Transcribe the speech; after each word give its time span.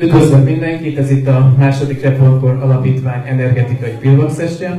Üdvözlök 0.00 0.44
mindenkit, 0.44 0.98
ez 0.98 1.10
itt 1.10 1.28
a 1.28 1.54
második 1.58 2.02
Reformkor 2.02 2.50
Alapítvány 2.62 3.22
energetikai 3.26 3.90
pillanakszestje. 4.00 4.78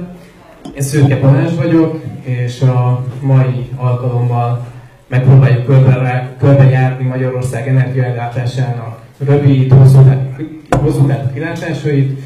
Én 0.75 0.81
Szőke 0.81 1.19
Balázs 1.19 1.55
vagyok, 1.55 2.01
és 2.21 2.61
a 2.61 3.05
mai 3.21 3.69
alkalommal 3.75 4.67
megpróbáljuk 5.07 5.65
körbe, 5.65 6.35
körbejárni 6.39 7.07
Magyarország 7.07 7.67
energiaellátásának 7.67 9.01
rövid, 9.25 9.73
hosszú 9.73 9.99
távú 10.69 11.31
kilátásait. 11.33 12.19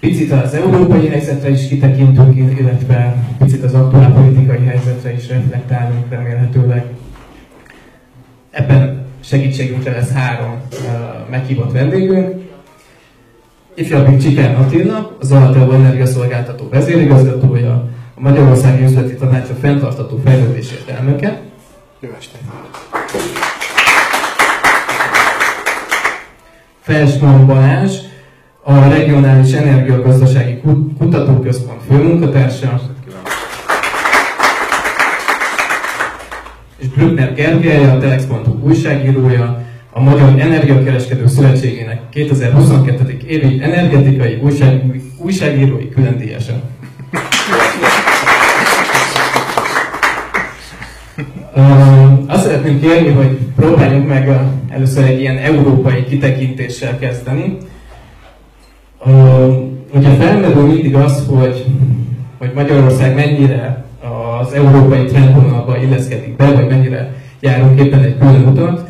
Picit 0.00 0.32
az 0.32 0.54
európai 0.54 1.08
helyzetre 1.08 1.50
is 1.50 1.68
kitekintünk, 1.68 2.58
illetve 2.58 3.16
picit 3.38 3.64
az 3.64 3.74
aktuál 3.74 4.12
politikai 4.12 4.64
helyzetre 4.64 5.12
is 5.12 5.28
reflektálunk 5.28 6.04
remélhetőleg. 6.08 6.84
Ebben 8.50 8.97
segítségünkre 9.28 9.90
lesz 9.90 10.12
három 10.12 10.60
meghívott 11.30 11.72
vendégünk. 11.72 12.42
Ifjabbik 13.74 14.20
Csikán 14.20 14.54
Attila, 14.54 15.16
az 15.20 15.32
Alatel 15.32 15.74
Energiaszolgáltató 15.74 16.68
vezérigazgatója, 16.70 17.72
a 18.14 18.20
Magyarországi 18.20 18.84
Üzleti 18.84 19.14
Tanácsa 19.14 19.54
fenntartató 19.60 20.20
fejlődésért 20.24 20.88
elnöke. 20.88 21.40
Jó 22.00 22.08
estét! 22.18 22.40
Felsman 26.80 27.46
Balázs, 27.46 27.96
a 28.62 28.88
Regionális 28.88 29.52
Energiagazdasági 29.52 30.60
Kutatóközpont 30.98 31.80
főmunkatársa. 31.88 32.80
És 36.76 36.88
Brückner 36.88 37.34
Gergely, 37.34 37.84
a 37.84 37.98
Telex.hu 37.98 38.47
újságírója, 38.62 39.66
a 39.90 40.00
Magyar 40.00 40.40
Energiakereskedő 40.40 41.26
Szövetségének 41.26 42.00
2022. 42.10 43.18
évi 43.26 43.62
energetikai 43.62 44.38
újság, 44.42 45.00
újságírói 45.18 45.88
különdíjasa. 45.88 46.52
Azt 52.26 52.42
szeretném 52.42 52.80
kérni, 52.80 53.08
hogy 53.08 53.38
próbáljunk 53.56 54.08
meg 54.08 54.40
először 54.68 55.04
egy 55.04 55.20
ilyen 55.20 55.36
európai 55.36 56.04
kitekintéssel 56.04 56.98
kezdeni. 56.98 57.56
Ugye 59.94 60.10
felmerül 60.10 60.66
mindig 60.66 60.94
az, 60.94 61.26
hogy, 61.26 61.64
hogy 62.38 62.50
Magyarország 62.54 63.14
mennyire 63.14 63.84
az 64.40 64.52
európai 64.52 65.04
trendvonalba 65.04 65.76
illeszkedik 65.76 66.36
be, 66.36 66.52
vagy 66.52 66.66
mennyire 66.66 67.14
járunk 67.40 67.80
éppen 67.80 68.02
egy 68.02 68.18
külön 68.18 68.46
utat. 68.46 68.88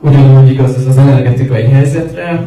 Ugyanúgy 0.00 0.50
igaz 0.50 0.74
ez 0.74 0.86
az 0.86 0.96
energetikai 0.96 1.62
helyzetre. 1.62 2.46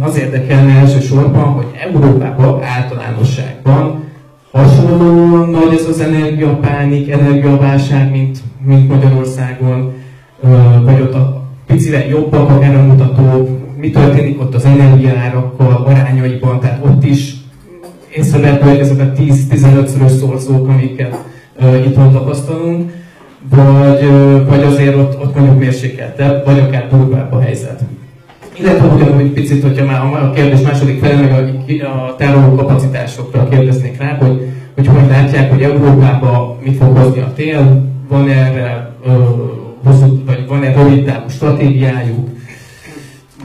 Az 0.00 0.18
érdekelne 0.18 0.72
elsősorban, 0.72 1.44
hogy 1.44 1.66
Európában 1.84 2.62
általánosságban 2.62 4.02
hasonlóan 4.52 5.50
nagy 5.50 5.74
ez 5.74 5.86
az 5.88 6.00
energiapánik, 6.00 7.10
energiaválság, 7.10 8.10
mint, 8.10 8.38
mint 8.64 8.88
Magyarországon, 8.88 9.92
vagy 10.84 11.00
ott 11.00 11.14
a 11.14 11.42
picire 11.66 12.06
jobbak 12.06 12.48
a 12.48 12.82
mutatók, 12.82 13.48
mi 13.76 13.90
történik 13.90 14.40
ott 14.40 14.54
az 14.54 14.64
energiaárakkal, 14.64 15.84
arányaiban, 15.86 16.60
tehát 16.60 16.84
ott 16.84 17.04
is 17.04 17.34
észrevehetőek 18.14 18.78
ezek 18.78 19.00
a 19.00 19.20
10-15-szörös 19.20 20.18
szorzók, 20.18 20.68
amiket 20.68 21.24
uh, 21.60 21.86
itthon 21.86 22.12
tapasztalunk, 22.12 22.90
vagy, 23.50 24.08
vagy 24.46 24.62
azért 24.62 24.96
ott, 24.96 25.20
ott 25.20 25.34
mondjuk 25.34 25.58
mérsékeltebb, 25.58 26.44
vagy 26.44 26.58
akár 26.58 26.88
durvább 26.90 27.32
a 27.32 27.40
helyzet. 27.40 27.84
Illetve 28.58 28.86
ugyanúgy 28.86 29.30
picit, 29.30 29.62
hogyha 29.62 29.84
már 29.84 30.22
a 30.22 30.30
kérdés 30.30 30.60
második 30.60 31.04
fel, 31.04 31.20
meg 31.20 31.32
a, 31.32 31.86
a 31.86 32.14
tároló 32.16 32.54
kapacitásokra 32.54 33.48
kérdeznék 33.48 33.98
rá, 33.98 34.16
hogy, 34.16 34.48
hogy 34.74 34.86
hogy 34.86 35.08
látják, 35.08 35.50
hogy 35.50 35.62
Európában 35.62 36.58
mit 36.64 36.76
fog 36.76 36.96
hozni 36.96 37.20
a 37.20 37.32
tél, 37.34 37.90
van 38.08 38.28
erre 38.28 38.90
hosszú, 39.84 40.24
vagy 40.26 40.46
van-e 40.46 40.72
rövid 40.72 41.04
távú 41.04 41.28
stratégiájuk, 41.28 42.28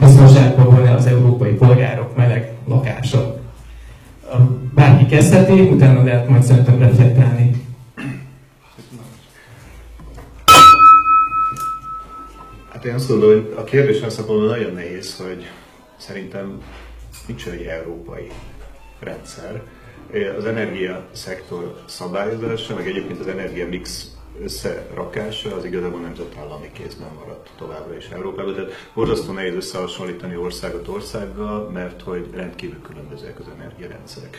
biztonságban 0.00 0.66
van-e 0.74 0.94
az 0.94 1.06
európai 1.06 1.50
polgárok 1.50 2.16
meleg 2.16 2.52
lakása. 2.68 3.36
Bárki 4.74 5.06
kezdheti, 5.06 5.60
utána 5.60 6.02
lehet 6.02 6.28
majd 6.28 6.42
szerintem 6.42 6.78
reflektálni. 6.78 7.50
Hát 12.78 12.86
én 12.86 12.94
azt 12.94 13.08
gondolom, 13.08 13.44
hogy 13.44 13.54
a 13.56 13.64
kérdés 13.64 14.00
azt 14.00 14.28
nagyon 14.28 14.72
nehéz, 14.72 15.16
hogy 15.16 15.46
szerintem 15.96 16.62
nincs 17.26 17.46
egy 17.48 17.62
európai 17.62 18.30
rendszer. 19.00 19.62
Az 20.36 20.44
energia 20.44 21.06
szektor 21.12 21.82
szabályozása, 21.86 22.74
meg 22.74 22.86
egyébként 22.86 23.20
az 23.20 23.26
energia 23.26 23.68
mix 23.68 24.10
összerakása 24.42 25.54
az 25.56 25.64
igazából 25.64 26.00
nemzetállami 26.00 26.70
kézben 26.72 27.08
maradt 27.18 27.50
továbbra 27.56 27.96
is 27.96 28.08
Európában. 28.08 28.54
Tehát 28.54 28.90
borzasztó 28.94 29.32
nehéz 29.32 29.54
összehasonlítani 29.54 30.36
országot 30.36 30.88
országgal, 30.88 31.70
mert 31.70 32.02
hogy 32.02 32.28
rendkívül 32.34 32.80
különbözőek 32.82 33.38
az 33.38 33.46
energiarendszerek. 33.58 34.36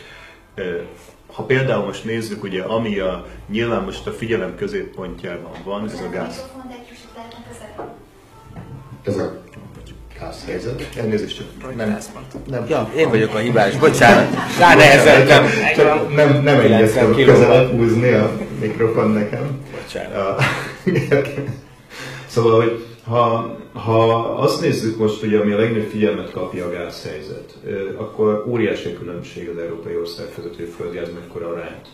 Ha 1.27 1.44
például 1.44 1.85
most 1.85 2.06
nézzük, 2.06 2.44
ugye 2.44 2.63
ami 2.63 3.00
a, 3.00 3.25
nyilván 3.47 3.83
most 3.83 4.07
a 4.07 4.11
figyelem 4.11 4.56
középpontjában 4.56 5.51
van, 5.63 5.85
ez 5.85 6.01
a 6.01 6.09
gáz. 6.09 6.45
Ez 9.04 9.18
a 9.18 9.42
gázhelyzet. 10.20 10.90
Elnézést 10.98 11.38
csak 11.38 11.76
nem, 11.76 11.98
nem. 12.50 12.66
Ja, 12.70 12.92
én 12.96 13.10
vagyok 13.10 13.34
a 13.34 13.38
hibás, 13.38 13.78
bocsánat. 13.78 14.36
Rá 14.60 14.76
nehezettem. 14.76 15.46
Csak 15.76 16.16
nem, 16.16 16.44
nem 16.44 16.60
egyeztem 16.60 17.16
közelebb 17.16 17.72
húzni 17.72 18.12
a 18.12 18.32
mikrofon 18.60 19.12
nekem. 19.12 19.60
Bocsánat. 19.72 20.44
szóval, 22.28 22.62
hogy 22.62 22.86
ha, 23.04 23.58
ha 23.74 24.20
azt 24.36 24.62
nézzük 24.62 24.98
most, 24.98 25.24
ugye, 25.24 25.40
ami 25.40 25.52
a 25.52 25.58
legnagyobb 25.58 25.90
figyelmet 25.90 26.31
kapja 26.31 26.66
a 26.66 26.70
gázhelyzet, 26.70 27.58
akkor 27.98 28.44
óriási 28.48 28.94
különbség 28.94 29.50
az 29.50 29.58
európai 29.58 29.96
ország 29.96 30.26
között, 30.36 30.56
hogy 30.56 30.70
a 30.72 30.76
földgáz 30.76 31.08
mekkora 31.14 31.48
arányt 31.48 31.88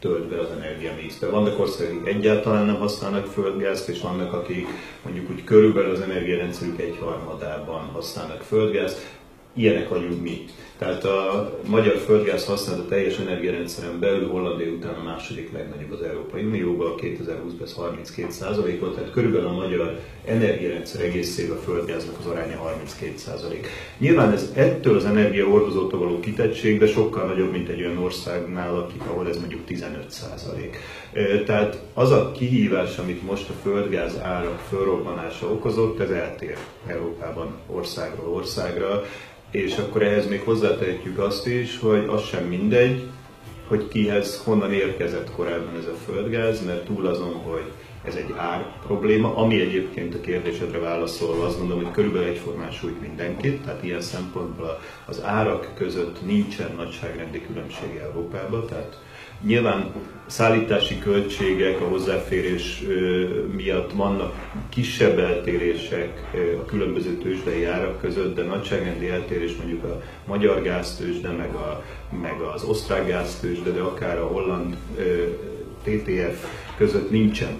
tölt 0.00 0.28
be 0.28 0.40
az 0.40 0.50
energiamixbe. 0.50 1.26
Vannak 1.26 1.58
országok, 1.58 1.92
akik 1.92 2.14
egyáltalán 2.14 2.66
nem 2.66 2.78
használnak 2.78 3.26
földgázt, 3.26 3.88
és 3.88 4.00
vannak, 4.00 4.32
akik 4.32 4.66
mondjuk 5.02 5.30
úgy 5.30 5.44
körülbelül 5.44 5.90
az 5.90 6.00
energiarendszerük 6.00 6.80
egyharmadában 6.80 7.80
használnak 7.92 8.42
földgázt. 8.42 9.16
Ilyenek 9.54 9.88
vagyunk 9.88 10.22
mi. 10.22 10.44
Tehát 10.78 11.04
a 11.04 11.50
magyar 11.66 11.96
földgáz 11.96 12.44
használat 12.44 12.84
a 12.84 12.88
teljes 12.88 13.18
energiarendszeren 13.18 13.98
belül 14.00 14.28
Hollandia 14.28 14.72
után 14.72 14.94
a 14.94 15.02
második 15.02 15.52
legnagyobb 15.52 15.92
az 15.92 16.02
Európai 16.02 16.42
Unióban, 16.42 16.94
2020-ban 16.96 17.62
ez 17.62 17.72
32 17.72 18.78
volt, 18.80 18.94
tehát 18.94 19.10
körülbelül 19.10 19.46
a 19.46 19.52
magyar 19.52 20.00
energiarendszer 20.24 21.04
egészében 21.04 21.56
a 21.56 21.60
földgáznak 21.60 22.18
az 22.18 22.26
aránya 22.26 22.72
32% 23.10 23.66
Nyilván 23.98 24.32
ez 24.32 24.50
ettől 24.54 24.96
az 24.96 25.04
energiahordozótól 25.04 25.98
való 25.98 26.20
kitettség, 26.20 26.78
de 26.78 26.86
sokkal 26.86 27.26
nagyobb, 27.26 27.50
mint 27.50 27.68
egy 27.68 27.80
olyan 27.80 27.98
országnál, 27.98 28.76
akik, 28.76 29.02
ahol 29.06 29.28
ez 29.28 29.38
mondjuk 29.38 29.60
15% 29.68 31.44
Tehát 31.44 31.82
az 31.94 32.10
a 32.10 32.32
kihívás, 32.32 32.98
amit 32.98 33.22
most 33.22 33.48
a 33.48 33.52
földgáz 33.62 34.18
árak 34.22 34.58
fölrobbanása 34.68 35.46
okozott, 35.46 36.00
ez 36.00 36.10
eltér 36.10 36.56
Európában 36.86 37.54
országról 37.66 38.34
országra 38.34 39.02
és 39.50 39.76
akkor 39.76 40.02
ehhez 40.02 40.28
még 40.28 40.40
hozzátehetjük 40.40 41.18
azt 41.18 41.46
is, 41.46 41.78
hogy 41.78 42.04
az 42.08 42.24
sem 42.24 42.44
mindegy, 42.44 43.08
hogy 43.66 43.88
kihez 43.88 44.42
honnan 44.44 44.72
érkezett 44.72 45.30
korábban 45.30 45.76
ez 45.78 45.86
a 45.86 45.94
földgáz, 46.04 46.64
mert 46.64 46.84
túl 46.84 47.06
azon, 47.06 47.34
hogy 47.34 47.72
ez 48.04 48.14
egy 48.14 48.34
ár 48.36 48.72
probléma, 48.86 49.36
ami 49.36 49.60
egyébként 49.60 50.14
a 50.14 50.20
kérdésedre 50.20 50.78
válaszolva 50.78 51.46
azt 51.46 51.58
gondolom, 51.58 51.84
hogy 51.84 51.92
körülbelül 51.92 52.28
egyformán 52.28 52.70
sújt 52.70 53.00
mindenkit, 53.00 53.62
tehát 53.62 53.84
ilyen 53.84 54.00
szempontból 54.00 54.80
az 55.06 55.22
árak 55.22 55.74
között 55.74 56.26
nincsen 56.26 56.74
nagyságrendi 56.76 57.46
különbség 57.46 57.96
Európában, 57.96 58.66
tehát 58.66 58.98
Nyilván 59.40 59.92
szállítási 60.28 60.98
költségek, 60.98 61.80
a 61.80 61.84
hozzáférés 61.84 62.82
miatt 63.56 63.92
vannak 63.92 64.34
kisebb 64.68 65.18
eltérések 65.18 66.30
a 66.60 66.64
különböző 66.64 67.10
tőzsdei 67.10 67.64
árak 67.64 68.00
között, 68.00 68.34
de 68.34 68.42
nagyságrendi 68.42 69.08
eltérés 69.08 69.56
mondjuk 69.56 69.84
a 69.84 70.02
magyar 70.26 70.62
gáztőzsde, 70.62 71.30
meg, 71.30 71.54
a, 71.54 71.84
meg 72.22 72.40
az 72.54 72.64
osztrák 72.64 73.06
gáztőzsde, 73.06 73.70
de 73.70 73.80
akár 73.80 74.18
a 74.18 74.26
holland 74.26 74.76
TTF 75.82 76.46
között 76.76 77.10
nincsen. 77.10 77.58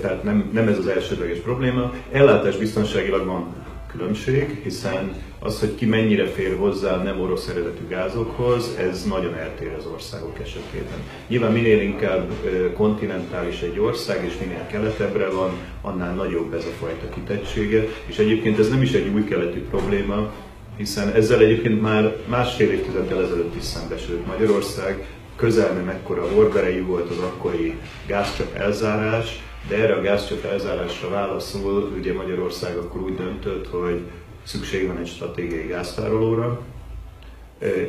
Tehát 0.00 0.22
nem, 0.22 0.50
nem 0.52 0.68
ez 0.68 0.78
az 0.78 0.86
elsődleges 0.86 1.38
probléma. 1.38 1.92
Ellátás 2.12 2.56
biztonságilag 2.56 3.26
van 3.26 3.54
különbség, 3.90 4.60
hiszen 4.62 5.14
az, 5.46 5.60
hogy 5.60 5.74
ki 5.74 5.86
mennyire 5.86 6.26
fér 6.26 6.56
hozzá 6.56 7.02
nem 7.02 7.20
orosz 7.20 7.48
eredetű 7.48 7.86
gázokhoz, 7.88 8.76
ez 8.78 9.04
nagyon 9.04 9.34
eltér 9.34 9.74
az 9.78 9.86
országok 9.86 10.38
esetében. 10.42 10.98
Nyilván 11.28 11.52
minél 11.52 11.80
inkább 11.80 12.30
kontinentális 12.74 13.60
egy 13.60 13.78
ország, 13.78 14.24
és 14.24 14.38
minél 14.40 14.66
keletebbre 14.66 15.28
van, 15.30 15.50
annál 15.82 16.14
nagyobb 16.14 16.54
ez 16.54 16.64
a 16.64 16.76
fajta 16.78 17.08
kitettsége, 17.14 17.84
és 18.06 18.18
egyébként 18.18 18.58
ez 18.58 18.68
nem 18.68 18.82
is 18.82 18.92
egy 18.92 19.08
új 19.14 19.24
keletű 19.24 19.62
probléma, 19.62 20.32
hiszen 20.76 21.12
ezzel 21.12 21.40
egyébként 21.40 21.80
már 21.80 22.16
másfél 22.26 22.70
évtizeddel 22.70 23.22
ezelőtt 23.22 23.56
is 23.56 23.62
szembesült 23.62 24.26
Magyarország, 24.26 25.06
közel 25.36 25.72
nem 25.72 25.88
ekkora 25.88 26.28
horderejű 26.34 26.84
volt 26.84 27.10
az 27.10 27.18
akkori 27.18 27.78
gázcsap 28.06 28.54
elzárás, 28.54 29.42
de 29.68 29.76
erre 29.76 29.94
a 29.94 30.00
gázcsap 30.00 30.44
elzárásra 30.44 31.08
válaszul, 31.08 31.92
ugye 31.98 32.12
Magyarország 32.12 32.76
akkor 32.76 33.02
úgy 33.02 33.14
döntött, 33.14 33.66
hogy 33.66 34.00
szükség 34.46 34.86
van 34.86 34.98
egy 34.98 35.06
stratégiai 35.06 35.66
gáztárolóra. 35.66 36.60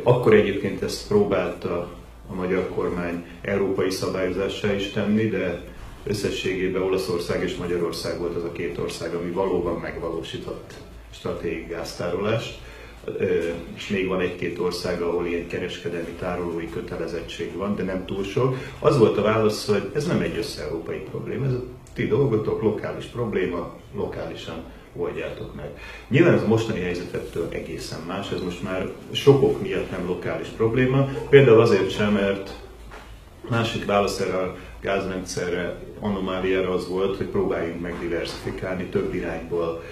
Akkor 0.03 0.33
egyébként 0.33 0.81
ezt 0.81 1.07
próbálta 1.07 1.89
a 2.29 2.33
magyar 2.33 2.69
kormány 2.75 3.25
európai 3.41 3.89
szabályozássá 3.89 4.73
is 4.73 4.89
tenni, 4.89 5.27
de 5.27 5.61
összességében 6.03 6.81
Olaszország 6.81 7.43
és 7.43 7.55
Magyarország 7.55 8.19
volt 8.19 8.35
az 8.35 8.43
a 8.43 8.51
két 8.51 8.77
ország, 8.77 9.13
ami 9.13 9.31
valóban 9.31 9.79
megvalósított 9.79 10.73
stratégiai 11.11 11.65
gáztárolást 11.69 12.59
és 13.75 13.87
még 13.87 14.07
van 14.07 14.19
egy-két 14.19 14.59
ország, 14.59 15.01
ahol 15.01 15.25
ilyen 15.25 15.47
kereskedelmi 15.47 16.11
tárolói 16.19 16.69
kötelezettség 16.69 17.55
van, 17.55 17.75
de 17.75 17.83
nem 17.83 18.05
túl 18.05 18.23
sok. 18.23 18.55
Az 18.79 18.97
volt 18.97 19.17
a 19.17 19.21
válasz, 19.21 19.67
hogy 19.67 19.89
ez 19.93 20.07
nem 20.07 20.21
egy 20.21 20.37
össze-európai 20.37 20.97
probléma, 20.97 21.45
ez 21.45 21.53
a 21.53 21.63
ti 21.93 22.07
dolgotok, 22.07 22.61
lokális 22.61 23.05
probléma, 23.05 23.75
lokálisan 23.95 24.63
oldjátok 24.97 25.55
meg. 25.55 25.69
Nyilván 26.07 26.33
ez 26.33 26.41
a 26.41 26.47
mostani 26.47 26.79
helyzetettől 26.79 27.47
egészen 27.51 27.99
más, 28.07 28.31
ez 28.31 28.41
most 28.41 28.63
már 28.63 28.89
sokok 29.11 29.61
miatt 29.61 29.91
nem 29.91 30.05
lokális 30.07 30.47
probléma, 30.47 31.09
például 31.29 31.61
azért 31.61 31.91
sem, 31.91 32.13
mert 32.13 32.53
másik 33.49 33.85
válasz 33.85 34.19
erre 34.19 34.37
a 34.37 34.55
gázrendszerre, 34.81 35.75
anomáliára 35.99 36.73
az 36.73 36.87
volt, 36.87 37.17
hogy 37.17 37.25
próbáljunk 37.25 37.81
meg 37.81 37.99
diversifikálni, 37.99 38.83
több 38.83 39.13
irányból 39.13 39.83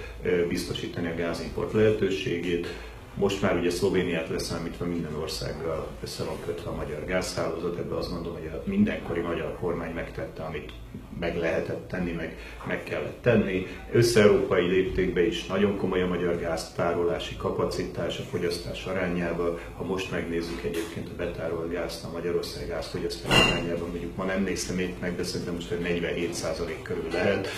biztosítani 0.48 1.06
a 1.06 1.14
gázimport 1.14 1.72
lehetőségét, 1.72 2.66
most 3.16 3.42
már 3.42 3.56
ugye 3.56 3.70
Szlovéniát 3.70 4.28
leszámítva 4.28 4.84
minden 4.84 5.14
országgal 5.14 5.88
össze 6.02 6.24
van 6.24 6.36
kötve 6.44 6.70
a 6.70 6.74
magyar 6.74 7.04
gázhálózat, 7.04 7.78
ebben 7.78 7.98
azt 7.98 8.10
mondom, 8.10 8.32
hogy 8.32 8.50
a 8.52 8.62
mindenkori 8.64 9.20
magyar 9.20 9.56
kormány 9.60 9.94
megtette, 9.94 10.42
amit 10.42 10.72
meg 11.20 11.36
lehetett 11.36 11.88
tenni, 11.88 12.12
meg, 12.12 12.36
meg 12.66 12.82
kellett 12.82 13.22
tenni. 13.22 13.66
Össze-európai 13.92 14.66
léptékben 14.66 15.24
is 15.24 15.46
nagyon 15.46 15.76
komoly 15.76 16.02
a 16.02 16.06
magyar 16.06 16.38
gáztárolási 16.38 17.36
kapacitás, 17.36 18.18
a 18.18 18.22
fogyasztás 18.22 18.84
arányában. 18.84 19.58
Ha 19.76 19.84
most 19.84 20.10
megnézzük 20.10 20.64
egyébként 20.64 21.08
a 21.08 21.16
betárolt 21.16 21.70
gázt, 21.70 22.04
a 22.04 22.10
Magyarország 22.12 22.68
gázfogyasztás 22.68 23.46
arányában, 23.46 23.88
mondjuk 23.88 24.16
ma 24.16 24.24
nem 24.24 24.42
néztem 24.42 24.78
itt 24.78 25.00
meg, 25.00 25.16
de 25.16 25.24
szerintem 25.24 25.54
most 25.54 25.74
47% 25.82 26.70
körül 26.82 27.08
lehet. 27.12 27.48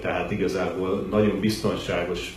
Tehát 0.00 0.30
igazából 0.30 1.06
nagyon 1.10 1.40
biztonságos 1.40 2.36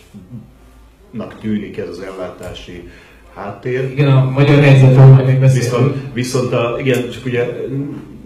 nak 1.16 1.38
tűnik 1.40 1.76
ez 1.76 1.88
az 1.88 2.00
ellátási 2.00 2.88
háttér. 3.34 3.90
Igen, 3.90 4.10
a 4.10 4.30
magyar 4.30 4.62
helyzetről 4.62 5.06
majd 5.06 5.26
még 5.26 5.40
Viszont, 5.40 5.96
viszont 6.12 6.52
a, 6.52 6.76
igen, 6.78 7.10
csak 7.10 7.24
ugye 7.24 7.46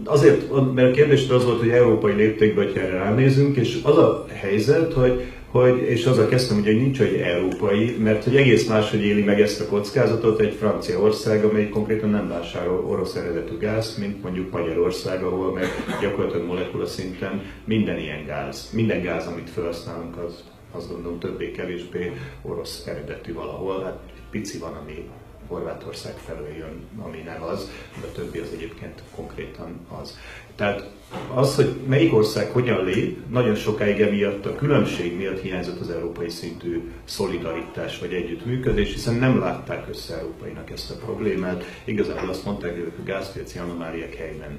azért, 0.04 0.72
mert 0.74 0.88
a 0.88 0.92
kérdés 0.92 1.28
az 1.28 1.44
volt, 1.44 1.58
hogy 1.58 1.68
európai 1.68 2.12
léptékben, 2.12 2.64
hogyha 2.64 2.88
ránézünk, 2.88 3.56
és 3.56 3.78
az 3.82 3.98
a 3.98 4.26
helyzet, 4.40 4.92
hogy 4.92 5.24
hogy, 5.50 5.78
és 5.78 6.04
azzal 6.04 6.28
kezdtem, 6.28 6.62
hogy 6.62 6.76
nincs 6.76 7.00
egy 7.00 7.14
európai, 7.14 7.96
mert 8.02 8.24
hogy 8.24 8.36
egész 8.36 8.68
máshogy 8.68 9.04
éli 9.04 9.22
meg 9.22 9.40
ezt 9.40 9.60
a 9.60 9.66
kockázatot 9.66 10.40
egy 10.40 10.54
Franciaország, 10.54 11.44
amely 11.44 11.68
konkrétan 11.68 12.10
nem 12.10 12.28
vásárol 12.28 12.84
orosz 12.86 13.14
eredetű 13.14 13.58
gáz, 13.58 13.96
mint 13.98 14.22
mondjuk 14.22 14.50
Magyarország, 14.50 15.22
ahol 15.22 15.52
meg 15.52 15.66
gyakorlatilag 16.00 16.46
molekula 16.46 16.86
szinten 16.86 17.42
minden 17.64 17.98
ilyen 17.98 18.24
gáz, 18.26 18.70
minden 18.72 19.02
gáz, 19.02 19.26
amit 19.26 19.50
felhasználunk, 19.50 20.16
az 20.16 20.44
azt 20.72 20.88
gondolom 20.88 21.18
többé-kevésbé 21.18 22.12
orosz 22.42 22.86
eredetű 22.86 23.32
valahol. 23.32 23.82
Hát 23.84 23.98
pici 24.30 24.58
van, 24.58 24.74
ami 24.74 25.08
Horvátország 25.46 26.14
felől 26.16 26.54
jön, 26.58 26.82
ami 26.98 27.18
nem 27.18 27.42
az, 27.42 27.70
de 28.00 28.06
a 28.06 28.12
többi 28.12 28.38
az 28.38 28.48
egyébként 28.52 29.02
konkrétan 29.14 29.80
az. 30.00 30.18
Tehát 30.54 30.90
az, 31.34 31.54
hogy 31.54 31.76
melyik 31.86 32.14
ország 32.14 32.50
hogyan 32.50 32.84
lép, 32.84 33.18
nagyon 33.30 33.54
sokáig 33.54 34.00
emiatt 34.00 34.46
a 34.46 34.54
különbség 34.54 35.16
miatt 35.16 35.40
hiányzott 35.40 35.80
az 35.80 35.90
európai 35.90 36.28
szintű 36.28 36.90
szolidaritás 37.04 37.98
vagy 37.98 38.12
együttműködés, 38.12 38.92
hiszen 38.92 39.14
nem 39.14 39.38
látták 39.38 39.88
össze 39.88 40.18
európainak 40.18 40.70
ezt 40.70 40.90
a 40.90 40.94
problémát. 40.94 41.64
Igazából 41.84 42.28
azt 42.28 42.44
mondták, 42.44 42.74
hogy 42.74 42.92
a 42.98 43.02
gázpiaci 43.02 43.58
anomáliák 43.58 44.14
helyben 44.14 44.58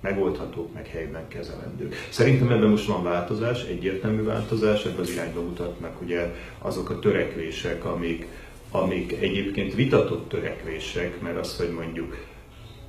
megoldhatók, 0.00 0.74
meg 0.74 0.86
helyben 0.86 1.28
kezelendők. 1.28 1.94
Szerintem 2.08 2.50
ebben 2.50 2.68
most 2.68 2.86
van 2.86 3.02
változás, 3.02 3.64
egyértelmű 3.64 4.22
változás, 4.22 4.84
ebben 4.84 5.00
az 5.00 5.10
irányba 5.10 5.40
mutatnak 5.40 6.02
ugye 6.02 6.34
azok 6.58 6.90
a 6.90 6.98
törekvések, 6.98 7.84
amik, 7.84 8.26
amik 8.70 9.12
egyébként 9.12 9.74
vitatott 9.74 10.28
törekvések, 10.28 11.20
mert 11.20 11.38
az, 11.38 11.56
hogy 11.56 11.70
mondjuk 11.70 12.16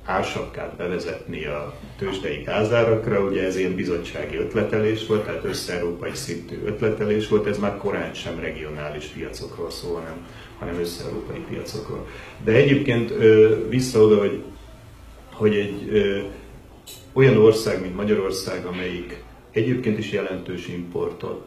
ársapkát 0.04 0.76
bevezetni 0.76 1.44
a 1.44 1.74
tőzsdei 1.98 2.42
gázárakra, 2.42 3.20
ugye 3.20 3.44
ez 3.44 3.56
ilyen 3.56 3.74
bizottsági 3.74 4.36
ötletelés 4.36 5.06
volt, 5.06 5.24
tehát 5.24 5.44
össze-európai 5.44 6.14
szintű 6.14 6.62
ötletelés 6.64 7.28
volt, 7.28 7.46
ez 7.46 7.58
már 7.58 7.76
korán 7.76 8.14
sem 8.14 8.40
regionális 8.40 9.04
piacokról 9.04 9.70
szól, 9.70 9.94
hanem, 9.94 10.26
hanem 10.58 10.80
össze-európai 10.80 11.44
piacokról. 11.48 12.06
De 12.44 12.52
egyébként 12.52 13.12
vissza 13.68 14.00
oda, 14.00 14.18
hogy, 14.18 14.42
hogy 15.32 15.54
egy 15.54 15.90
olyan 17.12 17.36
ország, 17.36 17.80
mint 17.80 17.96
Magyarország, 17.96 18.64
amelyik 18.64 19.22
egyébként 19.50 19.98
is 19.98 20.12
jelentős 20.12 20.68
importot 20.68 21.44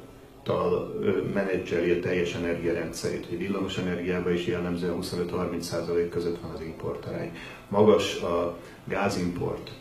menedzseli 1.34 1.92
a 1.92 2.00
teljes 2.00 2.34
energiarendszerét, 2.34 3.26
hogy 3.30 3.38
villamos 3.38 3.78
energiában 3.78 4.34
is 4.34 4.46
jellemzően 4.46 4.98
25-30% 5.02 6.08
között 6.10 6.40
van 6.42 6.52
az 6.52 6.62
importarány. 6.62 7.38
Magas 7.70 8.22
a 8.22 8.58
gázimport 8.86 9.72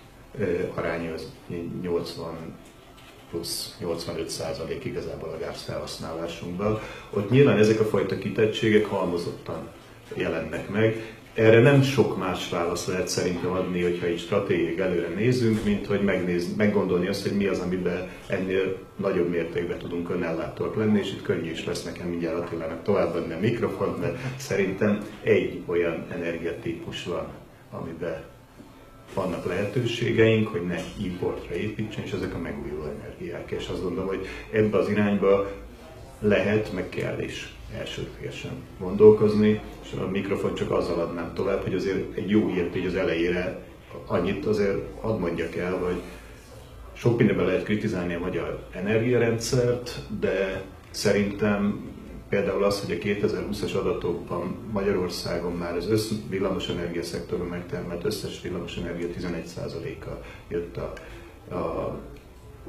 aránya 0.74 1.12
az 1.12 1.32
80 1.82 2.34
plusz 3.30 3.76
85 3.80 4.28
százalék 4.28 4.84
igazából 4.84 5.28
a 5.28 5.38
gázfelhasználásunkban. 5.38 6.80
Ott 7.10 7.30
nyilván 7.30 7.58
ezek 7.58 7.80
a 7.80 7.84
fajta 7.84 8.18
kitettségek 8.18 8.84
halmozottan 8.84 9.68
jelennek 10.14 10.68
meg, 10.68 11.16
erre 11.34 11.60
nem 11.60 11.82
sok 11.82 12.18
más 12.18 12.48
választ 12.48 12.86
lehet 12.86 13.08
szerintem 13.08 13.50
adni, 13.50 13.82
hogyha 13.82 14.08
így 14.08 14.18
stratégiai 14.18 14.80
előre 14.80 15.08
nézünk, 15.08 15.64
mint 15.64 15.86
hogy 15.86 16.02
megnéz, 16.02 16.56
meggondolni 16.56 17.08
azt, 17.08 17.22
hogy 17.22 17.36
mi 17.36 17.46
az, 17.46 17.58
amiben 17.58 18.08
ennél 18.26 18.76
nagyobb 18.96 19.28
mértékben 19.28 19.78
tudunk 19.78 20.10
önellátóak 20.10 20.76
lenni, 20.76 20.98
és 20.98 21.10
itt 21.10 21.22
könnyű 21.22 21.50
is 21.50 21.64
lesz 21.64 21.84
nekem 21.84 22.08
mindjárt 22.08 22.38
Attilának 22.38 22.82
továbbadni 22.82 23.32
a 23.32 23.38
mikrofont, 23.38 24.00
mert 24.00 24.18
szerintem 24.36 24.98
egy 25.22 25.62
olyan 25.66 26.06
energiatípus 26.10 27.04
van, 27.04 27.26
amiben 27.70 28.22
vannak 29.14 29.46
lehetőségeink, 29.46 30.48
hogy 30.48 30.66
ne 30.66 30.78
importra 31.02 31.54
építsen, 31.54 32.04
és 32.04 32.12
ezek 32.12 32.34
a 32.34 32.38
megújuló 32.38 32.84
energiák. 33.00 33.50
És 33.50 33.68
azt 33.68 33.82
gondolom, 33.82 34.08
hogy 34.08 34.26
ebbe 34.50 34.76
az 34.76 34.88
irányba 34.88 35.50
lehet, 36.20 36.72
meg 36.72 36.88
kell 36.88 37.20
is 37.20 37.54
elsődlegesen 37.78 38.52
gondolkozni, 38.78 39.60
és 39.82 39.92
a 39.92 40.10
mikrofon 40.10 40.54
csak 40.54 40.70
azzal 40.70 41.00
adnám 41.00 41.32
tovább, 41.34 41.62
hogy 41.62 41.74
azért 41.74 42.16
egy 42.16 42.30
jó 42.30 42.46
hírt 42.46 42.76
így 42.76 42.86
az 42.86 42.94
elejére 42.94 43.62
annyit 44.06 44.46
azért 44.46 44.78
hadd 45.00 45.18
mondjak 45.18 45.56
el, 45.56 45.72
hogy 45.76 46.00
sok 46.92 47.18
mindenben 47.18 47.46
lehet 47.46 47.64
kritizálni 47.64 48.14
a 48.14 48.18
magyar 48.18 48.66
energiarendszert, 48.72 50.02
de 50.20 50.62
szerintem 50.90 51.90
például 52.28 52.64
az, 52.64 52.84
hogy 52.84 52.98
a 53.00 53.04
2020-as 53.04 53.76
adatokban 53.76 54.56
Magyarországon 54.72 55.52
már 55.52 55.76
az 55.76 55.90
össz 55.90 56.10
villamosenergia 56.28 57.02
szektorban 57.02 57.46
megtermelt 57.46 58.04
összes 58.04 58.40
villamosenergia 58.40 59.08
11%-a 59.18 60.24
jött 60.48 60.76
a, 60.76 60.92
a 61.54 61.98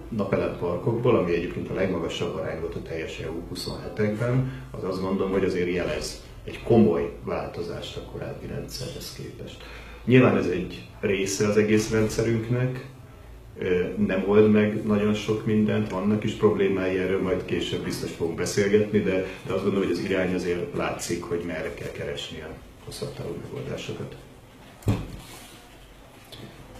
napelemparkokból, 0.09 1.15
ami 1.15 1.33
egyébként 1.33 1.69
a 1.69 1.73
legmagasabb 1.73 2.35
arány 2.35 2.59
volt 2.59 2.75
a 2.75 2.81
teljes 2.81 3.19
EU 3.19 3.41
27-ekben, 3.55 4.35
az 4.71 4.83
azt 4.83 5.01
gondolom, 5.01 5.31
hogy 5.31 5.43
azért 5.43 5.73
jelez 5.73 6.23
egy 6.43 6.63
komoly 6.63 7.11
változást 7.23 7.97
a 7.97 8.01
korábbi 8.11 8.47
rendszerhez 8.47 9.13
képest. 9.13 9.63
Nyilván 10.05 10.37
ez 10.37 10.47
egy 10.47 10.87
része 10.99 11.47
az 11.47 11.57
egész 11.57 11.91
rendszerünknek, 11.91 12.91
nem 13.97 14.23
old 14.27 14.51
meg 14.51 14.85
nagyon 14.85 15.13
sok 15.13 15.45
mindent, 15.45 15.89
vannak 15.89 16.23
is 16.23 16.33
problémái, 16.33 16.97
erről 16.97 17.21
majd 17.21 17.45
később 17.45 17.83
biztos 17.83 18.11
fogunk 18.11 18.37
beszélgetni, 18.37 18.99
de, 18.99 19.25
de 19.45 19.53
azt 19.53 19.63
gondolom, 19.63 19.87
hogy 19.87 19.97
az 19.97 20.03
irány 20.03 20.33
azért 20.33 20.77
látszik, 20.77 21.23
hogy 21.23 21.43
merre 21.45 21.73
kell 21.73 21.91
keresni 21.91 22.41
a 22.41 22.49
hosszabb 22.85 23.13
távú 23.13 23.35
megoldásokat. 23.41 24.15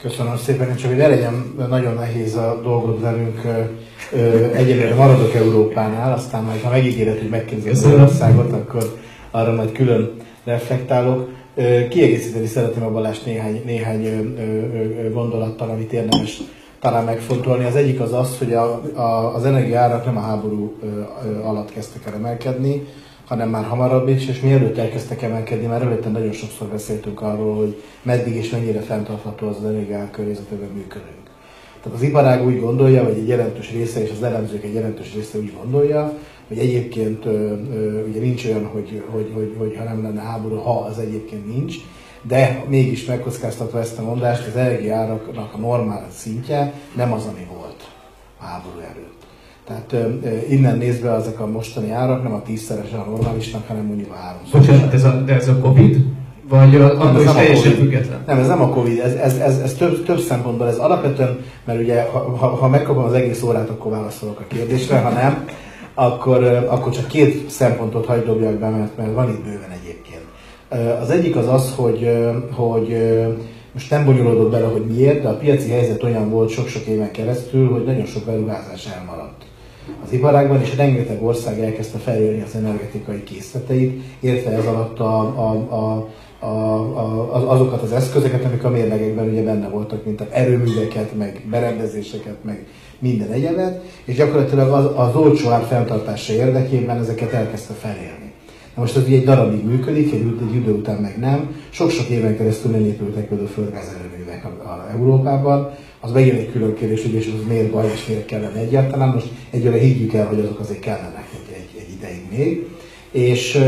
Köszönöm 0.04 0.38
szépen, 0.38 0.70
én 0.70 0.76
csak 0.76 0.90
hogy 0.90 0.98
legyen 0.98 1.54
nagyon 1.70 1.94
nehéz 1.94 2.36
a 2.36 2.60
dolgot 2.64 3.00
velünk, 3.02 3.42
egyelőre 4.54 4.96
maradok 4.96 5.34
Európánál, 5.34 6.14
aztán 6.14 6.44
majd 6.44 6.62
ha 6.62 6.70
megígéred, 6.70 7.18
hogy 7.18 7.30
megkérdezem 7.30 7.92
az 7.92 8.00
országot, 8.00 8.52
akkor 8.52 9.00
arra 9.32 9.54
majd 9.54 9.72
külön 9.72 10.12
reflektálok. 10.44 11.30
Kiegészíteni 11.90 12.46
szeretném 12.46 12.86
a 12.86 12.92
Balázs 12.92 13.24
néhány, 13.24 13.62
néhány 13.66 14.34
gondolattal, 15.14 15.70
amit 15.70 15.94
érdemes 15.94 16.42
talán 16.80 17.04
megfontolni. 17.04 17.66
Az 17.66 17.76
egyik 17.76 18.00
az 18.00 18.14
az, 18.14 18.38
hogy 18.38 18.54
a, 18.54 18.82
a, 18.94 19.36
az 19.36 19.46
energiaárak 19.46 20.06
nem 20.06 20.18
a 20.18 20.22
háború 20.22 20.74
alatt 21.44 21.72
kezdtek 21.72 22.06
el 22.06 22.14
emelkedni, 22.14 22.88
hanem 23.26 23.50
már 23.50 23.64
hamarabb 23.64 24.08
is, 24.08 24.28
és 24.28 24.40
mielőtt 24.40 24.78
elkezdtek 24.78 25.22
emelkedni, 25.22 25.66
már 25.66 25.82
előtte 25.82 26.10
nagyon 26.10 26.32
sokszor 26.32 26.68
beszéltünk 26.68 27.22
arról, 27.22 27.56
hogy 27.56 27.82
meddig 28.02 28.36
és 28.36 28.50
mennyire 28.50 28.80
fenntartható 28.80 29.48
az 29.48 29.58
az 29.58 29.66
energiál 29.66 30.10
környezetben 30.12 30.70
működünk. 30.74 31.24
Tehát 31.84 31.98
az 31.98 32.04
iparág 32.04 32.46
úgy 32.46 32.60
gondolja, 32.60 33.04
vagy 33.04 33.18
egy 33.18 33.28
jelentős 33.28 33.72
része, 33.72 34.04
és 34.04 34.12
az 34.12 34.24
elemzők 34.24 34.64
egy 34.64 34.74
jelentős 34.74 35.14
része 35.14 35.38
úgy 35.38 35.54
gondolja, 35.62 36.14
hogy 36.48 36.58
egyébként 36.58 37.26
ugye 38.08 38.20
nincs 38.20 38.46
olyan, 38.46 38.66
hogy, 38.66 39.04
hogy, 39.10 39.32
hogy, 39.34 39.56
hogy 39.58 39.76
ha 39.78 39.84
nem 39.84 40.04
lenne 40.04 40.22
háború, 40.22 40.56
ha 40.56 40.80
az 40.80 41.00
egyébként 41.00 41.48
nincs, 41.48 41.76
de 42.22 42.64
mégis 42.68 43.06
megkockáztatva 43.06 43.80
ezt 43.80 44.00
a 44.00 44.04
mondást, 44.04 44.48
az 44.48 44.56
energiáraknak 44.56 45.54
a 45.54 45.58
normál 45.58 46.08
szintje 46.12 46.74
nem 46.96 47.14
az, 47.14 47.26
ami 47.26 47.48
volt 47.58 47.92
a 48.40 48.44
háború 48.44 48.80
előtt. 48.80 49.13
Tehát 49.66 49.96
innen 50.50 50.78
nézve 50.78 51.12
ezek 51.12 51.40
a 51.40 51.48
mostani 51.48 51.92
árak 51.92 52.24
nem 52.24 52.34
a 52.34 52.42
tízszeresen 52.42 53.00
a 53.00 53.10
normálisnak, 53.10 53.68
hanem 53.68 53.86
mondjuk 53.86 54.12
a 54.12 54.16
háromszor. 54.16 54.60
Bocsánat, 54.60 54.94
ez 54.94 55.04
a, 55.04 55.22
de 55.26 55.34
ez 55.34 55.48
a 55.48 55.60
Covid? 55.60 55.98
Vagy 56.50 56.76
attól 56.76 57.22
is 57.22 57.32
teljesen 57.32 57.72
független? 57.72 58.24
Nem, 58.28 58.40
ez 58.40 58.48
nem 58.48 58.62
a 58.62 58.70
Covid, 58.70 59.00
ez, 59.00 59.14
ez, 59.14 59.38
ez, 59.38 59.60
ez 59.60 59.74
több, 59.74 60.06
több 60.06 60.20
szempontból, 60.20 60.68
ez 60.68 60.78
alapvetően, 60.78 61.40
mert 61.66 61.80
ugye 61.80 62.02
ha, 62.12 62.20
ha, 62.20 62.48
ha 62.48 62.68
megkapom 62.68 63.04
az 63.04 63.14
egész 63.14 63.44
órát, 63.44 63.70
akkor 63.70 63.92
válaszolok 63.92 64.40
a 64.40 64.44
kérdésre, 64.48 64.98
ha 64.98 65.10
nem, 65.10 65.46
akkor, 65.94 66.44
akkor 66.70 66.94
csak 66.94 67.08
két 67.08 67.50
szempontot 67.50 68.06
hagyd 68.06 68.26
dobjak 68.26 68.54
be, 68.54 68.70
mert, 68.70 68.98
mert 68.98 69.14
van 69.14 69.30
itt 69.30 69.44
bőven 69.44 69.72
egyébként. 69.82 70.22
Az 71.02 71.10
egyik 71.10 71.36
az 71.36 71.48
az, 71.48 71.74
hogy, 71.76 72.10
hogy 72.52 72.98
most 73.74 73.90
nem 73.90 74.06
bonyolódott 74.06 74.52
bele, 74.52 74.66
hogy 74.66 74.86
miért, 74.86 75.22
de 75.22 75.28
a 75.28 75.38
piaci 75.38 75.70
helyzet 75.70 76.04
olyan 76.04 76.30
volt 76.30 76.50
sok-sok 76.50 76.86
éven 76.86 77.12
keresztül, 77.12 77.72
hogy 77.72 77.84
nagyon 77.84 78.06
sok 78.06 78.24
beruházás 78.24 78.88
elmaradt 78.98 79.33
az 80.06 80.14
iparágban, 80.14 80.62
és 80.62 80.76
rengeteg 80.76 81.24
ország 81.24 81.60
elkezdte 81.60 81.98
felélni 81.98 82.42
az 82.42 82.56
energetikai 82.56 83.24
készleteit, 83.24 84.02
értve 84.20 84.52
ez 84.52 84.66
alatt 84.66 85.00
a, 85.00 85.20
a, 85.20 85.52
a 85.76 86.08
a, 86.44 86.76
a, 86.98 87.52
azokat 87.52 87.82
az 87.82 87.92
eszközöket, 87.92 88.46
amik 88.46 88.64
a 88.64 88.70
mérlegekben 88.70 89.30
ugye 89.30 89.44
benne 89.44 89.68
voltak, 89.68 90.06
mint 90.06 90.22
erőműveket, 90.22 91.18
meg 91.18 91.46
berendezéseket, 91.50 92.36
meg 92.42 92.66
minden 93.00 93.32
egyebet, 93.32 93.84
és 94.06 94.16
gyakorlatilag 94.16 94.72
az, 94.72 94.86
az 94.96 95.16
olcsó 95.16 95.50
ár 95.50 95.64
fenntartása 95.64 96.34
érdekében 96.34 96.98
ezeket 96.98 97.32
elkezdte 97.32 97.74
felélni. 97.74 98.32
Na 98.76 98.82
most 98.82 98.96
ez 98.98 99.04
ugye 99.06 99.16
egy 99.16 99.24
darabig 99.24 99.66
működik, 99.66 100.14
egy, 100.14 100.34
egy 100.50 100.56
idő 100.56 100.72
után 100.72 101.02
meg 101.02 101.20
nem. 101.20 101.56
Sok-sok 101.70 102.08
éven 102.08 102.38
keresztül 102.38 102.72
nem 102.72 102.86
épültek 102.86 103.28
például 103.28 103.50
földgázelőművek 103.50 104.46
a, 104.46 104.48
a 104.48 104.88
Európában. 104.92 105.70
Az 106.00 106.12
megint 106.12 106.38
egy 106.38 106.52
külön 106.52 106.76
kérdés, 106.76 107.02
hogy 107.02 107.14
és 107.14 107.32
az 107.40 107.48
miért 107.48 107.72
baj 107.72 107.92
és 107.94 108.08
miért 108.08 108.26
kellene 108.26 108.60
egyáltalán. 108.60 109.10
Most 109.10 109.28
egyre 109.54 109.78
higgyük 109.78 110.14
el, 110.14 110.28
hogy 110.28 110.40
azok 110.40 110.60
azért 110.60 110.80
kellenek 110.80 111.28
egy, 111.32 111.56
egy, 111.56 111.82
egy 111.82 111.94
ideig 111.98 112.22
még. 112.32 112.68
És 113.12 113.62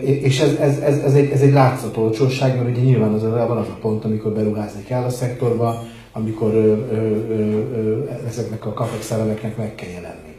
és 0.00 0.40
ez, 0.40 0.54
ez, 0.54 0.78
ez, 0.78 0.98
ez, 0.98 1.14
egy, 1.14 1.30
ez 1.30 1.40
egy 1.40 1.52
látszat 1.52 1.96
olcsóság, 1.96 2.56
mert 2.56 2.76
ugye 2.76 2.80
nyilván 2.80 3.12
az, 3.12 3.22
van 3.22 3.56
az 3.56 3.68
a 3.68 3.78
pont, 3.80 4.04
amikor 4.04 4.32
beruházni 4.32 4.82
kell 4.82 5.02
a 5.02 5.10
szektorba, 5.10 5.82
amikor 6.12 6.54
ö, 6.54 6.76
ö, 6.90 6.96
ö, 7.72 8.04
ezeknek 8.26 8.66
a 8.66 8.72
capex 8.72 9.10
elemeknek 9.10 9.56
meg 9.56 9.74
kell 9.74 9.88
jelenni. 9.88 10.34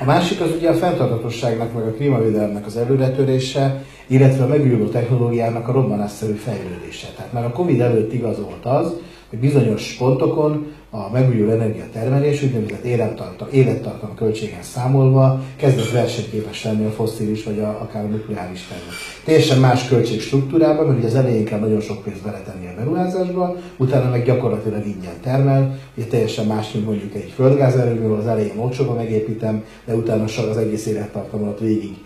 A 0.00 0.04
másik 0.04 0.40
az 0.40 0.50
ugye 0.56 0.68
a 0.68 0.74
fenntarthatóságnak, 0.74 1.74
meg 1.74 1.84
a 1.84 1.90
klímavédelemnek 1.90 2.66
az 2.66 2.76
előretörése, 2.76 3.84
illetve 4.06 4.44
a 4.44 4.46
megújuló 4.46 4.86
technológiának 4.86 5.68
a 5.68 5.72
robbanásszerű 5.72 6.32
fejlődése. 6.32 7.06
Tehát 7.16 7.32
már 7.32 7.44
a 7.44 7.52
Covid 7.52 7.80
előtt 7.80 8.12
igaz 8.12 8.36
volt 8.36 8.64
az, 8.64 8.92
hogy 9.30 9.38
bizonyos 9.38 9.96
pontokon 9.98 10.66
a 10.90 11.10
megújuló 11.12 11.50
energiatermelés 11.50 12.42
úgynevezett 12.42 12.84
élettartam, 12.84 13.48
élettartam 13.50 14.14
költségen 14.14 14.62
számolva 14.62 15.42
kezdett 15.56 15.90
versenyképes 15.90 16.64
lenni 16.64 16.86
a 16.86 16.90
fosszilis 16.90 17.44
vagy 17.44 17.58
a, 17.58 17.68
akár 17.68 18.04
a 18.04 18.06
nukleáris 18.06 18.66
terület. 18.68 18.94
Teljesen 19.24 19.58
más 19.58 19.88
költségstruktúrában, 19.88 20.86
mert 20.86 20.98
ugye 20.98 21.06
az 21.06 21.14
elején 21.14 21.44
kell 21.44 21.58
nagyon 21.58 21.80
sok 21.80 22.02
pénzt 22.02 22.22
beletenni 22.22 22.66
a 22.66 22.74
beruházásba, 22.76 23.56
utána 23.76 24.10
meg 24.10 24.24
gyakorlatilag 24.24 24.86
ingyen 24.86 25.20
termel, 25.22 25.78
ugye 25.96 26.06
teljesen 26.06 26.46
más, 26.46 26.72
mint 26.72 26.86
mondjuk 26.86 27.14
egy 27.14 27.32
földgázerőmű, 27.34 28.06
az 28.06 28.26
elején 28.26 28.58
olcsóban 28.58 28.96
megépítem, 28.96 29.64
de 29.84 29.94
utána 29.94 30.24
az 30.24 30.56
egész 30.56 30.86
élettartam 30.86 31.42
alatt 31.42 31.58
végig 31.58 31.96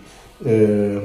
ö, 0.43 0.49
ö, 0.49 0.97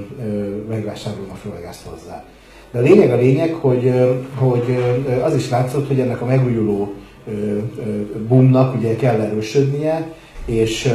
megvásárolom 0.68 1.30
a 1.32 1.34
földgázt 1.34 1.86
hozzá. 1.86 2.24
De 2.72 2.78
a 2.78 2.82
lényeg 2.82 3.10
a 3.10 3.16
lényeg, 3.16 3.52
hogy, 3.52 3.92
hogy 4.34 4.78
az 5.22 5.34
is 5.34 5.48
látszott, 5.48 5.86
hogy 5.86 6.00
ennek 6.00 6.20
a 6.20 6.26
megújuló 6.26 6.94
boomnak 8.28 8.74
ugye 8.74 8.96
kell 8.96 9.20
erősödnie, 9.20 10.12
és, 10.44 10.94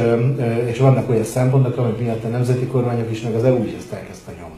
és 0.66 0.78
vannak 0.78 1.10
olyan 1.10 1.24
szempontok, 1.24 1.76
amik 1.76 1.98
miatt 1.98 2.24
a 2.24 2.28
nemzeti 2.28 2.66
kormányok 2.66 3.10
is, 3.10 3.22
meg 3.22 3.34
az 3.34 3.44
EU 3.44 3.64
is 3.64 3.72
ezt 3.78 3.92
elkezdte 3.92 4.32
nyomni. 4.38 4.54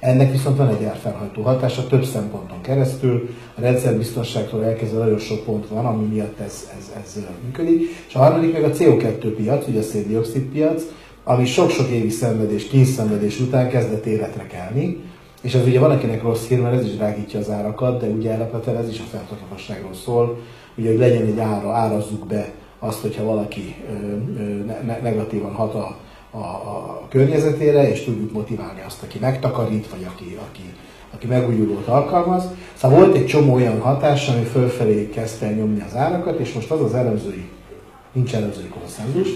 Ennek 0.00 0.30
viszont 0.30 0.56
van 0.56 0.68
egy 0.68 0.82
elfelhajtó 0.82 1.42
hatása 1.42 1.86
több 1.86 2.04
szemponton 2.04 2.60
keresztül. 2.60 3.28
A 3.54 3.60
rendszerbiztonságtól 3.60 4.64
elkezdve 4.64 4.98
nagyon 4.98 5.18
sok 5.18 5.44
pont 5.44 5.68
van, 5.68 5.86
ami 5.86 6.06
miatt 6.06 6.38
ez, 6.38 6.70
ez, 6.78 6.92
ez 7.04 7.18
működik. 7.44 7.80
És 8.08 8.14
a 8.14 8.18
harmadik 8.18 8.52
meg 8.52 8.64
a 8.64 8.70
CO2 8.70 9.32
piac, 9.36 9.66
ugye 9.68 9.78
a 9.78 9.82
széndiokszid 9.82 10.42
piac, 10.42 10.82
ami 11.24 11.46
sok-sok 11.46 11.88
évi 11.88 12.10
szenvedés, 12.10 12.68
kínszenvedés 12.68 13.40
után 13.40 13.68
kezdett 13.68 14.06
életre 14.06 14.46
kelni 14.46 14.96
és 15.40 15.54
ez 15.54 15.66
ugye 15.66 15.80
van 15.80 15.90
akinek 15.90 16.22
rossz 16.22 16.46
hír, 16.46 16.60
mert 16.60 16.74
ez 16.74 16.84
is 16.84 16.96
drágítja 16.96 17.38
az 17.38 17.50
árakat, 17.50 18.00
de 18.00 18.06
ugye 18.06 18.32
alapvetően 18.32 18.76
ez 18.76 18.88
is 18.88 18.98
a 18.98 19.02
fenntarthatóságról 19.10 19.94
szól, 19.94 20.38
ugye, 20.76 20.88
hogy 20.88 20.98
legyen 20.98 21.26
egy 21.26 21.38
ára, 21.38 21.72
árazzuk 21.72 22.26
be 22.26 22.52
azt, 22.78 23.00
hogyha 23.00 23.24
valaki 23.24 23.76
negatívan 25.02 25.52
hat 25.52 25.74
a, 25.74 25.96
a, 26.30 26.38
a 26.38 27.06
környezetére, 27.08 27.90
és 27.90 28.04
tudjuk 28.04 28.32
motiválni 28.32 28.80
azt, 28.86 29.02
aki 29.02 29.18
megtakarít, 29.18 29.88
vagy 29.88 30.06
aki, 30.14 30.38
aki, 30.48 30.74
aki 31.14 31.26
megújulót 31.26 31.86
alkalmaz. 31.86 32.44
Szóval 32.74 32.98
volt 32.98 33.16
egy 33.16 33.26
csomó 33.26 33.54
olyan 33.54 33.80
hatás, 33.80 34.28
ami 34.28 34.44
fölfelé 34.44 35.08
kezdte 35.08 35.46
el 35.46 35.52
nyomni 35.52 35.82
az 35.86 35.96
árakat, 35.96 36.38
és 36.38 36.52
most 36.52 36.70
az 36.70 36.80
az 36.80 36.94
elemzői, 36.94 37.48
nincs 38.12 38.34
elemzői 38.34 38.68
konszenzus, 38.68 39.28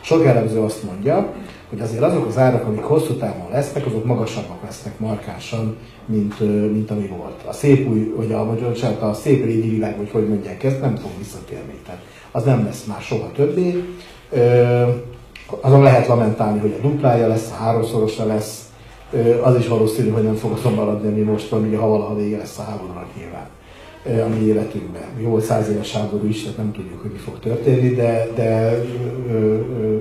sok 0.00 0.24
elemző 0.24 0.60
azt 0.60 0.82
mondja, 0.82 1.32
hogy 1.72 1.80
azért 1.80 2.02
azok 2.02 2.26
az 2.26 2.38
árak, 2.38 2.66
amik 2.66 2.82
hosszú 2.82 3.14
távon 3.14 3.50
lesznek, 3.50 3.86
azok 3.86 4.04
magasabbak 4.04 4.62
lesznek 4.62 4.98
markánsan, 4.98 5.76
mint, 6.06 6.40
mint 6.72 6.90
ami 6.90 7.06
volt. 7.06 7.42
A 7.46 7.52
szép 7.52 7.88
új, 7.88 8.12
vagy 8.16 8.32
a, 8.32 8.44
vagy 8.44 8.82
a 9.00 9.14
szép 9.14 9.44
régi 9.44 9.68
világ, 9.68 9.96
vagy 9.96 10.10
hogy 10.10 10.28
mondják 10.28 10.62
ezt, 10.62 10.80
nem 10.80 10.96
fog 10.96 11.10
visszatérni. 11.18 11.74
Tehát 11.86 12.00
az 12.32 12.44
nem 12.44 12.64
lesz 12.64 12.84
már 12.84 13.00
soha 13.00 13.30
többé. 13.32 13.84
azon 15.60 15.82
lehet 15.82 16.06
lamentálni, 16.06 16.58
hogy 16.58 16.74
a 16.78 16.82
duplája 16.82 17.26
lesz, 17.26 17.50
a 17.50 17.62
háromszorosa 17.62 18.26
lesz, 18.26 18.70
az 19.42 19.56
is 19.56 19.68
valószínű, 19.68 20.10
hogy 20.10 20.24
nem 20.24 20.34
fog 20.34 20.52
azon 20.52 20.72
maradni, 20.72 21.08
ami 21.08 21.20
most 21.20 21.48
van, 21.48 21.66
ugye 21.66 21.76
ha 21.76 21.86
valaha 21.86 22.16
vége 22.16 22.36
lesz 22.36 22.58
a 22.58 22.62
háborúnak 22.62 23.08
nyilván 23.16 23.46
a 24.26 24.28
mi 24.28 24.46
életünkben. 24.46 25.02
Jó, 25.18 25.32
hogy 25.32 25.42
száz 25.42 25.68
éves 25.68 25.92
háború 25.92 26.26
is, 26.26 26.42
tehát 26.42 26.56
nem 26.56 26.72
tudjuk, 26.72 27.00
hogy 27.02 27.10
mi 27.10 27.18
fog 27.18 27.38
történni, 27.38 27.94
de, 27.94 28.28
de 28.34 28.82
ö, 29.28 29.32
ö, 29.32 29.96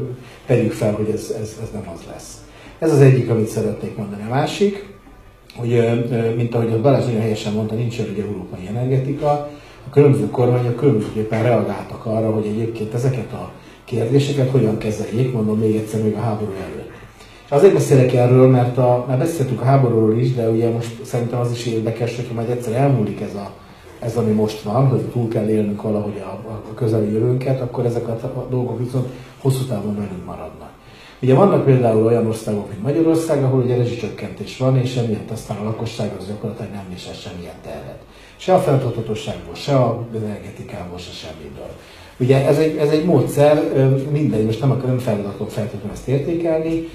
tegyük 0.46 0.72
fel, 0.72 0.94
hogy 0.94 1.10
ez, 1.10 1.36
ez, 1.42 1.58
ez 1.62 1.70
nem 1.74 1.90
az 1.94 2.00
lesz. 2.12 2.42
Ez 2.80 2.92
az 2.92 3.00
egyik, 3.00 3.30
amit 3.30 3.48
szeretnék 3.48 3.98
mondani. 3.98 4.24
A 4.28 4.34
másik, 4.34 4.86
hogy 5.56 6.02
mint 6.36 6.56
ahogy 6.56 6.72
a 6.72 6.82
Balázs 6.82 7.06
nagyon 7.06 7.22
helyesen 7.22 7.54
mondta, 7.54 7.76
nincs 7.76 8.00
egy 8.00 8.20
európai 8.20 8.68
energetika, 8.68 9.30
a 9.88 9.90
különböző 9.92 10.30
kormányok 10.30 10.76
különbözőképpen 10.76 11.44
reagáltak 11.44 12.06
arra, 12.06 12.32
hogy 12.32 12.46
egyébként 12.46 12.94
ezeket 12.94 13.34
a 13.34 13.52
kérdéseket 13.86 14.50
hogyan 14.50 14.78
kezeljék, 14.78 15.34
mondom 15.34 15.60
még 15.60 15.76
egyszer, 15.76 16.04
még 16.04 16.14
a 16.14 16.20
háború 16.20 16.52
előtt. 16.52 16.92
És 17.46 17.52
azért 17.52 17.74
beszélek 17.74 18.14
erről, 18.14 18.50
mert 18.50 18.78
a, 18.78 19.06
már 19.08 19.18
beszéltünk 19.18 19.62
a 19.62 19.66
háborúról 19.66 20.18
is, 20.18 20.34
de 20.34 20.50
ugye 20.50 20.70
most 20.70 21.06
szerintem 21.06 21.40
az 21.40 21.52
is 21.52 21.66
érdekes, 21.66 22.16
hogyha 22.16 22.34
majd 22.34 22.50
egyszer 22.50 22.74
elmúlik 22.74 23.22
ez 23.22 23.36
a 23.36 23.52
ez, 24.02 24.18
ami 24.18 24.32
most 24.32 24.62
van, 24.62 24.88
hogy 24.88 25.02
túl 25.02 25.28
kell 25.28 25.48
élnünk 25.48 25.82
valahogy 25.82 26.18
a, 26.20 26.50
a 26.50 26.74
közeli 26.76 27.12
jövőnket, 27.12 27.62
akkor 27.62 27.86
ezek 27.86 28.08
a 28.08 28.48
dolgok 28.50 28.80
viszont 28.80 29.08
hosszú 29.42 29.66
távon 29.66 29.96
velünk 29.96 30.26
maradnak. 30.26 30.70
Ugye 31.22 31.34
vannak 31.34 31.66
például 31.66 32.06
olyan 32.06 32.28
országok, 32.28 32.70
mint 32.70 32.82
Magyarország, 32.82 33.44
ahol 33.44 33.62
ugye 33.62 33.76
rezsicsökkentés 33.76 34.58
van, 34.58 34.78
és 34.78 34.96
emiatt 34.96 35.32
aztán 35.32 35.58
a 35.58 35.64
lakosság 35.64 36.12
az 36.18 36.28
gyakorlatilag 36.28 36.72
nem 36.72 36.86
visel 36.94 37.14
semmilyen 37.14 37.56
terhet. 37.64 38.00
Se 38.38 38.54
a 38.54 38.60
fenntarthatóságból, 38.60 39.56
se 39.56 39.76
a 39.76 40.06
energetikából, 40.16 40.98
se 40.98 41.12
semmiből. 41.12 41.72
Ugye 42.22 42.48
ez 42.48 42.58
egy, 42.58 42.78
ez 42.78 42.90
egy 42.90 43.06
módszer, 43.06 43.64
mindegy, 44.12 44.46
most 44.46 44.60
nem 44.60 44.72
akarom 44.72 44.98
feladatok 44.98 45.50
feltétlenül 45.50 45.92
ezt 45.92 46.08
értékelni, 46.08 46.88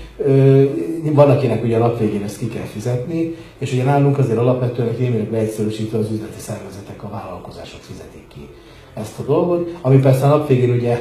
van 1.02 1.30
akinek 1.30 1.64
ugye 1.64 1.76
a 1.76 1.78
nap 1.78 1.98
végén 1.98 2.22
ezt 2.22 2.38
ki 2.38 2.48
kell 2.48 2.64
fizetni, 2.64 3.34
és 3.58 3.72
ugye 3.72 3.84
nálunk 3.84 4.18
azért 4.18 4.38
alapvetően 4.38 4.94
némileg 4.98 5.30
leegyszerűsítve 5.30 5.98
az 5.98 6.10
üzleti 6.12 6.38
szervezetek, 6.38 7.02
a 7.02 7.08
vállalkozások 7.08 7.80
fizetik 7.80 8.28
ki 8.34 8.48
ezt 8.94 9.18
a 9.18 9.22
dolgot, 9.22 9.78
ami 9.80 9.98
persze 9.98 10.24
a 10.24 10.28
nap 10.28 10.48
végén 10.48 10.70
ugye 10.70 10.98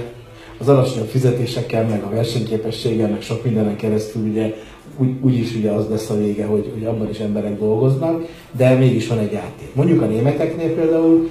az 0.58 0.70
alacsonyabb 0.70 1.08
fizetésekkel, 1.08 1.88
meg 1.88 2.04
a 2.04 2.10
versenyképességgel, 2.10 3.10
meg 3.10 3.22
sok 3.22 3.44
mindenen 3.44 3.76
keresztül 3.76 4.22
ugye 4.30 4.54
úgy, 4.98 5.10
úgyis 5.22 5.56
ugye 5.56 5.72
az 5.72 5.90
lesz 5.90 6.10
a 6.10 6.18
vége, 6.18 6.46
hogy, 6.46 6.72
hogy 6.74 6.86
abban 6.86 7.10
is 7.10 7.20
emberek 7.20 7.60
dolgoznak, 7.60 8.26
de 8.58 8.74
mégis 8.74 9.08
van 9.08 9.18
egy 9.18 9.32
játék. 9.32 9.76
Mondjuk 9.76 10.02
a 10.02 10.06
németeknél 10.06 10.76
például 10.76 11.30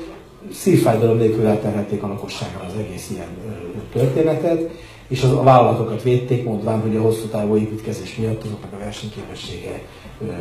szívfájdalom 0.52 1.16
nélkül 1.16 1.46
elterhelték 1.46 2.02
a 2.02 2.08
lakosságra 2.08 2.64
az 2.66 2.72
egész 2.78 3.10
ilyen 3.10 3.28
történetet, 3.92 4.70
és 5.08 5.22
az, 5.22 5.30
a 5.30 5.42
vállalatokat 5.42 6.02
védték, 6.02 6.44
mondván, 6.44 6.80
hogy 6.80 6.96
a 6.96 7.00
hosszú 7.00 7.26
távú 7.26 7.56
építkezés 7.56 8.16
miatt 8.16 8.44
azoknak 8.44 8.72
a 8.72 8.78
versenyképessége 8.78 9.80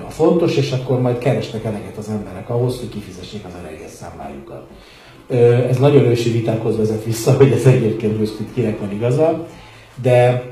a 0.08 0.10
fontos, 0.10 0.56
és 0.56 0.72
akkor 0.72 1.02
majd 1.02 1.18
keresnek 1.18 1.64
eleget 1.64 1.98
az 1.98 2.10
emberek 2.10 2.50
ahhoz, 2.50 2.80
hogy 2.80 2.90
kifizessék 2.90 3.46
az 3.46 3.52
eleges 3.64 3.92
számlájukat. 3.92 4.68
Ez 5.70 5.78
nagyon 5.78 6.04
ősi 6.04 6.32
vitákhoz 6.32 6.78
vezet 6.78 7.04
vissza, 7.04 7.34
hogy 7.34 7.52
ez 7.52 7.66
egyébként 7.66 8.22
itt 8.22 8.54
kinek 8.54 8.80
van 8.80 8.92
igaza, 8.92 9.48
de 10.02 10.44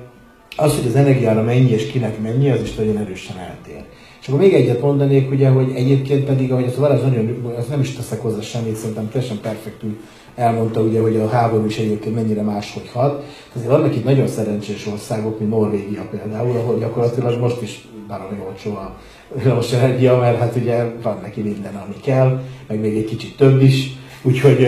az, 0.55 0.75
hogy 0.75 0.87
az 0.87 0.95
energiára 0.95 1.41
mennyi 1.41 1.71
és 1.71 1.87
kinek 1.87 2.21
mennyi, 2.21 2.49
az 2.49 2.61
is 2.61 2.75
nagyon 2.75 2.97
erősen 2.97 3.37
eltér. 3.37 3.83
És 4.21 4.27
akkor 4.27 4.39
még 4.39 4.53
egyet 4.53 4.81
mondanék, 4.81 5.31
ugye, 5.31 5.49
hogy 5.49 5.71
egyébként 5.75 6.25
pedig, 6.25 6.51
ahogy 6.51 6.65
az 6.65 6.79
az 6.79 7.01
nagyon, 7.01 7.53
az 7.57 7.67
nem 7.67 7.79
is 7.79 7.93
teszek 7.93 8.21
hozzá 8.21 8.41
semmit, 8.41 8.75
szerintem 8.75 9.09
teljesen 9.09 9.39
perfektül 9.41 9.97
elmondta, 10.35 10.81
ugye, 10.81 11.01
hogy 11.01 11.15
a 11.15 11.29
háború 11.29 11.65
is 11.65 11.77
egyébként 11.77 12.15
mennyire 12.15 12.41
máshogy 12.41 12.89
hat. 12.93 13.23
Azért 13.55 13.69
vannak 13.69 13.95
itt 13.95 14.03
nagyon 14.03 14.27
szerencsés 14.27 14.87
országok, 14.87 15.39
mint 15.39 15.51
Norvégia 15.51 16.07
például, 16.11 16.57
ahol 16.57 16.79
gyakorlatilag 16.79 17.39
most 17.39 17.61
is 17.61 17.87
baromi 18.07 18.37
olcsó 18.47 18.71
a 18.71 18.97
villamos 19.33 19.73
energia, 19.73 20.17
mert 20.17 20.37
hát 20.37 20.55
ugye 20.55 20.85
van 21.01 21.19
neki 21.21 21.41
minden, 21.41 21.75
ami 21.75 21.95
kell, 22.03 22.41
meg 22.67 22.79
még 22.79 22.97
egy 22.97 23.05
kicsit 23.05 23.37
több 23.37 23.61
is, 23.61 23.91
úgyhogy 24.21 24.67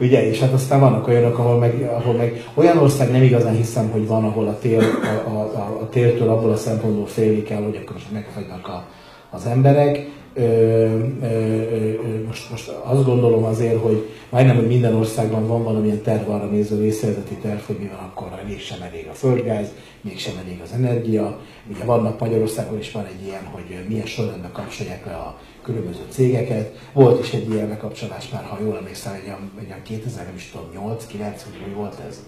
Ugye, 0.00 0.28
és 0.28 0.40
hát 0.40 0.52
aztán 0.52 0.80
vannak 0.80 1.08
olyanok, 1.08 1.38
ahol 1.38 1.58
meg, 1.58 1.90
ahol 1.94 2.14
meg 2.14 2.44
olyan 2.54 2.78
ország 2.78 3.10
nem 3.10 3.22
igazán 3.22 3.54
hiszem, 3.54 3.90
hogy 3.90 4.06
van, 4.06 4.24
ahol 4.24 4.46
a, 4.46 4.58
tél, 4.58 4.82
a, 5.24 5.28
a, 5.28 5.58
a, 5.80 5.88
tértől 5.88 6.28
abból 6.28 6.50
a 6.50 6.56
szempontból 6.56 7.06
félni 7.06 7.42
kell, 7.42 7.62
hogy 7.62 7.76
akkor 7.76 7.92
most 7.92 8.12
megfagynak 8.12 8.68
a, 8.68 8.84
az 9.30 9.46
emberek. 9.46 10.15
Ö, 10.38 10.42
ö, 10.42 11.26
ö, 11.26 12.24
most, 12.26 12.50
most 12.50 12.68
azt 12.68 13.04
gondolom 13.04 13.44
azért, 13.44 13.80
hogy 13.80 14.10
majdnem, 14.30 14.56
hogy 14.56 14.66
minden 14.66 14.94
országban 14.94 15.46
van 15.46 15.62
valamilyen 15.62 16.02
terv 16.02 16.30
arra 16.30 16.46
nézve, 16.46 16.76
vészhelyzeti 16.76 17.34
terv, 17.34 17.60
hogy 17.66 17.76
mi 17.78 17.86
van 17.86 17.98
akkor, 17.98 18.28
ha 18.28 18.38
mégsem 18.46 18.82
elég 18.82 19.06
a 19.10 19.12
földgáz, 19.12 19.68
mégsem 20.00 20.34
elég 20.44 20.60
az 20.64 20.72
energia. 20.72 21.40
Ugye 21.70 21.84
vannak 21.84 22.20
Magyarországon 22.20 22.78
is 22.78 22.92
van 22.92 23.06
egy 23.06 23.26
ilyen, 23.26 23.44
hogy 23.44 23.84
milyen 23.88 24.06
sorrendben 24.06 24.52
kapcsolják 24.52 25.06
le 25.06 25.14
a 25.14 25.38
különböző 25.62 26.02
cégeket. 26.08 26.78
Volt 26.92 27.24
is 27.24 27.32
egy 27.32 27.50
ilyen 27.50 27.68
lekapcsolás 27.68 28.28
már, 28.28 28.44
ha 28.44 28.58
jól 28.64 28.76
emlékszem, 28.76 29.12
egy 29.12 29.26
olyan, 29.26 29.50
egy 29.58 29.66
olyan 29.66 29.82
2000, 29.82 30.24
nem 30.24 30.34
is 30.34 30.50
tudom, 30.50 30.66
8, 30.72 31.06
9, 31.06 31.42
hogy 31.42 31.74
volt 31.74 32.00
ez? 32.08 32.22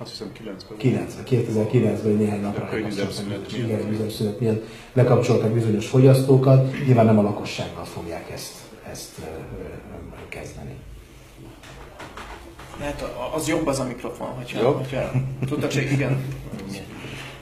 Azt 0.00 0.10
hiszem 0.10 0.32
90. 0.32 0.78
90, 0.78 1.24
2009-ben 1.30 2.16
néhány 2.16 2.40
napra 2.40 2.68
lekapcsoltak, 2.72 3.52
igen, 3.52 4.10
szünet 4.10 4.40
miatt 4.40 4.64
lekapcsoltak 4.92 5.50
bizonyos 5.50 5.86
fogyasztókat, 5.86 6.84
nyilván 6.86 7.06
nem 7.06 7.18
a 7.18 7.22
lakossággal 7.22 7.84
fogják 7.84 8.30
ezt, 8.30 8.52
ezt 8.90 9.20
kezdeni. 10.28 10.74
Hát 12.80 13.14
az 13.34 13.48
jobb 13.48 13.66
az 13.66 13.78
a 13.78 13.84
mikrofon, 13.84 14.28
hogyha, 14.28 14.60
jobb? 14.60 14.76
hogyha 14.76 15.10
tudod, 15.48 15.72
hogy 15.72 15.88
igen. 15.92 16.24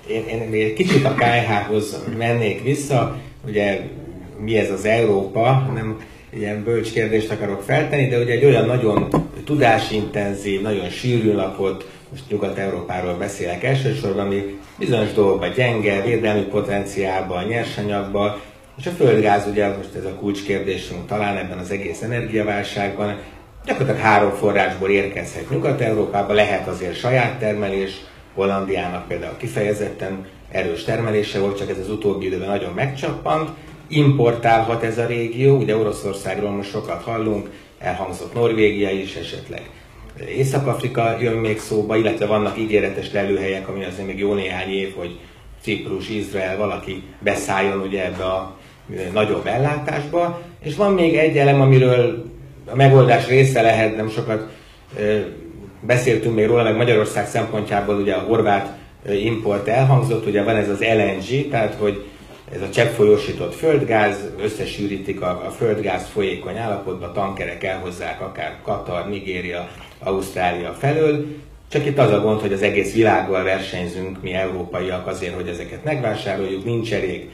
Én, 0.08 0.26
én 0.26 0.48
még 0.48 0.62
egy 0.62 0.72
kicsit 0.72 1.04
a 1.04 1.14
KH-hoz 1.14 2.04
mennék 2.16 2.62
vissza, 2.62 3.16
ugye 3.46 3.90
mi 4.38 4.58
ez 4.58 4.70
az 4.70 4.84
Európa, 4.84 5.70
nem 5.75 6.00
ilyen 6.30 6.64
bölcs 6.64 6.92
kérdést 6.92 7.30
akarok 7.30 7.62
feltenni, 7.62 8.08
de 8.08 8.18
ugye 8.18 8.32
egy 8.32 8.44
olyan 8.44 8.66
nagyon 8.66 9.08
tudásintenzív, 9.46 10.62
nagyon 10.62 10.88
sűrű 10.88 11.32
lakot, 11.32 11.90
most 12.10 12.22
Nyugat-Európáról 12.30 13.14
beszélek 13.14 13.64
elsősorban, 13.64 14.26
ami 14.26 14.58
bizonyos 14.78 15.12
dolgokban 15.12 15.52
gyenge, 15.56 16.02
védelmi 16.02 16.42
potenciálban, 16.42 17.44
nyersanyagban, 17.44 18.40
és 18.78 18.86
a 18.86 18.90
földgáz 18.90 19.46
ugye 19.46 19.68
most 19.68 19.94
ez 19.94 20.04
a 20.04 20.14
kulcskérdésünk 20.14 21.06
talán 21.06 21.36
ebben 21.36 21.58
az 21.58 21.70
egész 21.70 22.02
energiaválságban, 22.02 23.18
gyakorlatilag 23.64 24.00
három 24.00 24.30
forrásból 24.30 24.90
érkezhet 24.90 25.50
Nyugat-Európába, 25.50 26.32
lehet 26.32 26.68
azért 26.68 26.98
saját 26.98 27.38
termelés, 27.38 27.90
Hollandiának 28.34 29.08
például 29.08 29.36
kifejezetten 29.36 30.26
erős 30.50 30.84
termelése 30.84 31.38
volt, 31.38 31.58
csak 31.58 31.70
ez 31.70 31.78
az 31.78 31.90
utóbbi 31.90 32.26
időben 32.26 32.48
nagyon 32.48 32.72
megcsappant, 32.72 33.50
importálhat 33.88 34.82
ez 34.82 34.98
a 34.98 35.06
régió, 35.06 35.56
ugye 35.56 35.76
Oroszországról 35.76 36.50
most 36.50 36.70
sokat 36.70 37.02
hallunk, 37.02 37.50
elhangzott 37.78 38.34
Norvégia 38.34 38.90
is 38.90 39.14
esetleg. 39.14 39.70
Észak-Afrika 40.36 41.16
jön 41.20 41.36
még 41.36 41.58
szóba, 41.58 41.96
illetve 41.96 42.26
vannak 42.26 42.58
ígéretes 42.58 43.12
lelőhelyek, 43.12 43.68
ami 43.68 43.84
azért 43.84 44.06
még 44.06 44.18
jó 44.18 44.32
néhány 44.32 44.70
év, 44.70 44.94
hogy 44.96 45.18
Ciprus, 45.62 46.08
Izrael, 46.08 46.56
valaki 46.56 47.02
beszálljon 47.18 47.80
ugye 47.80 48.04
ebbe 48.04 48.24
a 48.24 48.56
nagyobb 49.12 49.46
ellátásba. 49.46 50.40
És 50.62 50.76
van 50.76 50.92
még 50.92 51.16
egy 51.16 51.36
elem, 51.36 51.60
amiről 51.60 52.24
a 52.66 52.76
megoldás 52.76 53.28
része 53.28 53.62
lehet, 53.62 53.96
nem 53.96 54.08
sokat 54.08 54.48
beszéltünk 55.80 56.34
még 56.34 56.46
róla, 56.46 56.62
meg 56.62 56.76
Magyarország 56.76 57.26
szempontjából 57.26 57.94
ugye 57.94 58.14
a 58.14 58.20
horvát 58.20 58.76
import 59.10 59.68
elhangzott, 59.68 60.26
ugye 60.26 60.42
van 60.42 60.56
ez 60.56 60.68
az 60.68 60.80
LNG, 60.80 61.48
tehát 61.48 61.74
hogy 61.74 62.04
ez 62.54 62.61
a 62.61 62.70
cseppfolyósított 62.70 63.54
földgáz, 63.54 64.30
összesűrítik 64.42 65.20
a, 65.20 65.46
a 65.46 65.50
földgáz 65.50 66.06
folyékony 66.06 66.56
állapotba, 66.56 67.12
tankerek 67.12 67.64
elhozzák 67.64 68.20
akár 68.20 68.59
Katar, 68.62 69.09
Nigéria, 69.09 69.68
Ausztrália 69.98 70.72
felől, 70.72 71.26
csak 71.68 71.87
itt 71.87 71.98
az 71.98 72.12
a 72.12 72.20
gond, 72.20 72.40
hogy 72.40 72.52
az 72.52 72.62
egész 72.62 72.94
világgal 72.94 73.42
versenyzünk 73.42 74.22
mi 74.22 74.32
európaiak 74.32 75.06
azért, 75.06 75.35
hogy 75.35 75.48
ezeket 75.48 75.85
megvásároljuk, 75.85 76.64
nincs 76.64 76.92
elég 76.92 77.30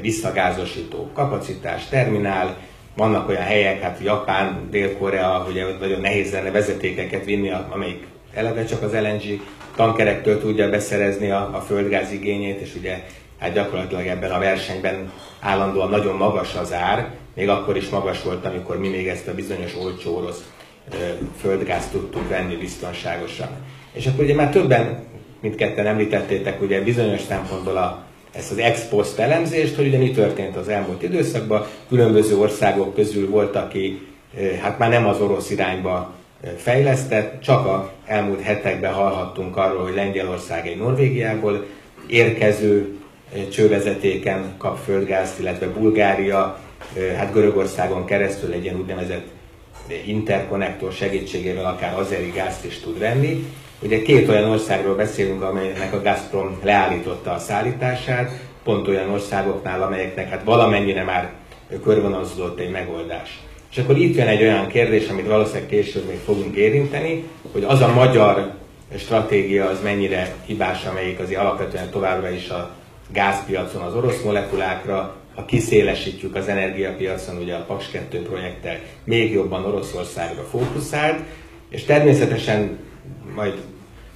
visszagázosító 0.00 1.10
kapacitás, 1.12 1.88
terminál, 1.88 2.56
vannak 2.96 3.28
olyan 3.28 3.42
helyek, 3.42 3.80
hát 3.80 4.00
Japán, 4.02 4.68
Dél-Korea, 4.70 5.46
ugye 5.48 5.64
nagyon 5.80 6.00
nehéz 6.00 6.32
lenne 6.32 6.50
vezetékeket 6.50 7.24
vinni, 7.24 7.50
amelyik 7.70 8.06
eleve 8.34 8.64
csak 8.64 8.82
az 8.82 8.92
LNG 8.92 9.40
tankerektől 9.76 10.40
tudja 10.40 10.70
beszerezni 10.70 11.30
a, 11.30 11.50
a 11.54 11.60
földgáz 11.60 12.12
igényét, 12.12 12.60
és 12.60 12.74
ugye 12.74 13.04
hát 13.42 13.52
gyakorlatilag 13.52 14.06
ebben 14.06 14.30
a 14.30 14.38
versenyben 14.38 15.12
állandóan 15.40 15.90
nagyon 15.90 16.16
magas 16.16 16.54
az 16.54 16.72
ár, 16.72 17.10
még 17.34 17.48
akkor 17.48 17.76
is 17.76 17.88
magas 17.88 18.22
volt, 18.22 18.44
amikor 18.44 18.78
mi 18.78 18.88
még 18.88 19.08
ezt 19.08 19.28
a 19.28 19.34
bizonyos 19.34 19.76
olcsó 19.76 20.16
orosz 20.16 20.44
földgázt 21.40 21.90
tudtuk 21.90 22.28
venni 22.28 22.56
biztonságosan. 22.56 23.48
És 23.92 24.06
akkor 24.06 24.24
ugye 24.24 24.34
már 24.34 24.50
többen, 24.50 25.04
mindketten 25.40 25.86
említettétek, 25.86 26.62
ugye 26.62 26.80
bizonyos 26.82 27.20
szempontból 27.20 27.76
a, 27.76 28.04
ezt 28.32 28.50
az 28.50 28.58
ex 28.58 28.88
post 28.88 29.18
elemzést, 29.18 29.76
hogy 29.76 29.86
ugye 29.86 29.98
mi 29.98 30.10
történt 30.10 30.56
az 30.56 30.68
elmúlt 30.68 31.02
időszakban. 31.02 31.66
Különböző 31.88 32.36
országok 32.36 32.94
közül 32.94 33.30
volt, 33.30 33.56
aki 33.56 34.06
hát 34.60 34.78
már 34.78 34.90
nem 34.90 35.06
az 35.06 35.20
orosz 35.20 35.50
irányba 35.50 36.14
fejlesztett, 36.56 37.42
csak 37.42 37.66
a 37.66 37.92
elmúlt 38.06 38.40
hetekben 38.40 38.92
hallhattunk 38.92 39.56
arról, 39.56 39.82
hogy 39.82 39.94
Lengyelország 39.94 40.66
egy 40.66 40.76
Norvégiából 40.76 41.66
érkező 42.06 42.96
csővezetéken 43.50 44.54
kap 44.58 44.78
földgázt, 44.84 45.40
illetve 45.40 45.68
Bulgária, 45.68 46.60
hát 47.16 47.32
Görögországon 47.32 48.04
keresztül 48.04 48.52
egy 48.52 48.62
ilyen 48.64 48.76
úgynevezett 48.76 49.26
interkonnektor 50.06 50.92
segítségével 50.92 51.64
akár 51.64 51.98
azeri 51.98 52.30
gázt 52.34 52.64
is 52.64 52.78
tud 52.78 52.98
venni. 52.98 53.46
Ugye 53.80 54.02
két 54.02 54.28
olyan 54.28 54.50
országról 54.50 54.94
beszélünk, 54.94 55.42
amelynek 55.42 55.92
a 55.92 56.02
Gazprom 56.02 56.58
leállította 56.62 57.30
a 57.30 57.38
szállítását, 57.38 58.40
pont 58.64 58.88
olyan 58.88 59.10
országoknál, 59.10 59.82
amelyeknek 59.82 60.28
hát 60.28 60.44
valamennyire 60.44 61.04
már 61.04 61.30
körvonalazódott 61.82 62.58
egy 62.58 62.70
megoldás. 62.70 63.40
És 63.70 63.78
akkor 63.78 63.96
itt 63.98 64.16
jön 64.16 64.26
egy 64.26 64.42
olyan 64.42 64.66
kérdés, 64.66 65.08
amit 65.08 65.26
valószínűleg 65.26 65.68
később 65.68 66.06
még 66.08 66.18
fogunk 66.24 66.56
érinteni, 66.56 67.24
hogy 67.52 67.64
az 67.64 67.80
a 67.80 67.92
magyar 67.92 68.50
stratégia 68.96 69.68
az 69.68 69.82
mennyire 69.82 70.34
hibás, 70.46 70.84
amelyik 70.84 71.18
azért 71.18 71.40
alapvetően 71.40 71.90
továbbra 71.90 72.30
is 72.30 72.48
a 72.48 72.70
gázpiacon 73.12 73.82
az 73.82 73.94
orosz 73.94 74.22
molekulákra, 74.22 75.16
ha 75.34 75.44
kiszélesítjük 75.44 76.34
az 76.34 76.48
energiapiacon, 76.48 77.36
ugye 77.36 77.54
a 77.54 77.64
Paks 77.64 77.90
2 77.90 78.22
projekttel 78.22 78.78
még 79.04 79.32
jobban 79.32 79.64
Oroszországra 79.64 80.42
fókuszált, 80.42 81.20
és 81.68 81.84
természetesen 81.84 82.78
majd 83.34 83.54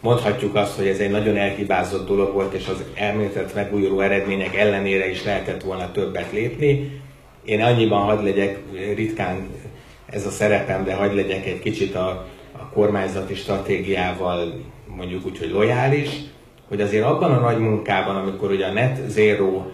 mondhatjuk 0.00 0.54
azt, 0.54 0.76
hogy 0.76 0.86
ez 0.86 0.98
egy 0.98 1.10
nagyon 1.10 1.36
elhibázott 1.36 2.06
dolog 2.06 2.32
volt, 2.32 2.52
és 2.52 2.68
az 2.68 2.82
elméletet 2.94 3.54
megújuló 3.54 4.00
eredmények 4.00 4.56
ellenére 4.56 5.10
is 5.10 5.24
lehetett 5.24 5.62
volna 5.62 5.92
többet 5.92 6.32
lépni. 6.32 7.00
Én 7.44 7.62
annyiban 7.62 8.02
hadd 8.02 8.24
legyek, 8.24 8.58
ritkán 8.94 9.48
ez 10.06 10.26
a 10.26 10.30
szerepem, 10.30 10.84
de 10.84 10.94
hadd 10.94 11.14
legyek 11.14 11.46
egy 11.46 11.58
kicsit 11.58 11.94
a, 11.94 12.26
a 12.52 12.68
kormányzati 12.72 13.34
stratégiával 13.34 14.64
mondjuk 14.96 15.26
úgy, 15.26 15.38
hogy 15.38 15.50
lojális, 15.50 16.08
hogy 16.68 16.80
azért 16.80 17.04
abban 17.04 17.32
a 17.32 17.40
nagy 17.40 17.58
munkában, 17.58 18.16
amikor 18.16 18.50
ugye 18.50 18.66
a 18.66 18.72
Net 18.72 19.00
Zero 19.08 19.64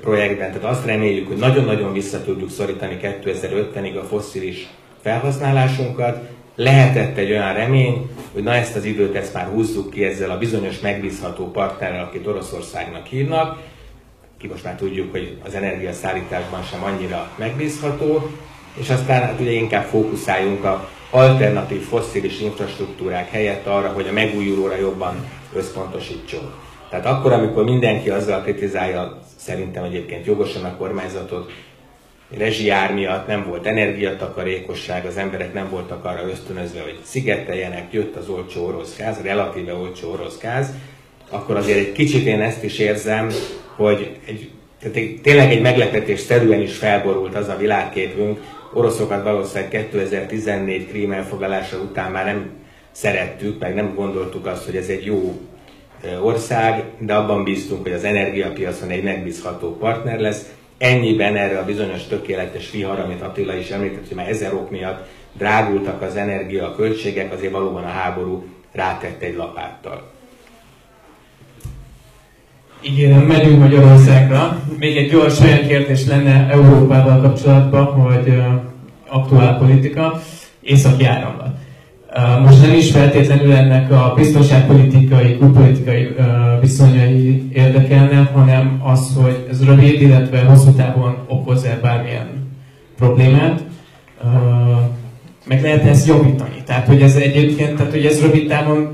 projektben, 0.00 0.52
tehát 0.52 0.76
azt 0.76 0.86
reméljük, 0.86 1.28
hogy 1.28 1.36
nagyon-nagyon 1.36 1.92
vissza 1.92 2.24
tudjuk 2.24 2.50
szorítani 2.50 2.98
2050-ig 3.02 4.00
a 4.00 4.04
fosszilis 4.04 4.68
felhasználásunkat, 5.02 6.28
lehetett 6.54 7.16
egy 7.16 7.30
olyan 7.30 7.54
remény, 7.54 8.10
hogy 8.32 8.42
na 8.42 8.54
ezt 8.54 8.76
az 8.76 8.84
időt 8.84 9.14
ezt 9.14 9.34
már 9.34 9.46
húzzuk 9.46 9.90
ki 9.90 10.04
ezzel 10.04 10.30
a 10.30 10.38
bizonyos 10.38 10.80
megbízható 10.80 11.50
partnerrel, 11.50 12.04
akit 12.04 12.26
Oroszországnak 12.26 13.06
hívnak, 13.06 13.58
ki 14.38 14.46
most 14.46 14.64
már 14.64 14.76
tudjuk, 14.76 15.10
hogy 15.10 15.36
az 15.44 15.54
energiaszállításban 15.54 16.62
sem 16.62 16.84
annyira 16.84 17.30
megbízható, 17.36 18.30
és 18.74 18.90
aztán 18.90 19.22
hát 19.22 19.40
ugye 19.40 19.50
inkább 19.50 19.84
fókuszáljunk 19.84 20.64
a 20.64 20.88
alternatív 21.10 21.82
fosszilis 21.82 22.40
infrastruktúrák 22.40 23.30
helyett 23.30 23.66
arra, 23.66 23.88
hogy 23.88 24.08
a 24.08 24.12
megújulóra 24.12 24.76
jobban 24.76 25.26
összpontosítsunk. 25.54 26.50
Tehát 26.90 27.06
akkor, 27.06 27.32
amikor 27.32 27.64
mindenki 27.64 28.10
azzal 28.10 28.42
kritizálja, 28.42 29.18
szerintem 29.36 29.84
egyébként 29.84 30.26
jogosan 30.26 30.64
a 30.64 30.76
kormányzatot, 30.76 31.52
rezsiár 32.36 32.94
miatt 32.94 33.26
nem 33.26 33.44
volt 33.48 33.66
energiatakarékosság, 33.66 35.06
az 35.06 35.16
emberek 35.16 35.52
nem 35.52 35.68
voltak 35.70 36.04
arra 36.04 36.28
ösztönözve, 36.28 36.80
hogy 36.80 36.98
szigeteljenek, 37.02 37.92
jött 37.92 38.16
az 38.16 38.28
olcsó 38.28 38.66
orosz 38.66 38.96
gáz, 38.96 39.22
relatíve 39.22 39.74
olcsó 39.74 40.10
orosz 40.10 40.38
gáz, 40.38 40.70
akkor 41.30 41.56
azért 41.56 41.78
egy 41.78 41.92
kicsit 41.92 42.26
én 42.26 42.40
ezt 42.40 42.64
is 42.64 42.78
érzem, 42.78 43.30
hogy 43.76 44.16
egy, 44.26 44.50
tehát 44.80 45.20
tényleg 45.22 45.50
egy 45.50 45.60
meglepetés 45.60 46.20
szerűen 46.20 46.60
is 46.60 46.76
felborult 46.76 47.34
az 47.34 47.48
a 47.48 47.56
világképünk. 47.56 48.40
Oroszokat 48.72 49.22
valószínűleg 49.22 49.68
2014 49.68 50.88
krím 50.88 51.12
elfoglalása 51.12 51.76
után 51.76 52.10
már 52.10 52.24
nem 52.24 52.50
szerettük, 52.92 53.58
meg 53.58 53.74
nem 53.74 53.94
gondoltuk 53.94 54.46
azt, 54.46 54.64
hogy 54.64 54.76
ez 54.76 54.88
egy 54.88 55.04
jó 55.04 55.40
ország, 56.22 56.84
de 56.98 57.14
abban 57.14 57.44
bíztunk, 57.44 57.82
hogy 57.82 57.92
az 57.92 58.04
energiapiacon 58.04 58.88
egy 58.90 59.02
megbízható 59.02 59.76
partner 59.76 60.18
lesz. 60.18 60.52
Ennyiben 60.78 61.36
erre 61.36 61.58
a 61.58 61.64
bizonyos 61.64 62.06
tökéletes 62.06 62.70
vihar, 62.70 62.98
amit 62.98 63.22
Attila 63.22 63.54
is 63.56 63.70
említett, 63.70 64.08
hogy 64.08 64.16
már 64.16 64.28
ezer 64.28 64.54
ok 64.54 64.70
miatt 64.70 65.06
drágultak 65.32 66.02
az 66.02 66.16
energia 66.16 66.74
költségek, 66.74 67.32
azért 67.32 67.52
valóban 67.52 67.84
a 67.84 67.88
háború 67.88 68.44
rátett 68.72 69.22
egy 69.22 69.36
lapáttal. 69.36 70.10
Igen, 72.80 73.18
megyünk 73.18 73.58
Magyarországra. 73.58 74.62
Még 74.78 74.96
egy 74.96 75.10
gyors 75.10 75.40
olyan 75.40 75.66
kérdés 75.66 76.06
lenne 76.06 76.48
Európával 76.50 77.20
kapcsolatban, 77.20 77.86
hogy 77.86 78.42
aktuál 79.08 79.58
politika, 79.58 80.22
északi 80.60 81.04
áramlat. 81.04 81.56
Most 82.44 82.60
nem 82.60 82.74
is 82.74 82.90
feltétlenül 82.90 83.52
ennek 83.52 83.92
a 83.92 84.12
biztonságpolitikai, 84.16 85.38
külpolitikai 85.38 86.08
viszonyai 86.60 87.48
érdekelne, 87.52 88.30
hanem 88.34 88.80
az, 88.84 89.18
hogy 89.22 89.46
ez 89.50 89.64
rövid, 89.64 90.00
illetve 90.00 90.40
hosszú 90.40 90.70
távon 90.70 91.16
okoz-e 91.28 91.78
bármilyen 91.82 92.26
problémát. 92.96 93.64
Meg 95.46 95.62
lehet 95.62 95.84
ezt 95.84 96.06
jobbítani. 96.06 96.62
Tehát, 96.66 96.86
hogy 96.86 97.02
ez 97.02 97.14
egyébként, 97.14 97.76
tehát, 97.76 97.92
hogy 97.92 98.04
ez 98.04 98.20
rövid 98.20 98.48
távon, 98.48 98.88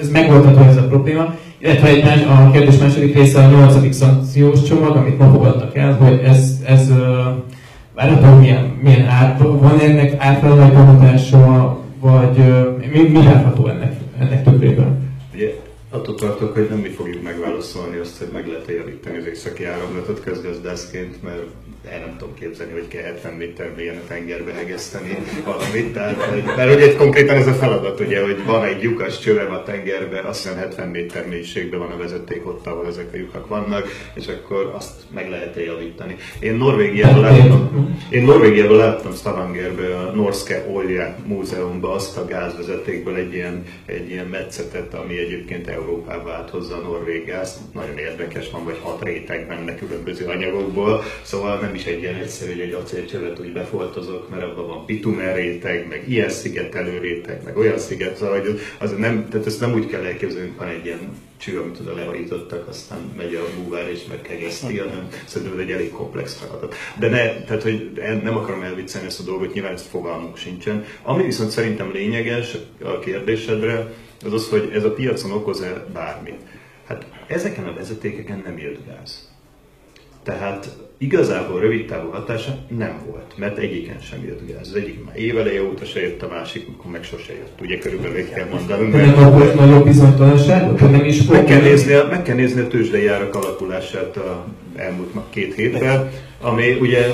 ez 0.00 0.10
megoldható 0.10 0.62
ez 0.62 0.76
a 0.76 0.86
probléma, 0.86 1.34
illetve 1.58 1.88
egy 1.88 2.04
más, 2.04 2.22
a 2.22 2.50
kérdés 2.50 2.78
második 2.78 3.14
része 3.14 3.44
a 3.44 3.50
nyolcadik 3.50 3.92
szankciós 3.92 4.62
csomag, 4.62 4.96
amit 4.96 5.18
ma 5.18 5.30
fogadtak 5.30 5.76
el, 5.76 5.92
hogy 5.92 6.20
ez, 6.24 6.62
ez 6.66 6.92
várható 7.94 8.38
milyen, 8.38 8.78
milyen 8.82 9.06
át, 9.06 9.38
van 9.38 9.80
ennek 9.80 10.14
általában 10.18 10.86
hatása, 10.86 11.78
vagy 12.00 12.36
mi, 12.92 13.00
mi 13.02 13.24
várható 13.24 13.66
ennek, 13.66 13.96
ennek 14.18 14.42
többében? 14.44 15.07
Attól 15.90 16.14
tartok, 16.14 16.54
hogy 16.54 16.68
nem 16.68 16.78
mi 16.78 16.88
fogjuk 16.88 17.22
megválaszolni 17.22 17.96
azt, 17.96 18.18
hogy 18.18 18.28
meg 18.32 18.46
lehet 18.46 18.68
javítani 18.68 19.16
az 19.16 19.26
északi 19.26 19.64
áramlatot 19.64 20.20
közgazdászként, 20.20 21.22
mert 21.22 21.42
el 21.90 22.00
nem 22.00 22.16
tudom 22.18 22.34
képzelni, 22.34 22.72
hogy 22.72 22.88
kell 22.88 23.02
70 23.02 23.32
méter 23.32 23.72
mélyen 23.76 23.96
a 23.96 24.06
tengerbe 24.08 24.52
hegeszteni 24.52 25.18
valamit. 25.44 25.92
Tehát, 25.92 26.56
mert 26.56 26.74
ugye 26.74 26.94
konkrétan 26.94 27.36
ez 27.36 27.46
a 27.46 27.52
feladat, 27.52 28.00
ugye, 28.00 28.22
hogy 28.22 28.44
van 28.44 28.64
egy 28.64 28.82
lyukas 28.82 29.18
csövem 29.18 29.52
a 29.52 29.62
tengerbe, 29.62 30.20
azt 30.20 30.42
hiszem 30.42 30.58
70 30.58 30.88
méter 30.88 31.28
mélységben 31.28 31.78
van 31.78 31.90
a 31.90 31.96
vezeték 31.96 32.46
ott, 32.46 32.66
ahol 32.66 32.86
ezek 32.86 33.08
a 33.12 33.16
lyukak 33.16 33.48
vannak, 33.48 33.86
és 34.14 34.26
akkor 34.26 34.72
azt 34.76 34.92
meg 35.14 35.30
lehet 35.30 35.56
-e 35.56 35.62
javítani. 35.62 36.16
Én 36.40 36.54
Norvégiában 36.54 37.20
láttam, 37.20 37.96
én 38.10 38.24
Norvégiában 38.24 38.76
láttam 38.76 39.12
Stavangerbe 39.12 39.96
a 39.96 40.10
Norske 40.14 40.66
Olja 40.72 41.16
Múzeumban 41.26 41.94
azt 41.94 42.16
a 42.16 42.24
gázvezetékből 42.24 43.14
egy 43.14 43.34
ilyen, 43.34 43.64
egy 43.86 44.10
ilyen 44.10 44.26
metszetet, 44.26 44.94
ami 44.94 45.18
egyébként 45.18 45.68
Európába 45.78 46.32
áthozza 46.32 46.76
a 46.76 46.80
norvég 46.80 47.24
gáz. 47.24 47.60
Nagyon 47.74 47.98
érdekes, 47.98 48.50
van 48.50 48.64
vagy 48.64 48.78
hat 48.82 49.02
réteg 49.02 49.46
benne 49.46 49.74
különböző 49.74 50.26
anyagokból, 50.26 51.02
szóval 51.22 51.58
nem 51.58 51.74
is 51.74 51.84
egy 51.84 52.00
ilyen 52.00 52.14
egyszerű, 52.14 52.50
hogy 52.50 52.60
egy 52.60 52.72
acélcsövet 52.72 53.40
úgy 53.40 53.52
befoltozok, 53.52 54.30
mert 54.30 54.42
abban 54.42 54.66
van 54.66 54.84
bitumen 54.86 55.34
réteg, 55.34 55.88
meg 55.88 56.04
ilyen 56.08 56.28
szigetelő 56.28 56.98
réteg, 56.98 57.42
meg 57.44 57.56
olyan 57.56 57.78
sziget, 57.78 58.16
szóval 58.16 58.40
hogy 58.40 58.60
az 58.78 58.94
nem, 58.96 59.28
tehát 59.28 59.46
ezt 59.46 59.60
nem 59.60 59.72
úgy 59.72 59.86
kell 59.86 60.04
elképzelni, 60.04 60.52
van 60.58 60.68
egy 60.68 60.84
ilyen 60.84 61.26
cső, 61.36 61.60
amit 61.60 61.80
oda 61.80 61.94
lehajítottak, 61.94 62.68
aztán 62.68 62.98
megy 63.16 63.34
a 63.34 63.60
búvár 63.62 63.90
és 63.90 64.04
megkegeszti, 64.08 64.78
hanem 64.78 65.08
szerintem 65.26 65.58
ez 65.58 65.64
egy 65.64 65.72
elég 65.72 65.90
komplex 65.90 66.34
feladat. 66.34 66.74
De 66.98 67.08
ne, 67.08 67.44
tehát, 67.44 67.62
hogy 67.62 67.90
nem 68.22 68.36
akarom 68.36 68.62
elviccelni 68.62 69.06
ezt 69.06 69.20
a 69.20 69.22
dolgot, 69.22 69.52
nyilván 69.52 69.72
ezt 69.72 69.86
fogalmunk 69.86 70.36
sincsen. 70.36 70.84
Ami 71.02 71.22
viszont 71.22 71.50
szerintem 71.50 71.92
lényeges 71.92 72.56
a 72.82 72.98
kérdésedre, 72.98 73.92
az 74.24 74.32
az, 74.32 74.48
hogy 74.48 74.70
ez 74.74 74.84
a 74.84 74.92
piacon 74.92 75.30
okoz-e 75.30 75.84
bármit. 75.92 76.40
Hát 76.86 77.06
ezeken 77.26 77.64
a 77.64 77.74
vezetékeken 77.74 78.42
nem 78.44 78.58
jött 78.58 78.86
gáz. 78.86 79.28
Tehát 80.22 80.76
igazából 80.98 81.60
rövid 81.60 81.86
távú 81.86 82.10
hatása 82.10 82.58
nem 82.68 83.00
volt, 83.06 83.34
mert 83.36 83.58
egyiken 83.58 84.00
sem 84.00 84.24
jött 84.24 84.46
gáz. 84.46 84.68
Az 84.68 84.74
egyik 84.74 85.04
már 85.04 85.16
éveleje 85.16 85.62
óta 85.62 85.84
se 85.84 86.00
jött, 86.00 86.22
a 86.22 86.28
másik 86.28 86.68
akkor 86.68 86.90
meg 86.90 87.02
sose 87.02 87.32
jött. 87.32 87.60
Ugye 87.60 87.78
körülbelül 87.78 88.28
kell 88.28 88.48
mondani. 88.48 88.90
De 88.90 89.06
nem 89.06 89.32
volt 89.32 89.54
nagyobb 89.54 89.84
bizonytalanság? 89.84 90.80
Nem 90.80 91.04
is 91.04 91.22
meg 91.22 91.44
kell, 91.44 91.60
nézni 91.60 91.94
meg 92.10 92.22
kell 92.22 92.34
nézni 92.34 92.60
a 92.60 92.66
tőzsdei 92.66 93.06
árak 93.06 93.34
alakulását 93.34 94.16
a 94.16 94.46
elmúlt 94.78 95.14
két 95.30 95.54
hétben, 95.54 96.10
ami 96.40 96.72
ugye 96.80 97.06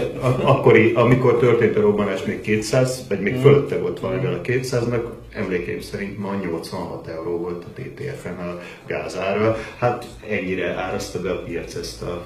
akkori, 0.42 0.92
amikor 0.92 1.38
történt 1.38 1.77
a 1.77 1.81
robbanás 1.81 2.24
még 2.24 2.40
200, 2.40 3.05
vagy 3.09 3.20
még 3.20 3.37
fölötte 3.37 3.79
volt 3.79 4.00
valamivel 4.00 4.33
a 4.33 4.40
200-nak, 4.40 5.03
emlékeim 5.33 5.81
szerint 5.81 6.18
ma 6.18 6.35
86 6.35 7.07
euró 7.09 7.38
volt 7.38 7.64
a 7.64 7.81
TTF-en 7.81 8.38
a 8.38 8.61
gázára. 8.87 9.57
Hát 9.79 10.07
ennyire 10.29 10.74
árazta 10.74 11.20
be 11.20 11.31
a 11.31 11.42
piac 11.42 11.74
ezt 11.74 12.03
a 12.03 12.24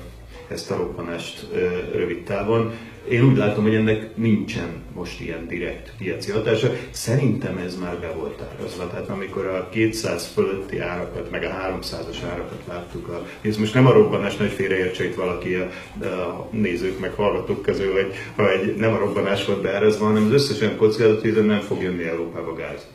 ezt 0.49 0.71
a 0.71 0.77
robbanást 0.77 1.47
rövid 1.93 2.23
távon. 2.23 2.73
Én 3.11 3.25
úgy 3.25 3.37
látom, 3.37 3.63
hogy 3.63 3.75
ennek 3.75 4.17
nincsen 4.17 4.83
most 4.95 5.21
ilyen 5.21 5.47
direkt 5.47 5.93
piaci 5.99 6.31
hatása. 6.31 6.73
Szerintem 6.91 7.57
ez 7.57 7.79
már 7.79 7.99
be 7.99 8.13
volt 8.13 8.43
árazva. 8.53 8.87
Tehát 8.87 9.09
amikor 9.09 9.47
a 9.47 9.69
200 9.69 10.27
fölötti 10.27 10.79
árakat, 10.79 11.31
meg 11.31 11.43
a 11.43 11.79
300-as 11.81 12.17
árakat 12.31 12.63
láttuk, 12.69 13.09
a, 13.09 13.27
ez 13.41 13.57
most 13.57 13.75
nem 13.75 13.87
a 13.87 13.93
robbanás 13.93 14.37
nagy 14.37 14.51
félreértse 14.51 15.05
itt 15.05 15.15
valaki 15.15 15.55
a, 15.55 15.71
a, 16.05 16.49
nézők 16.51 17.01
meg 17.01 17.13
hallgatók 17.13 17.63
közül, 17.63 17.93
hogy 17.93 18.15
ha 18.37 18.53
egy, 18.53 18.77
nem 18.77 18.93
a 18.93 18.99
robbanás 18.99 19.45
volt 19.45 19.63
beárazva, 19.63 20.05
hanem 20.05 20.25
az 20.25 20.33
összes 20.33 20.61
olyan 20.61 20.77
kockázat, 20.77 21.21
hogy 21.21 21.47
nem 21.47 21.61
fog 21.61 21.83
jönni 21.83 22.03
Európába 22.03 22.55
gáz. 22.55 22.87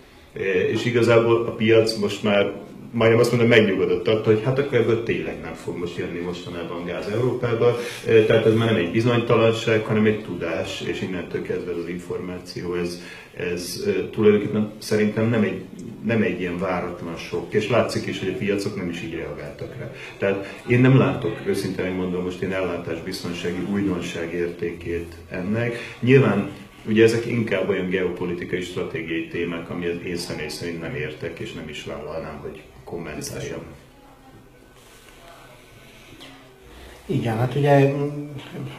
És 0.71 0.85
igazából 0.85 1.45
a 1.45 1.51
piac 1.51 1.95
most 1.95 2.23
már 2.23 2.51
majdnem 2.93 3.19
azt 3.19 3.31
mondom, 3.31 3.49
megnyugodott 3.49 4.07
attól, 4.07 4.33
hogy 4.33 4.43
hát 4.43 4.59
akkor 4.59 4.77
ebből 4.77 5.03
tényleg 5.03 5.41
nem 5.41 5.53
fog 5.53 5.77
most 5.77 5.97
jönni 5.97 6.19
mostanában 6.19 6.85
gáz 6.85 7.07
Európába. 7.07 7.77
Tehát 8.27 8.45
ez 8.45 8.53
már 8.53 8.67
nem 8.67 8.75
egy 8.75 8.91
bizonytalanság, 8.91 9.85
hanem 9.85 10.05
egy 10.05 10.23
tudás, 10.23 10.81
és 10.81 11.01
innentől 11.01 11.41
kezdve 11.41 11.71
az 11.71 11.87
információ, 11.87 12.73
ez, 12.73 13.01
ez 13.37 13.83
tulajdonképpen 14.11 14.71
szerintem 14.77 15.29
nem 15.29 15.43
egy, 15.43 15.61
nem 16.05 16.21
egy 16.21 16.39
ilyen 16.39 16.59
váratlan 16.59 17.15
sok, 17.15 17.53
és 17.53 17.69
látszik 17.69 18.05
is, 18.05 18.19
hogy 18.19 18.29
a 18.29 18.37
piacok 18.37 18.75
nem 18.75 18.89
is 18.89 19.01
így 19.01 19.13
reagáltak 19.13 19.75
rá. 19.79 19.91
Tehát 20.17 20.61
én 20.67 20.79
nem 20.79 20.97
látok, 20.97 21.37
őszintén 21.45 21.91
mondom, 21.91 22.23
most 22.23 22.41
én 22.41 22.51
ellátásbiztonsági 22.51 23.67
újdonság 23.71 24.33
értékét 24.33 25.15
ennek. 25.29 25.95
Nyilván 25.99 26.51
Ugye 26.87 27.03
ezek 27.03 27.25
inkább 27.25 27.69
olyan 27.69 27.89
geopolitikai, 27.89 28.61
stratégiai 28.61 29.27
témák, 29.27 29.69
amihez 29.69 29.95
én 30.05 30.15
személy 30.15 30.47
szerint 30.47 30.81
nem 30.81 30.95
értek, 30.95 31.39
és 31.39 31.53
nem 31.53 31.69
is 31.69 31.83
vállalnám, 31.83 32.39
hogy 32.41 32.61
kommentáljam. 32.93 33.63
Igen, 37.05 37.37
hát 37.37 37.55
ugye, 37.55 37.93
mm, 37.93 38.29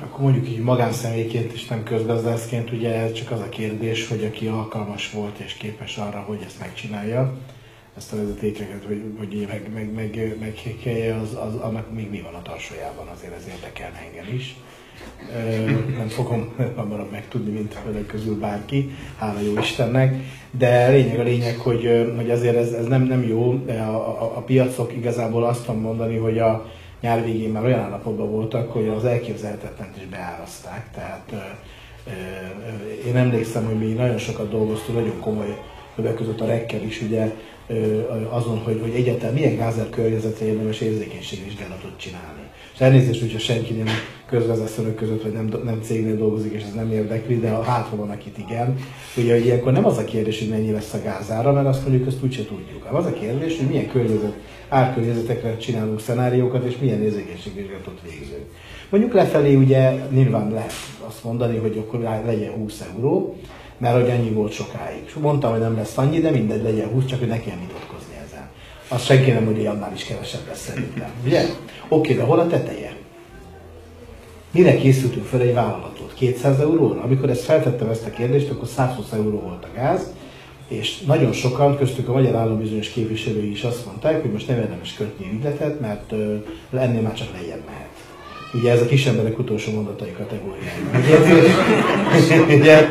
akkor 0.00 0.20
mondjuk 0.20 0.48
így 0.48 0.58
magánszemélyként 0.58 1.52
és 1.52 1.66
nem 1.66 1.82
közgazdászként, 1.82 2.72
ugye 2.72 2.94
ez 2.94 3.12
csak 3.12 3.30
az 3.30 3.40
a 3.40 3.48
kérdés, 3.48 4.08
hogy 4.08 4.24
aki 4.24 4.46
alkalmas 4.46 5.10
volt 5.10 5.38
és 5.38 5.52
képes 5.52 5.96
arra, 5.96 6.20
hogy 6.20 6.42
ezt 6.46 6.58
megcsinálja, 6.58 7.38
ezt 7.96 8.12
a 8.12 8.16
vezetékeket, 8.16 8.84
hogy, 8.84 9.02
hogy 9.18 9.46
meg, 9.48 9.70
meg, 9.72 9.92
meg, 9.92 10.14
meg, 10.14 10.36
meg 10.38 11.14
az, 11.22 11.34
az, 11.34 11.54
annak 11.54 11.94
még 11.94 12.10
mi 12.10 12.20
van 12.20 12.34
a 12.34 12.42
tarsójában, 12.42 13.06
azért 13.06 13.34
ez 13.34 13.46
érdekel 13.48 13.92
engem 14.08 14.34
is 14.34 14.56
nem 15.98 16.08
fogom 16.08 16.54
hamarabb 16.76 17.10
megtudni, 17.10 17.52
mint 17.52 17.78
önök 17.88 18.06
közül 18.06 18.38
bárki, 18.38 18.90
hála 19.18 19.40
jó 19.40 19.58
Istennek, 19.58 20.14
de 20.50 20.88
lényeg 20.88 21.18
a 21.18 21.22
lényeg, 21.22 21.56
hogy, 21.56 22.12
hogy 22.16 22.30
azért 22.30 22.56
ez, 22.56 22.72
ez 22.72 22.86
nem, 22.86 23.02
nem 23.02 23.22
jó. 23.22 23.62
A, 23.68 23.72
a, 23.72 24.32
a 24.36 24.40
piacok 24.40 24.92
igazából 24.96 25.44
azt 25.44 25.64
tudom 25.64 25.80
mondani, 25.80 26.16
hogy 26.16 26.38
a 26.38 26.66
nyár 27.00 27.24
végén 27.24 27.50
már 27.50 27.64
olyan 27.64 27.80
állapotban 27.80 28.30
voltak, 28.30 28.72
hogy 28.72 28.88
az 28.88 29.04
elképzelhetetlent 29.04 29.96
is 29.96 30.06
beáraszták. 30.06 30.90
Tehát 30.94 31.32
én 33.06 33.16
emlékszem, 33.16 33.64
hogy 33.64 33.78
mi 33.78 33.92
nagyon 33.92 34.18
sokat 34.18 34.50
dolgoztunk, 34.50 34.98
nagyon 34.98 35.20
komoly 35.20 35.58
többek 35.96 36.14
között 36.14 36.40
a 36.40 36.46
rekkel 36.46 36.82
is, 36.82 37.02
ugye 37.02 37.30
azon, 38.28 38.58
hogy, 38.58 38.78
hogy 38.80 38.94
egyáltalán 38.94 39.34
milyen 39.34 39.56
gázer 39.56 39.90
környezetre 39.90 40.46
érdemes 40.46 40.80
érzékenységvizsgálatot 40.80 41.92
csinálni. 41.96 42.42
És 42.74 42.80
elnézést, 42.80 43.20
hogyha 43.20 43.38
senki 43.38 43.72
nem 43.72 43.86
közvezetőnök 44.28 44.94
között, 44.94 45.22
vagy 45.22 45.32
nem, 45.32 45.50
nem 45.64 45.80
cégnél 45.82 46.16
dolgozik, 46.16 46.52
és 46.52 46.62
ez 46.62 46.74
nem 46.74 46.92
érdekli, 46.92 47.38
de 47.38 47.48
hát 47.48 47.88
van, 47.96 48.10
akit 48.10 48.38
igen. 48.38 48.76
Ugye, 49.16 49.32
hogy 49.32 49.44
ilyenkor 49.44 49.72
nem 49.72 49.86
az 49.86 49.98
a 49.98 50.04
kérdés, 50.04 50.38
hogy 50.38 50.48
mennyi 50.48 50.72
lesz 50.72 50.94
a 50.94 51.02
gázára, 51.02 51.52
mert 51.52 51.66
azt 51.66 51.86
mondjuk, 51.86 52.06
azt 52.06 52.22
úgyse 52.22 52.44
tudjuk. 52.44 52.88
az 52.92 53.06
a 53.06 53.12
kérdés, 53.12 53.58
hogy 53.58 53.66
milyen 53.66 53.88
környezet, 53.88 54.34
árkörnyezetekre 54.68 55.56
csinálunk 55.56 56.00
szenáriókat, 56.00 56.64
és 56.64 56.76
milyen 56.78 57.02
érzékenységvizsgálatot 57.02 58.00
végzünk. 58.02 58.44
Mondjuk 58.90 59.12
lefelé 59.12 59.54
ugye 59.54 59.92
nyilván 60.10 60.50
lehet 60.50 60.72
azt 61.06 61.24
mondani, 61.24 61.56
hogy 61.56 61.78
akkor 61.78 62.00
legyen 62.26 62.52
20 62.52 62.84
euró, 62.94 63.36
mert 63.78 63.94
hogy 64.00 64.10
annyi 64.10 64.30
volt 64.30 64.52
sokáig. 64.52 65.02
És 65.06 65.14
mondtam, 65.14 65.50
hogy 65.50 65.60
nem 65.60 65.76
lesz 65.76 65.98
annyi, 65.98 66.20
de 66.20 66.30
mindegy, 66.30 66.62
legyen 66.62 66.88
20, 66.88 67.04
csak 67.04 67.18
hogy 67.18 67.28
ne 67.28 67.40
kell 67.40 67.56
vitatkozni 67.60 68.14
ezen. 68.26 68.48
Azt 68.88 69.04
senki 69.04 69.30
nem 69.30 69.44
mondja, 69.44 69.68
hogy 69.68 69.76
annál 69.76 69.92
is 69.94 70.04
kevesebb 70.04 70.46
lesz 70.48 70.64
szerintem. 70.64 71.10
Ugye? 71.24 71.44
Oké, 71.88 72.14
de 72.14 72.22
hol 72.22 72.38
a 72.38 72.46
teteje? 72.46 72.93
Mire 74.54 74.76
készültünk 74.76 75.24
fel 75.24 75.40
egy 75.40 75.54
vállalatot? 75.54 76.14
200 76.14 76.60
euróra? 76.60 77.00
Amikor 77.02 77.30
ezt 77.30 77.44
feltettem 77.44 77.88
ezt 77.88 78.06
a 78.06 78.10
kérdést, 78.10 78.50
akkor 78.50 78.68
120 78.68 79.12
euró 79.12 79.40
volt 79.40 79.64
a 79.64 79.68
gáz, 79.74 80.12
és 80.68 81.00
nagyon 81.00 81.32
sokan, 81.32 81.76
köztük 81.76 82.08
a 82.08 82.12
magyar 82.12 82.34
állam 82.34 82.58
bizonyos 82.58 82.88
képviselői 82.88 83.50
is 83.50 83.62
azt 83.62 83.86
mondták, 83.86 84.22
hogy 84.22 84.32
most 84.32 84.48
nem 84.48 84.58
érdemes 84.58 84.94
kötni 84.94 85.30
ügyletet, 85.32 85.80
mert 85.80 86.12
uh, 86.12 86.80
ennél 86.80 87.00
már 87.00 87.14
csak 87.14 87.28
lejjebb 87.32 87.62
mehet. 87.66 87.88
Ugye 88.54 88.70
ez 88.70 88.80
a 88.80 88.86
kis 88.86 89.06
emberek 89.06 89.38
utolsó 89.38 89.72
mondatai 89.72 90.12
kategóriája. 90.12 90.82
Ugye? 92.56 92.88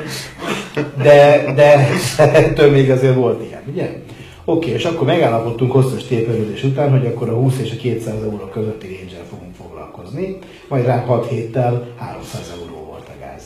de, 1.04 1.54
de 1.56 1.88
ettől 2.18 2.72
még 2.72 2.92
azért 2.92 3.16
volt 3.16 3.44
ilyen, 3.44 3.62
ugye? 3.72 4.02
Oké, 4.46 4.72
és 4.72 4.86
akkor 4.86 5.08
megállapodtunk 5.08 5.72
hosszas 5.72 6.04
tépelődés 6.04 6.64
után, 6.64 6.92
hogy 6.92 7.06
akkor 7.06 7.30
a 7.30 7.34
20 7.34 7.60
és 7.60 7.72
a 7.72 7.76
200 7.76 8.24
euró 8.24 8.50
közötti 8.54 8.88
range 8.88 9.24
fogunk 9.30 9.56
foglalkozni, 9.56 10.38
majd 10.68 10.86
rá 10.86 11.00
6 11.06 11.28
héttel 11.28 11.88
300 11.98 12.54
euró 12.60 12.86
volt 12.90 13.08
a 13.08 13.20
gáz. 13.20 13.44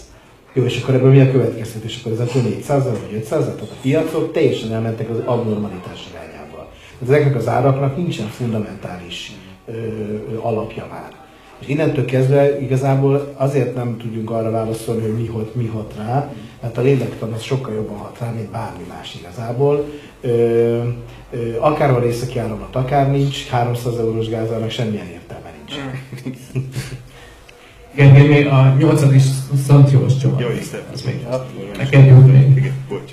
Jó, 0.53 0.63
és 0.63 0.81
akkor 0.81 0.93
ebből 0.93 1.11
mi 1.11 1.19
a 1.19 1.31
következtetés? 1.31 1.99
Akkor 1.99 2.11
ez 2.11 2.19
akkor 2.19 2.41
400 2.41 2.83
vagy 2.83 3.13
500 3.13 3.43
tehát 3.43 3.61
a 3.61 3.75
piacok 3.81 4.31
teljesen 4.31 4.73
elmentek 4.73 5.09
az 5.09 5.17
abnormalitás 5.25 6.07
irányába. 6.11 6.69
Tehát 6.99 7.13
ezeknek 7.13 7.35
az 7.35 7.47
áraknak 7.47 7.97
nincsen 7.97 8.27
fundamentális 8.27 9.31
ö, 9.65 9.71
ö, 9.71 10.37
alapja 10.41 10.87
már. 10.89 11.11
És 11.59 11.67
innentől 11.67 12.05
kezdve 12.05 12.59
igazából 12.61 13.33
azért 13.37 13.75
nem 13.75 13.97
tudjunk 13.97 14.31
arra 14.31 14.51
válaszolni, 14.51 15.01
hogy 15.01 15.13
mi 15.13 15.27
hat, 15.27 15.55
mi 15.55 15.65
hat 15.65 15.93
rá, 15.97 16.33
mert 16.61 16.77
a 16.77 16.81
lélektan 16.81 17.33
az 17.33 17.41
sokkal 17.41 17.73
jobban 17.73 17.97
hat 17.97 18.17
rá, 18.19 18.29
mint 18.29 18.51
bármi 18.51 18.83
más 18.89 19.15
igazából. 19.19 19.85
Ö, 20.21 20.29
ö, 21.31 21.57
akárhol 21.59 22.03
északi 22.03 22.39
áramlat, 22.39 22.75
akár 22.75 23.11
nincs, 23.11 23.47
300 23.47 23.97
eurós 23.97 24.29
gázának 24.29 24.69
semmilyen 24.69 25.07
értelme 25.07 25.53
nincs. 25.57 25.81
Gergely, 27.97 28.43
a 28.43 28.75
nyolcadik 28.79 29.21
szantiós 29.67 30.17
csomag. 30.17 30.39
Jó, 30.39 30.47
Isten, 30.59 30.79
az 30.93 31.01
még. 31.01 31.25
Neked 31.77 32.05
jó 32.05 32.17
Igen, 32.55 32.85
bocs. 32.89 33.11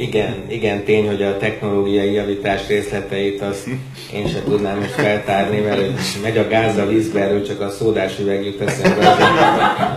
Igen, 0.00 0.34
igen, 0.48 0.84
tény, 0.84 1.06
hogy 1.06 1.22
a 1.22 1.36
technológiai 1.36 2.12
javítás 2.12 2.66
részleteit 2.68 3.42
azt 3.42 3.66
én 4.12 4.28
sem 4.28 4.42
tudnám 4.44 4.78
most 4.78 4.90
feltárni, 4.90 5.60
mert 5.60 5.80
megy 6.22 6.38
a 6.38 6.48
gáz 6.48 6.76
a 6.76 6.86
vízbe, 6.86 7.20
erről 7.20 7.46
csak 7.46 7.60
a 7.60 7.70
szódás 7.70 8.18
üveg 8.18 8.44
jut 8.44 8.60
eszembe, 8.60 9.16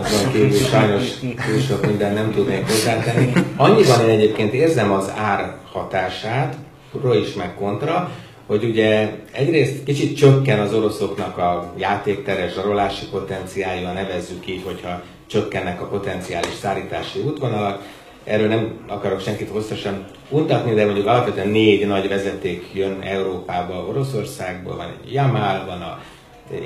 azon 0.02 0.32
kívül 0.32 0.50
sajnos 0.50 1.04
túl 1.20 1.60
sok 1.68 1.86
minden 1.86 2.12
nem 2.12 2.32
tudnék 2.32 2.66
hozzátenni. 2.66 3.32
Annyiban 3.56 4.00
én 4.00 4.08
egyébként 4.08 4.52
érzem 4.52 4.92
az 4.92 5.12
ár 5.16 5.54
hatását, 5.72 6.56
pro 6.92 7.14
is 7.14 7.34
meg 7.34 7.54
kontra, 7.54 8.10
hogy 8.48 8.64
ugye 8.64 9.10
egyrészt 9.32 9.84
kicsit 9.84 10.16
csökken 10.16 10.60
az 10.60 10.74
oroszoknak 10.74 11.38
a 11.38 11.72
játékteres 11.76 12.52
zsarolási 12.52 13.06
potenciálja, 13.10 13.92
nevezzük 13.92 14.46
így, 14.46 14.62
hogyha 14.64 15.02
csökkennek 15.26 15.80
a 15.80 15.86
potenciális 15.86 16.54
szállítási 16.60 17.20
útvonalak, 17.20 17.82
erről 18.24 18.48
nem 18.48 18.78
akarok 18.86 19.20
senkit 19.20 19.48
hosszasan 19.48 20.04
untatni, 20.30 20.74
de 20.74 20.84
mondjuk 20.84 21.06
alapvetően 21.06 21.48
négy 21.48 21.86
nagy 21.86 22.08
vezeték 22.08 22.64
jön 22.74 23.00
Európába, 23.00 23.86
Oroszországból, 23.88 24.76
van 24.76 24.94
egy 25.02 25.12
Jamal, 25.12 25.64
van 25.66 25.80
a 25.80 26.00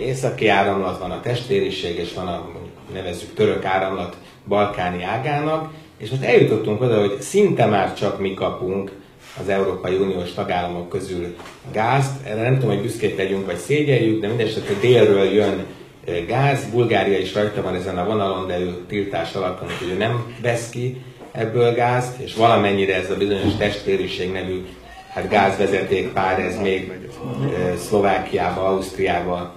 északi 0.00 0.48
áramlat, 0.48 0.98
van 0.98 1.10
a 1.10 1.20
testvériség, 1.20 1.98
és 1.98 2.14
van 2.14 2.26
a 2.26 2.48
nevezzük 2.92 3.34
török 3.34 3.64
áramlat 3.64 4.16
balkáni 4.48 5.02
ágának, 5.02 5.72
és 5.98 6.10
most 6.10 6.22
eljutottunk 6.22 6.80
oda, 6.80 7.00
hogy 7.00 7.20
szinte 7.20 7.66
már 7.66 7.94
csak 7.94 8.20
mi 8.20 8.34
kapunk 8.34 8.92
az 9.40 9.48
Európai 9.48 9.96
Uniós 9.96 10.32
tagállamok 10.32 10.88
közül 10.88 11.36
gázt. 11.72 12.26
Erre 12.26 12.42
nem 12.42 12.54
tudom, 12.54 12.74
hogy 12.74 12.82
büszkék 12.82 13.16
legyünk, 13.16 13.46
vagy 13.46 13.56
szégyeljük, 13.56 14.20
de 14.20 14.28
mindesetre 14.28 14.74
délről 14.80 15.24
jön 15.24 15.66
gáz. 16.26 16.70
Bulgária 16.70 17.18
is 17.18 17.34
rajta 17.34 17.62
van 17.62 17.74
ezen 17.74 17.98
a 17.98 18.04
vonalon, 18.04 18.46
de 18.46 18.58
ő 18.58 18.84
tiltás 18.88 19.34
alatt 19.34 19.60
van, 19.60 19.68
hogy 19.78 19.88
ő 19.88 19.96
nem 19.96 20.34
vesz 20.42 20.70
ki 20.70 21.02
ebből 21.32 21.74
gázt, 21.74 22.18
és 22.18 22.34
valamennyire 22.34 22.94
ez 22.94 23.10
a 23.10 23.16
bizonyos 23.16 23.56
testvériség 23.58 24.32
nevű 24.32 24.64
hát 25.08 25.28
gázvezeték 25.28 26.12
pár, 26.12 26.38
ez 26.38 26.58
még 26.60 26.92
Szlovákiába, 27.76 28.66
Ausztriába 28.66 29.54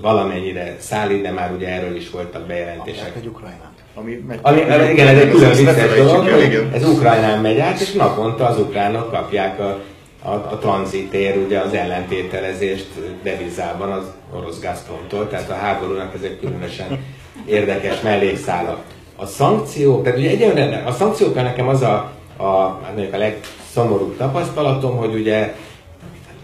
valamennyire 0.00 0.76
szállít, 0.78 1.22
de 1.22 1.30
már 1.30 1.52
ugye 1.52 1.68
erről 1.68 1.96
is 1.96 2.10
voltak 2.10 2.46
bejelentések. 2.46 3.16
Egy 3.16 3.26
Ukrajnán. 3.26 3.73
Ami, 3.94 4.24
megy, 4.26 4.38
ami, 4.42 4.60
ami, 4.60 4.90
igen, 4.90 5.06
ez 5.06 5.18
egy 5.18 5.30
külön 5.30 5.54
vicces 5.56 5.96
dolog, 5.96 6.28
ez 6.72 6.88
Ukrajnán 6.88 7.40
megy 7.40 7.58
át, 7.58 7.80
és 7.80 7.92
naponta 7.92 8.46
az 8.46 8.58
ukránok 8.58 9.10
kapják 9.10 9.60
a, 9.60 9.80
a, 10.22 10.30
a 10.30 10.58
tranzitér, 10.60 11.36
ugye 11.36 11.58
az 11.58 11.72
ellentételezést 11.72 12.88
devizában 13.22 13.90
az 13.90 14.04
orosz 14.36 14.60
Gazpromtól, 14.60 15.28
tehát 15.28 15.50
a 15.50 15.54
háborúnak 15.54 16.14
ez 16.14 16.22
egy 16.22 16.38
különösen 16.40 17.04
érdekes 17.46 18.00
mellékszála. 18.00 18.82
A 19.16 19.26
szankció, 19.26 20.02
tehát 20.02 20.18
ugye 20.18 20.30
egyenlően 20.30 20.86
a 20.86 20.92
szankciókkal 20.92 21.42
nekem 21.42 21.68
az 21.68 21.82
a, 21.82 22.12
a, 22.36 22.80
hát 22.84 23.12
a 23.12 23.16
legszomorúbb 23.16 24.16
tapasztalatom, 24.16 24.96
hogy 24.96 25.14
ugye 25.14 25.54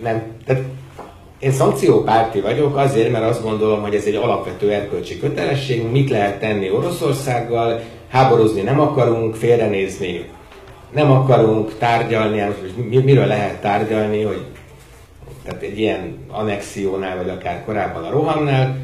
nem, 0.02 0.22
tehát 0.46 0.62
én 1.40 1.52
szankciópárti 1.52 2.40
vagyok 2.40 2.76
azért, 2.76 3.10
mert 3.10 3.24
azt 3.24 3.42
gondolom, 3.42 3.82
hogy 3.82 3.94
ez 3.94 4.04
egy 4.04 4.14
alapvető 4.14 4.70
erkölcsi 4.70 5.18
kötelesség, 5.18 5.90
mit 5.90 6.10
lehet 6.10 6.40
tenni 6.40 6.70
Oroszországgal, 6.70 7.80
háborúzni 8.08 8.60
nem 8.60 8.80
akarunk, 8.80 9.34
félrenézni 9.34 10.24
nem 10.94 11.10
akarunk, 11.10 11.74
tárgyalni, 11.78 12.40
hogy 12.40 13.04
miről 13.04 13.26
lehet 13.26 13.60
tárgyalni, 13.60 14.22
hogy 14.22 14.44
tehát 15.44 15.62
egy 15.62 15.78
ilyen 15.78 16.18
annexiónál, 16.28 17.16
vagy 17.16 17.28
akár 17.28 17.64
korábban 17.64 18.04
a 18.04 18.10
rohamnál, 18.10 18.78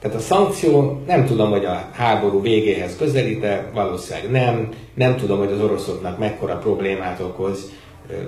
tehát 0.00 0.16
a 0.16 0.20
szankció, 0.20 1.02
nem 1.06 1.26
tudom, 1.26 1.50
hogy 1.50 1.64
a 1.64 1.88
háború 1.92 2.40
végéhez 2.40 2.96
közelíte, 2.96 3.70
valószínűleg 3.74 4.30
nem. 4.30 4.68
Nem 4.94 5.16
tudom, 5.16 5.38
hogy 5.38 5.52
az 5.52 5.60
oroszoknak 5.60 6.18
mekkora 6.18 6.56
problémát 6.56 7.20
okoz, 7.20 7.72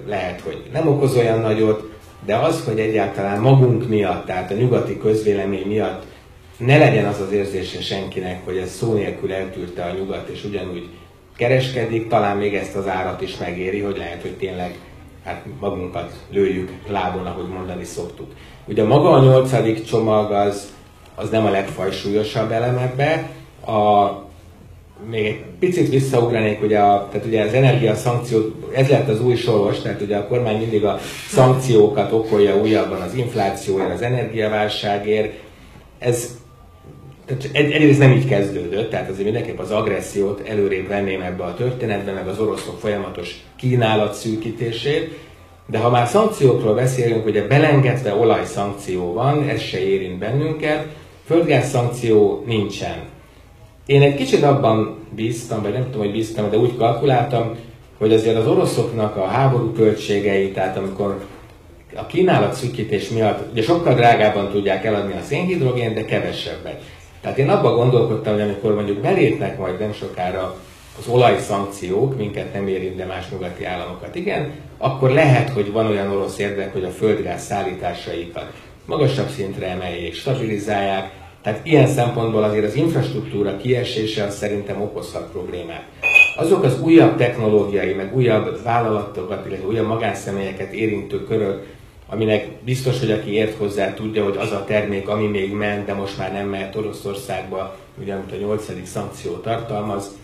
lehet, 0.06 0.40
hogy 0.40 0.62
nem 0.72 0.88
okoz 0.88 1.16
olyan 1.16 1.40
nagyot, 1.40 1.93
de 2.24 2.36
az, 2.36 2.64
hogy 2.64 2.80
egyáltalán 2.80 3.40
magunk 3.40 3.88
miatt, 3.88 4.26
tehát 4.26 4.50
a 4.50 4.54
nyugati 4.54 4.98
közvélemény 4.98 5.66
miatt 5.66 6.02
ne 6.56 6.78
legyen 6.78 7.06
az 7.06 7.20
az 7.20 7.32
érzése 7.32 7.80
senkinek, 7.80 8.44
hogy 8.44 8.56
ez 8.56 8.70
szó 8.70 8.92
nélkül 8.92 9.32
eltűrte 9.32 9.84
a 9.84 9.94
nyugat, 9.94 10.28
és 10.28 10.44
ugyanúgy 10.44 10.88
kereskedik, 11.36 12.08
talán 12.08 12.36
még 12.36 12.54
ezt 12.54 12.76
az 12.76 12.88
árat 12.88 13.20
is 13.20 13.36
megéri, 13.36 13.80
hogy 13.80 13.96
lehet, 13.96 14.22
hogy 14.22 14.36
tényleg 14.36 14.78
hát 15.24 15.44
magunkat 15.60 16.12
lőjük 16.30 16.72
lábon, 16.88 17.26
ahogy 17.26 17.48
mondani 17.48 17.84
szoktuk. 17.84 18.32
Ugye 18.64 18.84
maga 18.84 19.10
a 19.10 19.22
nyolcadik 19.22 19.84
csomag 19.84 20.32
az 20.32 20.72
az 21.14 21.30
nem 21.30 21.46
a 21.46 21.50
legfajsúlyosabb 21.50 22.50
elemekbe. 22.50 23.30
A, 23.66 23.72
még 25.10 25.26
egy 25.26 25.44
picit 25.58 25.88
visszaugranék, 25.88 26.62
ugye, 26.62 26.78
a, 26.78 27.08
tehát 27.10 27.26
ugye 27.26 27.42
az 27.42 27.52
energia 27.52 27.94
szankció, 27.94 28.40
ez 28.74 28.88
lett 28.88 29.08
az 29.08 29.20
új 29.20 29.34
soros, 29.34 29.80
tehát 29.80 30.00
ugye 30.00 30.16
a 30.16 30.26
kormány 30.26 30.58
mindig 30.58 30.84
a 30.84 30.98
szankciókat 31.28 32.12
okolja 32.12 32.60
újabban 32.60 33.00
az 33.00 33.14
inflációért, 33.14 33.92
az 33.92 34.02
energiaválságért. 34.02 35.32
Ez 35.98 36.42
tehát 37.26 37.48
egy, 37.52 37.70
egyrészt 37.70 37.98
nem 37.98 38.10
így 38.10 38.28
kezdődött, 38.28 38.90
tehát 38.90 39.08
azért 39.08 39.24
mindenképp 39.24 39.58
az 39.58 39.70
agressziót 39.70 40.48
előrébb 40.48 40.88
venném 40.88 41.20
ebbe 41.20 41.44
a 41.44 41.54
történetbe, 41.54 42.12
meg 42.12 42.28
az 42.28 42.38
oroszok 42.38 42.78
folyamatos 42.80 43.44
kínálat 43.56 44.14
szűkítését, 44.14 45.18
De 45.66 45.78
ha 45.78 45.90
már 45.90 46.06
szankciókról 46.06 46.74
beszélünk, 46.74 47.26
ugye 47.26 47.46
belengedve 47.46 48.14
olajszankció 48.14 49.12
van, 49.12 49.48
ez 49.48 49.60
se 49.60 49.78
érint 49.78 50.18
bennünket, 50.18 50.86
földgáz 51.26 51.68
szankció 51.68 52.42
nincsen. 52.46 53.13
Én 53.86 54.02
egy 54.02 54.14
kicsit 54.14 54.42
abban 54.42 54.98
bíztam, 55.14 55.62
vagy 55.62 55.72
nem 55.72 55.84
tudom, 55.84 56.00
hogy 56.00 56.12
bíztam, 56.12 56.50
de 56.50 56.56
úgy 56.56 56.76
kalkuláltam, 56.76 57.56
hogy 57.98 58.12
azért 58.12 58.36
az 58.36 58.46
oroszoknak 58.46 59.16
a 59.16 59.26
háború 59.26 59.72
költségei, 59.72 60.50
tehát 60.50 60.76
amikor 60.76 61.24
a 61.94 62.06
kínálat 62.06 62.54
szűkítés 62.54 63.08
miatt 63.08 63.52
ugye 63.52 63.62
sokkal 63.62 63.94
drágában 63.94 64.50
tudják 64.50 64.84
eladni 64.84 65.12
a 65.12 65.22
szénhidrogén, 65.22 65.94
de 65.94 66.04
kevesebbet. 66.04 66.82
Tehát 67.20 67.38
én 67.38 67.48
abban 67.48 67.76
gondolkodtam, 67.76 68.32
hogy 68.32 68.42
amikor 68.42 68.74
mondjuk 68.74 68.98
belépnek 68.98 69.58
majd 69.58 69.78
nem 69.78 69.92
sokára 69.92 70.56
az 70.98 71.08
olajszankciók, 71.08 72.16
minket 72.16 72.52
nem 72.52 72.68
érint, 72.68 72.96
de 72.96 73.04
más 73.04 73.30
nyugati 73.30 73.64
államokat 73.64 74.14
igen, 74.14 74.50
akkor 74.78 75.10
lehet, 75.10 75.48
hogy 75.48 75.72
van 75.72 75.86
olyan 75.86 76.10
orosz 76.10 76.38
érdek, 76.38 76.72
hogy 76.72 76.84
a 76.84 76.90
földgáz 76.90 77.44
szállításaikat 77.44 78.52
magasabb 78.84 79.28
szintre 79.28 79.68
emeljék, 79.68 80.14
stabilizálják, 80.14 81.10
tehát 81.44 81.66
ilyen 81.66 81.86
szempontból 81.86 82.42
azért 82.42 82.64
az 82.64 82.74
infrastruktúra 82.74 83.56
kiesése 83.56 84.24
az 84.24 84.36
szerintem 84.36 84.80
okozhat 84.80 85.30
problémát. 85.30 85.84
Azok 86.36 86.62
az 86.62 86.80
újabb 86.80 87.16
technológiai, 87.16 87.92
meg 87.92 88.16
újabb 88.16 88.62
vállalatokat, 88.62 89.46
illetve 89.46 89.66
újabb 89.66 89.86
magánszemélyeket 89.86 90.72
érintő 90.72 91.24
körök, 91.24 91.66
aminek 92.08 92.48
biztos, 92.64 93.00
hogy 93.00 93.10
aki 93.10 93.30
ért 93.30 93.56
hozzá, 93.56 93.94
tudja, 93.94 94.24
hogy 94.24 94.36
az 94.36 94.50
a 94.50 94.64
termék, 94.64 95.08
ami 95.08 95.26
még 95.26 95.52
ment, 95.52 95.86
de 95.86 95.94
most 95.94 96.18
már 96.18 96.32
nem 96.32 96.48
mehet 96.48 96.76
Oroszországba, 96.76 97.76
ugye 98.00 98.14
amit 98.14 98.32
a 98.32 98.36
nyolcadik 98.36 98.86
szankció 98.86 99.32
tartalmaz, 99.32 100.18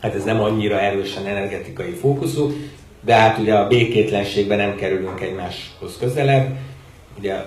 hát 0.00 0.14
ez 0.14 0.24
nem 0.24 0.40
annyira 0.40 0.80
erősen 0.80 1.26
energetikai 1.26 1.90
fókuszú, 1.90 2.52
de 3.00 3.14
hát 3.14 3.38
ugye 3.38 3.54
a 3.54 3.66
békétlenségben 3.68 4.58
nem 4.58 4.76
kerülünk 4.76 5.20
egymáshoz 5.20 5.96
közelebb. 6.00 6.56
Ugye, 7.18 7.44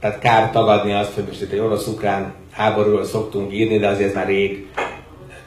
tehát 0.00 0.18
kár 0.18 0.50
tagadni 0.50 0.92
azt, 0.92 1.14
hogy 1.14 1.24
most 1.26 1.42
itt 1.42 1.52
egy 1.52 1.58
orosz-ukrán 1.58 2.34
háborúról 2.50 3.04
szoktunk 3.04 3.52
írni, 3.52 3.78
de 3.78 3.88
azért 3.88 4.14
már 4.14 4.26
rég 4.26 4.66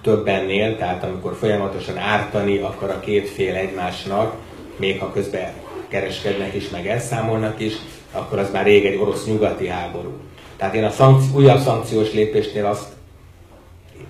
többennél, 0.01 0.77
tehát 0.77 1.03
amikor 1.03 1.35
folyamatosan 1.39 1.97
ártani 1.97 2.57
akar 2.57 2.89
a 2.89 2.99
két 2.99 3.29
fél 3.29 3.55
egymásnak, 3.55 4.33
még 4.75 4.99
ha 4.99 5.12
közben 5.12 5.51
kereskednek 5.88 6.55
is, 6.55 6.69
meg 6.69 6.88
elszámolnak 6.88 7.59
is, 7.59 7.73
akkor 8.12 8.39
az 8.39 8.51
már 8.51 8.65
rég 8.65 8.85
egy 8.85 8.99
orosz-nyugati 8.99 9.67
háború. 9.67 10.12
Tehát 10.57 10.73
én 10.75 10.83
a 10.83 10.89
szankci- 10.89 11.35
újabb 11.35 11.59
szankciós 11.59 12.13
lépésnél 12.13 12.65
azt 12.65 12.88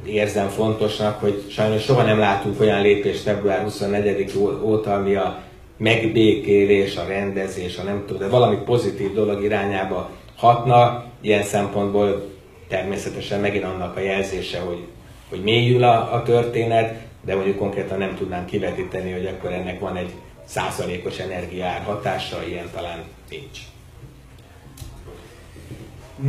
érzem 0.06 0.48
fontosnak, 0.48 1.20
hogy 1.20 1.44
sajnos 1.50 1.84
soha 1.84 2.04
nem 2.04 2.20
látunk 2.20 2.60
olyan 2.60 2.82
lépést 2.82 3.22
február 3.22 3.64
24 3.64 4.34
óta, 4.62 4.94
ami 4.94 5.16
a 5.16 5.42
megbékélés, 5.78 6.98
a 6.98 7.06
rendezés, 7.08 7.78
a 7.78 7.84
nem 7.84 8.04
tudom, 8.08 8.22
de 8.22 8.28
valami 8.28 8.58
pozitív 8.66 9.14
dolog 9.14 9.44
irányába 9.44 10.10
hatna. 10.40 11.04
Ilyen 11.22 11.44
szempontból 11.44 12.30
természetesen 12.68 13.40
megint 13.40 13.64
annak 13.64 13.98
a 13.98 14.00
jelzése, 14.00 14.60
hogy, 14.60 14.84
hogy 15.30 15.44
mélyül 15.44 15.84
a, 15.84 16.14
a 16.14 16.24
történet, 16.24 16.94
de 17.26 17.36
mondjuk 17.36 17.58
konkrétan 17.58 17.98
nem 17.98 18.16
tudnám 18.16 18.46
kivetíteni, 18.46 19.12
hogy 19.12 19.26
akkor 19.26 19.52
ennek 19.54 19.80
van 19.80 19.96
egy 19.96 20.10
százalékos 20.46 21.18
energiár 21.18 21.82
hatása, 21.86 22.38
ilyen 22.48 22.68
talán 22.76 23.04
nincs. 23.30 23.60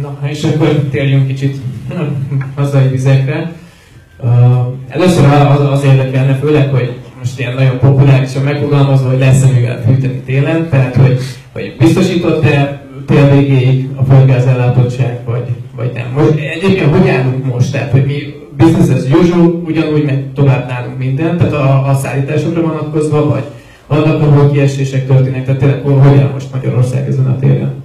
Na, 0.01 0.18
és 0.29 0.44
akkor 0.44 0.68
térjünk 0.90 1.27
kicsit 1.27 1.57
hazai 2.57 2.88
vizekre. 2.88 3.53
Uh, 4.18 4.66
először 4.88 5.25
az, 5.25 5.61
az 5.61 5.85
érdekelne, 5.85 6.35
főleg, 6.35 6.70
hogy 6.70 6.99
most 7.18 7.38
ilyen 7.38 7.55
nagyon 7.55 7.79
populárisan 7.79 8.42
megfogalmazva, 8.42 9.09
hogy 9.09 9.18
lesz-e 9.18 9.46
mivel 9.46 9.83
fűteni 9.83 10.20
télen, 10.20 10.68
tehát 10.68 10.96
hogy, 10.96 11.18
hogy 11.53 11.77
biztosított-e 11.79 12.80
tél 13.11 13.31
végéig 13.31 13.88
a 13.96 14.03
földgáz 14.05 14.46
ellátottság, 14.46 15.25
vagy, 15.25 15.49
vagy 15.77 15.92
nem. 15.92 16.12
Most 16.12 16.38
egyébként 16.38 16.96
hogy 16.96 17.09
állunk 17.09 17.44
most? 17.44 17.73
Tehát, 17.73 17.90
hogy 17.90 18.05
mi 18.05 18.35
business 18.57 18.88
as 18.88 19.11
usual, 19.20 19.62
ugyanúgy 19.66 20.05
megy 20.05 20.33
tovább 20.33 20.68
nálunk 20.68 20.99
minden, 20.99 21.37
tehát 21.37 21.53
a, 21.53 21.88
a 21.88 21.94
szállításokra 21.94 22.61
vonatkozva, 22.61 23.29
vagy 23.29 23.44
vannak, 23.87 24.23
ahol 24.23 24.51
kiesések 24.51 25.07
történnek, 25.07 25.44
tehát 25.44 25.61
tényleg 25.61 25.83
hogy 25.83 26.18
áll 26.18 26.31
most 26.33 26.53
Magyarország 26.53 27.09
ezen 27.09 27.27
a 27.27 27.38
téren? 27.38 27.83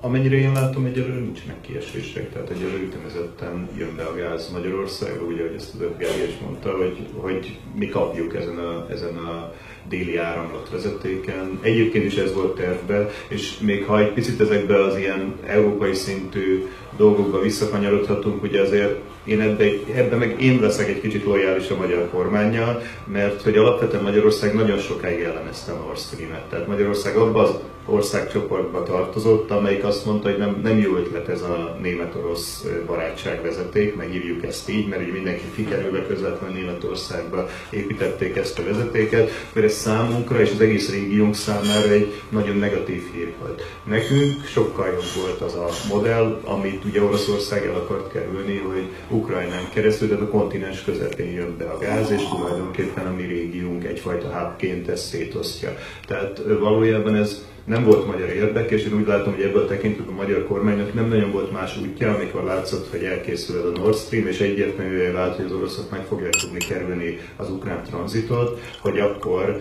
Amennyire 0.00 0.36
én 0.36 0.52
látom, 0.52 0.84
egyelőre 0.84 1.20
nincsenek 1.20 1.60
kiesések, 1.60 2.32
tehát 2.32 2.50
egyelőre 2.50 2.82
ütemezetten 2.82 3.68
jön 3.78 3.92
be 3.96 4.02
a 4.02 4.14
gáz 4.14 4.50
Magyarországra, 4.52 5.22
ugye, 5.22 5.42
ahogy 5.42 5.54
ezt 5.56 5.74
az 5.74 5.80
Gergely 5.98 6.26
is 6.26 6.38
mondta, 6.44 6.70
hogy, 6.70 6.96
hogy 7.16 7.58
mi 7.74 7.88
kapjuk 7.88 8.34
ezen 8.36 8.58
a, 8.58 8.86
ezen 8.92 9.16
a 9.16 9.52
déli 9.88 10.16
áramlat 10.16 10.68
vezetéken. 10.70 11.58
Egyébként 11.62 12.04
is 12.04 12.16
ez 12.16 12.34
volt 12.34 12.54
tervben, 12.54 13.08
és 13.28 13.58
még 13.58 13.84
ha 13.84 14.00
egy 14.00 14.12
picit 14.12 14.40
ezekbe 14.40 14.82
az 14.82 14.96
ilyen 14.96 15.34
európai 15.46 15.94
szintű 15.94 16.66
dolgokba 16.96 17.40
visszakanyarodhatunk, 17.40 18.42
ugye 18.42 18.60
azért 18.60 19.00
én 19.26 19.40
ebbe, 19.40 19.64
ebbe 19.94 20.16
meg 20.16 20.42
én 20.42 20.60
leszek 20.60 20.88
egy 20.88 21.00
kicsit 21.00 21.24
lojális 21.24 21.70
a 21.70 21.76
magyar 21.76 22.08
kormányjal, 22.10 22.82
mert 23.04 23.42
hogy 23.42 23.56
alapvetően 23.56 24.02
Magyarország 24.02 24.54
nagyon 24.54 24.78
sokáig 24.78 25.20
ellenezte 25.20 25.72
a 25.72 25.84
Nord 25.84 25.98
Stream-et. 25.98 26.44
Tehát 26.48 26.66
Magyarország 26.66 27.16
abban 27.16 27.44
az 27.44 27.54
országcsoportba 27.86 28.82
tartozott, 28.82 29.50
amelyik 29.50 29.84
azt 29.84 30.04
mondta, 30.04 30.28
hogy 30.28 30.38
nem, 30.38 30.60
nem 30.62 30.78
jó 30.78 30.96
ötlet 30.96 31.28
ez 31.28 31.42
a 31.42 31.76
német-orosz 31.82 32.66
barátságvezeték, 32.86 33.96
megírjuk 33.96 34.44
ezt 34.44 34.68
így, 34.68 34.88
mert 34.88 35.02
így 35.02 35.12
mindenki 35.12 35.44
kikerülve 35.54 36.06
közvetlenül 36.06 36.56
Németországba 36.56 37.48
építették 37.70 38.36
ezt 38.36 38.58
a 38.58 38.64
vezetéket, 38.64 39.30
mert 39.52 39.66
ez 39.66 39.74
számunkra 39.74 40.40
és 40.40 40.50
az 40.50 40.60
egész 40.60 40.90
régiónk 40.90 41.34
számára 41.34 41.90
egy 41.90 42.12
nagyon 42.28 42.56
negatív 42.56 43.02
hír 43.12 43.32
volt. 43.40 43.62
Nekünk 43.84 44.44
sokkal 44.44 44.86
jobb 44.86 45.22
volt 45.22 45.40
az 45.40 45.54
a 45.54 45.68
modell, 45.88 46.40
amit 46.44 46.84
ugye 46.84 47.02
Oroszország 47.02 47.66
el 47.66 47.74
akart 47.74 48.12
kerülni, 48.12 48.56
hogy 48.56 48.86
Ukrajnán 49.16 49.68
keresztül, 49.74 50.08
tehát 50.08 50.22
a 50.22 50.28
kontinens 50.28 50.82
közepén 50.84 51.32
jön 51.32 51.56
be 51.58 51.64
a 51.64 51.78
gáz, 51.78 52.10
és 52.10 52.22
tulajdonképpen 52.28 53.06
a 53.06 53.14
mi 53.14 53.22
régiónk 53.22 53.84
egyfajta 53.84 54.28
hubként 54.28 54.88
ezt 54.88 55.06
szétosztja. 55.08 55.76
Tehát 56.06 56.42
valójában 56.60 57.14
ez 57.14 57.44
nem 57.64 57.84
volt 57.84 58.06
magyar 58.06 58.28
érdek, 58.28 58.70
és 58.70 58.84
én 58.84 58.94
úgy 58.94 59.06
látom, 59.06 59.34
hogy 59.34 59.42
ebből 59.42 59.66
tekintve 59.66 60.04
a 60.08 60.14
magyar 60.14 60.46
kormánynak 60.46 60.94
nem 60.94 61.08
nagyon 61.08 61.32
volt 61.32 61.52
más 61.52 61.78
útja, 61.78 62.14
amikor 62.14 62.44
látszott, 62.44 62.90
hogy 62.90 63.04
elkészül 63.04 63.58
ez 63.58 63.64
a 63.64 63.80
Nord 63.80 63.96
Stream, 63.96 64.26
és 64.26 64.40
egyértelműen 64.40 65.12
vált, 65.12 65.36
hogy 65.36 65.44
az 65.44 65.52
oroszok 65.52 65.90
meg 65.90 66.04
fogják 66.04 66.32
tudni 66.32 66.58
kerülni 66.58 67.18
az 67.36 67.50
ukrán 67.50 67.82
tranzitot, 67.82 68.60
hogy 68.80 68.98
akkor 68.98 69.60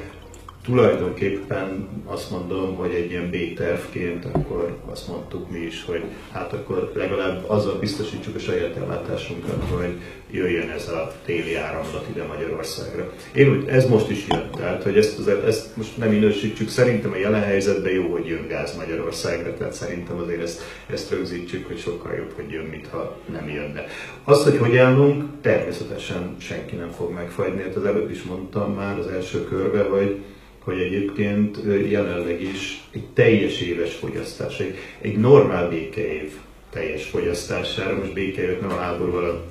tulajdonképpen 0.65 1.87
azt 2.05 2.31
mondom, 2.31 2.75
hogy 2.75 2.93
egy 2.93 3.09
ilyen 3.11 3.29
B-tervként 3.29 4.25
akkor 4.25 4.77
azt 4.85 5.07
mondtuk 5.07 5.51
mi 5.51 5.59
is, 5.59 5.83
hogy 5.85 6.03
hát 6.31 6.53
akkor 6.53 6.91
legalább 6.95 7.49
azzal 7.49 7.79
biztosítsuk 7.79 8.35
a 8.35 8.39
saját 8.39 8.75
ellátásunkat, 8.75 9.63
hogy 9.69 9.99
jöjjön 10.31 10.69
ez 10.69 10.87
a 10.87 11.11
téli 11.25 11.55
áramlat 11.55 12.05
ide 12.09 12.23
Magyarországra. 12.23 13.13
Én 13.33 13.49
úgy, 13.49 13.67
ez 13.67 13.85
most 13.85 14.09
is 14.09 14.27
jön, 14.27 14.49
tehát 14.55 14.83
hogy 14.83 14.97
ezt, 14.97 15.19
az, 15.19 15.27
ezt 15.27 15.77
most 15.77 15.97
nem 15.97 16.09
minősítsük, 16.09 16.69
szerintem 16.69 17.11
a 17.11 17.17
jelen 17.17 17.43
helyzetben 17.43 17.91
jó, 17.93 18.11
hogy 18.11 18.25
jön 18.25 18.47
gáz 18.47 18.75
Magyarországra, 18.75 19.53
tehát 19.53 19.73
szerintem 19.73 20.17
azért 20.17 20.41
ezt, 20.41 20.61
ezt 20.87 21.11
rögzítsük, 21.11 21.67
hogy 21.67 21.79
sokkal 21.79 22.13
jobb, 22.13 22.31
hogy 22.35 22.51
jön, 22.51 22.65
mintha 22.65 23.17
nem 23.31 23.49
jönne. 23.49 23.85
Az, 24.23 24.43
hogy 24.43 24.57
hogy 24.57 24.77
állunk, 24.77 25.23
természetesen 25.41 26.35
senki 26.39 26.75
nem 26.75 26.91
fog 26.91 27.13
megfagyni, 27.13 27.61
hát 27.61 27.75
az 27.75 27.85
előbb 27.85 28.11
is 28.11 28.23
mondtam 28.23 28.73
már 28.73 28.99
az 28.99 29.07
első 29.07 29.43
körbe, 29.43 29.83
hogy 29.83 30.23
hogy 30.65 30.79
egyébként 30.79 31.57
jelenleg 31.89 32.41
is 32.41 32.83
egy 32.93 33.05
teljes 33.13 33.61
éves 33.61 33.93
fogyasztás, 33.93 34.59
egy, 34.59 34.75
egy 35.01 35.17
normál 35.17 35.69
békeév 35.69 36.31
teljes 36.69 37.03
fogyasztására, 37.03 37.97
most 37.97 38.13
békeévet 38.13 38.61
nem 38.61 38.69
a 38.69 38.75
háborúval 38.75 39.45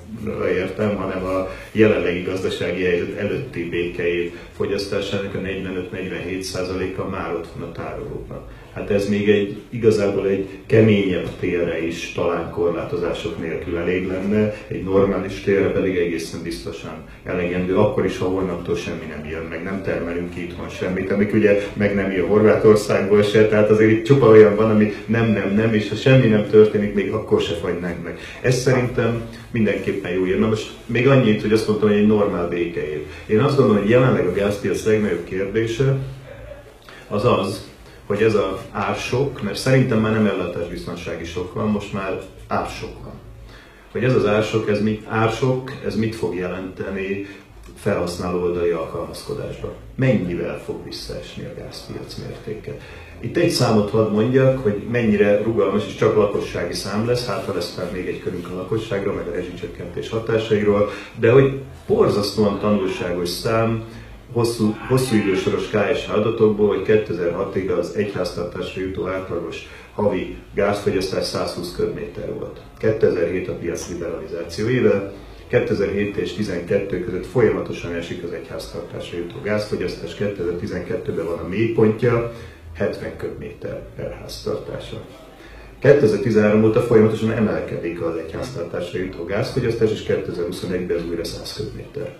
értem, 0.55 0.95
hanem 0.95 1.23
a 1.25 1.49
jelenlegi 1.71 2.21
gazdasági 2.21 2.83
helyzet 2.83 3.17
előtti 3.17 3.69
békeév 3.69 4.33
fogyasztásának 4.55 5.35
a 5.35 5.37
45-47%-a 5.37 7.03
már 7.09 7.33
ott 7.33 7.47
van 7.55 7.69
a 7.69 7.71
tárolókban 7.71 8.47
hát 8.75 8.89
ez 8.89 9.09
még 9.09 9.29
egy 9.29 9.61
igazából 9.69 10.27
egy 10.27 10.47
keményebb 10.65 11.29
térre 11.39 11.85
is 11.85 12.11
talán 12.11 12.51
korlátozások 12.51 13.39
nélkül 13.39 13.77
elég 13.77 14.07
lenne, 14.07 14.53
egy 14.67 14.83
normális 14.83 15.41
térre 15.41 15.71
pedig 15.71 15.97
egészen 15.97 16.39
biztosan 16.43 17.03
elegendő, 17.23 17.75
akkor 17.75 18.05
is, 18.05 18.17
ha 18.17 18.25
holnaptól 18.25 18.75
semmi 18.75 19.05
nem 19.09 19.29
jön, 19.29 19.43
meg 19.43 19.63
nem 19.63 19.83
termelünk 19.83 20.35
itthon 20.35 20.69
semmit, 20.69 21.11
amik 21.11 21.33
ugye 21.33 21.61
meg 21.73 21.95
nem 21.95 22.11
jön 22.11 22.27
Horvátországból 22.27 23.23
se, 23.23 23.47
tehát 23.47 23.69
azért 23.69 23.91
itt 23.91 24.05
csupa 24.05 24.27
olyan 24.27 24.55
van, 24.55 24.69
ami 24.69 24.93
nem, 25.05 25.31
nem, 25.31 25.53
nem, 25.55 25.73
és 25.73 25.89
ha 25.89 25.95
semmi 25.95 26.27
nem 26.27 26.47
történik, 26.49 26.93
még 26.93 27.11
akkor 27.11 27.41
se 27.41 27.53
fagynánk 27.53 28.03
meg. 28.03 28.19
Ez 28.41 28.55
szerintem 28.55 29.21
mindenképpen 29.51 30.11
jó 30.11 30.25
jön. 30.25 30.39
Na 30.39 30.47
most 30.47 30.71
még 30.85 31.07
annyit, 31.07 31.41
hogy 31.41 31.51
azt 31.51 31.67
mondtam, 31.67 31.89
hogy 31.89 31.97
egy 31.97 32.07
normál 32.07 32.47
békeév. 32.47 32.99
Én 33.25 33.39
azt 33.39 33.57
gondolom, 33.57 33.81
hogy 33.81 33.89
jelenleg 33.89 34.27
a 34.27 34.33
gázpiac 34.33 34.85
legnagyobb 34.85 35.23
kérdése 35.23 35.97
az 37.07 37.25
az, 37.25 37.73
hogy 38.05 38.21
ez 38.21 38.35
az 38.35 38.59
ársok, 38.71 39.41
mert 39.41 39.57
szerintem 39.57 39.99
már 39.99 40.11
nem 40.11 40.25
ellátásbiztonsági 40.25 41.25
sok 41.25 41.53
van, 41.53 41.67
most 41.67 41.93
már 41.93 42.21
ársok 42.47 43.03
van. 43.03 43.13
Hogy 43.91 44.03
ez 44.03 44.15
az 44.15 44.25
ársok, 44.25 44.69
ez 44.69 44.81
mit, 44.81 45.05
ársok, 45.07 45.71
ez 45.85 45.95
mit 45.95 46.15
fog 46.15 46.35
jelenteni 46.35 47.25
felhasználó 47.75 48.41
oldali 48.41 48.69
alkalmazkodásba. 48.69 49.73
Mennyivel 49.95 50.61
fog 50.65 50.83
visszaesni 50.83 51.43
a 51.43 51.61
gázpiac 51.61 52.15
mértéke? 52.15 52.77
Itt 53.19 53.37
egy 53.37 53.49
számot 53.49 53.89
hadd 53.89 54.11
mondjak, 54.11 54.63
hogy 54.63 54.83
mennyire 54.91 55.41
rugalmas 55.41 55.85
és 55.87 55.95
csak 55.95 56.15
lakossági 56.15 56.73
szám 56.73 57.07
lesz, 57.07 57.25
hát 57.25 57.53
lesz 57.53 57.75
már 57.77 57.91
még 57.91 58.07
egy 58.07 58.19
körünk 58.19 58.49
a 58.49 58.55
lakosságra, 58.55 59.13
meg 59.13 59.27
a 59.27 59.31
rezsicsökkentés 59.31 60.09
hatásairól, 60.09 60.89
de 61.19 61.31
hogy 61.31 61.59
borzasztóan 61.87 62.59
tanulságos 62.59 63.29
szám, 63.29 63.83
hosszú, 64.35 64.75
hosszú 64.87 65.15
idősoros 65.15 65.69
KSH 65.69 66.13
adatokból, 66.13 66.67
hogy 66.67 66.83
2006-ig 66.87 67.77
az 67.77 67.95
egyháztartásra 67.95 68.81
jutó 68.81 69.07
átlagos 69.07 69.67
havi 69.93 70.37
gázfogyasztás 70.53 71.25
120 71.25 71.75
köbméter 71.75 72.33
volt. 72.33 72.59
2007 72.77 73.47
a 73.47 73.53
piac 73.53 73.89
liberalizáció 73.89 74.67
éve, 74.67 75.13
2007 75.47 76.15
és 76.17 76.33
2012 76.33 77.03
között 77.03 77.25
folyamatosan 77.25 77.93
esik 77.93 78.23
az 78.23 78.31
egyháztartásra 78.31 79.17
jutó 79.17 79.35
gázfogyasztás, 79.43 80.15
2012-ben 80.19 81.25
van 81.25 81.39
a 81.39 81.47
mélypontja, 81.47 82.33
70 82.73 83.17
köbméter 83.17 83.81
per 83.95 84.17
háztartása. 84.21 85.01
2013 85.79 86.63
óta 86.63 86.81
folyamatosan 86.81 87.31
emelkedik 87.31 88.01
az 88.01 88.15
egyháztartásra 88.15 88.99
jutó 88.99 89.23
gázfogyasztás, 89.23 89.91
és 89.91 90.05
2021-ben 90.07 90.97
ez 90.97 91.05
újra 91.09 91.23
100 91.23 91.53
köbméter. 91.53 92.15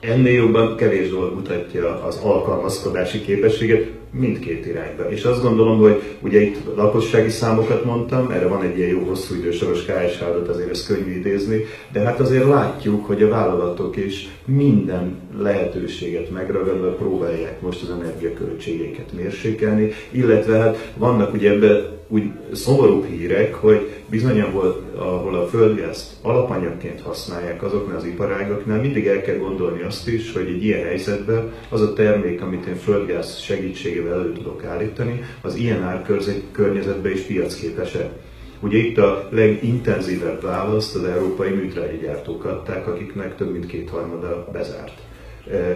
Ennél 0.00 0.32
jobban 0.32 0.76
kevés 0.76 1.10
dolog 1.10 1.34
mutatja 1.34 2.02
az 2.02 2.20
alkalmazkodási 2.22 3.20
képességet 3.20 3.90
mindkét 4.10 4.66
irányba. 4.66 5.10
És 5.10 5.24
azt 5.24 5.42
gondolom, 5.42 5.78
hogy 5.78 6.02
ugye 6.20 6.40
itt 6.40 6.56
lakossági 6.76 7.28
számokat 7.28 7.84
mondtam, 7.84 8.30
erre 8.30 8.46
van 8.46 8.62
egy 8.62 8.78
ilyen 8.78 8.90
jó 8.90 9.00
hosszú 9.00 9.34
idősoros 9.34 9.84
KSH 9.84 10.22
adat, 10.22 10.48
azért 10.48 10.70
ezt 10.70 10.86
könnyű 10.86 11.18
idézni, 11.18 11.64
de 11.92 12.00
hát 12.00 12.20
azért 12.20 12.44
látjuk, 12.44 13.06
hogy 13.06 13.22
a 13.22 13.28
vállalatok 13.28 13.96
is 13.96 14.28
minden 14.44 15.16
lehetőséget 15.38 16.30
megragadva 16.30 16.88
próbálják 16.88 17.60
most 17.60 17.82
az 17.82 17.90
energiaköltségeiket 17.90 19.12
mérsékelni, 19.12 19.90
illetve 20.10 20.58
hát 20.58 20.92
vannak 20.96 21.32
ugye 21.32 21.50
ebben 21.50 21.97
úgy 22.08 22.30
szomorú 22.52 23.04
hírek, 23.04 23.54
hogy 23.54 23.90
bizony, 24.10 24.40
ahol, 24.40 24.82
ahol 24.96 25.34
a 25.34 25.46
földgázt 25.46 26.12
alapanyagként 26.22 27.00
használják 27.00 27.62
azoknál 27.62 27.96
az 27.96 28.04
iparágoknál, 28.04 28.80
mindig 28.80 29.06
el 29.06 29.20
kell 29.20 29.36
gondolni 29.36 29.82
azt 29.82 30.08
is, 30.08 30.32
hogy 30.32 30.46
egy 30.46 30.64
ilyen 30.64 30.84
helyzetben 30.84 31.52
az 31.68 31.80
a 31.80 31.92
termék, 31.92 32.42
amit 32.42 32.66
én 32.66 32.76
földgáz 32.76 33.38
segítségével 33.38 34.12
elő 34.12 34.32
tudok 34.32 34.64
állítani, 34.64 35.20
az 35.40 35.54
ilyen 35.54 35.82
árkörnyezetben 35.82 37.12
is 37.12 37.20
piacképes-e. 37.20 38.12
Ugye 38.60 38.78
itt 38.78 38.98
a 38.98 39.28
legintenzívebb 39.30 40.42
választ 40.42 40.94
az 40.94 41.04
európai 41.04 41.50
műtrágyagyártók 41.50 42.44
adták, 42.44 42.86
akiknek 42.86 43.36
több 43.36 43.52
mint 43.52 43.66
kétharmada 43.66 44.48
bezárt 44.52 45.07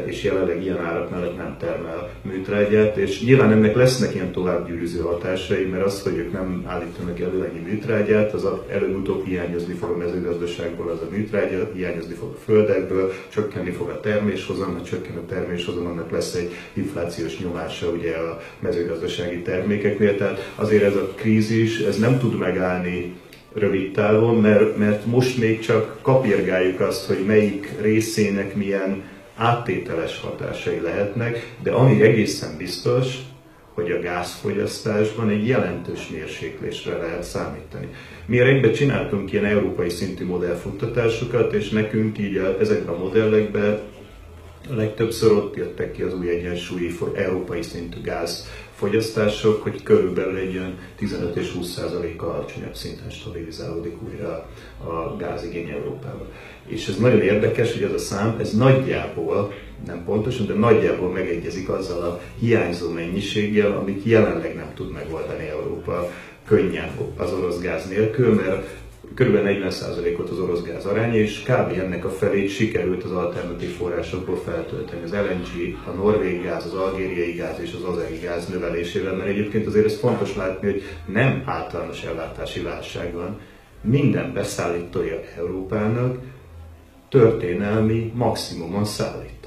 és 0.04 0.24
jelenleg 0.24 0.62
ilyen 0.62 0.78
árak 0.78 1.10
mellett 1.10 1.36
nem 1.36 1.56
termel 1.58 2.10
műtrágyát, 2.22 2.96
és 2.96 3.22
nyilván 3.24 3.52
ennek 3.52 3.74
lesznek 3.74 4.14
ilyen 4.14 4.32
továbbgyűrűző 4.32 5.00
hatásai, 5.00 5.64
mert 5.64 5.84
az, 5.84 6.02
hogy 6.02 6.16
ők 6.16 6.32
nem 6.32 6.64
állítanak 6.66 7.20
elő 7.20 7.44
ennyi 7.44 7.58
műtrágyát, 7.58 8.32
az 8.32 8.46
előbb-utóbb 8.68 9.26
hiányozni 9.26 9.74
fog 9.74 9.90
a 9.90 9.96
mezőgazdaságból 9.96 10.88
az 10.88 11.00
a 11.00 11.10
műtrágya, 11.10 11.70
hiányozni 11.74 12.14
fog 12.14 12.28
a 12.28 12.40
földekből, 12.44 13.12
csökkenni 13.28 13.70
fog 13.70 13.88
a 13.88 14.00
terméshozam, 14.00 14.72
mert 14.72 14.84
csökken 14.84 15.16
a 15.16 15.26
terméshozam, 15.26 15.86
annak 15.86 16.10
lesz 16.10 16.34
egy 16.34 16.50
inflációs 16.72 17.38
nyomása 17.38 17.88
ugye 17.88 18.16
a 18.16 18.40
mezőgazdasági 18.58 19.42
termékeknél, 19.42 20.16
tehát 20.16 20.52
azért 20.54 20.82
ez 20.82 20.94
a 20.94 21.12
krízis, 21.14 21.78
ez 21.78 21.98
nem 21.98 22.18
tud 22.18 22.38
megállni 22.38 23.14
rövid 23.54 23.92
távon, 23.92 24.36
mert, 24.36 24.76
mert 24.76 25.06
most 25.06 25.38
még 25.38 25.60
csak 25.60 25.98
kapirgáljuk 26.02 26.80
azt, 26.80 27.06
hogy 27.06 27.24
melyik 27.26 27.72
részének 27.80 28.54
milyen 28.54 29.02
áttételes 29.36 30.20
hatásai 30.20 30.80
lehetnek, 30.80 31.54
de 31.62 31.70
ami 31.70 32.02
egészen 32.02 32.56
biztos, 32.56 33.06
hogy 33.74 33.90
a 33.90 34.00
gázfogyasztásban 34.00 35.28
egy 35.28 35.46
jelentős 35.46 36.08
mérséklésre 36.08 36.96
lehet 36.96 37.22
számítani. 37.22 37.88
Mi 38.26 38.40
a 38.40 38.46
egyben 38.46 38.72
csináltunk 38.72 39.32
ilyen 39.32 39.44
európai 39.44 39.88
szintű 39.88 40.26
modellfuttatásokat, 40.26 41.52
és 41.52 41.68
nekünk 41.68 42.18
így 42.18 42.36
a, 42.36 42.60
ezekben 42.60 42.94
a 42.94 42.98
modellekben 42.98 43.80
legtöbbször 44.68 45.32
ott 45.32 45.56
jöttek 45.56 45.92
ki 45.92 46.02
az 46.02 46.14
új 46.14 46.28
egyensúlyi 46.28 46.96
európai 47.14 47.62
szintű 47.62 48.00
gáz 48.00 48.50
fogyasztások, 48.82 49.62
hogy 49.62 49.82
körülbelül 49.82 50.36
egy 50.36 50.56
olyan 50.56 50.78
15 50.96 51.36
és 51.36 51.50
20 51.50 51.72
százaléka 51.72 52.34
alacsonyabb 52.34 52.74
szinten 52.74 53.10
stabilizálódik 53.10 53.96
újra 54.02 54.48
a 54.84 55.16
gázigény 55.16 55.68
Európában. 55.68 56.26
És 56.66 56.88
ez 56.88 56.96
nagyon 56.96 57.20
érdekes, 57.20 57.72
hogy 57.72 57.82
ez 57.82 57.92
a 57.92 57.98
szám, 57.98 58.36
ez 58.40 58.52
nagyjából, 58.52 59.52
nem 59.86 60.04
pontosan, 60.04 60.46
de 60.46 60.54
nagyjából 60.54 61.10
megegyezik 61.10 61.68
azzal 61.68 62.02
a 62.02 62.20
hiányzó 62.38 62.90
mennyiséggel, 62.90 63.72
amit 63.72 64.04
jelenleg 64.04 64.54
nem 64.54 64.72
tud 64.74 64.92
megoldani 64.92 65.48
Európa 65.48 66.10
könnyen 66.46 66.90
az 67.16 67.32
orosz 67.32 67.60
gáz 67.60 67.88
nélkül, 67.88 68.34
mert 68.34 68.81
kb. 69.14 69.36
40%-ot 69.44 70.30
az 70.30 70.38
orosz 70.38 70.62
gáz 70.62 70.84
aránya, 70.84 71.14
és 71.14 71.42
kb. 71.42 71.78
ennek 71.78 72.04
a 72.04 72.10
felét 72.10 72.50
sikerült 72.50 73.04
az 73.04 73.12
alternatív 73.12 73.76
forrásokból 73.76 74.36
feltölteni. 74.36 75.02
Az 75.02 75.12
LNG, 75.12 75.78
a 75.86 75.90
norvég 75.90 76.42
gáz, 76.42 76.64
az 76.64 76.74
algériai 76.74 77.32
gáz 77.32 77.60
és 77.60 77.72
az 77.72 77.94
azeri 77.94 78.18
gáz 78.18 78.48
növelésével, 78.48 79.14
mert 79.14 79.28
egyébként 79.28 79.66
azért 79.66 79.84
ez 79.84 79.98
fontos 79.98 80.36
látni, 80.36 80.70
hogy 80.70 80.82
nem 81.06 81.42
általános 81.46 82.02
ellátási 82.02 82.60
válság 82.60 83.12
van. 83.14 83.40
Minden 83.80 84.32
beszállítója 84.32 85.20
Európának 85.36 86.18
történelmi 87.08 88.12
maximumon 88.14 88.84
szállít. 88.84 89.46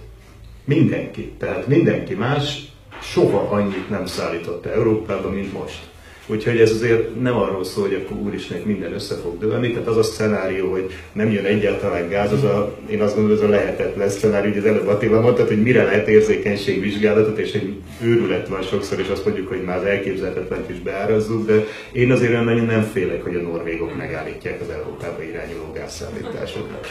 Mindenki. 0.65 1.31
Tehát 1.37 1.67
mindenki 1.67 2.13
más 2.13 2.73
soha 3.01 3.37
annyit 3.37 3.89
nem 3.89 4.05
szállította 4.05 4.71
Európába, 4.71 5.29
mint 5.29 5.53
most. 5.53 5.94
Úgyhogy 6.27 6.57
ez 6.57 6.71
azért 6.71 7.21
nem 7.21 7.35
arról 7.35 7.63
szól, 7.63 7.83
hogy 7.83 8.03
akkor 8.05 8.17
úristen 8.17 8.61
minden 8.65 8.93
össze 8.93 9.15
fog 9.15 9.39
dőlni, 9.39 9.71
tehát 9.71 9.87
az 9.87 9.97
a 9.97 10.03
szenárió, 10.03 10.71
hogy 10.71 10.91
nem 11.13 11.31
jön 11.31 11.45
egyáltalán 11.45 12.09
gáz, 12.09 12.31
az 12.31 12.43
a, 12.43 12.77
én 12.89 13.01
azt 13.01 13.15
gondolom, 13.15 13.43
ez 13.43 13.49
a 13.49 13.51
lehetetlen 13.51 14.09
szenárió, 14.09 14.49
hogy 14.49 14.59
az 14.59 14.65
előbb 14.65 14.87
Attila 14.87 15.21
mondtad, 15.21 15.47
hogy 15.47 15.61
mire 15.61 15.83
lehet 15.83 16.07
érzékenységvizsgálatot, 16.07 17.37
és 17.37 17.53
egy 17.53 17.75
őrület 18.01 18.47
van 18.47 18.61
sokszor, 18.61 18.99
és 18.99 19.07
azt 19.07 19.25
mondjuk, 19.25 19.47
hogy 19.47 19.63
már 19.63 19.77
az 19.77 19.83
elképzelhetetlen 19.83 20.65
is 20.69 20.79
beárazzuk, 20.79 21.45
de 21.45 21.65
én 21.91 22.11
azért 22.11 22.31
olyan 22.31 22.43
nagyon 22.43 22.65
nem 22.65 22.83
félek, 22.83 23.23
hogy 23.23 23.35
a 23.35 23.41
norvégok 23.41 23.97
megállítják 23.97 24.61
az 24.61 24.69
Európába 24.69 25.23
irányuló 25.23 25.71
gázszállításokat. 25.73 26.87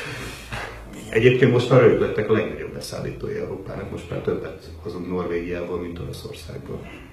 Egyébként 1.11 1.53
most 1.53 1.71
arra 1.71 1.87
ők 1.87 2.01
lettek 2.01 2.31
a 2.31 2.33
legnagyobb 2.33 2.73
beszállítói 2.73 3.35
Európának, 3.35 3.91
most 3.91 4.11
már 4.11 4.21
többet 4.21 4.63
hozunk 4.83 5.09
Norvégiából, 5.09 5.81
mint 5.81 5.99
Oroszországból. 5.99 7.04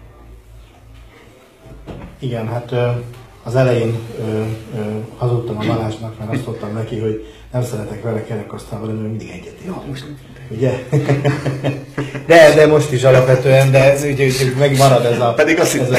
Igen, 2.20 2.47
hát 2.47 2.74
az 3.43 3.55
elején 3.55 3.99
ö, 4.20 4.41
ö, 4.78 4.82
hazudtam 5.18 5.57
a 5.57 5.66
Balázsnak, 5.66 6.20
mert 6.20 6.34
azt 6.34 6.45
mondtam 6.45 6.74
neki, 6.74 6.99
hogy 6.99 7.26
nem 7.51 7.64
szeretek 7.64 8.03
vele 8.03 8.24
kerekasztalba 8.24 8.86
lenni, 8.86 9.07
mindig 9.07 9.30
egyet 9.30 9.59
értünk. 9.66 10.20
Ugye? 10.49 10.80
De, 12.28 12.53
de 12.55 12.68
most 12.68 12.91
is 12.91 13.03
alapvetően, 13.03 13.72
de 13.72 13.91
ez, 13.91 14.03
ugye, 14.03 14.26
ugye 14.26 14.55
meg 14.59 14.78
marad 14.78 15.05
ez 15.05 15.20
a... 15.20 15.34
Pedig 15.34 15.59
azt 15.59 15.76
ez 15.76 15.91
a, 15.91 15.97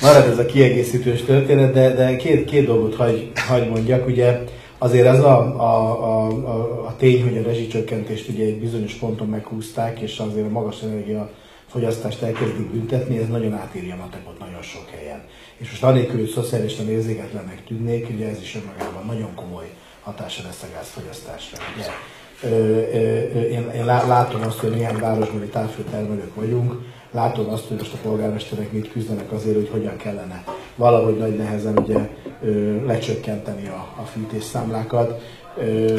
marad 0.00 0.28
ez 0.28 0.38
a 0.38 0.46
kiegészítős 0.46 1.24
történet, 1.24 1.72
de, 1.72 1.94
de 1.94 2.16
két, 2.16 2.44
két 2.44 2.66
dolgot 2.66 2.94
hagy, 2.94 3.32
hagy 3.48 3.68
mondjak. 3.68 4.06
Ugye 4.06 4.38
azért 4.78 5.06
ez 5.06 5.20
a, 5.20 5.38
a, 5.56 6.02
a, 6.02 6.26
a, 6.28 6.86
a 6.86 6.94
tény, 6.98 7.22
hogy 7.22 7.38
a 7.38 7.42
rezsicsökkentést 7.42 8.28
ugye 8.28 8.44
egy 8.44 8.60
bizonyos 8.60 8.92
ponton 8.92 9.28
meghúzták, 9.28 10.00
és 10.00 10.18
azért 10.18 10.46
a 10.46 10.50
magas 10.50 10.82
energia 10.82 11.30
fogyasztást 11.70 12.22
elkezdik 12.22 12.70
büntetni, 12.70 13.18
ez 13.18 13.28
nagyon 13.28 13.54
átírja 13.54 13.94
a 13.94 13.96
matekot 13.96 14.38
nagyon 14.38 14.62
sok 14.62 14.88
helyen. 14.88 15.22
És 15.56 15.70
most 15.70 15.82
anélkül, 15.82 16.18
hogy 16.18 16.28
szociálisan 16.28 16.88
érzéketlennek 16.88 17.64
tűnnék, 17.64 18.08
ugye 18.14 18.28
ez 18.28 18.40
is 18.40 18.54
önmagában 18.54 19.06
nagyon 19.06 19.34
komoly 19.34 19.70
hatása 20.02 20.42
lesz 20.42 20.62
a 20.62 20.66
gázfogyasztásra. 20.74 21.58
Ugye, 21.76 21.86
ö, 22.42 22.56
ö, 22.56 23.40
én, 23.40 23.70
én 23.70 23.84
látom 23.84 24.42
azt, 24.42 24.58
hogy 24.58 24.70
néhány 24.70 24.98
városbeli 24.98 25.46
távfőtermelők 25.46 26.34
vagyunk, 26.34 26.74
látom 27.10 27.48
azt, 27.48 27.68
hogy 27.68 27.76
most 27.76 27.92
a 27.92 27.96
polgármesterek 28.02 28.72
mit 28.72 28.92
küzdenek 28.92 29.32
azért, 29.32 29.56
hogy 29.56 29.68
hogyan 29.68 29.96
kellene 29.96 30.44
valahogy 30.76 31.16
nagy 31.16 31.36
nehezen 31.36 31.78
ugye, 31.78 32.08
ö, 32.42 32.84
lecsökkenteni 32.86 33.66
a, 33.68 33.94
a 34.00 34.02
fűtésszámlákat. 34.02 35.22
Ö, 35.58 35.94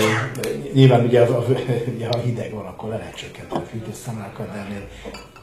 nyilván 0.73 1.05
ugye, 1.05 1.25
ha 2.11 2.17
hideg 2.23 2.53
van, 2.53 2.65
akkor 2.65 2.89
le 2.89 2.97
lehet 2.97 3.15
csökkenteni 3.15 3.61
a 3.61 3.65
fűtésszámlákat, 3.65 4.51
de 4.51 4.57
ennél 4.57 4.87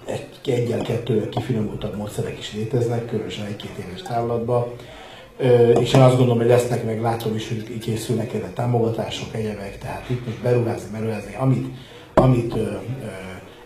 egy, 0.08 0.26
egyel, 0.44 0.82
kettővel 0.82 1.28
kifinomultabb 1.28 1.96
módszerek 1.96 2.38
is 2.38 2.52
léteznek, 2.52 3.06
különösen 3.06 3.46
egy-két 3.46 3.84
éves 3.86 4.02
távlatban. 4.02 4.66
És 5.80 5.92
én 5.92 6.00
azt 6.00 6.16
gondolom, 6.16 6.38
hogy 6.38 6.46
lesznek, 6.46 6.84
meg 6.84 7.00
látom 7.00 7.34
is, 7.34 7.48
hogy 7.48 7.78
készülnek 7.78 8.34
erre 8.34 8.50
támogatások, 8.54 9.34
egyebek, 9.34 9.78
tehát 9.78 10.10
itt 10.10 10.26
most 10.26 10.42
beruházni, 10.42 10.98
beruházni, 10.98 11.34
amit, 11.38 11.66
amit 12.14 12.56
ö, 12.56 12.60
ö, 12.60 12.72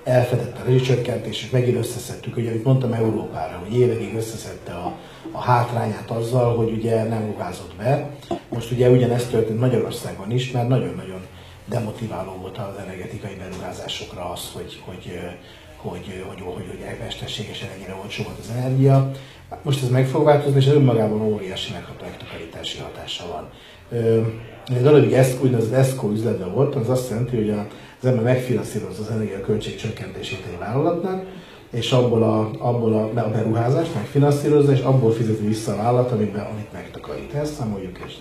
elfedett 0.04 0.58
a 0.58 0.64
rezsicsökkentés, 0.64 1.42
és 1.42 1.50
megint 1.50 1.76
összeszedtük, 1.76 2.36
ugye, 2.36 2.50
amit 2.50 2.64
mondtam 2.64 2.92
Európára, 2.92 3.62
hogy 3.64 3.76
évekig 3.78 4.14
összeszedte 4.14 4.72
a, 4.72 4.96
a 5.32 5.40
hátrányát 5.40 6.10
azzal, 6.10 6.56
hogy 6.56 6.72
ugye 6.72 7.04
nem 7.04 7.26
ruházott 7.26 7.74
be. 7.78 8.10
Most 8.48 8.70
ugye 8.70 8.90
ugyanezt 8.90 9.30
történt 9.30 9.60
Magyarországon 9.60 10.30
is, 10.30 10.50
mert 10.50 10.68
nagyon-nagyon 10.68 11.20
demotiváló 11.68 12.32
volt 12.40 12.58
az 12.58 12.82
energetikai 12.84 13.34
beruházásokra 13.34 14.30
az, 14.30 14.50
hogy, 14.52 14.82
hogy, 14.84 15.20
hogy, 15.82 16.24
hogy, 16.28 16.40
hogy, 16.40 16.66
hogy 16.68 16.98
mesterségesen 17.00 17.68
ennyire 17.76 17.96
olcsó 18.02 18.22
volt 18.22 18.38
az 18.38 18.50
energia. 18.56 19.10
Most 19.62 19.82
ez 19.82 19.88
meg 19.88 20.06
fog 20.06 20.24
változni, 20.24 20.58
és 20.58 20.66
önmagában 20.66 21.20
óriási 21.20 21.72
megtakarítási 21.72 22.78
hatása 22.78 23.24
van. 23.32 23.50
Egy 24.76 24.82
darabig 24.82 25.12
ESCO, 25.12 25.44
úgynevezett 25.44 25.78
ESCO 25.78 26.10
üzletben 26.10 26.54
volt, 26.54 26.74
az 26.74 26.88
azt 26.88 27.10
jelenti, 27.10 27.36
hogy 27.36 27.50
az 28.00 28.06
ember 28.06 28.22
megfinanszírozza 28.22 29.02
az 29.02 29.10
energia 29.10 29.40
költség 29.40 29.76
csökkentését 29.76 30.44
egy 30.52 30.58
vállalatnak, 30.58 31.24
és 31.70 31.92
abból 31.92 32.22
a, 32.22 32.50
abból 32.58 32.92
a, 32.92 33.20
a 33.20 33.30
beruházást 33.30 33.94
megfinanszírozza, 33.94 34.72
és 34.72 34.80
abból 34.80 35.12
fizeti 35.12 35.46
vissza 35.46 35.72
a 35.72 35.76
vállalat, 35.76 36.12
amit, 36.12 36.36
amit 36.36 36.72
megtakarít. 36.72 37.34
Ezt 37.34 37.54
számoljuk 37.54 37.98
és 38.06 38.14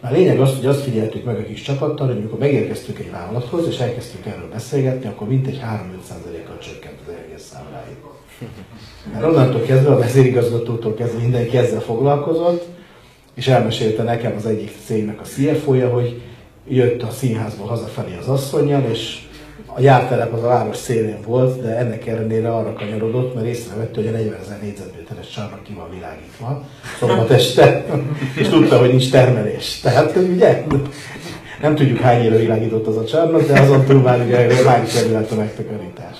a 0.00 0.10
lényeg 0.10 0.40
az, 0.40 0.56
hogy 0.56 0.66
azt 0.66 0.82
figyeltük 0.82 1.24
meg 1.24 1.36
a 1.38 1.42
kis 1.44 1.62
csapattal, 1.62 2.06
hogy 2.06 2.16
amikor 2.16 2.38
megérkeztünk 2.38 2.98
egy 2.98 3.10
vállalathoz, 3.10 3.66
és 3.66 3.78
elkezdtünk 3.78 4.26
erről 4.26 4.48
beszélgetni, 4.52 5.06
akkor 5.08 5.28
mintegy 5.28 5.60
3-5%-kal 5.64 6.58
csökkent 6.58 6.98
az 7.06 7.12
energiaszámláig. 7.12 7.96
Mert 9.12 9.24
onnantól 9.24 9.60
kezdve 9.60 9.92
a 9.92 9.98
vezérigazgatótól 9.98 10.94
kezdve 10.94 11.20
mindenki 11.20 11.56
ezzel 11.56 11.80
foglalkozott, 11.80 12.66
és 13.34 13.48
elmesélte 13.48 14.02
nekem 14.02 14.34
az 14.36 14.46
egyik 14.46 14.70
cégnek 14.84 15.20
a 15.20 15.24
CFO-ja, 15.24 15.88
hogy 15.88 16.22
jött 16.68 17.02
a 17.02 17.10
színházból 17.10 17.66
hazafelé 17.66 18.16
az 18.20 18.28
asszonyjal, 18.28 18.84
és 18.90 19.28
a 19.74 19.80
jártelep 19.80 20.32
az 20.32 20.42
a 20.42 20.46
város 20.46 20.76
szélén 20.76 21.18
volt, 21.26 21.62
de 21.62 21.76
ennek 21.76 22.06
ellenére 22.06 22.54
arra 22.54 22.72
kanyarodott, 22.72 23.34
mert 23.34 23.46
észrevette, 23.46 24.00
hogy 24.00 24.06
a 24.06 24.10
40 24.10 24.38
ezer 24.42 24.58
négyzetméteres 24.62 25.28
csarnak 25.28 25.62
ki 25.62 25.72
van 25.72 25.90
világítva 25.90 26.64
szombat 26.98 27.30
este, 27.30 27.84
és 28.34 28.48
tudta, 28.48 28.78
hogy 28.78 28.88
nincs 28.88 29.10
termelés. 29.10 29.80
Tehát 29.80 30.16
ugye 30.16 30.64
nem 31.60 31.74
tudjuk 31.74 31.98
hány 31.98 32.24
éve 32.24 32.36
világított 32.36 32.86
az 32.86 32.96
a 32.96 33.04
csarnok, 33.04 33.46
de 33.46 33.60
azon 33.60 33.84
túl 33.84 34.00
már 34.00 34.20
ugye 34.26 34.64
már 34.64 34.82
is 34.82 34.94
a 35.30 35.34
megtakarítás. 35.34 36.16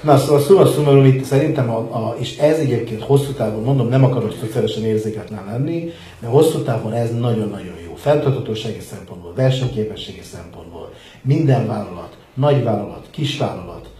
Na 0.00 0.18
szóval 0.18 0.40
szóval 0.40 0.66
szóval 0.66 1.06
itt 1.06 1.24
szerintem, 1.24 1.70
a, 1.70 1.76
a, 1.76 2.16
és 2.18 2.36
ez 2.36 2.58
egyébként 2.58 3.02
hosszú 3.02 3.32
távon, 3.32 3.62
mondom, 3.62 3.88
nem 3.88 4.04
akarok 4.04 4.34
szociálisan 4.40 4.84
érzéketlen 4.84 5.44
lenni, 5.50 5.92
de 6.20 6.26
hosszú 6.26 6.58
távon 6.58 6.92
ez 6.92 7.10
nagyon-nagyon 7.10 7.74
jó. 7.86 7.94
Feltartatósági 7.94 8.80
szempontból, 8.90 9.32
versenyképességi 9.36 10.22
szempontból, 10.32 10.92
minden 11.22 11.66
vállalat, 11.66 12.17
nagyvállalat, 12.38 13.06
kisvállalat, 13.10 13.90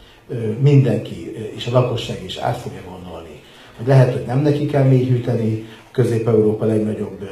mindenki, 0.60 1.32
és 1.56 1.66
a 1.66 1.70
lakosság 1.70 2.24
is 2.24 2.36
át 2.36 2.56
fogja 2.56 2.80
gondolni, 2.90 3.42
hogy 3.76 3.86
lehet, 3.86 4.12
hogy 4.12 4.24
nem 4.26 4.38
neki 4.38 4.66
kell 4.66 4.84
mélyhűteni, 4.84 5.66
Közép-Európa 5.90 6.64
legnagyobb 6.64 7.28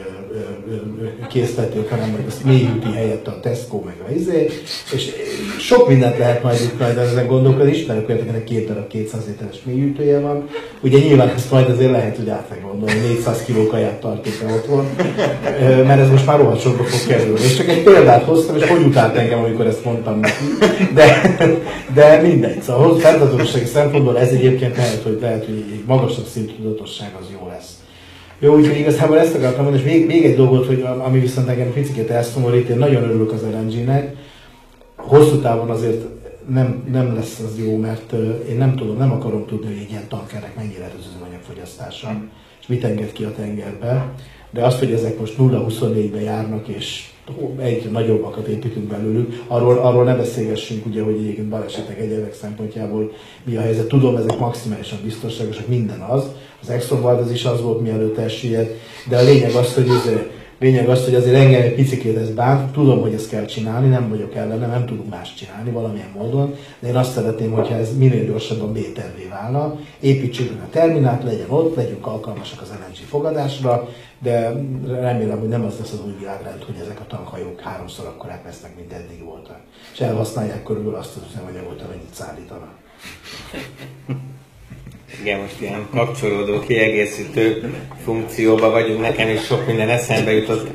készletét, 1.28 1.89
hanem 1.89 2.11
majd 2.11 2.24
a 2.28 2.47
mélyhűti 2.47 2.93
helyett 2.93 3.26
a 3.26 3.41
Tesco 3.41 3.82
meg 3.84 3.95
a 4.09 4.12
izé, 4.12 4.51
és 4.93 5.11
sok 5.59 5.89
mindent 5.89 6.18
lehet 6.18 6.43
majd 6.43 6.61
itt 6.61 6.78
majd 6.78 6.97
ezen 6.97 7.26
gondolkodni, 7.26 7.70
ismerek 7.70 8.09
olyat, 8.09 8.20
akinek 8.20 8.45
két 8.45 8.66
darab 8.66 8.87
200 8.87 9.26
literes 9.26 9.57
mélyhűtője 9.64 10.20
van. 10.20 10.49
Ugye 10.80 10.99
nyilván 10.99 11.28
ezt 11.28 11.51
majd 11.51 11.68
azért 11.70 11.91
lehet, 11.91 12.16
hogy 12.16 12.28
át 12.28 12.55
gondolni, 12.62 13.01
400 13.01 13.43
kiló 13.45 13.66
kaját 13.66 14.01
tartok 14.01 14.32
el 14.47 14.55
otthon, 14.55 14.87
mert 15.87 16.01
ez 16.01 16.11
most 16.11 16.26
már 16.26 16.39
rohadt 16.39 16.61
sokba 16.61 16.84
fog 16.84 17.09
kerülni. 17.09 17.41
És 17.41 17.57
csak 17.57 17.68
egy 17.68 17.82
példát 17.82 18.24
hoztam, 18.24 18.57
és 18.57 18.66
hogy 18.68 18.84
utált 18.84 19.16
engem, 19.16 19.39
amikor 19.39 19.66
ezt 19.66 19.84
mondtam 19.84 20.20
neki. 20.20 20.45
De, 20.95 21.37
de 21.95 22.20
mindegy. 22.20 22.62
Szóval 22.62 22.99
fenntartósági 22.99 23.64
szempontból 23.64 24.18
ez 24.18 24.28
egyébként 24.28 24.76
lehet, 24.76 25.03
hogy 25.03 25.18
lehet, 25.20 25.45
hogy 25.45 25.64
egy 25.72 25.84
magasabb 25.87 26.26
szintű 26.26 26.53
tudatosság 26.53 27.11
az 27.20 27.26
jó 27.32 27.49
lesz. 27.49 27.76
Jó, 28.39 28.55
úgyhogy 28.57 28.78
igazából 28.78 29.18
ezt 29.18 29.34
akartam 29.34 29.62
mondani, 29.62 29.84
és 29.84 29.93
még, 29.93 30.07
még 30.07 30.24
egy 30.24 30.37
dolgot, 30.37 30.66
hogy 30.66 30.87
ami 30.99 31.18
viszont 31.18 31.49
engem 31.49 31.72
picit 31.72 32.11
elszomorít, 32.11 32.68
én 32.68 32.78
nagyon 32.78 33.03
örülök 33.03 33.32
az 33.32 33.43
LNG-nek. 33.43 34.16
Hosszú 34.97 35.37
távon 35.37 35.70
azért 35.70 36.05
nem, 36.49 36.84
nem 36.93 37.14
lesz 37.14 37.39
az 37.39 37.59
jó, 37.64 37.76
mert 37.76 38.12
én 38.49 38.57
nem 38.57 38.76
tudom, 38.76 38.97
nem 38.97 39.12
akarom 39.12 39.47
tudni, 39.47 39.66
hogy 39.66 39.82
egy 39.82 39.91
ilyen 39.91 40.09
tankernek 40.09 40.57
mennyire 40.57 40.93
az 40.99 41.07
üzemanyagfogyasztása, 41.11 42.12
mm. 42.12 42.26
és 42.61 42.66
mit 42.66 42.84
enged 42.84 43.12
ki 43.12 43.24
a 43.24 43.34
tengerbe. 43.34 44.12
De 44.51 44.64
azt, 44.64 44.78
hogy 44.78 44.93
ezek 44.93 45.18
most 45.18 45.34
0-24-ben 45.39 46.22
járnak, 46.22 46.68
és 46.68 47.11
egy 47.59 47.91
nagyobbakat 47.91 48.47
építünk 48.47 48.87
belőlük, 48.87 49.43
arról, 49.47 49.78
arról 49.78 50.05
ne 50.05 50.14
beszélgessünk, 50.14 50.87
ugye, 50.87 51.03
hogy 51.03 51.14
egyébként 51.14 51.49
balesetek 51.49 52.01
egyebek 52.01 52.34
szempontjából 52.34 53.12
mi 53.45 53.57
a 53.57 53.61
helyzet. 53.61 53.89
Tudom, 53.89 54.16
ezek 54.16 54.39
maximálisan 54.39 54.99
biztonságosak, 55.05 55.68
minden 55.68 56.01
az. 56.01 56.24
Az 56.63 56.71
Exxon 56.71 57.05
az 57.05 57.31
is 57.31 57.45
az 57.45 57.63
volt, 57.63 57.81
mielőtt 57.81 58.19
elsüllyedt, 58.19 58.81
de 59.09 59.17
a 59.17 59.23
lényeg 59.23 59.55
az, 59.55 59.75
hogy 59.75 59.89
ez, 59.89 60.11
lényeg 60.59 60.89
az, 60.89 61.05
hogy 61.05 61.15
azért 61.15 61.37
engem 61.37 61.63
egy 61.63 61.75
picikét 61.75 62.17
ez 62.17 62.31
bánt, 62.31 62.73
tudom, 62.73 63.01
hogy 63.01 63.13
ezt 63.13 63.29
kell 63.29 63.45
csinálni, 63.45 63.89
nem 63.89 64.09
vagyok 64.09 64.35
ellene, 64.35 64.67
nem 64.67 64.87
tudunk 64.87 65.11
más 65.11 65.35
csinálni 65.35 65.71
valamilyen 65.71 66.11
módon, 66.15 66.55
de 66.81 66.89
én 66.89 66.97
azt 66.97 67.13
szeretném, 67.13 67.51
hogyha 67.53 67.75
ez 67.75 67.97
minél 67.97 68.25
gyorsabban 68.25 68.73
b 68.73 68.79
válna, 69.31 69.81
építsük 70.01 70.63
a 70.63 70.69
terminát, 70.71 71.23
legyen 71.23 71.51
ott, 71.51 71.77
legyünk 71.77 72.07
alkalmasak 72.07 72.61
az 72.61 72.69
LNG 72.69 72.97
fogadásra, 73.09 73.89
de 74.23 74.53
remélem, 74.87 75.39
hogy 75.39 75.49
nem 75.49 75.65
az 75.65 75.79
lesz 75.79 75.93
az 75.93 76.01
új 76.07 76.15
világrend, 76.19 76.63
hogy 76.63 76.75
ezek 76.83 77.01
a 77.01 77.07
tankhajók 77.09 77.61
háromszor 77.61 78.07
akkorák 78.07 78.45
lesznek, 78.45 78.77
mint 78.77 78.93
eddig 78.93 79.25
voltak. 79.25 79.61
És 79.93 80.01
elhasználják 80.01 80.63
körülbelül 80.63 80.99
azt 80.99 81.17
az 81.17 81.23
üzemanyagot, 81.31 81.83
amennyit 81.83 82.15
szállítanak. 82.15 82.75
Igen, 85.21 85.41
most 85.41 85.61
ilyen 85.61 85.87
kapcsolódó, 85.91 86.61
kiegészítő 86.61 87.75
funkcióban 88.05 88.71
vagyunk. 88.71 89.01
Nekem 89.01 89.29
is 89.29 89.45
sok 89.45 89.67
minden 89.67 89.89
eszembe 89.89 90.33
jutott 90.33 90.69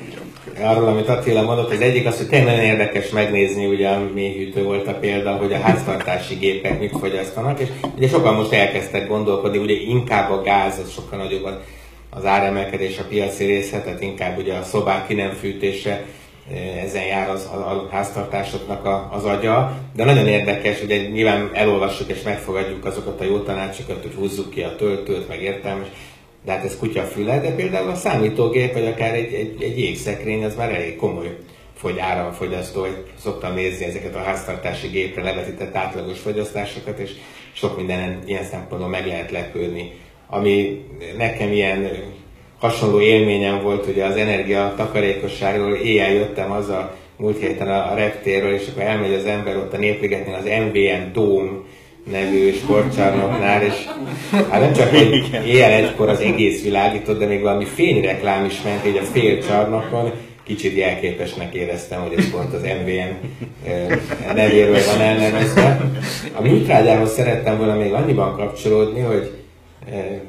arról, 0.62 0.88
amit 0.88 1.08
Attila 1.08 1.42
mondott. 1.42 1.72
Az 1.72 1.82
egyik 1.82 2.06
az, 2.06 2.18
hogy 2.18 2.28
tényleg 2.28 2.56
nagyon 2.56 2.70
érdekes 2.70 3.10
megnézni, 3.10 3.66
ugye 3.66 3.90
a 3.90 4.10
mélyhűtő 4.14 4.64
volt 4.64 4.88
a 4.88 4.94
példa, 4.94 5.32
hogy 5.32 5.54
a 5.54 5.60
háztartási 5.60 6.36
gépek 6.36 6.80
mit 6.80 6.98
fogyasztanak, 7.00 7.60
és 7.60 7.68
ugye 7.96 8.08
sokan 8.08 8.36
most 8.36 8.52
elkezdtek 8.52 9.08
gondolkodni, 9.08 9.58
ugye 9.58 9.76
inkább 9.76 10.32
a 10.32 10.42
gáz, 10.42 10.80
az 10.84 10.92
sokkal 10.92 11.18
nagyobb 11.18 11.50
az 12.10 12.26
áremelkedés, 12.26 13.00
a 13.00 13.04
piaci 13.10 13.46
részletet, 13.46 14.02
inkább 14.02 14.38
ugye 14.38 14.54
a 14.54 14.64
szobák 14.64 15.08
ki 15.08 15.14
nem 15.14 15.32
fűtése, 15.32 16.06
ezen 16.84 17.06
jár 17.06 17.30
az, 17.30 17.46
a 17.46 17.88
háztartásoknak 17.92 18.86
a, 18.86 19.10
az 19.14 19.24
agya, 19.24 19.78
de 19.96 20.04
nagyon 20.04 20.28
érdekes, 20.28 20.84
ugye 20.84 21.08
nyilván 21.08 21.50
elolvassuk 21.54 22.10
és 22.10 22.22
megfogadjuk 22.22 22.86
azokat 22.86 23.22
a 23.22 23.24
jó 23.24 23.40
tanácsokat, 23.40 24.02
hogy 24.02 24.14
húzzuk 24.14 24.50
ki 24.50 24.62
a 24.62 24.76
töltőt, 24.76 25.28
meg 25.28 25.42
értelmes, 25.42 25.88
de 26.46 26.52
hát 26.52 26.64
ez 26.64 26.78
kutya 26.78 27.04
füle, 27.04 27.40
de 27.40 27.52
például 27.56 27.90
a 27.90 27.96
számítógép, 27.96 28.74
vagy 28.74 28.86
akár 28.86 29.14
egy, 29.14 29.34
egy, 29.34 29.62
egy 29.62 29.80
jégszekrény, 29.80 30.44
az 30.44 30.56
már 30.56 30.74
elég 30.74 30.96
komoly 30.96 31.38
fogy 31.76 32.00
áramfogyasztó, 32.00 32.82
hogy 32.82 33.04
szoktam 33.20 33.54
nézni 33.54 33.86
ezeket 33.86 34.16
a 34.16 34.24
háztartási 34.24 34.88
gépre 34.88 35.24
levetített 35.24 35.76
átlagos 35.76 36.20
fogyasztásokat, 36.20 37.00
és 37.00 37.12
sok 37.54 37.78
minden 37.78 38.20
ilyen 38.26 38.44
szempontból 38.44 38.90
meg 38.90 39.06
lehet 39.06 39.32
lepődni. 39.32 39.92
Ami 40.28 40.86
nekem 41.18 41.52
ilyen 41.52 41.90
hasonló 42.62 43.02
élményem 43.02 43.62
volt, 43.62 43.88
ugye 43.88 44.06
az 44.06 44.16
energia 44.16 44.74
takarékosságról, 44.78 45.74
éjjel 45.74 46.12
jöttem 46.12 46.52
az 46.52 46.70
a 46.70 46.96
múlt 47.18 47.40
héten 47.40 47.68
a, 47.68 47.92
a 47.92 47.96
reptérről, 47.96 48.54
és 48.54 48.68
akkor 48.72 48.84
elmegy 48.84 49.14
az 49.14 49.26
ember 49.26 49.58
ott 49.58 49.74
a 49.74 49.78
Népligetnél 49.78 50.36
az 50.36 50.46
MVN 50.46 51.12
Dome 51.14 51.52
nevű 52.12 52.54
sportcsarnoknál, 52.54 53.64
és 53.64 53.74
hát 54.32 54.60
nem 54.60 54.74
csak, 54.74 54.90
hogy 54.90 55.30
éjjel 55.46 55.72
egykor 55.72 56.10
az 56.10 56.20
egész 56.20 56.64
világított, 56.64 57.20
de 57.20 57.26
még 57.26 57.42
valami 57.42 57.66
fényreklám 57.66 58.46
is 58.46 58.62
ment 58.62 58.88
így 58.88 58.98
a 58.98 59.04
fél 59.04 59.42
csarnokon, 59.42 60.12
kicsit 60.44 60.78
jelképesnek 60.78 61.54
éreztem, 61.54 62.02
hogy 62.02 62.18
ez 62.18 62.32
pont 62.32 62.54
az 62.54 62.62
MVN 62.62 63.30
nevéről 64.34 64.80
van 64.86 65.02
elnevezve. 65.02 65.92
A 66.34 66.42
műtrágyához 66.42 67.14
szerettem 67.14 67.58
volna 67.58 67.76
még 67.76 67.94
annyiban 67.94 68.36
kapcsolódni, 68.36 69.00
hogy 69.00 69.41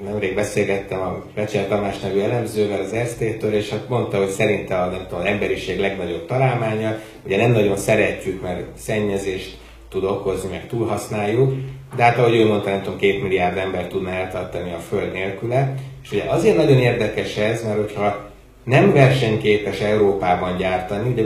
Nemrég 0.04 0.34
beszélgettem 0.34 1.00
a 1.00 1.24
Becsel 1.34 1.68
Tamás 1.68 1.98
nevű 1.98 2.20
elemzővel 2.20 2.80
az 2.80 2.92
Erztétől, 2.92 3.54
és 3.54 3.70
hát 3.70 3.88
mondta, 3.88 4.16
hogy 4.16 4.28
szerinte 4.28 4.76
a, 4.76 4.86
nem 4.86 5.06
tudom, 5.08 5.24
emberiség 5.24 5.78
legnagyobb 5.78 6.26
találmánya, 6.26 6.98
ugye 7.24 7.36
nem 7.36 7.50
nagyon 7.50 7.76
szeretjük, 7.76 8.42
mert 8.42 8.64
szennyezést 8.76 9.58
tud 9.88 10.04
okozni, 10.04 10.50
meg 10.50 10.66
túlhasználjuk, 10.66 11.54
de 11.96 12.02
hát 12.02 12.18
ahogy 12.18 12.34
ő 12.34 12.46
mondta, 12.46 12.70
nem 12.70 12.82
tudom, 12.82 12.98
két 12.98 13.22
milliárd 13.22 13.56
ember 13.56 13.86
tudna 13.86 14.10
eltartani 14.10 14.72
a 14.72 14.78
Föld 14.78 15.12
nélküle. 15.12 15.74
És 16.02 16.12
ugye 16.12 16.22
azért 16.22 16.56
nagyon 16.56 16.78
érdekes 16.78 17.36
ez, 17.36 17.64
mert 17.64 17.76
hogyha 17.76 18.30
nem 18.64 18.92
versenyképes 18.92 19.80
Európában 19.80 20.56
gyártani, 20.56 21.10
ugye 21.12 21.24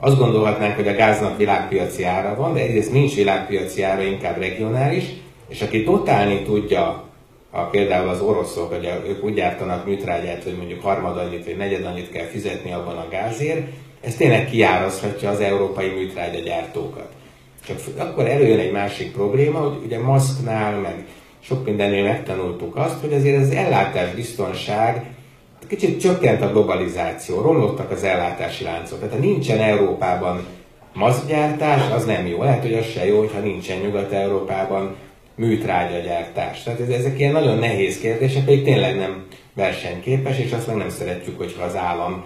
azt 0.00 0.18
gondolhatnánk, 0.18 0.76
hogy 0.76 0.88
a 0.88 0.96
gáznak 0.96 1.38
világpiaci 1.38 2.04
ára 2.04 2.34
van, 2.34 2.54
de 2.54 2.60
egyrészt 2.60 2.92
nincs 2.92 3.14
világpiaci 3.14 3.82
ára, 3.82 4.02
inkább 4.02 4.38
regionális, 4.38 5.04
és 5.48 5.62
aki 5.62 5.84
totálni 5.84 6.42
tudja 6.42 7.03
a, 7.54 7.62
például 7.62 8.08
az 8.08 8.20
oroszok, 8.20 8.72
hogy 8.72 8.90
ők 9.08 9.24
úgy 9.24 9.34
gyártanak 9.34 9.86
műtrágyát, 9.86 10.42
hogy 10.42 10.56
mondjuk 10.56 10.82
harmad 10.82 11.18
annyit 11.18 11.44
vagy 11.44 11.56
negyed 11.56 11.84
annyit 11.84 12.10
kell 12.10 12.26
fizetni 12.26 12.72
abban 12.72 12.96
a 12.96 13.08
gázért, 13.10 13.66
ez 14.00 14.14
tényleg 14.14 14.48
kiárazhatja 14.48 15.30
az 15.30 15.40
európai 15.40 15.88
műtrágyagyártókat. 15.88 17.08
Csak 17.66 17.78
akkor 17.98 18.26
előjön 18.26 18.58
egy 18.58 18.72
másik 18.72 19.12
probléma, 19.12 19.58
hogy 19.58 19.84
ugye 19.84 19.98
maszknál, 19.98 20.80
meg 20.80 21.04
sok 21.40 21.64
mindennél 21.64 22.02
megtanultuk 22.02 22.76
azt, 22.76 23.00
hogy 23.00 23.12
azért 23.12 23.42
az 23.42 23.50
ellátás 23.50 24.14
biztonság 24.14 25.04
kicsit 25.68 26.00
csökkent 26.00 26.42
a 26.42 26.50
globalizáció, 26.50 27.40
romlottak 27.40 27.90
az 27.90 28.02
ellátási 28.02 28.64
láncok. 28.64 28.98
Tehát 28.98 29.14
ha 29.14 29.20
nincsen 29.20 29.60
Európában 29.60 30.46
mazgyártás, 30.92 31.90
az 31.90 32.04
nem 32.04 32.26
jó. 32.26 32.42
Lehet, 32.42 32.62
hogy 32.62 32.74
az 32.74 32.86
se 32.86 33.06
jó, 33.06 33.18
hogyha 33.18 33.40
nincsen 33.40 33.78
Nyugat-Európában 33.78 34.96
műtrágyagyártás. 35.36 36.62
Tehát 36.62 36.80
ezek 36.80 37.18
ilyen 37.18 37.32
nagyon 37.32 37.58
nehéz 37.58 37.98
kérdések, 37.98 38.44
pedig 38.44 38.64
tényleg 38.64 38.96
nem 38.96 39.26
versenyképes, 39.54 40.38
és 40.38 40.52
azt 40.52 40.66
meg 40.66 40.76
nem 40.76 40.90
szeretjük, 40.90 41.38
hogyha 41.38 41.64
az 41.64 41.76
állam, 41.76 42.24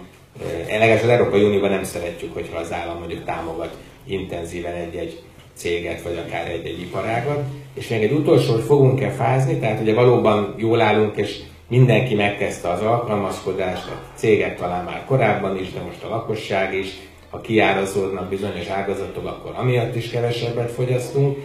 legalábbis 0.69 1.03
az 1.03 1.09
Európai 1.09 1.43
Unióban 1.43 1.71
nem 1.71 1.85
szeretjük, 1.85 2.35
hogyha 2.35 2.59
az 2.59 2.73
állam 2.73 2.99
mondjuk 2.99 3.25
támogat 3.25 3.77
intenzíven 4.07 4.75
egy-egy 4.75 5.23
céget, 5.55 6.03
vagy 6.03 6.23
akár 6.27 6.49
egy-egy 6.49 6.81
iparágat. 6.81 7.43
És 7.75 7.89
még 7.89 8.03
egy 8.03 8.13
utolsó, 8.13 8.53
hogy 8.53 8.63
fogunk-e 8.63 9.11
fázni, 9.11 9.59
tehát 9.59 9.81
ugye 9.81 9.95
valóban 9.95 10.55
jól 10.57 10.81
állunk, 10.81 11.17
és 11.17 11.39
mindenki 11.69 12.15
megkezdte 12.15 12.69
az 12.69 12.81
alkalmazkodást, 12.81 13.89
a 13.89 14.03
cégek 14.15 14.59
talán 14.59 14.85
már 14.85 15.05
korábban 15.05 15.59
is, 15.59 15.73
de 15.73 15.81
most 15.81 16.03
a 16.03 16.09
lakosság 16.09 16.75
is, 16.75 16.89
ha 17.31 17.41
kiárazódnak 17.41 18.29
bizonyos 18.29 18.67
ágazatok, 18.67 19.27
akkor 19.27 19.53
amiatt 19.55 19.97
is 19.97 20.11
kevesebbet 20.11 20.71
fogyasztunk. 20.71 21.39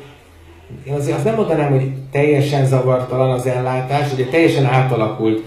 Én 0.88 0.93
azért 0.93 1.15
azt 1.15 1.26
nem 1.26 1.36
mondanám, 1.36 1.71
hogy 1.71 1.91
teljesen 2.11 2.65
zavartalan 2.65 3.32
az 3.32 3.45
ellátás, 3.45 4.13
ugye 4.13 4.26
teljesen 4.26 4.65
átalakult, 4.65 5.43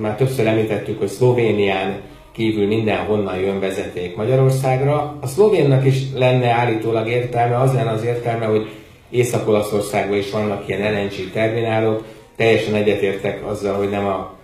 már 0.00 0.16
többször 0.16 0.46
említettük, 0.46 0.98
hogy 0.98 1.08
Szlovénián 1.08 2.00
kívül 2.32 2.66
mindenhonnan 2.66 3.38
jön 3.38 3.60
vezeték 3.60 4.16
Magyarországra. 4.16 5.16
A 5.20 5.26
szlovénnak 5.26 5.86
is 5.86 6.02
lenne 6.14 6.48
állítólag 6.50 7.08
értelme, 7.08 7.60
az 7.60 7.72
lenne 7.72 7.90
az 7.90 8.04
értelme, 8.04 8.44
hogy 8.44 8.68
Észak-Olaszországban 9.10 10.18
is 10.18 10.30
vannak 10.30 10.68
ilyen 10.68 10.92
LNG 10.92 11.30
terminálok. 11.32 12.04
Teljesen 12.36 12.74
egyetértek 12.74 13.46
azzal, 13.46 13.74
hogy 13.74 13.90
nem 13.90 14.06
a, 14.06 14.34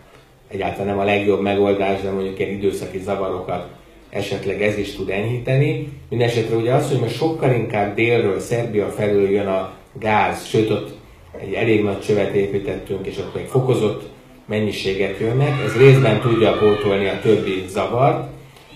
egyáltalán 0.49 0.87
nem 0.87 0.99
a 0.99 1.05
legjobb 1.05 1.41
megoldás, 1.41 2.03
de 2.03 2.11
mondjuk 2.11 2.39
ilyen 2.39 2.51
időszaki 2.51 2.99
zavarokat 2.99 3.67
esetleg 4.11 4.63
ez 4.63 4.79
is 4.79 4.95
tud 4.95 5.11
enyhíteni. 5.11 5.89
Mindenesetre 6.09 6.57
ugye 6.57 6.73
az, 6.73 6.89
hogy 6.89 7.01
most 7.01 7.15
sokkal 7.15 7.53
inkább 7.53 7.95
délről, 7.95 8.41
Szerbia 8.41 8.89
felől 8.89 9.31
jön 9.31 9.47
a 9.47 9.73
gáz, 9.99 10.47
sőt 10.47 10.71
ott 10.71 10.91
egy 11.41 11.53
elég 11.53 11.83
nagy 11.83 12.01
csövet 12.01 12.35
építettünk, 12.35 13.07
és 13.07 13.19
ott 13.19 13.35
még 13.35 13.47
fokozott 13.47 14.11
mennyiségek 14.47 15.19
jönnek, 15.21 15.65
ez 15.65 15.77
részben 15.77 16.21
tudja 16.21 16.57
pótolni 16.57 17.09
a 17.09 17.21
többi 17.23 17.65
zavart, 17.69 18.29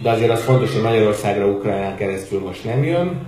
de 0.03 0.11
azért 0.11 0.31
az 0.31 0.43
fontos, 0.43 0.73
hogy 0.73 0.83
Magyarországra, 0.83 1.47
Ukrajnán 1.47 1.97
keresztül 1.97 2.41
most 2.41 2.65
nem 2.65 2.85
jön, 2.85 3.27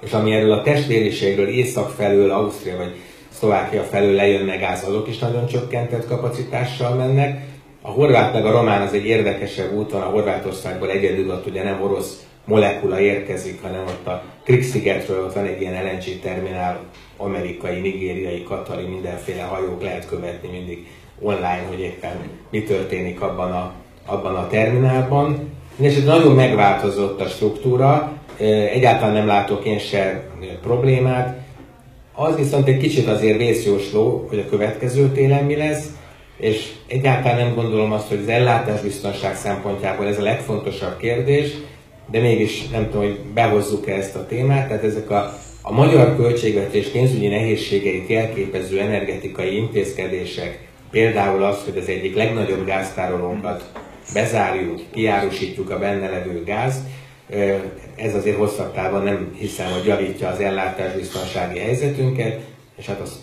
és 0.00 0.12
ami 0.12 0.32
erről 0.32 0.52
a 0.52 0.62
testvériségről 0.62 1.48
észak 1.48 1.90
felől, 1.90 2.30
Ausztria 2.30 2.76
vagy 2.76 2.94
Szlovákia 3.28 3.82
felől 3.82 4.14
lejönne 4.14 4.56
gáz, 4.56 4.84
azok 4.84 5.08
is 5.08 5.18
nagyon 5.18 5.46
csökkentett 5.46 6.06
kapacitással 6.06 6.94
mennek. 6.94 7.44
A 7.82 7.90
horvát 7.90 8.32
meg 8.32 8.46
a 8.46 8.50
román 8.50 8.82
az 8.82 8.92
egy 8.92 9.04
érdekesebb 9.04 9.72
úton, 9.72 10.00
a 10.00 10.04
Horvátországból 10.04 10.90
egyedül 10.90 11.30
ott 11.30 11.46
ugye 11.46 11.62
nem 11.62 11.82
orosz 11.82 12.25
molekula 12.46 13.00
érkezik, 13.00 13.62
hanem 13.62 13.84
ott 13.86 14.06
a 14.06 14.22
Krikszigetről 14.44 15.24
ott 15.24 15.34
van 15.34 15.44
egy 15.44 15.60
ilyen 15.60 15.84
LNG 15.84 16.20
terminál, 16.22 16.80
amerikai, 17.16 17.80
nigériai, 17.80 18.42
katari, 18.42 18.86
mindenféle 18.86 19.42
hajók 19.42 19.82
lehet 19.82 20.08
követni 20.08 20.48
mindig 20.48 20.86
online, 21.20 21.64
hogy 21.68 21.80
éppen 21.80 22.30
mi 22.50 22.62
történik 22.62 23.20
abban 23.20 23.52
a, 23.52 23.72
abban 24.06 24.34
a 24.34 24.46
terminálban. 24.46 25.54
És 25.76 26.02
nagyon 26.02 26.34
megváltozott 26.34 27.20
a 27.20 27.28
struktúra, 27.28 28.12
egyáltalán 28.72 29.14
nem 29.14 29.26
látok 29.26 29.64
én 29.64 29.78
se 29.78 30.22
problémát. 30.62 31.38
Az 32.12 32.36
viszont 32.36 32.68
egy 32.68 32.78
kicsit 32.78 33.08
azért 33.08 33.38
vészjósló, 33.38 34.26
hogy 34.28 34.38
a 34.38 34.48
következő 34.48 35.08
télen 35.08 35.44
mi 35.44 35.56
lesz, 35.56 35.86
és 36.36 36.72
egyáltalán 36.86 37.36
nem 37.36 37.54
gondolom 37.54 37.92
azt, 37.92 38.08
hogy 38.08 38.18
az 38.22 38.28
ellátásbiztonság 38.28 39.36
szempontjából 39.36 40.06
ez 40.06 40.18
a 40.18 40.22
legfontosabb 40.22 40.96
kérdés, 40.96 41.50
de 42.10 42.20
mégis 42.20 42.68
nem 42.68 42.84
tudom, 42.90 43.06
hogy 43.06 43.18
behozzuk-e 43.34 43.94
ezt 43.94 44.16
a 44.16 44.26
témát, 44.26 44.68
tehát 44.68 44.84
ezek 44.84 45.10
a, 45.10 45.38
a 45.62 45.72
magyar 45.72 46.16
költségvetés 46.16 46.86
pénzügyi 46.86 47.28
nehézségeit 47.28 48.08
jelképező 48.08 48.80
energetikai 48.80 49.56
intézkedések, 49.56 50.66
Például 50.90 51.42
az, 51.42 51.64
hogy 51.64 51.78
az 51.78 51.88
egyik 51.88 52.14
legnagyobb 52.14 52.66
gáztárolónkat 52.66 53.70
bezárjuk, 54.14 54.80
kiárusítjuk 54.90 55.70
a 55.70 55.78
benne 55.78 56.10
levő 56.10 56.42
gáz, 56.44 56.80
ez 57.96 58.14
azért 58.14 58.36
hosszabb 58.36 58.72
távon 58.72 59.02
nem 59.02 59.34
hiszem, 59.38 59.72
hogy 59.72 59.86
javítja 59.86 60.28
az 60.28 60.40
ellátásbiztonsági 60.40 61.58
helyzetünket, 61.58 62.40
és 62.76 62.86
hát 62.86 63.00
azt 63.00 63.16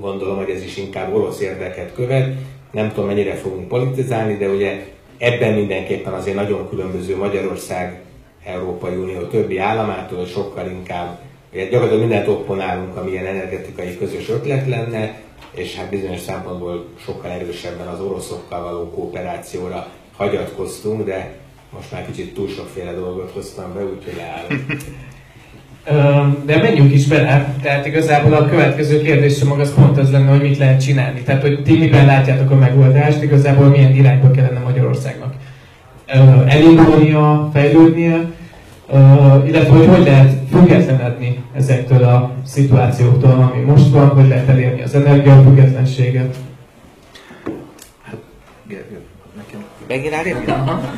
gondolom, 0.00 0.36
hogy 0.36 0.50
ez 0.50 0.62
is 0.62 0.76
inkább 0.76 1.14
orosz 1.14 1.40
érdeket 1.40 1.92
követ. 1.94 2.34
Nem 2.70 2.88
tudom, 2.88 3.06
mennyire 3.06 3.34
fogunk 3.34 3.68
politizálni, 3.68 4.36
de 4.36 4.48
ugye 4.48 4.84
ebben 5.18 5.54
mindenképpen 5.54 6.12
azért 6.12 6.36
nagyon 6.36 6.68
különböző 6.68 7.16
Magyarország, 7.16 8.00
Európai 8.44 8.94
Unió 8.94 9.20
többi 9.20 9.58
államától, 9.58 10.26
sokkal 10.26 10.70
inkább, 10.70 11.18
ugye 11.52 11.64
gyakorlatilag 11.64 12.00
mindent 12.00 12.28
opponálunk, 12.28 12.96
amilyen 12.96 13.26
energetikai 13.26 13.98
közös 13.98 14.28
ötlet 14.28 14.68
lenne, 14.68 15.14
és 15.54 15.76
hát 15.76 15.90
bizonyos 15.90 16.20
szempontból 16.20 16.86
sokkal 17.04 17.30
erősebben 17.30 17.86
az 17.86 18.00
oroszokkal 18.00 18.62
való 18.62 18.90
kooperációra 18.90 19.86
hagyatkoztunk, 20.16 21.04
de 21.04 21.32
most 21.70 21.92
már 21.92 22.06
kicsit 22.06 22.34
túl 22.34 22.48
sokféle 22.48 22.92
dolgot 22.92 23.30
hoztam 23.30 23.74
be, 23.74 23.84
úgyhogy 23.84 24.16
leállok. 24.16 24.60
De 26.44 26.56
menjünk 26.56 26.92
is 26.92 27.06
bele, 27.06 27.54
tehát 27.62 27.86
igazából 27.86 28.32
a 28.32 28.46
következő 28.46 29.02
kérdés 29.02 29.42
maga 29.42 29.60
az 29.60 29.74
pont 29.74 29.98
az 29.98 30.10
lenne, 30.10 30.30
hogy 30.30 30.40
mit 30.40 30.58
lehet 30.58 30.84
csinálni. 30.84 31.22
Tehát, 31.22 31.42
hogy 31.42 31.62
ti 31.62 31.78
miben 31.78 32.06
látjátok 32.06 32.50
a 32.50 32.54
megoldást, 32.54 33.22
igazából 33.22 33.66
milyen 33.66 33.94
irányba 33.94 34.30
kellene 34.30 34.58
Magyarországnak 34.58 35.34
elindulnia, 36.46 37.50
fejlődnie, 37.52 38.32
illetve 39.46 39.76
hogy 39.76 39.86
hogy 39.86 40.04
lehet 40.04 40.32
függetlenedni 40.50 41.42
ezektől 41.54 42.02
a 42.02 42.30
szituációktól, 42.44 43.30
ami 43.30 43.62
most 43.62 43.90
van, 43.90 44.08
hogy 44.08 44.28
lehet 44.28 44.48
elérni 44.48 44.82
az 44.82 44.94
energiafüggetlenséget. 44.94 46.36
Hát, 48.02 48.16
Gergő, 48.68 49.00
nekem... 49.36 49.64
Megint 49.88 50.14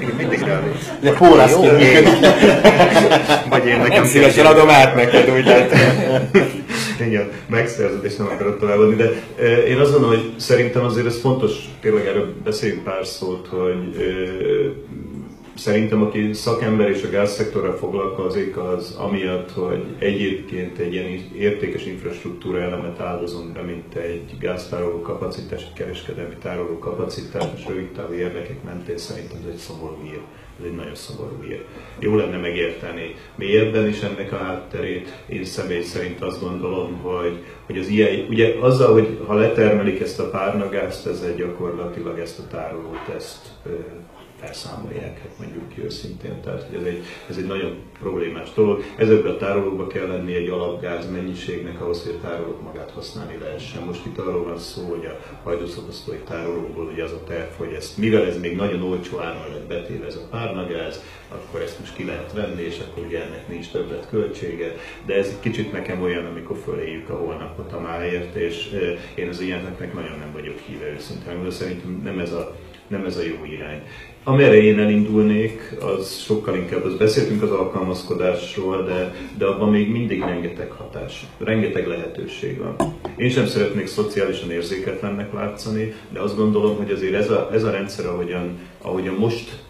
igen, 0.01 0.15
mindig 0.17 0.41
ránéz. 0.41 0.93
De 1.01 1.13
forrasztó. 1.13 1.61
Vagy 3.51 3.67
én 3.67 3.79
nekem... 3.79 3.89
Nem 3.89 4.05
szívesen 4.05 4.47
adom 4.47 4.69
át 4.71 4.95
neked, 4.95 5.31
úgy 5.31 5.45
Igen, 7.07 7.31
megszerzed 7.49 8.05
és 8.05 8.17
nem 8.17 8.27
akarod 8.27 8.59
továbbadni, 8.59 8.95
de 8.95 9.11
én 9.69 9.79
azt 9.79 9.93
gondolom, 9.93 10.17
hogy 10.17 10.33
szerintem 10.37 10.85
azért 10.85 11.07
ez 11.07 11.21
fontos, 11.21 11.53
tényleg 11.81 12.07
erről 12.07 12.35
beszéljünk 12.45 12.85
pár 12.85 13.07
szót, 13.07 13.49
hogy 13.51 13.97
szerintem 15.57 16.03
aki 16.03 16.33
szakember 16.33 16.91
és 16.91 17.03
a 17.03 17.11
gázszektorral 17.11 17.77
foglalkozik, 17.77 18.57
az 18.57 18.97
amiatt, 18.99 19.53
hogy 19.53 19.85
egyébként 19.99 20.79
egy 20.79 20.93
ilyen 20.93 21.31
értékes 21.35 21.87
infrastruktúra 21.87 22.61
elemet 22.61 23.01
áldozunk 23.01 23.53
be, 23.53 23.63
mint 23.63 23.95
egy 23.95 24.39
gáztároló 24.41 25.01
kapacitás, 25.01 25.63
egy 25.63 25.73
kereskedelmi 25.73 26.35
tároló 26.43 26.79
kapacitás, 26.79 27.45
és 27.57 27.67
rövid 27.67 27.89
távú 27.89 28.13
érdekek 28.13 28.63
mentén 28.63 28.99
szerintem 28.99 29.39
ez 29.43 29.51
egy 29.53 29.57
szomorú 29.57 29.97
ír. 30.05 30.21
Ez 30.59 30.65
egy 30.65 30.75
nagyon 30.75 30.95
szomorú 30.95 31.43
ír. 31.49 31.65
Jó 31.99 32.17
lenne 32.17 32.37
megérteni 32.37 33.15
mélyebben 33.35 33.89
is 33.89 34.01
ennek 34.01 34.33
a 34.33 34.37
hátterét. 34.37 35.25
Én 35.27 35.45
személy 35.45 35.83
szerint 35.83 36.23
azt 36.23 36.41
gondolom, 36.41 36.99
hogy, 37.03 37.45
hogy 37.67 37.79
az 37.79 37.89
ilyen, 37.89 38.27
ugye 38.29 38.55
azzal, 38.61 38.93
hogy 38.93 39.19
ha 39.27 39.35
letermelik 39.35 40.01
ezt 40.01 40.21
a 40.21 40.31
párnagázt, 40.31 41.07
ezzel 41.07 41.35
gyakorlatilag 41.35 42.19
ezt 42.19 42.39
a 42.39 42.47
tárolót, 42.51 43.09
ezt 43.17 43.47
felszámolják, 44.41 45.19
hát 45.19 45.39
mondjuk 45.39 45.69
ki 45.69 45.85
őszintén. 45.85 46.41
Tehát 46.41 46.63
hogy 46.63 46.79
ez 46.79 46.87
egy, 46.87 47.03
ez 47.29 47.37
egy 47.37 47.47
nagyon 47.47 47.77
problémás 47.99 48.53
dolog. 48.55 48.83
Ezekben 48.97 49.33
a 49.33 49.37
tárolókban 49.37 49.89
kell 49.89 50.07
lenni 50.07 50.35
egy 50.35 50.49
alapgáz 50.49 51.11
mennyiségnek 51.11 51.81
ahhoz, 51.81 52.03
hogy 52.03 52.19
a 52.23 52.27
tárolók 52.27 52.63
magát 52.63 52.91
használni 52.91 53.39
lehessen. 53.43 53.83
Most 53.83 54.07
itt 54.07 54.19
arról 54.19 54.45
van 54.45 54.59
szó, 54.59 54.89
hogy 54.89 55.05
a 55.05 55.39
hajdúszokosztói 55.43 56.17
tárolóból 56.17 56.85
ugye 56.85 57.05
az 57.05 57.13
a 57.13 57.25
terv, 57.25 57.51
hogy 57.57 57.73
ezt, 57.73 57.99
mivel 57.99 58.27
ez 58.27 58.41
még 58.41 58.57
nagyon 58.57 58.83
olcsó 58.83 59.19
áron 59.19 59.53
lett 59.53 59.67
betéve 59.67 60.07
ez 60.07 60.17
a 60.17 60.29
párnagáz, 60.31 61.03
akkor 61.29 61.61
ezt 61.61 61.79
most 61.79 61.95
ki 61.95 62.05
lehet 62.05 62.33
venni, 62.33 62.63
és 62.63 62.79
akkor 62.79 63.05
ugye 63.07 63.25
ennek 63.25 63.49
nincs 63.49 63.71
többet 63.71 64.09
költsége. 64.09 64.75
De 65.07 65.15
ez 65.15 65.29
egy 65.29 65.41
kicsit 65.41 65.73
nekem 65.73 66.03
olyan, 66.03 66.25
amikor 66.25 66.57
föléjük 66.65 67.09
a 67.09 67.17
holnapot 67.17 67.73
a 67.73 67.81
máért, 67.81 68.35
és 68.35 68.81
én 69.15 69.29
az 69.29 69.41
ilyeneknek 69.41 69.95
nagyon 69.95 70.19
nem 70.19 70.33
vagyok 70.33 70.59
híve 70.59 70.93
őszintén, 70.93 71.43
de 71.43 71.51
szerintem 71.51 72.01
nem 72.05 72.19
ez 72.19 72.33
a 72.33 72.57
nem 72.87 73.05
ez 73.05 73.17
a 73.17 73.23
jó 73.23 73.45
irány. 73.45 73.83
Amerre 74.29 74.63
én 74.63 74.79
elindulnék, 74.79 75.77
az 75.81 76.19
sokkal 76.19 76.57
inkább, 76.57 76.85
az 76.85 76.97
beszéltünk 76.97 77.43
az 77.43 77.51
alkalmazkodásról, 77.51 78.85
de, 78.85 79.15
de 79.39 79.47
abban 79.47 79.71
még 79.71 79.91
mindig 79.91 80.21
rengeteg 80.21 80.71
hatás, 80.71 81.27
rengeteg 81.39 81.87
lehetőség 81.87 82.59
van. 82.59 82.77
Én 83.17 83.31
sem 83.31 83.47
szeretnék 83.47 83.87
szociálisan 83.87 84.51
érzéketlennek 84.51 85.33
látszani, 85.33 85.95
de 86.13 86.21
azt 86.21 86.37
gondolom, 86.37 86.77
hogy 86.77 86.91
azért 86.91 87.15
ez 87.15 87.31
a, 87.31 87.51
ez 87.53 87.65
a 87.65 87.71
rendszer, 87.71 88.07
ahogyan, 88.07 88.59
ahogyan 88.83 89.15
most 89.15 89.65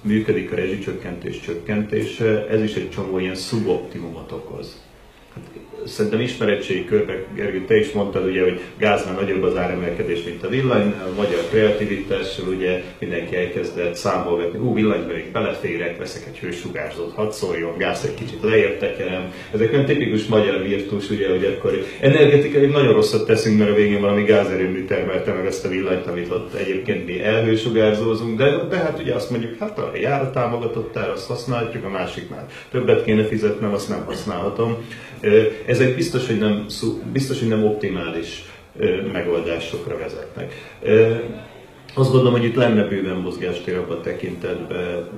működik 0.00 0.52
a 0.52 0.56
rezsicsökkentés 0.56 1.40
csökkentése, 1.40 2.46
ez 2.48 2.62
is 2.62 2.74
egy 2.74 2.90
csomó 2.90 3.18
ilyen 3.18 3.34
szuboptimumot 3.34 4.32
okoz. 4.32 4.82
Hát, 5.34 5.44
szerintem 5.86 6.20
ismeretségi 6.20 6.84
körbe, 6.84 7.24
Gergő, 7.34 7.64
te 7.64 7.76
is 7.76 7.92
mondtad, 7.92 8.26
ugye, 8.26 8.42
hogy 8.42 8.60
gáznál 8.78 9.14
nagyobb 9.14 9.42
az 9.42 9.56
áremelkedés, 9.56 10.22
mint 10.24 10.44
a 10.44 10.48
villany, 10.48 10.86
a 10.86 11.14
magyar 11.16 11.40
kreativitással 11.50 12.48
ugye 12.48 12.82
mindenki 12.98 13.36
elkezdett 13.36 13.94
számolgatni, 13.94 14.58
hú, 14.58 14.74
villanyba 14.74 15.12
még 15.12 15.30
beleférek, 15.32 15.98
veszek 15.98 16.22
egy 16.28 16.38
hősugárzót, 16.38 17.14
hadd 17.14 17.30
szóljon, 17.30 17.76
gáz 17.78 18.04
egy 18.04 18.14
kicsit 18.14 18.42
lejjebb 18.42 18.78
tekerem. 18.78 19.32
Ezek 19.52 19.72
olyan 19.72 19.84
tipikus 19.84 20.26
magyar 20.26 20.62
virtus, 20.62 21.10
ugye, 21.10 21.28
hogy 21.28 21.44
akkor 21.44 21.84
energetikai 22.00 22.66
nagyon 22.66 22.92
rosszat 22.92 23.26
teszünk, 23.26 23.58
mert 23.58 23.70
a 23.70 23.74
végén 23.74 24.00
valami 24.00 24.22
gázerőmű 24.22 24.84
termelte 24.84 25.32
meg 25.32 25.46
ezt 25.46 25.64
a 25.64 25.68
villanyt, 25.68 26.06
amit 26.06 26.30
ott 26.30 26.54
egyébként 26.54 27.06
mi 27.06 27.22
elhősugárzózunk, 27.22 28.38
de, 28.38 28.64
de 28.68 28.76
hát 28.76 28.98
ugye 28.98 29.14
azt 29.14 29.30
mondjuk, 29.30 29.58
hát 29.58 29.78
a 29.78 29.92
jár 30.00 30.30
támogatottára 30.30 31.12
azt 31.12 31.26
használhatjuk, 31.26 31.84
a 31.84 31.88
másiknál 31.88 32.46
többet 32.70 33.04
kéne 33.04 33.24
fizetnem, 33.24 33.72
azt 33.72 33.88
nem 33.88 34.04
használhatom. 34.04 34.76
Ezek 35.76 35.94
biztos, 35.94 36.26
hogy 36.26 36.38
nem, 36.38 36.66
biztos, 37.12 37.38
hogy 37.38 37.48
nem 37.48 37.64
optimális 37.64 38.44
megoldásokra 39.12 39.98
vezetnek. 39.98 40.52
Azt 41.94 42.10
gondolom, 42.10 42.32
hogy 42.32 42.44
itt 42.44 42.54
lenne 42.54 42.82
bőven 42.82 43.16
mozgástér 43.16 43.76
abban 43.76 44.02
tekintetben. 44.02 45.08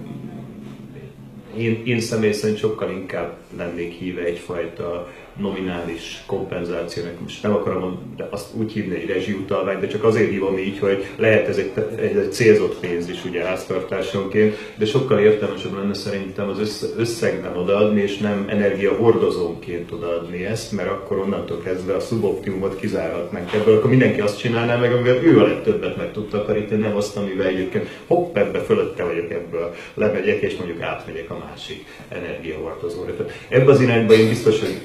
Én, 1.56 1.82
én 1.84 2.00
személy 2.00 2.32
szerint 2.32 2.58
sokkal 2.58 2.90
inkább 2.90 3.36
lennék 3.56 3.92
híve 3.92 4.22
egyfajta 4.22 5.08
nominális 5.38 6.22
kompenzációnak, 6.26 7.20
most 7.20 7.42
nem 7.42 7.54
akarom 7.54 8.14
de 8.16 8.28
azt 8.30 8.54
úgy 8.54 8.72
hívni, 8.72 8.94
egy 8.94 9.08
rezsiutalvány, 9.08 9.80
de 9.80 9.86
csak 9.86 10.04
azért 10.04 10.30
hívom 10.30 10.58
így, 10.58 10.78
hogy 10.78 11.06
lehet 11.16 11.48
ez 11.48 11.56
egy, 11.56 11.72
egy, 11.96 12.16
egy 12.16 12.32
célzott 12.32 12.78
pénz 12.80 13.08
is 13.08 13.24
ugye 13.24 13.44
háztartásonként, 13.44 14.56
de 14.76 14.86
sokkal 14.86 15.18
értelmesebb 15.18 15.76
lenne 15.76 15.94
szerintem 15.94 16.48
az 16.48 16.58
össze, 16.58 16.86
összegben 16.96 17.56
odaadni, 17.56 18.00
és 18.00 18.18
nem 18.18 18.44
energiahordozónként 18.48 19.92
odaadni 19.92 20.44
ezt, 20.44 20.72
mert 20.72 20.90
akkor 20.90 21.18
onnantól 21.18 21.58
kezdve 21.62 21.94
a 21.94 22.00
szuboptimumot 22.00 22.76
kizárhatnánk 22.80 23.52
ebből, 23.52 23.76
akkor 23.76 23.90
mindenki 23.90 24.20
azt 24.20 24.38
csinálná 24.38 24.76
meg, 24.76 24.92
amivel 24.92 25.24
ő 25.24 25.40
a 25.40 25.46
legtöbbet 25.46 25.96
meg 25.96 26.12
tud 26.12 26.28
takarítani, 26.28 26.80
nem 26.80 26.96
azt, 26.96 27.16
amivel 27.16 27.46
egyébként 27.46 27.88
hopp, 28.06 28.36
ebbe 28.36 28.58
fölötte 28.58 29.04
vagyok 29.04 29.30
ebből, 29.30 29.74
lemegyek, 29.94 30.40
és 30.40 30.56
mondjuk 30.56 30.80
átmegyek 30.80 31.30
a 31.30 31.44
másik 31.48 31.84
energiahordozóra. 32.08 33.12
Ebben 33.48 33.68
az 33.68 33.80
irányban 33.80 34.16
én 34.16 34.28
biztos, 34.28 34.60
hogy 34.60 34.78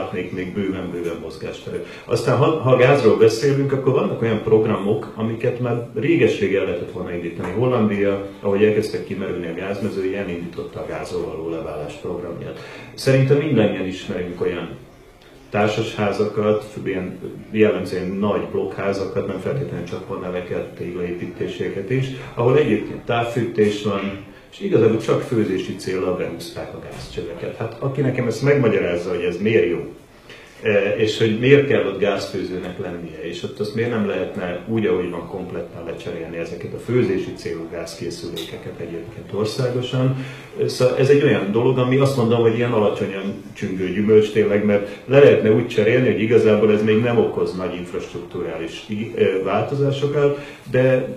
látnék 0.00 0.32
még 0.32 0.54
bőven-bőven 0.54 1.18
mozgásteret. 1.22 1.86
Aztán 2.04 2.36
ha, 2.36 2.44
ha 2.44 2.76
gázról 2.76 3.16
beszélünk, 3.16 3.72
akkor 3.72 3.92
vannak 3.92 4.22
olyan 4.22 4.42
programok, 4.42 5.12
amiket 5.14 5.60
már 5.60 5.88
réges-rég 5.94 6.54
el 6.54 6.64
lehetett 6.64 6.92
volna 6.92 7.12
indítani. 7.12 7.52
Hollandia, 7.52 8.26
ahogy 8.40 8.64
elkezdtek 8.64 9.04
kimerülni 9.04 9.48
a 9.48 9.54
gázmezői, 9.54 10.16
elindította 10.16 10.80
a 10.80 10.86
gázról 10.86 11.24
való 11.24 11.48
leválás 11.48 11.94
programját. 11.94 12.58
Szerintem 12.94 13.36
mindannyian 13.36 13.86
ismerünk 13.86 14.40
olyan 14.40 14.68
társasházakat, 15.50 16.64
ilyen 16.84 17.18
jellemzően 17.50 18.08
nagy 18.08 18.42
blokkházakat, 18.52 19.26
nem 19.26 19.38
feltétlenül 19.38 19.86
csak 19.86 20.20
neveket, 20.20 20.74
téglaépítéseket 20.74 21.90
is, 21.90 22.06
ahol 22.34 22.58
egyébként 22.58 23.04
távfűtés 23.04 23.82
van, 23.82 24.28
és 24.50 24.60
igazából 24.60 25.00
csak 25.00 25.22
főzési 25.22 25.76
célra 25.76 26.16
behúzták 26.16 26.74
a 26.74 26.78
gázcsöveket. 26.90 27.56
Hát 27.56 27.76
aki 27.78 28.00
nekem 28.00 28.26
ezt 28.26 28.42
megmagyarázza, 28.42 29.08
hogy 29.08 29.22
ez 29.22 29.36
miért 29.40 29.70
jó, 29.70 29.94
e, 30.62 30.94
és 30.96 31.18
hogy 31.18 31.38
miért 31.38 31.66
kell 31.66 31.86
ott 31.86 32.00
gázfőzőnek 32.00 32.78
lennie, 32.78 33.22
és 33.22 33.42
ott 33.42 33.60
azt 33.60 33.74
miért 33.74 33.90
nem 33.90 34.06
lehetne 34.06 34.64
úgy, 34.68 34.86
ahogy 34.86 35.10
van 35.10 35.26
kompletten 35.26 35.84
lecserélni 35.84 36.36
ezeket 36.36 36.72
a 36.72 36.78
főzési 36.78 37.32
célú 37.34 37.68
gázkészülékeket 37.72 38.78
egyébként 38.80 39.32
országosan. 39.32 40.24
Szóval 40.66 40.96
ez 40.96 41.08
egy 41.08 41.22
olyan 41.22 41.52
dolog, 41.52 41.78
ami 41.78 41.96
azt 41.96 42.16
mondom, 42.16 42.40
hogy 42.40 42.56
ilyen 42.56 42.72
alacsonyan 42.72 43.42
csüngő 43.52 43.88
gyümölcs 43.92 44.32
tényleg, 44.32 44.64
mert 44.64 44.88
le 45.04 45.18
lehetne 45.18 45.52
úgy 45.52 45.68
cserélni, 45.68 46.12
hogy 46.12 46.20
igazából 46.20 46.72
ez 46.72 46.82
még 46.82 47.00
nem 47.00 47.18
okoz 47.18 47.56
nagy 47.56 47.74
infrastruktúrális 47.74 48.86
e, 49.16 49.42
változásokat, 49.44 50.38
de 50.70 51.08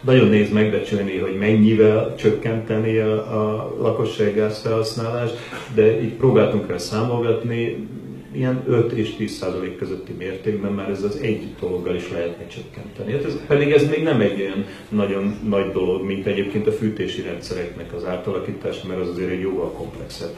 nagyon 0.00 0.28
néz 0.28 0.50
megbecsülni, 0.50 1.18
hogy 1.18 1.36
mennyivel 1.38 2.14
csökkenteni 2.16 2.96
a, 2.98 3.12
a 3.14 3.74
lakosság 3.80 4.34
gázfelhasználást, 4.34 5.34
de 5.74 6.02
így 6.02 6.12
próbáltunk 6.12 6.68
rá 6.68 6.78
számolgatni, 6.78 7.88
ilyen 8.32 8.62
5 8.66 8.92
és 8.92 9.14
10 9.16 9.32
százalék 9.32 9.76
közötti 9.76 10.12
mértékben 10.12 10.72
már 10.72 10.90
ez 10.90 11.02
az 11.02 11.16
egy 11.16 11.46
dologgal 11.60 11.94
is 11.94 12.10
lehetne 12.10 12.46
csökkenteni. 12.46 13.12
Hát 13.12 13.24
ez, 13.24 13.46
pedig 13.46 13.72
ez 13.72 13.88
még 13.88 14.02
nem 14.02 14.20
egy 14.20 14.40
olyan 14.40 14.64
nagyon 14.88 15.38
nagy 15.48 15.70
dolog, 15.72 16.04
mint 16.04 16.26
egyébként 16.26 16.66
a 16.66 16.72
fűtési 16.72 17.22
rendszereknek 17.22 17.92
az 17.94 18.04
átalakítása, 18.04 18.86
mert 18.88 19.00
az 19.00 19.08
azért 19.08 19.30
egy 19.30 19.40
jóval 19.40 19.72
komplexebb 19.72 20.34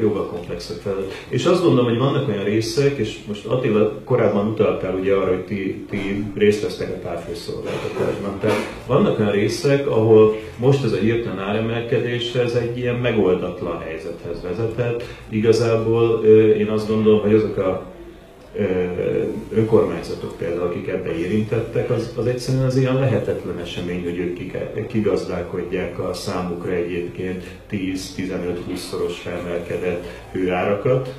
jóval 0.00 0.26
komplexebb 0.26 0.76
feladat. 0.76 1.12
És 1.28 1.44
azt 1.44 1.62
gondolom, 1.62 1.88
hogy 1.90 1.98
vannak 1.98 2.28
olyan 2.28 2.44
részek, 2.44 2.98
és 2.98 3.18
most 3.26 3.46
Attila 3.46 3.92
korábban 4.04 4.46
utaltál 4.46 4.94
ugye 4.94 5.14
arra, 5.14 5.30
hogy 5.30 5.44
ti, 5.44 5.84
ti 5.90 6.24
részt 6.36 6.62
vesztek 6.62 6.88
a 6.88 6.98
távfőszolgáltatásban. 7.02 8.38
Tehát 8.40 8.56
vannak 8.86 9.18
olyan 9.18 9.32
részek, 9.32 9.86
ahol 9.86 10.36
most 10.56 10.84
ez 10.84 10.92
a 10.92 10.96
hirtelen 10.96 11.38
áremelkedés, 11.38 12.34
ez 12.34 12.54
egy 12.54 12.78
ilyen 12.78 12.96
megoldatlan 12.96 13.78
helyzethez 13.80 14.42
vezetett. 14.42 15.04
Igazából 15.28 16.24
én 16.58 16.68
azt 16.68 16.88
gondolom, 16.88 17.20
hogy 17.20 17.34
azok 17.34 17.56
a 17.56 17.96
önkormányzatok 19.54 20.36
például, 20.36 20.66
akik 20.66 20.88
ebbe 20.88 21.18
érintettek, 21.18 21.90
az, 21.90 22.12
az 22.16 22.26
egyszerűen 22.26 22.64
az 22.64 22.76
ilyen 22.76 22.98
lehetetlen 22.98 23.58
esemény, 23.58 24.02
hogy 24.02 24.18
ők 24.18 24.86
kigazdálkodják 24.86 25.98
a 25.98 26.12
számukra 26.14 26.72
egyébként 26.72 27.44
10-15-20 27.70 28.76
szoros 28.90 29.18
felmelkedett 29.18 30.06
hőárakat. 30.32 31.14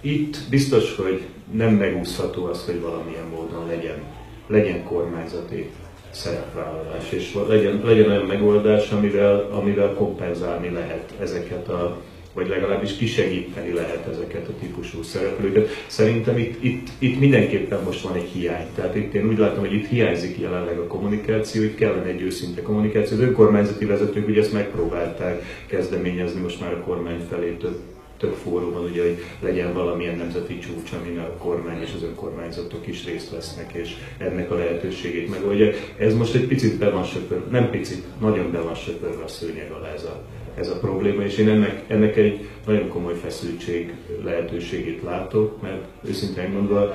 Itt 0.00 0.36
biztos, 0.50 0.96
hogy 0.96 1.20
nem 1.52 1.74
megúszható 1.74 2.44
az, 2.44 2.64
hogy 2.64 2.80
valamilyen 2.80 3.26
módon 3.30 3.66
legyen, 3.66 4.02
legyen 4.46 4.84
kormányzati 4.84 5.70
szerepvállalás, 6.10 7.12
és 7.12 7.38
legyen, 7.48 7.82
legyen 7.84 8.10
olyan 8.10 8.26
megoldás, 8.26 8.90
amivel, 8.90 9.48
amivel 9.50 9.94
kompenzálni 9.94 10.70
lehet 10.70 11.12
ezeket 11.20 11.68
a 11.68 11.96
vagy 12.38 12.48
legalábbis 12.48 12.96
kisegíteni 12.96 13.72
lehet 13.72 14.06
ezeket 14.06 14.48
a 14.48 14.58
típusú 14.60 15.02
szereplőket. 15.02 15.68
Szerintem 15.86 16.38
itt, 16.38 16.62
itt, 16.64 16.88
itt 16.98 17.18
mindenképpen 17.18 17.82
most 17.84 18.00
van 18.00 18.14
egy 18.14 18.28
hiány. 18.32 18.66
Tehát 18.74 18.94
itt 18.96 19.14
én 19.14 19.28
úgy 19.28 19.38
látom, 19.38 19.58
hogy 19.58 19.74
itt 19.74 19.86
hiányzik 19.86 20.38
jelenleg 20.38 20.78
a 20.78 20.86
kommunikáció, 20.86 21.62
itt 21.62 21.74
kellene 21.74 22.06
egy 22.06 22.20
őszinte 22.20 22.62
kommunikáció. 22.62 23.16
Az 23.16 23.22
önkormányzati 23.22 23.84
vezetők 23.84 24.28
ugye 24.28 24.40
ezt 24.40 24.52
megpróbálták 24.52 25.42
kezdeményezni 25.66 26.40
most 26.40 26.60
már 26.60 26.72
a 26.72 26.80
kormány 26.80 27.20
felé 27.30 27.50
több 27.50 27.78
több 28.18 28.34
fórumon, 28.34 28.84
ugye, 28.84 29.02
hogy 29.02 29.24
legyen 29.40 29.72
valamilyen 29.72 30.16
nemzeti 30.16 30.58
csúcs, 30.58 30.92
amin 30.92 31.18
a 31.18 31.36
kormány 31.36 31.80
és 31.82 31.92
az 31.96 32.02
önkormányzatok 32.02 32.86
is 32.86 33.04
részt 33.04 33.30
vesznek, 33.30 33.72
és 33.72 33.94
ennek 34.18 34.50
a 34.50 34.54
lehetőségét 34.54 35.30
megoldják. 35.30 35.94
Ez 35.98 36.14
most 36.14 36.34
egy 36.34 36.46
picit 36.46 36.78
be 36.78 36.90
van 36.90 37.04
söpör, 37.04 37.48
nem 37.50 37.70
picit, 37.70 38.04
nagyon 38.20 38.50
be 38.52 38.60
van 38.60 38.74
söpörve 38.74 39.24
a 39.24 39.28
szőnyeg 39.28 39.70
alá 39.70 39.92
ez 39.92 40.04
a 40.04 40.22
ez 40.58 40.68
a 40.68 40.78
probléma, 40.78 41.22
és 41.22 41.38
én 41.38 41.48
ennek, 41.48 41.84
ennek 41.86 42.16
egy 42.16 42.48
nagyon 42.66 42.88
komoly 42.88 43.14
feszültség 43.14 43.94
lehetőségét 44.24 45.02
látok, 45.02 45.62
mert 45.62 45.84
őszintén 46.04 46.50
mondva 46.50 46.94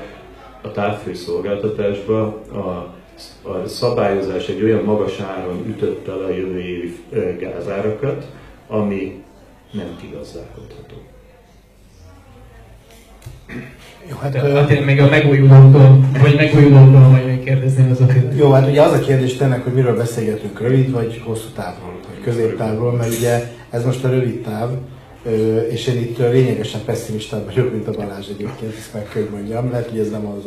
a 0.61 0.71
távfőszolgáltatásban 0.71 2.41
a, 2.51 2.57
a 3.49 3.67
szabályozás 3.67 4.47
egy 4.47 4.63
olyan 4.63 4.83
magas 4.83 5.19
áron 5.19 5.65
ütötte 5.67 6.15
le 6.15 6.25
a 6.25 6.29
jövő 6.29 6.59
évi 6.59 6.95
gázárakat, 7.39 8.25
ami 8.67 9.23
nem 9.71 9.97
kigazdálkodható. 10.01 11.12
Jó, 14.09 14.15
hát, 14.21 14.35
hát 14.35 14.69
én 14.69 14.83
még 14.83 15.01
a 15.01 15.09
megújulókról, 15.09 15.99
vagy 16.21 16.35
megújulókról 16.35 17.07
majd 17.07 17.25
még 17.25 17.43
kérdezném 17.43 17.91
az 17.91 18.03
Jó, 18.35 18.51
hát 18.51 18.67
ugye 18.67 18.81
az 18.81 18.93
a 18.93 18.99
kérdés 18.99 19.33
tényleg, 19.33 19.61
hogy 19.61 19.73
miről 19.73 19.97
beszélgetünk, 19.97 20.59
rövid 20.59 20.91
vagy 20.91 21.21
hosszú 21.25 21.47
távról, 21.55 21.99
vagy 22.07 22.23
középtávról, 22.23 22.91
mert 22.91 23.17
ugye 23.17 23.43
ez 23.69 23.85
most 23.85 24.03
a 24.03 24.09
rövid 24.09 24.41
táv, 24.41 24.69
és 25.69 25.87
én 25.87 25.97
itt 25.97 26.17
lényegesen 26.17 26.81
pessimistább 26.85 27.45
vagyok, 27.45 27.71
mint 27.71 27.87
a 27.87 27.91
Balázs 27.91 28.27
egyébként, 28.29 28.75
ezt 28.77 28.93
meg 28.93 29.07
kell 29.13 29.27
mondjam. 29.31 29.69
Lehet, 29.71 29.89
hogy 29.89 29.99
ez 29.99 30.09
nem 30.09 30.25
az 30.25 30.43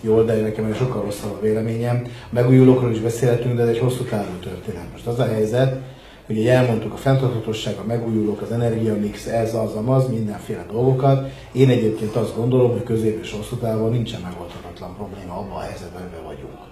jól, 0.00 0.24
de 0.24 0.34
nekem 0.34 0.74
sokkal 0.74 1.02
rosszabb 1.02 1.32
a 1.32 1.40
véleményem. 1.40 2.02
A 2.04 2.28
megújulókról 2.30 2.90
is 2.90 3.00
beszélhetünk, 3.00 3.56
de 3.56 3.62
ez 3.62 3.68
egy 3.68 3.78
hosszú 3.78 4.04
távú 4.04 4.32
történet. 4.42 4.86
Most 4.92 5.06
az 5.06 5.18
a 5.18 5.26
helyzet, 5.26 5.80
Ugye 6.28 6.52
elmondtuk 6.52 6.92
a 6.92 6.96
fenntarthatóság, 6.96 7.76
a 7.78 7.84
megújulók, 7.86 8.40
az 8.40 8.50
energiamix, 8.50 9.26
ez, 9.26 9.54
az, 9.54 9.70
az, 9.86 10.08
mindenféle 10.08 10.66
dolgokat. 10.70 11.30
Én 11.52 11.68
egyébként 11.68 12.16
azt 12.16 12.36
gondolom, 12.36 12.70
hogy 12.70 12.82
közép 12.82 13.22
és 13.22 13.32
hosszú 13.32 13.56
távon 13.56 13.90
nincsen 13.90 14.20
megoldhatatlan 14.20 14.94
probléma 14.96 15.38
abban 15.38 15.56
a 15.56 15.60
helyzetben, 15.60 16.02
amiben 16.02 16.24
vagyunk. 16.24 16.70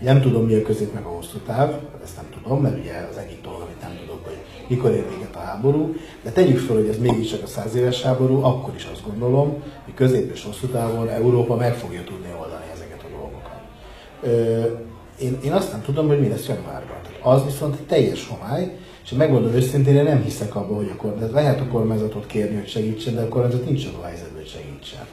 Nem 0.00 0.20
tudom, 0.20 0.46
mi 0.46 0.54
a 0.54 0.62
közép 0.62 0.92
meg 0.92 1.04
a 1.04 1.08
hosszú 1.08 1.38
táv, 1.38 1.74
ezt 2.02 2.16
nem 2.16 2.24
tudom, 2.42 2.60
mert 2.60 2.78
ugye 2.78 2.92
az 3.10 3.16
egyik 3.16 3.42
dolog, 3.42 3.60
amit 3.60 3.80
nem 3.80 3.98
tudok, 4.00 4.24
hogy 4.24 4.36
mikor 4.68 4.90
ér 4.90 5.04
véget 5.08 5.36
a 5.36 5.38
háború, 5.38 5.94
de 6.22 6.30
tegyük 6.30 6.58
fel, 6.58 6.76
hogy 6.76 6.88
ez 6.88 6.98
mégiscsak 6.98 7.42
a 7.42 7.46
száz 7.46 7.74
éves 7.74 8.02
háború, 8.02 8.42
akkor 8.42 8.74
is 8.74 8.88
azt 8.92 9.06
gondolom, 9.06 9.62
hogy 9.84 9.94
közép 9.94 10.32
és 10.32 10.44
hosszú 10.44 10.66
távon 10.66 11.08
Európa 11.08 11.56
meg 11.56 11.74
fogja 11.74 12.04
tudni 12.04 12.28
oldani 12.40 12.64
ezeket 12.74 13.02
a 13.02 13.16
dolgokat. 13.18 13.60
Ö, 14.22 14.62
én, 15.20 15.38
én 15.44 15.52
azt 15.52 15.72
nem 15.72 15.82
tudom, 15.82 16.06
hogy 16.06 16.20
mi 16.20 16.28
lesz 16.28 16.46
januárban. 16.46 16.96
Az 17.22 17.44
viszont 17.44 17.74
egy 17.74 17.86
teljes 17.86 18.28
homály, 18.28 18.76
És 19.04 19.10
megmondom 19.10 19.52
őszintén, 19.52 19.96
én 19.96 20.02
nem 20.02 20.22
hiszek 20.22 20.56
abban, 20.56 20.76
hogy 20.76 20.90
a 20.92 20.96
kormányzat, 20.96 21.32
lehet 21.32 21.60
a 21.60 21.66
kormányzatot 21.66 22.26
kérni, 22.26 22.56
hogy 22.56 22.68
segítsen, 22.68 23.14
de 23.14 23.20
a 23.20 23.28
kormányzat 23.28 23.64
nincs 23.64 23.86
a 24.02 24.04
helyzetben, 24.04 24.36
hogy 24.36 24.48
segítsen. 24.48 25.06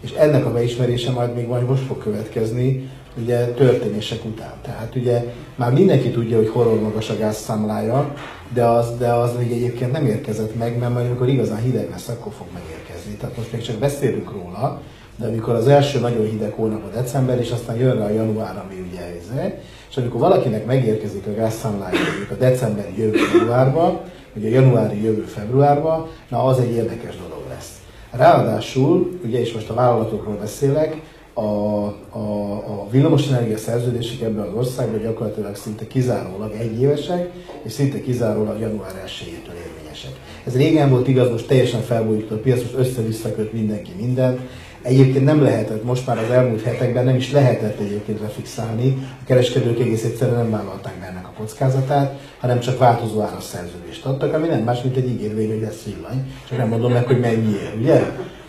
És 0.00 0.10
ennek 0.10 0.46
a 0.46 0.52
beismerése 0.52 1.10
majd 1.10 1.34
még 1.34 1.46
majd 1.46 1.68
most 1.68 1.82
fog 1.82 1.98
következni, 1.98 2.90
ugye 3.22 3.46
történések 3.46 4.24
után. 4.24 4.52
Tehát 4.62 4.94
ugye 4.96 5.24
már 5.54 5.72
mindenki 5.72 6.10
tudja, 6.10 6.36
hogy 6.36 6.48
horror 6.48 6.80
magas 6.80 7.10
a 7.10 7.16
gázszámlája, 7.16 8.14
de 8.54 8.64
az, 8.64 8.98
de 8.98 9.12
az 9.12 9.36
még 9.38 9.52
egyébként 9.52 9.92
nem 9.92 10.06
érkezett 10.06 10.58
meg, 10.58 10.78
mert 10.78 10.92
majd 10.92 11.06
amikor 11.06 11.28
igazán 11.28 11.62
hideg 11.62 11.90
lesz, 11.90 12.08
akkor 12.08 12.32
fog 12.32 12.46
megérkezni. 12.54 13.12
Tehát 13.12 13.36
most 13.36 13.52
még 13.52 13.60
csak 13.60 13.76
beszélünk 13.76 14.32
róla, 14.32 14.80
de 15.16 15.26
amikor 15.26 15.54
az 15.54 15.68
első 15.68 16.00
nagyon 16.00 16.28
hideg 16.28 16.52
hónap 16.52 16.84
a 16.84 16.96
december, 16.96 17.38
és 17.38 17.50
aztán 17.50 17.76
jön 17.76 17.96
rá 17.96 18.04
a 18.04 18.10
január, 18.10 18.62
ami 18.64 18.86
ugye 18.90 19.00
ez, 19.00 19.52
és 19.92 19.98
amikor 19.98 20.20
valakinek 20.20 20.66
megérkezik 20.66 21.26
a 21.26 21.34
gázszámlája 21.34 21.98
a 22.30 22.34
decemberi 22.34 22.98
jövő 22.98 23.18
januárba, 23.38 24.02
vagy 24.34 24.44
a 24.46 24.48
januári 24.48 25.02
jövő 25.02 25.22
februárba, 25.22 26.08
na 26.28 26.44
az 26.44 26.58
egy 26.58 26.70
érdekes 26.70 27.16
dolog 27.16 27.44
lesz. 27.48 27.80
Ráadásul, 28.10 29.18
ugye 29.24 29.40
és 29.40 29.52
most 29.52 29.70
a 29.70 29.74
vállalatokról 29.74 30.36
beszélek, 30.36 31.00
a, 31.34 31.40
a, 31.40 32.52
a 32.66 32.86
villamosenergia 32.90 33.58
szerződések 33.58 34.20
ebben 34.20 34.48
az 34.48 34.54
országban 34.54 35.02
gyakorlatilag 35.02 35.56
szinte 35.56 35.86
kizárólag 35.86 36.52
egyévesek, 36.52 37.30
és 37.62 37.72
szinte 37.72 38.00
kizárólag 38.00 38.60
január 38.60 38.92
1-től 39.06 39.54
érvényesek. 39.66 40.12
Ez 40.46 40.56
régen 40.56 40.90
volt 40.90 41.08
igaz, 41.08 41.30
most 41.30 41.46
teljesen 41.46 41.80
felbújult 41.80 42.30
a 42.30 42.36
piac, 42.36 42.62
most 42.62 42.74
össze-visszaköt 42.76 43.52
mindenki 43.52 43.90
mindent, 43.98 44.40
Egyébként 44.82 45.24
nem 45.24 45.42
lehetett, 45.42 45.84
most 45.84 46.06
már 46.06 46.18
az 46.18 46.30
elmúlt 46.30 46.62
hetekben 46.62 47.04
nem 47.04 47.16
is 47.16 47.32
lehetett 47.32 47.80
egyébként 47.80 48.20
lefixálni, 48.20 48.96
a 49.20 49.24
kereskedők 49.26 49.78
egész 49.78 50.04
egyszerűen 50.04 50.36
nem 50.36 50.50
vállalták 50.50 50.94
be 51.00 51.06
ennek 51.06 51.26
a 51.26 51.32
kockázatát, 51.38 52.20
hanem 52.40 52.60
csak 52.60 52.78
változó 52.78 53.20
áras 53.20 53.44
szerződést 53.44 54.04
adtak, 54.04 54.34
ami 54.34 54.46
nem 54.46 54.60
más, 54.60 54.82
mint 54.82 54.96
egy 54.96 55.08
ígérvény, 55.08 55.48
hogy 55.48 55.60
lesz 55.60 55.82
villany, 55.84 56.32
csak 56.48 56.58
nem 56.58 56.68
mondom 56.68 56.92
meg, 56.92 57.06
hogy 57.06 57.20
mennyiért, 57.20 57.76
ugye? 57.80 58.02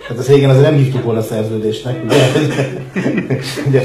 Tehát 0.08 0.18
az 0.18 0.28
régen 0.28 0.50
azért 0.50 0.66
nem 0.66 0.76
hívtuk 0.76 1.04
volna 1.04 1.22
szerződésnek, 1.22 2.04
ugye? 2.04 2.26
ugye? 3.68 3.82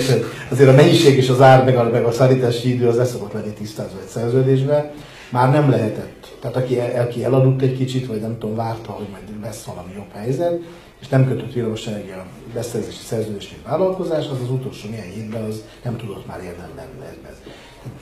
azért 0.50 0.68
a 0.68 0.72
mennyiség 0.72 1.16
és 1.16 1.28
az 1.28 1.40
ár, 1.40 1.64
meg 1.64 1.76
a, 1.76 1.90
meg 1.90 2.04
a 2.04 2.12
szállítási 2.12 2.74
idő 2.74 2.88
az 2.88 2.96
leszokott 2.96 3.32
lenni 3.32 3.52
tisztázva 3.52 3.98
egy 4.02 4.08
szerződésbe. 4.08 4.92
Már 5.30 5.50
nem 5.50 5.70
lehetett. 5.70 6.36
Tehát 6.40 6.56
aki, 6.56 6.78
aki 6.78 7.24
elaludt 7.24 7.62
egy 7.62 7.76
kicsit, 7.76 8.06
vagy 8.06 8.20
nem 8.20 8.38
tudom, 8.38 8.56
várta, 8.56 8.90
hogy 8.90 9.06
majd 9.10 9.42
lesz 9.42 9.64
valami 9.64 9.92
jobb 9.96 10.12
helyzet, 10.12 10.60
és 11.00 11.08
nem 11.08 11.26
kötött 11.26 11.52
villamosenergia 11.52 12.26
beszerzési 12.54 13.04
szerződés, 13.04 13.50
mint 13.50 13.66
vállalkozás, 13.66 14.24
az 14.28 14.40
az 14.42 14.50
utolsó 14.50 14.88
néhány 14.88 15.12
évben 15.16 15.42
az 15.42 15.64
nem 15.82 15.96
tudott 15.96 16.26
már 16.26 16.42
érdemben 16.42 16.86
lenni. 17.00 17.18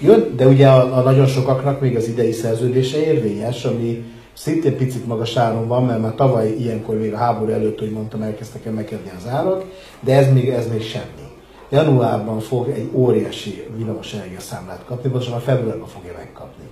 Jön, 0.01 0.37
de 0.37 0.47
ugye 0.47 0.69
a, 0.69 0.97
a, 0.99 1.01
nagyon 1.01 1.27
sokaknak 1.27 1.81
még 1.81 1.97
az 1.97 2.09
idei 2.09 2.33
szerződése 2.33 2.99
érvényes, 2.99 3.65
ami 3.65 4.05
szintén 4.33 4.77
picit 4.77 5.07
magas 5.07 5.37
áron 5.37 5.67
van, 5.67 5.85
mert 5.85 6.01
már 6.01 6.15
tavaly 6.15 6.55
ilyenkor 6.59 6.97
még 6.99 7.13
a 7.13 7.17
háború 7.17 7.51
előtt, 7.51 7.79
hogy 7.79 7.91
mondtam, 7.91 8.23
elkezdtek 8.23 8.67
emelkedni 8.67 9.11
az 9.17 9.27
árak, 9.27 9.65
de 10.01 10.15
ez 10.15 10.33
még, 10.33 10.49
ez 10.49 10.69
még 10.71 10.83
semmi. 10.83 11.27
Januárban 11.69 12.41
fog 12.41 12.69
egy 12.69 12.91
óriási 12.93 13.67
villamosenergia 13.77 14.41
számlát 14.41 14.85
kapni, 14.85 15.11
most 15.11 15.31
már 15.31 15.41
februárban 15.41 15.89
fogja 15.89 16.13
megkapni. 16.17 16.65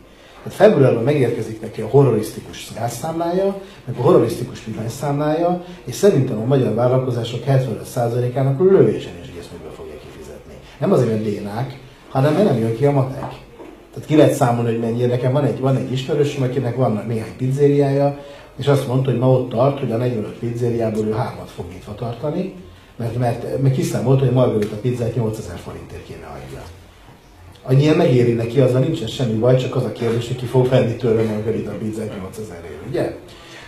Tehát 0.44 0.58
februárban 0.58 1.02
megérkezik 1.02 1.60
neki 1.60 1.80
a 1.80 1.86
horrorisztikus 1.86 2.72
gázszámlája, 2.74 3.60
meg 3.84 3.96
a 3.98 4.02
horrorisztikus 4.02 4.64
villanyszámlája, 4.64 5.64
és 5.84 5.94
szerintem 5.94 6.38
a 6.38 6.44
magyar 6.44 6.74
vállalkozások 6.74 7.42
75%-ának 7.46 8.58
lövésen 8.58 9.12
is 9.22 9.28
miből 9.52 9.72
fogja 9.76 9.94
kifizetni. 10.04 10.52
Nem 10.78 10.92
azért, 10.92 11.08
mert 11.10 11.22
dénák, 11.22 11.78
hanem 12.08 12.32
mert 12.32 12.44
nem 12.44 12.58
jön 12.58 12.76
ki 12.76 12.86
a 12.86 12.90
matek. 12.90 13.28
Tehát 13.92 14.08
ki 14.08 14.16
lehet 14.16 14.34
számolni, 14.34 14.70
hogy 14.70 14.80
mennyire. 14.80 15.06
Nekem 15.06 15.32
van 15.32 15.44
egy, 15.44 15.60
van 15.60 15.76
egy 15.76 15.92
ismerősöm, 15.92 16.42
akinek 16.42 16.76
van 16.76 17.04
néhány 17.08 17.36
pizzériája, 17.36 18.18
és 18.56 18.66
azt 18.66 18.86
mondta, 18.86 19.10
hogy 19.10 19.18
ma 19.18 19.30
ott 19.30 19.50
tart, 19.50 19.78
hogy 19.78 19.92
a 19.92 19.96
45 19.96 20.30
pizzériából 20.30 21.06
ő 21.06 21.12
hármat 21.12 21.50
fog 21.50 21.64
nyitva 21.72 21.94
tartani, 21.94 22.54
mert, 22.96 23.18
mert, 23.18 23.62
mert 23.62 23.74
kiszámolt, 23.74 24.18
hogy 24.18 24.28
a 24.28 24.32
Margarita 24.32 24.76
pizzát 24.76 25.14
8000 25.14 25.58
forintért 25.58 26.04
kéne 26.04 26.26
adja 26.26 26.62
annyira 27.64 27.96
megéri 27.96 28.32
neki, 28.32 28.60
azzal 28.60 28.80
nincsen 28.80 29.08
semmi 29.08 29.38
baj, 29.38 29.56
csak 29.56 29.76
az 29.76 29.84
a 29.84 29.92
kérdés, 29.92 30.26
hogy 30.26 30.36
ki 30.36 30.44
fog 30.44 30.68
venni 30.68 30.96
tőle 30.96 31.22
Margarita 31.22 31.70
pizzát 31.70 32.12
8000 32.20 32.64
év, 32.64 32.88
ugye? 32.88 33.16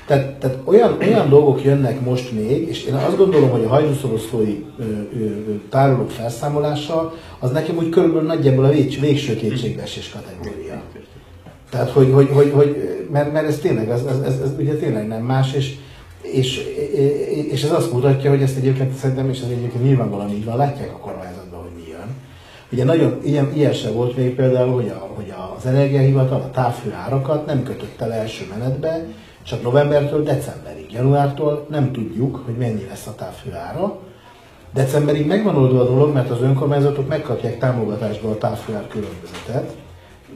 Tehát, 0.07 0.33
tehát 0.39 0.59
olyan, 0.65 0.97
olyan 1.01 1.29
dolgok 1.29 1.65
jönnek 1.65 2.01
most 2.01 2.33
még, 2.33 2.69
és 2.69 2.85
én 2.85 2.95
azt 2.95 3.17
gondolom, 3.17 3.51
hogy 3.51 3.65
a 3.65 3.69
hajdúszoroszlói 3.69 4.65
tárolók 5.71 6.11
felszámolása, 6.11 7.15
az 7.39 7.51
nekem 7.51 7.77
úgy 7.77 7.89
körülbelül 7.89 8.27
nagyjából 8.27 8.65
a 8.65 8.71
végs, 8.71 8.99
végső 8.99 9.37
kétségbeesés 9.37 10.11
kategória. 10.11 10.83
Tehát, 11.71 11.91
hogy, 11.91 12.11
hogy, 12.13 12.29
hogy, 12.33 12.51
hogy 12.55 12.77
mert, 13.13 13.33
mert 13.33 13.47
ez 13.47 13.59
tényleg, 13.59 13.91
ez, 13.91 14.05
ez, 14.05 14.19
ez, 14.19 14.41
ez 14.41 14.51
ugye 14.59 14.75
tényleg 14.75 15.07
nem 15.07 15.23
más, 15.23 15.53
és, 15.53 15.75
és, 16.23 16.61
és 17.51 17.63
ez 17.63 17.73
azt 17.73 17.93
mutatja, 17.93 18.31
hogy 18.31 18.43
ezt 18.43 18.57
egyébként 18.57 18.95
szerintem, 18.95 19.29
és 19.29 19.41
ez 19.41 19.49
egyébként 19.51 19.85
nyilvánvalóan 19.85 20.31
így 20.31 20.45
van, 20.45 20.57
látják 20.57 20.93
a 20.93 20.99
kormányzat 20.99 21.36
Ugye 22.73 22.85
nagyon 22.85 23.19
ilyen, 23.23 23.53
ilyen 23.55 23.73
se 23.73 23.91
volt 23.91 24.17
még 24.17 24.35
például, 24.35 24.75
hogy, 24.75 24.89
a, 24.89 25.11
hogy 25.15 25.35
az 25.57 25.67
energiahivatal 25.67 26.41
a 26.41 26.51
távfő 26.51 26.93
árakat 26.93 27.47
nem 27.47 27.63
kötött 27.63 28.01
el 28.01 28.13
első 28.13 28.45
menetbe, 28.59 29.07
csak 29.43 29.63
novembertől 29.63 30.23
decemberig. 30.23 30.93
Januártól 30.93 31.67
nem 31.71 31.93
tudjuk, 31.93 32.43
hogy 32.45 32.57
mennyi 32.57 32.87
lesz 32.89 33.07
a 33.07 33.15
távfő 33.15 33.53
ára. 33.53 33.99
Decemberig 34.75 35.27
megvan 35.27 35.57
oldva 35.57 35.81
a 35.81 35.85
dolog, 35.85 36.13
mert 36.13 36.31
az 36.31 36.43
önkormányzatok 36.43 37.09
megkapják 37.09 37.59
támogatásból 37.59 38.31
a 38.31 38.39
távfőár 38.39 38.89
különbözetet, 38.89 39.75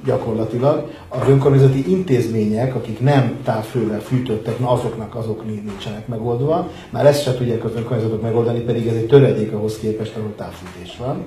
gyakorlatilag. 0.05 0.91
Az 1.09 1.29
önkormányzati 1.29 1.91
intézmények, 1.91 2.75
akik 2.75 3.01
nem 3.01 3.39
távfővel 3.45 4.01
fűtöttek, 4.01 4.59
na 4.59 4.71
azoknak 4.71 5.15
azok 5.15 5.45
nincsenek 5.45 6.07
megoldva. 6.07 6.69
Már 6.91 7.07
ezt 7.07 7.23
se 7.23 7.35
tudják 7.35 7.65
az 7.65 7.75
önkormányzatok 7.77 8.23
megoldani, 8.23 8.61
pedig 8.61 8.87
ez 8.87 8.95
egy 8.95 9.07
töredék 9.07 9.53
ahhoz 9.53 9.79
képest, 9.79 10.17
ahol 10.17 10.35
távfűtés 10.37 10.97
van. 10.97 11.25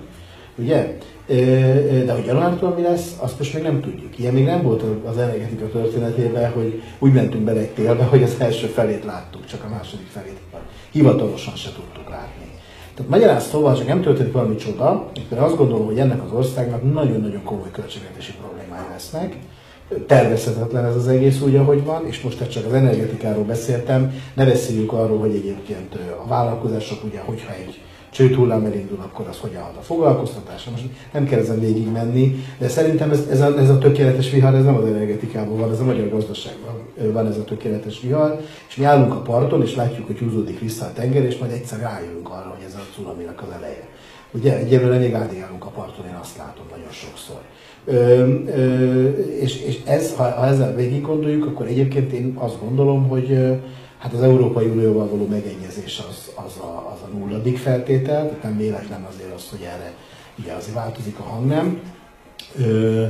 Ugye? 0.55 0.97
De 2.05 2.13
hogy 2.13 2.25
januártól 2.25 2.69
mi 2.69 2.81
lesz, 2.81 3.15
azt 3.17 3.37
most 3.37 3.53
még 3.53 3.63
nem 3.63 3.81
tudjuk. 3.81 4.19
Ilyen 4.19 4.33
még 4.33 4.45
nem 4.45 4.61
volt 4.61 4.83
az 5.05 5.17
energetika 5.17 5.69
történetében, 5.69 6.51
hogy 6.51 6.81
úgy 6.99 7.13
mentünk 7.13 7.43
bele 7.43 7.59
egy 7.59 7.69
télbe, 7.69 8.03
hogy 8.03 8.23
az 8.23 8.35
első 8.37 8.67
felét 8.67 9.03
láttuk, 9.03 9.45
csak 9.45 9.63
a 9.63 9.69
második 9.69 10.07
felét 10.07 10.37
hivatalosan 10.91 11.55
se 11.55 11.69
tudtuk 11.75 12.09
látni. 12.09 12.45
Tehát 12.95 13.11
magyarán 13.11 13.39
szóval 13.39 13.77
csak 13.77 13.87
nem 13.87 14.01
történik 14.01 14.31
valami 14.31 14.55
csoda, 14.55 15.11
mert 15.29 15.41
azt 15.41 15.57
gondolom, 15.57 15.85
hogy 15.85 15.99
ennek 15.99 16.23
az 16.23 16.31
országnak 16.31 16.93
nagyon-nagyon 16.93 17.43
komoly 17.43 17.71
költségvetési 17.71 18.33
problémái 18.41 18.85
lesznek. 18.91 19.37
Tervezhetetlen 20.07 20.85
ez 20.85 20.95
az 20.95 21.07
egész 21.07 21.41
úgy, 21.41 21.55
ahogy 21.55 21.83
van, 21.83 22.07
és 22.07 22.21
most 22.21 22.49
csak 22.49 22.65
az 22.65 22.73
energetikáról 22.73 23.43
beszéltem, 23.43 24.13
ne 24.33 24.45
beszéljünk 24.45 24.93
arról, 24.93 25.17
hogy 25.19 25.35
egyébként 25.35 25.97
a 26.23 26.27
vállalkozások, 26.27 27.03
ugye, 27.03 27.19
hogyha 27.19 27.53
egy 27.53 27.81
csőd 28.13 28.33
hullám 28.33 28.65
elindul, 28.65 28.97
akkor 29.01 29.27
az 29.27 29.37
hogyan 29.37 29.61
hat 29.61 29.77
a 29.77 29.81
foglalkoztatásra. 29.81 30.71
Most 30.71 30.83
nem 31.13 31.25
kell 31.25 31.39
ezen 31.39 31.59
végig 31.59 31.91
menni, 31.91 32.35
de 32.57 32.67
szerintem 32.67 33.11
ez, 33.11 33.27
ez, 33.29 33.41
a, 33.41 33.57
ez 33.59 33.69
a 33.69 33.77
tökéletes 33.77 34.29
vihar, 34.29 34.55
ez 34.55 34.63
nem 34.63 34.75
az 34.75 34.85
energetikában 34.85 35.57
van, 35.57 35.71
ez 35.71 35.79
a 35.79 35.83
magyar 35.83 36.09
gazdaságban 36.09 36.75
van 37.13 37.27
ez 37.27 37.37
a 37.37 37.43
tökéletes 37.43 38.01
vihar, 38.01 38.39
és 38.67 38.75
mi 38.75 38.83
állunk 38.83 39.13
a 39.13 39.21
parton, 39.21 39.61
és 39.61 39.75
látjuk, 39.75 40.07
hogy 40.07 40.19
húzódik 40.19 40.59
vissza 40.59 40.85
a 40.85 40.93
tenger, 40.93 41.23
és 41.23 41.37
majd 41.37 41.51
egyszer 41.51 41.79
rájövünk 41.79 42.29
arra, 42.29 42.55
hogy 42.55 42.65
ez 42.67 42.75
a 42.75 42.95
cunaminak 42.95 43.41
az 43.41 43.55
eleje. 43.57 43.87
Ugye 44.31 44.57
egyelőre 44.57 44.97
még 44.97 45.13
állunk 45.13 45.65
a 45.65 45.69
parton, 45.69 46.05
én 46.05 46.17
azt 46.21 46.37
látom 46.37 46.65
nagyon 46.71 46.91
sokszor. 46.91 47.41
Ö, 47.85 47.93
ö, 48.45 49.09
és, 49.19 49.61
és 49.61 49.79
ez, 49.85 50.15
ha, 50.15 50.23
ha 50.23 50.45
ezzel 50.45 50.75
végig 50.75 51.01
gondoljuk, 51.01 51.45
akkor 51.45 51.67
egyébként 51.67 52.11
én 52.11 52.33
azt 52.35 52.59
gondolom, 52.59 53.07
hogy 53.07 53.37
Hát 54.03 54.13
az 54.13 54.21
Európai 54.21 54.65
Unióval 54.65 55.07
való 55.07 55.27
megegyezés 55.27 56.01
az, 56.09 56.31
az, 56.45 56.57
a, 56.57 56.91
az 56.93 56.99
a 57.01 57.17
nulladik 57.17 57.57
feltétel, 57.57 58.27
tehát 58.27 58.43
nem 58.43 58.57
véletlen 58.57 59.03
azért 59.03 59.33
az, 59.33 59.49
hogy 59.49 59.61
erre 59.61 59.93
ugye 60.39 60.53
azért 60.53 60.75
változik 60.75 61.19
a 61.19 61.23
hangnem. 61.23 61.81
Ö, 62.57 63.05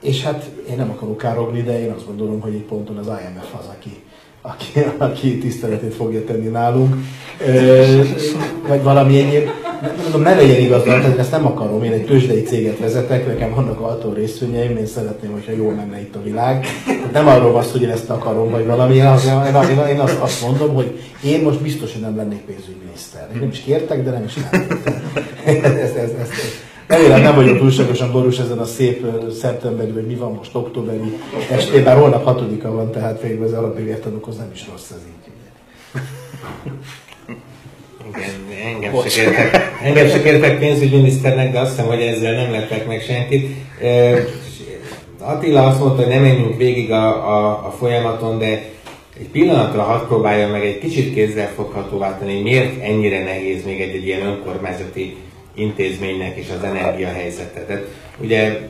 és 0.00 0.22
hát 0.22 0.50
én 0.68 0.76
nem 0.76 0.90
akarok 0.90 1.16
károgni, 1.16 1.62
de 1.62 1.80
én 1.80 1.90
azt 1.90 2.06
gondolom, 2.06 2.40
hogy 2.40 2.54
egy 2.54 2.62
ponton 2.62 2.96
az 2.96 3.06
IMF 3.06 3.54
az, 3.58 3.66
aki, 3.66 4.02
aki, 4.42 4.80
aki 4.98 5.38
tiszteletét 5.38 5.94
fogja 5.94 6.24
tenni 6.24 6.48
nálunk, 6.48 6.96
ö, 7.46 8.00
vagy 8.68 8.82
valami 8.82 9.18
egyéb. 9.18 9.48
Nem 9.80 9.94
mondom, 10.02 10.22
ne 10.22 10.34
legyen 10.34 10.60
igaz, 10.60 10.82
tehát 10.82 11.18
ezt 11.18 11.30
nem 11.30 11.46
akarom, 11.46 11.82
én 11.82 11.92
egy 11.92 12.04
tőzsdei 12.04 12.42
céget 12.42 12.78
vezetek, 12.78 13.26
nekem 13.26 13.54
vannak 13.54 13.80
altó 13.80 14.12
részvényeim, 14.12 14.76
én 14.76 14.86
szeretném, 14.86 15.32
hogyha 15.32 15.52
jól 15.52 15.72
menne 15.72 16.00
itt 16.00 16.16
a 16.16 16.22
világ. 16.22 16.66
Nem 17.12 17.26
arról 17.26 17.52
van 17.52 17.64
hogy 17.72 17.82
én 17.82 17.90
ezt 17.90 18.10
akarom, 18.10 18.50
vagy 18.50 18.66
valami, 18.66 18.94
én, 18.94 19.06
az, 19.06 19.24
én, 19.24 19.86
én 19.88 20.00
azt, 20.00 20.18
azt 20.20 20.42
mondom, 20.42 20.74
hogy 20.74 21.00
én 21.24 21.42
most 21.42 21.60
biztos, 21.60 21.92
hogy 21.92 22.02
nem 22.02 22.16
lennék 22.16 22.40
pénzügyminiszter. 22.40 23.28
Én 23.34 23.40
nem 23.40 23.48
is 23.48 23.60
kértek, 23.60 24.04
de 24.04 24.10
nem 24.10 24.24
is 24.24 24.34
nem. 24.50 24.66
ez, 25.44 25.64
ez, 25.64 25.94
ez, 25.94 26.10
ez, 26.20 26.28
Remélem 26.92 27.22
nem 27.22 27.34
vagyok 27.34 27.58
túlságosan 27.58 28.12
borús 28.12 28.38
ezen 28.38 28.58
a 28.58 28.64
szép 28.64 29.06
szeptemberi, 29.40 29.90
vagy 29.90 30.06
mi 30.06 30.14
van 30.14 30.32
most, 30.32 30.54
októberi 30.54 31.18
estében, 31.50 31.84
bár 31.84 31.96
holnap 31.96 32.24
hatodika 32.24 32.72
van, 32.72 32.90
tehát 32.90 33.22
végül 33.22 33.44
az 33.44 33.52
alapértanúkhoz 33.52 34.36
nem 34.36 34.50
is 34.54 34.64
rossz 34.70 34.90
ez 34.90 35.00
így. 35.06 35.32
Igen, 38.08 38.30
engem 38.74 39.08
se, 39.08 39.22
kértek, 39.22 39.72
engem 39.82 40.08
se 40.08 40.22
kértek 40.22 40.58
pénzügyminiszternek, 40.58 41.52
de 41.52 41.60
azt 41.60 41.70
hiszem, 41.70 41.86
hogy 41.86 42.00
ezzel 42.00 42.32
nem 42.32 42.52
leptek 42.52 42.86
meg 42.86 43.00
senkit. 43.00 43.56
Attila 45.18 45.66
azt 45.66 45.80
mondta, 45.80 46.02
hogy 46.02 46.12
nem 46.12 46.22
menjünk 46.22 46.56
végig 46.56 46.90
a, 46.90 47.06
a, 47.36 47.66
a 47.66 47.74
folyamaton, 47.78 48.38
de 48.38 48.70
egy 49.18 49.28
pillanatra 49.32 49.82
hadd 49.82 50.06
próbálja 50.06 50.48
meg 50.48 50.64
egy 50.64 50.78
kicsit 50.78 51.14
kézzelfoghatóvá 51.14 52.18
tenni, 52.18 52.40
miért 52.40 52.82
ennyire 52.82 53.24
nehéz 53.24 53.64
még 53.64 53.80
egy, 53.80 53.94
egy 53.94 54.06
ilyen 54.06 54.26
önkormányzati 54.26 55.16
intézménynek 55.54 56.36
is 56.38 56.50
az 56.50 56.64
energiahelyzetet. 56.64 57.66
Tehát 57.66 57.88
ugye 58.20 58.68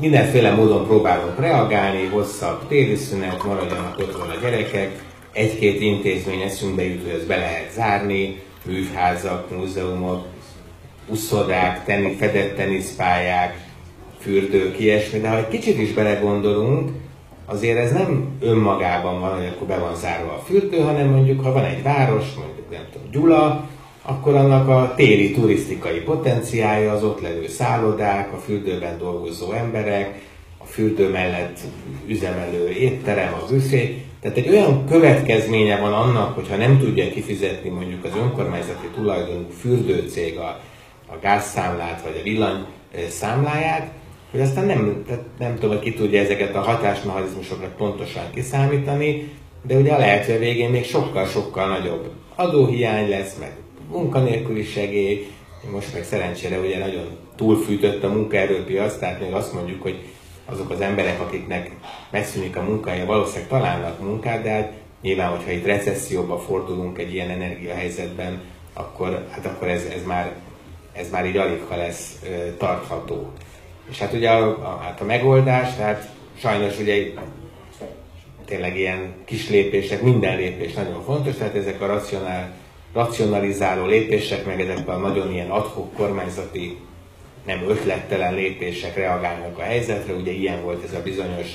mindenféle 0.00 0.50
módon 0.50 0.86
próbálunk 0.86 1.40
reagálni, 1.40 2.04
hosszabb 2.06 2.68
téli 2.68 2.94
szünet, 2.94 3.44
maradjanak 3.44 3.98
otthon 3.98 4.28
a 4.28 4.40
gyerekek, 4.42 5.02
egy-két 5.32 5.80
intézmény 5.80 6.40
eszünkbe 6.40 6.84
jut, 6.84 7.02
hogy 7.02 7.14
ezt 7.18 7.26
be 7.26 7.36
lehet 7.36 7.72
zárni, 7.74 8.40
művházak, 8.64 9.56
múzeumok, 9.56 10.26
uszodák, 11.06 11.84
tenni, 11.84 12.14
fedett 12.14 12.56
teniszpályák, 12.56 13.66
fürdők, 14.18 14.80
ilyesmi, 14.80 15.20
de 15.20 15.28
ha 15.28 15.36
egy 15.36 15.48
kicsit 15.48 15.78
is 15.78 15.92
belegondolunk, 15.92 16.90
azért 17.46 17.78
ez 17.78 17.92
nem 17.92 18.36
önmagában 18.40 19.20
van, 19.20 19.36
hogy 19.36 19.46
akkor 19.46 19.66
be 19.66 19.78
van 19.78 19.96
zárva 19.96 20.32
a 20.32 20.42
fürdő, 20.46 20.78
hanem 20.78 21.08
mondjuk, 21.08 21.44
ha 21.44 21.52
van 21.52 21.64
egy 21.64 21.82
város, 21.82 22.34
mondjuk 22.34 22.70
nem 22.70 22.86
tudom, 22.92 23.10
Gyula, 23.10 23.68
akkor 24.08 24.34
annak 24.34 24.68
a 24.68 24.92
téli 24.96 25.30
turisztikai 25.32 26.00
potenciája 26.00 26.92
az 26.92 27.04
ott 27.04 27.20
levő 27.20 27.48
szállodák, 27.48 28.32
a 28.32 28.36
fürdőben 28.36 28.98
dolgozó 28.98 29.52
emberek, 29.52 30.20
a 30.58 30.64
fürdő 30.64 31.10
mellett 31.10 31.58
üzemelő 32.06 32.68
étterem, 32.68 33.32
a 33.32 33.46
büfé. 33.50 34.02
Tehát 34.20 34.36
egy 34.36 34.48
olyan 34.48 34.86
következménye 34.86 35.80
van 35.80 35.92
annak, 35.92 36.34
hogyha 36.34 36.56
nem 36.56 36.78
tudja 36.78 37.10
kifizetni 37.10 37.68
mondjuk 37.68 38.04
az 38.04 38.10
önkormányzati 38.16 38.86
tulajdonú 38.94 39.46
fürdőcég 39.60 40.38
a, 40.38 40.60
a 41.06 41.18
gázszámlát 41.20 42.02
vagy 42.02 42.16
a 42.20 42.22
villany 42.22 42.64
számláját, 43.08 43.90
hogy 44.30 44.40
aztán 44.40 44.66
nem, 44.66 45.02
tehát 45.06 45.24
nem 45.38 45.54
tudom, 45.54 45.70
hogy 45.70 45.80
ki 45.84 45.94
tudja 45.94 46.20
ezeket 46.20 46.54
a 46.54 46.60
hatásmechanizmusokat 46.60 47.70
pontosan 47.76 48.24
kiszámítani, 48.34 49.28
de 49.66 49.76
ugye 49.76 49.92
a 49.92 49.98
lehető 49.98 50.38
végén 50.38 50.70
még 50.70 50.84
sokkal-sokkal 50.84 51.68
nagyobb 51.68 52.10
adóhiány 52.34 53.08
lesz, 53.08 53.36
meg 53.40 53.52
munkanélküli 53.90 54.62
segély, 54.62 55.26
most 55.72 55.94
meg 55.94 56.04
szerencsére 56.04 56.58
ugye 56.58 56.78
nagyon 56.78 57.18
túlfűtött 57.36 58.02
a 58.02 58.08
munkaerőpiac, 58.08 58.98
tehát 58.98 59.20
még 59.20 59.32
azt 59.32 59.52
mondjuk, 59.52 59.82
hogy 59.82 59.98
azok 60.44 60.70
az 60.70 60.80
emberek, 60.80 61.20
akiknek 61.20 61.70
megszűnik 62.10 62.56
a 62.56 62.62
munkája, 62.62 63.06
valószínűleg 63.06 63.48
találnak 63.48 64.00
munkát, 64.00 64.42
de 64.42 64.50
hát 64.50 64.72
nyilván, 65.02 65.30
hogyha 65.30 65.50
itt 65.50 65.66
recesszióba 65.66 66.38
fordulunk 66.38 66.98
egy 66.98 67.14
ilyen 67.14 67.30
energiahelyzetben, 67.30 68.40
akkor, 68.72 69.26
hát 69.30 69.46
akkor 69.46 69.68
ez, 69.68 69.84
ez, 69.84 70.04
már, 70.04 70.32
ez 70.92 71.10
már 71.10 71.26
így 71.26 71.36
alig 71.36 71.62
ha 71.68 71.76
lesz 71.76 72.24
tartható. 72.58 73.30
És 73.90 73.98
hát 73.98 74.12
ugye 74.12 74.30
a, 74.30 74.48
a, 74.48 74.78
hát 74.82 75.00
a 75.00 75.04
megoldás, 75.04 75.76
tehát 75.76 76.08
sajnos 76.38 76.78
ugye 76.78 77.12
tényleg 78.44 78.76
ilyen 78.76 79.14
kis 79.24 79.48
lépések, 79.48 80.02
minden 80.02 80.36
lépés 80.36 80.72
nagyon 80.72 81.02
fontos, 81.04 81.34
tehát 81.34 81.54
ezek 81.54 81.80
a 81.80 81.86
racionál, 81.86 82.52
racionalizáló 82.92 83.86
lépések, 83.86 84.46
meg 84.46 84.60
ezek 84.60 84.88
a 84.88 84.96
nagyon 84.96 85.32
ilyen 85.32 85.50
adhok 85.50 85.92
kormányzati, 85.92 86.76
nem 87.46 87.64
ötlettelen 87.68 88.34
lépések 88.34 88.96
reagálnak 88.96 89.58
a 89.58 89.62
helyzetre, 89.62 90.12
ugye 90.12 90.30
ilyen 90.30 90.62
volt 90.62 90.84
ez 90.84 90.94
a 90.94 91.02
bizonyos 91.02 91.48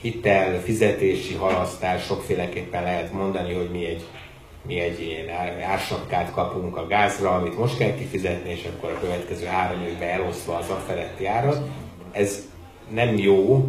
hitel, 0.00 0.60
fizetési 0.60 1.34
halasztás, 1.34 2.04
sokféleképpen 2.04 2.82
lehet 2.82 3.12
mondani, 3.12 3.54
hogy 3.54 3.70
mi 3.70 3.86
egy 3.86 4.04
mi 4.66 4.80
egy 4.80 5.00
ilyen 5.00 5.28
ársapkát 5.62 6.30
kapunk 6.30 6.76
a 6.76 6.86
gázra, 6.86 7.30
amit 7.30 7.58
most 7.58 7.78
kell 7.78 7.94
kifizetni, 7.94 8.50
és 8.50 8.68
akkor 8.76 8.90
a 8.90 9.00
következő 9.00 9.44
három 9.44 9.82
évben 9.82 10.08
elosztva 10.08 10.56
az 10.56 10.70
a 10.70 10.82
feletti 10.86 11.26
árat. 11.26 11.68
Ez 12.12 12.48
nem 12.94 13.16
jó, 13.16 13.68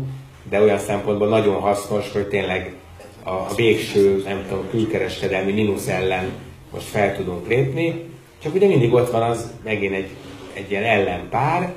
de 0.50 0.62
olyan 0.62 0.80
szempontból 0.80 1.28
nagyon 1.28 1.60
hasznos, 1.60 2.12
hogy 2.12 2.28
tényleg 2.28 2.76
a 3.24 3.56
végső, 3.56 4.22
nem 4.26 4.46
tudom, 4.48 4.70
külkereskedelmi 4.70 5.52
mínusz 5.52 5.88
ellen 5.88 6.32
most 6.74 6.86
fel 6.86 7.16
tudunk 7.16 7.48
lépni. 7.48 8.04
Csak 8.44 8.56
ugye 8.56 8.68
mindig 8.68 8.94
ott 8.94 9.12
van 9.12 9.22
az 9.22 9.52
megint 9.64 9.94
egy, 9.94 10.10
egy 10.54 10.72
ilyen 10.72 10.84
ellenpár, 10.84 11.74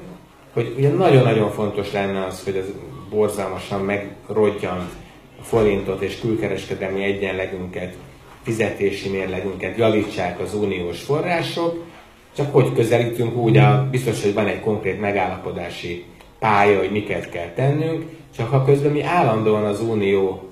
hogy 0.53 0.75
ugye 0.77 0.89
nagyon-nagyon 0.89 1.51
fontos 1.51 1.93
lenne 1.93 2.25
az, 2.25 2.45
hogy 2.45 2.57
az 2.57 2.65
borzalmasan 3.11 3.81
megrodjant 3.81 4.91
forintot 5.43 6.01
és 6.01 6.21
külkereskedelmi 6.21 7.03
egyenlegünket 7.03 7.95
fizetési 8.43 9.09
mérlegünket 9.09 9.77
javítsák 9.77 10.41
az 10.41 10.55
uniós 10.55 11.01
források, 11.01 11.85
csak 12.37 12.53
hogy 12.53 12.73
közelítünk 12.73 13.37
úgy, 13.37 13.57
a, 13.57 13.89
biztos, 13.91 14.23
hogy 14.23 14.35
van 14.35 14.47
egy 14.47 14.61
konkrét 14.61 15.01
megállapodási 15.01 16.05
pálya, 16.39 16.79
hogy 16.79 16.91
miket 16.91 17.31
kell 17.31 17.53
tennünk, 17.55 18.05
csak 18.37 18.51
ha 18.51 18.65
közben 18.65 18.93
mi 18.93 19.03
állandóan 19.03 19.65
az 19.65 19.81
unió 19.81 20.50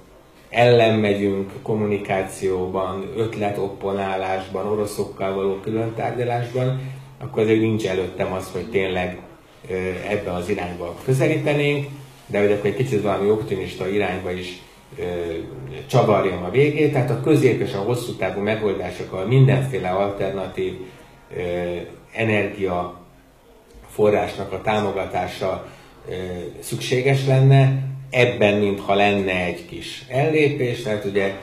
ellen 0.50 0.98
megyünk 0.98 1.52
kommunikációban, 1.62 3.12
ötletopponálásban, 3.16 4.66
oroszokkal 4.66 5.34
való 5.34 5.54
külön 5.60 5.94
tárgyalásban, 5.94 6.80
akkor 7.18 7.42
azért 7.42 7.60
nincs 7.60 7.86
előttem 7.86 8.32
az, 8.32 8.50
hogy 8.52 8.70
tényleg 8.70 9.18
ebbe 10.08 10.32
az 10.32 10.48
irányba 10.48 10.94
közelítenénk, 11.04 11.88
de 12.26 12.40
hogy 12.40 12.52
akkor 12.52 12.66
egy 12.66 12.76
kicsit 12.76 13.02
valami 13.02 13.30
optimista 13.30 13.88
irányba 13.88 14.30
is 14.30 14.62
csavarjam 15.86 16.44
a 16.44 16.50
végét, 16.50 16.92
tehát 16.92 17.10
a 17.10 17.20
közép 17.20 17.60
és 17.60 17.74
a 17.74 17.78
hosszú 17.78 18.12
távú 18.12 18.40
megoldásokkal 18.40 19.26
mindenféle 19.26 19.88
alternatív 19.88 20.72
energia 22.12 23.00
forrásnak 23.88 24.52
a 24.52 24.60
támogatása 24.60 25.66
szükséges 26.60 27.26
lenne, 27.26 27.82
ebben 28.10 28.58
mintha 28.58 28.94
lenne 28.94 29.44
egy 29.44 29.66
kis 29.66 30.04
ellépés, 30.08 30.82
tehát 30.82 31.04
ugye 31.04 31.34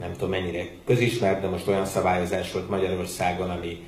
nem 0.00 0.12
tudom 0.12 0.30
mennyire 0.30 0.66
közismert, 0.86 1.40
de 1.40 1.48
most 1.48 1.68
olyan 1.68 1.86
szabályozás 1.86 2.52
volt 2.52 2.70
Magyarországon, 2.70 3.50
ami 3.50 3.84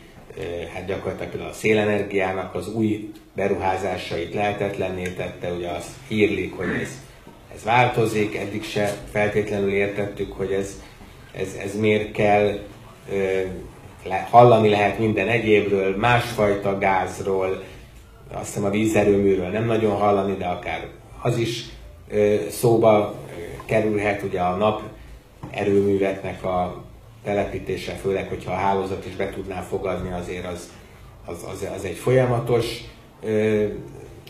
hát 0.74 0.86
gyakorlatilag 0.86 1.30
például 1.30 1.50
a 1.50 1.54
szélenergiának 1.54 2.54
az 2.54 2.74
új 2.74 3.12
beruházásait 3.34 4.34
lehetetlenné 4.34 5.08
tette, 5.08 5.52
ugye 5.52 5.68
azt 5.68 5.90
hírlik, 6.08 6.56
hogy 6.56 6.68
ez 6.82 7.06
ez 7.54 7.64
változik, 7.64 8.36
eddig 8.36 8.64
se 8.64 8.96
feltétlenül 9.10 9.72
értettük, 9.72 10.32
hogy 10.32 10.52
ez, 10.52 10.82
ez, 11.32 11.48
ez 11.64 11.78
miért 11.78 12.12
kell, 12.12 12.58
hallani 14.30 14.68
lehet 14.68 14.98
minden 14.98 15.28
egyébről, 15.28 15.96
másfajta 15.96 16.78
gázról, 16.78 17.62
azt 18.32 18.46
hiszem 18.46 18.64
a 18.64 18.70
vízerőműről 18.70 19.48
nem 19.48 19.64
nagyon 19.64 19.96
hallani, 19.96 20.36
de 20.36 20.46
akár 20.46 20.86
az 21.22 21.38
is 21.38 21.64
szóba 22.50 23.14
kerülhet, 23.64 24.22
ugye 24.22 24.40
a 24.40 24.56
nap 24.56 24.82
erőműveknek 25.50 26.44
a 26.44 26.84
telepítése, 27.24 27.92
főleg, 27.92 28.28
hogyha 28.28 28.52
a 28.52 28.56
hálózat 28.56 29.06
is 29.06 29.16
be 29.16 29.30
tudná 29.30 29.60
fogadni, 29.60 30.12
azért 30.12 30.46
az, 30.46 30.70
az, 31.24 31.44
az, 31.52 31.68
az 31.76 31.84
egy 31.84 31.96
folyamatos, 31.96 32.80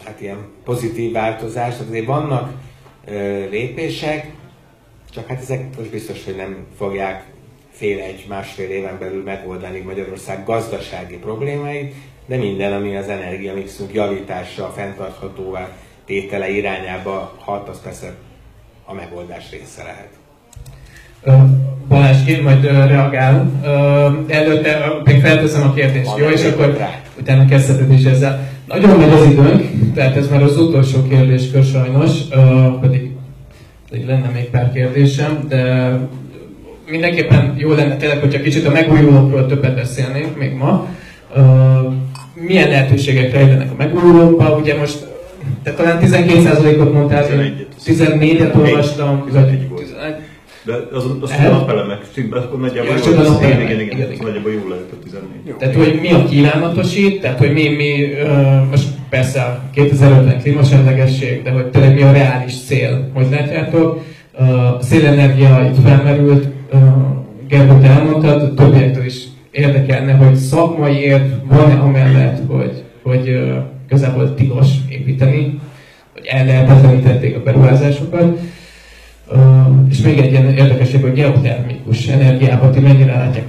hát 0.04 0.20
ilyen 0.20 0.48
pozitív 0.64 1.12
változás. 1.12 1.74
Azért 1.88 2.06
vannak 2.06 2.52
lépések, 3.50 4.32
csak 5.10 5.26
hát 5.26 5.40
ezek 5.40 5.76
most 5.76 5.90
biztos, 5.90 6.24
hogy 6.24 6.36
nem 6.36 6.66
fogják 6.76 7.24
fél 7.70 8.00
egy, 8.00 8.26
másfél 8.28 8.70
éven 8.70 8.98
belül 8.98 9.22
megoldani 9.22 9.78
Magyarország 9.78 10.44
gazdasági 10.44 11.16
problémáit, 11.16 11.94
de 12.26 12.36
minden, 12.36 12.72
ami 12.72 12.96
az 12.96 13.08
energiamixünk 13.08 13.92
javítása, 13.92 14.72
fenntarthatóvá 14.76 15.76
tétele 16.08 16.50
irányába 16.50 17.36
hat, 17.38 17.68
az 17.68 17.80
persze 17.82 18.14
a 18.84 18.94
megoldás 18.94 19.44
része 19.50 19.82
lehet. 19.82 20.08
Balázs, 21.88 22.28
én 22.28 22.42
majd 22.42 22.64
reagálom. 22.64 23.62
Előtte 24.28 24.78
még 25.04 25.20
felteszem 25.20 25.68
a 25.68 25.72
kérdést, 25.72 26.10
Van 26.10 26.20
jó? 26.20 26.28
És 26.28 26.44
akkor 26.44 26.76
rá. 26.76 27.00
utána 27.20 27.44
kezdheted 27.44 27.92
is 27.92 28.04
ezzel. 28.04 28.48
Nagyon 28.66 28.98
megy 28.98 29.10
az 29.10 29.24
időnk, 29.24 29.94
tehát 29.94 30.16
ez 30.16 30.28
már 30.28 30.42
az 30.42 30.56
utolsó 30.56 31.02
kérdéskör 31.08 31.64
sajnos, 31.64 32.10
pedig, 32.80 33.10
pedig 33.90 34.06
lenne 34.06 34.28
még 34.28 34.44
pár 34.44 34.72
kérdésem, 34.72 35.44
de 35.48 35.92
mindenképpen 36.90 37.54
jó 37.56 37.72
lenne 37.72 37.96
tényleg, 37.96 38.18
hogyha 38.18 38.40
kicsit 38.40 38.66
a 38.66 38.70
megújulókról 38.70 39.46
többet 39.46 39.74
beszélnénk 39.74 40.38
még 40.38 40.52
ma. 40.52 40.86
Milyen 42.34 42.68
lehetőségek 42.68 43.32
rejlenek 43.32 43.70
a 43.70 43.74
megújulókban? 43.76 44.60
Ugye 44.60 44.78
most, 44.78 45.06
tehát 45.62 45.78
talán 45.78 45.98
12%-ot 46.02 46.92
mondtál, 46.92 47.26
14-et 47.86 48.56
olvastam, 48.56 49.24
vagy 49.32 49.68
de 50.68 50.74
az, 50.92 51.04
az 51.20 51.30
a 51.30 51.48
napelemek 51.48 51.98
akkor 52.30 52.60
nagyjából 52.60 52.94
jól 53.06 53.14
lesz. 53.14 53.38
Igen, 53.38 53.60
igen, 53.60 53.80
igen, 53.80 53.80
igen, 53.80 54.12
igen. 54.12 54.26
nagyjából 54.26 54.52
jól 54.52 54.68
lehet 54.68 54.92
a 54.92 55.02
14. 55.02 55.28
Jó. 55.44 55.54
Tehát, 55.54 55.74
hogy 55.74 55.98
mi 56.00 56.12
a 56.12 56.24
kívánatosít, 56.24 57.20
tehát, 57.20 57.38
hogy 57.38 57.52
mi, 57.52 57.68
mi 57.68 58.02
uh, 58.02 58.70
most 58.70 58.88
persze 59.08 59.60
2050 59.74 60.38
klímasemlegesség, 60.38 61.42
de 61.42 61.50
hogy 61.50 61.66
tényleg 61.66 61.94
mi 61.94 62.02
a 62.02 62.12
reális 62.12 62.54
cél, 62.66 63.10
hogy 63.14 63.26
látjátok. 63.30 64.04
Uh, 64.38 64.74
a 64.74 64.78
szélenergia 64.80 65.70
itt 65.72 65.82
felmerült, 65.84 66.46
uh, 66.72 66.80
Gergő, 67.48 67.78
te 67.80 67.88
elmondtad, 67.88 68.54
többiektől 68.54 69.04
is 69.04 69.24
érdekelne, 69.50 70.12
hogy 70.12 70.34
szakmai 70.34 70.96
érv 70.96 71.24
van-e 71.48 71.74
amellett, 71.74 72.38
hogy, 72.48 72.82
hogy 73.02 73.28
uh, 73.28 73.56
közelből 73.88 74.34
tilos 74.34 74.66
építeni, 74.88 75.60
hogy 76.12 76.26
ellehetetlenítették 76.26 77.36
a 77.36 77.42
beruházásokat. 77.42 78.38
És 79.90 79.98
még 79.98 80.18
egy 80.18 80.30
ilyen 80.30 80.56
érdekesség, 80.56 81.00
hogy 81.02 81.12
geotermikus 81.12 82.06
energiában 82.06 82.72
ti 82.72 82.80
mennyire 82.80 83.16
látják, 83.16 83.46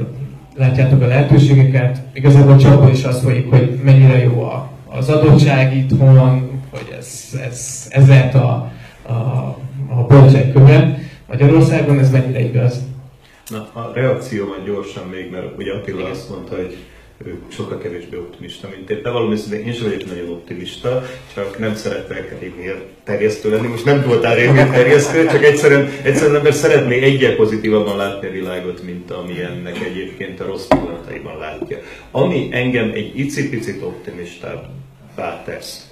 látjátok 0.55 1.01
a 1.01 1.07
lehetőségeket. 1.07 2.01
Igazából 2.13 2.57
csak 2.57 2.93
is 2.93 3.03
azt 3.03 3.21
folyik, 3.21 3.49
hogy 3.49 3.79
mennyire 3.83 4.23
jó 4.23 4.43
a, 4.43 4.71
az 4.85 5.09
adottság 5.09 5.75
itthon, 5.75 6.49
hogy 6.69 6.95
ez, 6.97 7.39
ez, 7.49 7.87
ez 7.89 8.07
lehet 8.07 8.35
a, 8.35 8.71
a, 9.07 9.11
a 9.89 10.05
követ. 10.53 10.97
Magyarországon 11.27 11.99
ez 11.99 12.11
mennyire 12.11 12.39
igaz? 12.39 12.81
Na, 13.49 13.69
a 13.73 13.91
reakciómat 13.93 14.65
gyorsan 14.65 15.07
még, 15.07 15.31
mert 15.31 15.45
ugye 15.57 15.73
Attila 15.73 15.99
Igen. 15.99 16.11
azt 16.11 16.29
mondta, 16.29 16.55
hogy 16.55 16.77
sokkal 17.47 17.77
kevésbé 17.77 18.17
optimista, 18.17 18.69
mint 18.75 18.89
én. 18.89 19.01
De 19.01 19.09
valószínűleg 19.09 19.67
én 19.67 19.73
sem 19.73 19.83
vagyok 19.83 20.05
nagyon 20.05 20.29
optimista, 20.29 21.03
csak 21.33 21.57
nem 21.57 21.75
szeretek 21.75 22.39
rémér 22.39 22.85
terjesztő 23.03 23.49
lenni. 23.49 23.67
Most 23.67 23.85
nem 23.85 24.03
voltál 24.05 24.35
rémér 24.35 24.69
terjesztő, 24.69 25.25
csak 25.25 25.43
egyszerűen, 25.43 25.89
egyszerűen 26.03 26.35
ember 26.35 26.53
szeretné 26.53 27.01
egyel 27.01 27.35
pozitívabban 27.35 27.97
látni 27.97 28.27
a 28.27 28.31
világot, 28.31 28.83
mint 28.83 29.11
ami 29.11 29.41
ennek 29.41 29.79
egyébként 29.79 30.39
a 30.39 30.45
rossz 30.45 30.67
pillanataiban 30.67 31.37
látja. 31.37 31.77
Ami 32.11 32.47
engem 32.51 32.91
egy 32.93 33.19
icipicit 33.19 33.81
optimistábbá 33.81 35.43
tesz, 35.45 35.89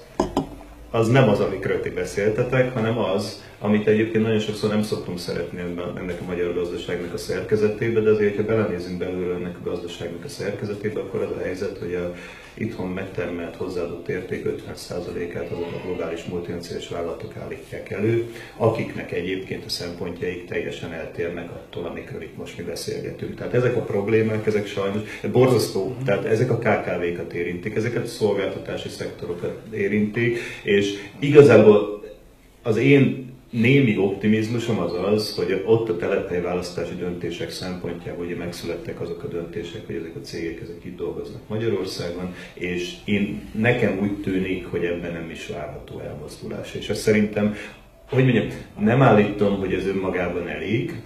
az 0.92 1.08
nem 1.08 1.30
az, 1.30 1.40
amikről 1.40 1.82
ti 1.82 1.90
beszéltetek, 1.90 2.74
hanem 2.74 2.98
az, 2.98 3.44
amit 3.60 3.88
egyébként 3.88 4.24
nagyon 4.24 4.40
sokszor 4.40 4.70
nem 4.70 4.82
szoktunk 4.82 5.20
szeretni 5.20 5.60
ennek 5.98 6.22
a 6.22 6.26
magyar 6.26 6.54
gazdaságnak 6.54 7.14
a 7.14 7.18
szerkezetébe, 7.18 8.00
de 8.00 8.10
azért, 8.10 8.36
ha 8.36 8.44
belenézünk 8.44 8.98
belőle 8.98 9.36
ennek 9.36 9.56
a 9.64 9.70
gazdaságnak 9.70 10.24
a 10.24 10.30
szerkezetébe, 10.30 11.00
akkor 11.00 11.22
az 11.22 11.32
a 11.38 11.44
helyzet, 11.44 11.78
hogy 11.78 11.94
a 11.94 12.14
itthon 12.58 12.90
megtermelt 12.90 13.56
hozzáadott 13.56 14.08
érték 14.08 14.46
50%-át 14.46 15.52
azok 15.52 15.72
a 15.74 15.86
globális 15.86 16.24
multinacionális 16.24 16.90
vállalatok 16.90 17.38
állítják 17.38 17.90
elő, 17.90 18.34
akiknek 18.58 19.12
egyébként 19.12 19.66
a 19.66 19.70
szempontjaik 19.70 20.46
teljesen 20.46 20.94
eltérnek 20.94 21.52
attól, 21.52 21.86
amikről 21.86 22.22
itt 22.22 22.38
most 22.38 22.58
mi 22.58 22.64
beszélgetünk. 22.64 23.36
Tehát 23.36 23.54
ezek 23.54 23.76
a 23.76 23.82
problémák, 23.82 24.46
ezek 24.46 24.68
sajnos 24.68 25.02
borzasztó, 25.32 25.96
tehát 26.06 26.26
ezek 26.26 26.52
a 26.52 26.58
KKV-kat 26.58 27.34
érintik, 27.34 27.76
ezeket 27.76 28.04
a 28.04 28.08
szolgáltatási 28.08 28.90
szektorokat 28.90 29.62
érintik, 29.72 30.38
és 30.64 30.94
igazából 31.20 32.04
az 32.64 32.78
én 32.78 33.36
némi 33.50 33.98
optimizmusom 33.98 34.80
az 34.80 34.94
az, 34.94 35.36
hogy 35.36 35.64
ott 35.66 35.90
a 35.90 35.98
telephely 35.98 36.42
választási 36.42 36.96
döntések 36.96 37.50
szempontjából 37.50 38.26
ugye 38.26 38.36
megszülettek 38.36 39.02
azok 39.02 39.24
a 39.24 39.28
döntések, 39.28 39.86
hogy 39.86 39.96
ezek 39.96 40.16
a 40.16 40.20
cégek 40.20 40.62
ezek 40.62 40.86
itt 40.86 40.98
dolgoznak 40.98 41.42
Magyarországon, 41.48 42.34
és 42.54 42.96
én, 43.06 43.50
nekem 43.52 44.00
úgy 44.02 44.22
tűnik, 44.22 44.66
hogy 44.66 44.84
ebben 44.84 45.14
nem 45.14 45.30
is 45.30 45.48
várható 45.48 46.00
elmozdulás. 46.00 46.74
És 46.74 46.90
ezt 46.90 47.02
szerintem, 47.02 47.56
hogy 48.10 48.24
mondjam, 48.24 48.48
nem 48.80 49.02
állítom, 49.02 49.60
hogy 49.60 49.74
ez 49.74 49.86
önmagában 49.86 50.48
elég, 50.48 51.02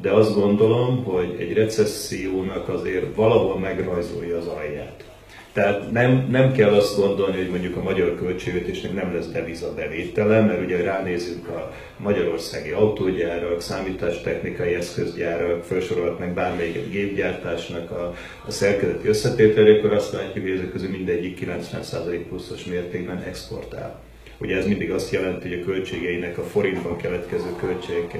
de 0.00 0.10
azt 0.10 0.34
gondolom, 0.34 1.04
hogy 1.04 1.36
egy 1.38 1.52
recessziónak 1.52 2.68
azért 2.68 3.14
valahol 3.14 3.58
megrajzolja 3.58 4.36
az 4.36 4.46
alját. 4.46 5.11
Tehát 5.52 5.90
nem, 5.90 6.28
nem 6.30 6.52
kell 6.52 6.72
azt 6.72 6.96
gondolni, 6.96 7.36
hogy 7.36 7.50
mondjuk 7.50 7.76
a 7.76 7.82
magyar 7.82 8.14
költségvetésnek 8.14 8.94
nem 8.94 9.14
lesz 9.14 9.28
deviza 9.28 9.74
bevétele, 9.74 10.40
mert 10.40 10.64
ugye 10.64 10.82
ránézünk 10.82 11.48
a 11.48 11.72
magyarországi 11.96 12.70
autógyárak, 12.70 13.60
számítástechnikai 13.60 14.74
eszközgyárak, 14.74 15.64
felsorolhatnak 15.64 16.28
bármelyik 16.28 16.90
gépgyártásnak 16.90 17.90
a, 17.90 18.14
a 18.46 18.50
szerkezeti 18.50 19.08
összetételre, 19.08 19.78
akkor 19.78 19.92
azt 19.92 20.12
látjuk, 20.12 20.44
hogy 20.44 20.54
ezek 20.54 20.70
közül 20.70 20.90
mindegyik 20.90 21.46
90% 21.46 22.20
pluszos 22.28 22.64
mértékben 22.64 23.22
exportál. 23.22 24.00
Ugye 24.38 24.56
ez 24.56 24.66
mindig 24.66 24.90
azt 24.90 25.12
jelenti, 25.12 25.48
hogy 25.48 25.60
a 25.60 25.64
költségeinek 25.64 26.38
a 26.38 26.42
forintban 26.42 26.96
keletkező 26.96 27.56
költségek 27.60 28.18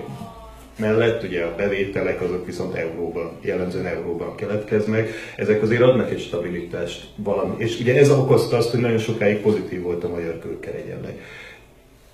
mellett 0.77 1.23
ugye 1.23 1.43
a 1.43 1.55
bevételek 1.55 2.21
azok 2.21 2.47
viszont 2.47 2.75
euróban, 2.75 3.39
jellemzően 3.41 3.87
euróban 3.87 4.35
keletkeznek. 4.35 5.11
Ezek 5.37 5.63
azért 5.63 5.83
adnak 5.83 6.11
egy 6.11 6.21
stabilitást 6.21 7.09
valami. 7.17 7.55
És 7.59 7.81
ugye 7.81 7.99
ez 7.99 8.11
okozta 8.11 8.57
azt, 8.57 8.71
hogy 8.71 8.81
nagyon 8.81 8.99
sokáig 8.99 9.41
pozitív 9.41 9.83
volt 9.83 10.05
a 10.05 10.09
magyar 10.09 10.39
külkeregyenleg. 10.39 11.21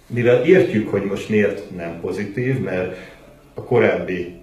Mivel 0.06 0.44
értjük, 0.44 0.88
hogy 0.88 1.02
most 1.02 1.28
miért 1.28 1.76
nem 1.76 2.00
pozitív, 2.00 2.60
mert 2.60 2.96
a 3.54 3.62
korábbi 3.62 4.34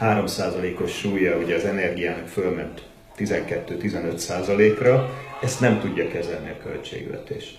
3%-os 0.00 0.98
súlya 0.98 1.36
ugye 1.36 1.54
az 1.54 1.64
energiának 1.64 2.28
fölment 2.28 2.82
12-15%-ra, 3.18 5.10
ezt 5.42 5.60
nem 5.60 5.80
tudja 5.80 6.08
kezelni 6.08 6.50
a 6.50 6.62
költségvetés. 6.62 7.58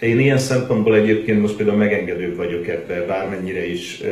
Én 0.00 0.18
ilyen 0.18 0.38
szempontból 0.38 0.94
egyébként 0.94 1.40
most 1.40 1.56
például 1.56 1.78
megengedő 1.78 2.34
vagyok 2.36 2.68
ebbe, 2.68 3.04
bármennyire 3.06 3.66
is 3.66 4.02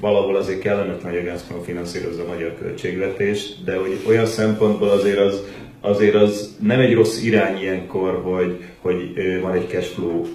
valahol 0.00 0.36
azért 0.36 0.60
kellemetlen, 0.60 1.12
hogy 1.12 1.26
a 1.26 1.30
Gazprom 1.30 1.62
finanszírozza 1.62 2.22
a 2.22 2.26
magyar 2.26 2.54
költségvetést, 2.58 3.64
de 3.64 3.76
hogy 3.76 3.98
olyan 4.06 4.26
szempontból 4.26 4.88
azért 4.88 5.18
az, 5.18 5.42
azért 5.80 6.14
az 6.14 6.56
nem 6.60 6.80
egy 6.80 6.94
rossz 6.94 7.22
irány 7.22 7.60
ilyenkor, 7.60 8.20
hogy, 8.22 8.64
hogy 8.80 9.12
van 9.40 9.54
egy 9.54 9.68
cashflow 9.68 10.26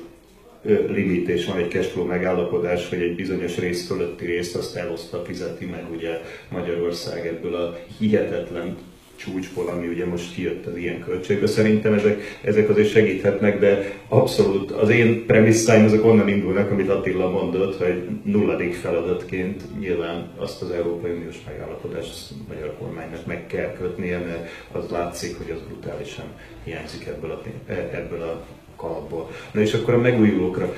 limit 0.88 1.28
és 1.28 1.46
van 1.46 1.58
egy 1.58 1.70
cashflow 1.70 2.06
megállapodás, 2.06 2.90
hogy 2.90 3.02
egy 3.02 3.16
bizonyos 3.16 3.58
rész 3.58 3.88
fölötti 3.88 4.26
részt 4.26 4.56
azt 4.56 4.76
eloszta, 4.76 5.24
fizeti 5.26 5.66
meg 5.66 5.84
ugye 5.96 6.20
Magyarország 6.50 7.28
ebből 7.28 7.56
a 7.56 7.78
hihetetlen 8.00 8.78
csúcsból, 9.16 9.68
ami 9.68 9.88
ugye 9.88 10.06
most 10.06 10.34
kijött 10.34 10.66
az 10.66 10.78
ilyen 10.78 11.00
költségbe. 11.00 11.48
Szerintem 11.48 11.94
ezek, 11.94 12.40
ezek 12.42 12.70
azért 12.70 12.90
segíthetnek, 12.90 13.60
de 13.60 13.94
abszolút 14.08 14.72
az 14.72 14.90
én 14.90 15.26
premisszáim 15.26 15.86
azok 15.86 16.06
onnan 16.06 16.28
indulnak, 16.28 16.72
amit 16.72 16.90
Attila 16.90 17.30
mondott, 17.30 17.78
hogy 17.78 18.04
nulladik 18.24 18.74
feladatként 18.74 19.80
nyilván 19.80 20.30
azt 20.38 20.62
az 20.62 20.72
Európai 20.72 21.12
Uniós 21.12 21.36
megállapodást 21.48 22.32
a 22.32 22.54
magyar 22.54 22.74
kormánynak 22.80 23.26
meg 23.26 23.48
kell 23.48 23.74
kötnie, 23.74 24.18
mert 24.18 24.50
az 24.72 24.90
látszik, 24.90 25.38
hogy 25.38 25.52
az 25.52 25.60
brutálisan 25.68 26.26
hiányzik 26.64 27.08
ebből 27.08 27.32
a, 27.32 27.42
ebből 27.72 28.22
a 28.22 28.46
kalapból. 28.76 29.30
Na 29.52 29.62
és 29.62 29.74
akkor 29.74 29.94
a 29.94 29.98
megújulókra. 29.98 30.74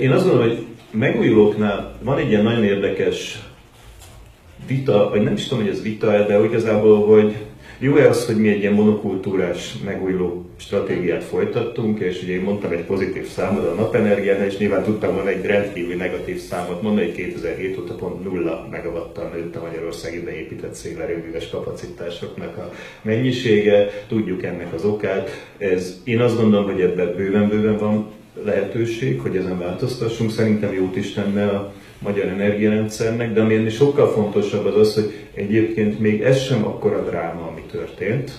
Én 0.00 0.10
azt 0.10 0.24
gondolom, 0.24 0.48
hogy 0.48 0.66
megújulóknál 0.90 1.98
van 2.02 2.18
egy 2.18 2.28
ilyen 2.28 2.42
nagyon 2.42 2.64
érdekes 2.64 3.38
vita, 4.66 5.08
vagy 5.10 5.22
nem 5.22 5.32
is 5.32 5.46
tudom, 5.46 5.64
hogy 5.64 5.72
ez 5.72 5.82
vita 5.82 6.26
de 6.26 6.44
igazából, 6.44 7.06
hogy 7.06 7.34
jó-e 7.78 8.08
az, 8.08 8.26
hogy 8.26 8.36
mi 8.36 8.48
egy 8.48 8.60
ilyen 8.60 8.72
monokultúrás 8.72 9.74
megújuló 9.84 10.44
stratégiát 10.56 11.24
folytattunk, 11.24 12.00
és 12.00 12.22
ugye 12.22 12.32
én 12.32 12.40
mondtam 12.40 12.70
egy 12.70 12.84
pozitív 12.84 13.26
számot 13.26 13.64
a 13.64 13.74
napenergiánál, 13.74 14.46
és 14.46 14.56
nyilván 14.56 14.82
tudtam 14.82 15.14
volna 15.14 15.28
egy 15.28 15.44
rendkívül 15.44 15.96
negatív 15.96 16.38
számot 16.38 16.82
mondani, 16.82 17.06
hogy 17.06 17.14
2007 17.14 17.78
óta 17.78 17.94
pont 17.94 18.24
nulla 18.24 18.68
megawattal 18.70 19.30
nőtt 19.34 19.56
a 19.56 19.62
Magyarországi 19.62 20.20
beépített 20.20 20.74
szélerőműves 20.74 21.48
kapacitásoknak 21.48 22.56
a 22.56 22.70
mennyisége, 23.02 24.04
tudjuk 24.08 24.42
ennek 24.42 24.72
az 24.72 24.84
okát. 24.84 25.30
Ez, 25.58 26.00
én 26.04 26.20
azt 26.20 26.36
gondolom, 26.36 26.70
hogy 26.70 26.80
ebben 26.80 27.14
bőven-bőven 27.16 27.78
van 27.78 28.06
lehetőség, 28.44 29.20
hogy 29.20 29.36
ezen 29.36 29.58
változtassunk. 29.58 30.30
Szerintem 30.30 30.74
jót 30.74 30.96
is 30.96 31.12
tenne 31.12 31.46
a 31.46 31.72
magyar 31.98 32.26
energiarendszernek, 32.26 33.32
de 33.32 33.40
ami 33.40 33.54
ennél 33.54 33.70
sokkal 33.70 34.12
fontosabb 34.12 34.64
az 34.64 34.76
az, 34.76 34.94
hogy 34.94 35.14
egyébként 35.34 35.98
még 36.00 36.22
ez 36.22 36.42
sem 36.42 36.64
akkora 36.64 37.04
dráma, 37.04 37.46
ami 37.46 37.62
történt, 37.70 38.32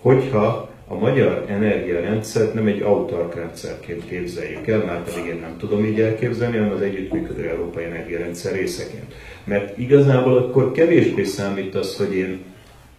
hogyha 0.00 0.70
a 0.86 0.94
magyar 0.94 1.44
energiarendszert 1.48 2.54
nem 2.54 2.66
egy 2.66 2.82
autark 2.82 3.34
rendszerként 3.34 4.08
képzeljük 4.08 4.66
el, 4.66 4.84
már 4.84 5.02
pedig 5.02 5.26
én 5.26 5.38
nem 5.40 5.56
tudom 5.58 5.84
így 5.84 6.00
elképzelni, 6.00 6.56
hanem 6.56 6.72
az 6.72 6.80
együttműködő 6.80 7.48
európai 7.48 7.84
energiarendszer 7.84 8.52
részeként. 8.52 9.14
Mert 9.44 9.78
igazából 9.78 10.36
akkor 10.36 10.72
kevésbé 10.72 11.22
számít 11.22 11.74
az, 11.74 11.96
hogy 11.96 12.14
én 12.14 12.40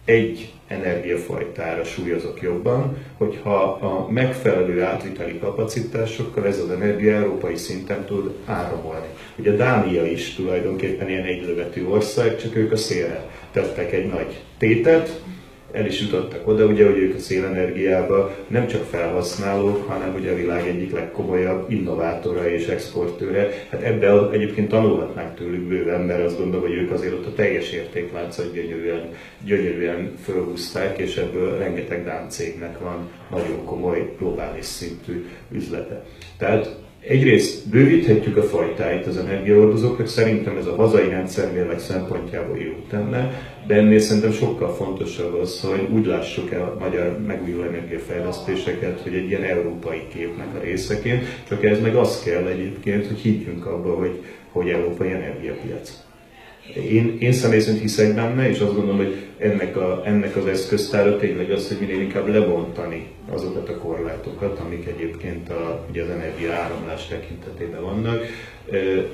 egy 0.04 0.52
energiafajtára 0.66 1.84
súlyozok 1.84 2.42
jobban, 2.42 2.96
hogyha 3.16 3.62
a 3.62 4.10
megfelelő 4.10 4.82
átviteli 4.82 5.38
kapacitásokkal 5.38 6.46
ez 6.46 6.58
az 6.58 6.70
energia 6.70 7.12
európai 7.12 7.56
szinten 7.56 8.04
tud 8.04 8.32
áramolni. 8.44 9.06
Ugye 9.36 9.56
Dánia 9.56 10.06
is 10.06 10.34
tulajdonképpen 10.34 11.08
ilyen 11.08 11.24
egylövetű 11.24 11.86
ország, 11.86 12.36
csak 12.36 12.56
ők 12.56 12.72
a 12.72 12.76
szélre 12.76 13.30
tettek 13.52 13.92
egy 13.92 14.06
nagy 14.06 14.42
tétet, 14.58 15.22
el 15.74 15.86
is 15.86 16.00
jutottak 16.00 16.48
oda, 16.48 16.66
ugye, 16.66 16.84
hogy 16.84 16.98
ők 16.98 17.14
a 17.14 17.18
szélenergiába 17.18 18.36
nem 18.46 18.66
csak 18.66 18.84
felhasználók, 18.84 19.88
hanem 19.88 20.14
ugye 20.14 20.32
a 20.32 20.36
világ 20.36 20.66
egyik 20.66 20.92
legkomolyabb 20.92 21.70
innovátora 21.70 22.50
és 22.50 22.66
exportőre. 22.66 23.48
Hát 23.70 23.82
ebben 23.82 24.32
egyébként 24.32 24.68
tanulhatnánk 24.68 25.34
tőlük 25.34 25.68
bőven, 25.68 26.00
mert 26.00 26.24
azt 26.24 26.38
gondolom, 26.38 26.66
hogy 26.66 26.76
ők 26.76 26.90
azért 26.90 27.12
ott 27.12 27.26
a 27.26 27.34
teljes 27.34 27.72
értékláncot 27.72 28.52
gyönyörűen, 28.52 29.08
gyönyörűen 29.44 30.12
fölhúzták, 30.22 30.98
és 30.98 31.16
ebből 31.16 31.58
rengeteg 31.58 32.04
Dán 32.04 32.28
cégnek 32.28 32.78
van 32.78 33.08
nagyon 33.30 33.64
komoly 33.64 34.14
globális 34.18 34.64
szintű 34.64 35.26
üzlete. 35.50 36.04
Tehát 36.38 36.82
Egyrészt 37.08 37.68
bővíthetjük 37.68 38.36
a 38.36 38.42
fajtáit 38.42 39.06
az 39.06 39.16
energiahordozóknak, 39.16 40.06
szerintem 40.06 40.56
ez 40.56 40.66
a 40.66 40.74
hazai 40.74 41.08
rendszermérleg 41.08 41.78
szempontjából 41.78 42.58
jó 42.58 42.72
tenne, 42.90 43.32
de 43.66 43.74
ennél 43.74 43.98
szerintem 43.98 44.32
sokkal 44.32 44.74
fontosabb 44.74 45.34
az, 45.34 45.60
hogy 45.60 45.88
úgy 45.92 46.06
lássuk 46.06 46.52
el 46.52 46.62
a 46.62 46.76
magyar 46.78 47.20
megújuló 47.26 47.62
energiafejlesztéseket, 47.62 49.00
hogy 49.00 49.14
egy 49.14 49.28
ilyen 49.28 49.42
európai 49.42 50.02
képnek 50.14 50.54
a 50.54 50.58
részeként, 50.58 51.24
csak 51.48 51.64
ez 51.64 51.80
meg 51.80 51.96
az 51.96 52.22
kell 52.22 52.46
egyébként, 52.46 53.06
hogy 53.06 53.18
higgyünk 53.18 53.66
abba, 53.66 53.94
hogy, 53.94 54.22
hogy 54.52 54.68
európai 54.68 55.10
energiapiac. 55.10 56.02
Én, 56.72 57.16
én 57.18 57.32
személy 57.32 57.60
hiszek 57.60 58.14
benne, 58.14 58.48
és 58.48 58.58
azt 58.58 58.74
gondolom, 58.74 58.96
hogy 58.96 59.14
ennek, 59.38 59.76
a, 59.76 60.02
ennek 60.04 60.36
az 60.36 60.46
eszköztára 60.46 61.16
tényleg 61.16 61.50
az, 61.50 61.68
hogy 61.68 61.76
minél 61.80 62.00
inkább 62.00 62.28
lebontani 62.28 63.06
azokat 63.30 63.68
a 63.68 63.78
korlátokat, 63.78 64.58
amik 64.58 64.86
egyébként 64.86 65.50
a, 65.50 65.86
ugye 65.90 66.02
az 66.02 66.08
energia 66.08 66.52
áramlás 66.52 67.06
tekintetében 67.06 67.82
vannak. 67.82 68.24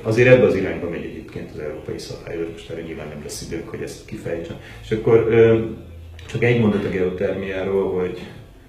Azért 0.03 0.29
ebbe 0.29 0.47
az 0.47 0.55
irányba 0.55 0.89
megy 0.89 1.05
egyébként 1.05 1.51
az 1.53 1.59
európai 1.59 1.99
szabályozás, 1.99 2.53
most 2.53 2.71
erre 2.71 2.83
nyilván 2.83 3.09
nem 3.09 3.23
lesz 3.23 3.47
időnk, 3.47 3.69
hogy 3.69 3.83
ezt 3.83 4.05
kifejtsem. 4.05 4.57
És 4.83 4.91
akkor 4.91 5.29
csak 6.27 6.43
egy 6.43 6.61
mondat 6.61 6.85
a 6.85 6.89
geotermiáról, 6.89 8.01
hogy 8.01 8.19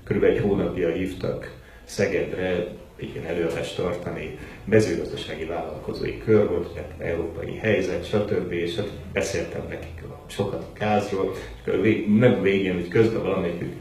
körülbelül 0.04 0.36
egy 0.36 0.42
hónapja 0.42 0.90
hívtak 0.90 1.60
Szegedre 1.84 2.68
egy 3.02 3.16
ilyen 3.16 3.26
előadást 3.26 3.76
tartani, 3.76 4.38
mezőgazdasági 4.66 5.46
vállalkozói 5.46 6.18
kör 6.18 6.48
volt, 6.50 6.74
tehát 6.74 6.94
európai 7.00 7.56
helyzet, 7.56 8.06
stb. 8.06 8.52
És 8.52 8.76
hát 8.76 8.90
beszéltem 9.14 9.66
nekik 9.70 10.02
sokat 10.28 10.64
a 10.64 10.78
gázról, 10.80 11.36
és 11.66 12.06
nem 12.20 12.42
végén, 12.42 12.74
hogy 12.74 12.88
közben 12.88 13.22
valamelyikük 13.22 13.74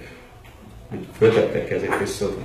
föltettek 1.16 1.66
kezét, 1.66 1.94
és 2.02 2.08
szólt, 2.08 2.36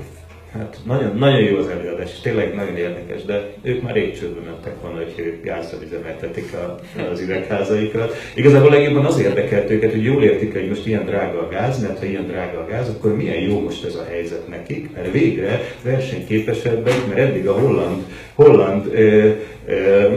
Hát 0.52 0.78
nagyon, 0.86 1.18
nagyon 1.18 1.40
jó 1.40 1.58
az 1.58 1.68
előadás, 1.68 2.12
és 2.12 2.20
tényleg 2.20 2.54
nagyon 2.54 2.76
érdekes, 2.78 3.24
de 3.24 3.54
ők 3.62 3.82
már 3.82 3.94
rég 3.94 4.20
csődbe 4.20 4.40
mentek 4.50 4.82
volna, 4.82 4.98
hogy 4.98 5.14
ők 5.18 5.44
gázzal 5.44 5.80
üzemeltetik 5.84 6.54
a, 6.54 6.80
az 7.12 7.22
üvegházaikat. 7.22 8.16
Igazából 8.36 8.70
legjobban 8.70 9.06
az 9.06 9.20
érdekelt 9.20 9.70
őket, 9.70 9.92
hogy 9.92 10.04
jól 10.04 10.24
értik, 10.24 10.54
hogy 10.54 10.68
most 10.68 10.88
ilyen 10.88 11.06
drága 11.06 11.40
a 11.40 11.50
gáz, 11.50 11.82
mert 11.82 12.00
ha 12.00 12.06
ilyen 12.06 12.28
drága 12.28 12.60
a 12.60 12.66
gáz, 12.66 12.90
akkor 12.90 13.16
milyen 13.16 13.40
jó 13.40 13.60
most 13.60 13.86
ez 13.86 13.96
a 13.96 14.06
helyzet 14.10 14.48
nekik, 14.48 14.94
mert 14.94 15.12
végre 15.12 15.62
versenyképesebbek, 15.84 17.08
mert 17.08 17.20
eddig 17.20 17.48
a 17.48 17.60
holland, 17.60 18.04
holland 18.34 18.86
ö, 18.94 19.30
ö, 19.68 20.14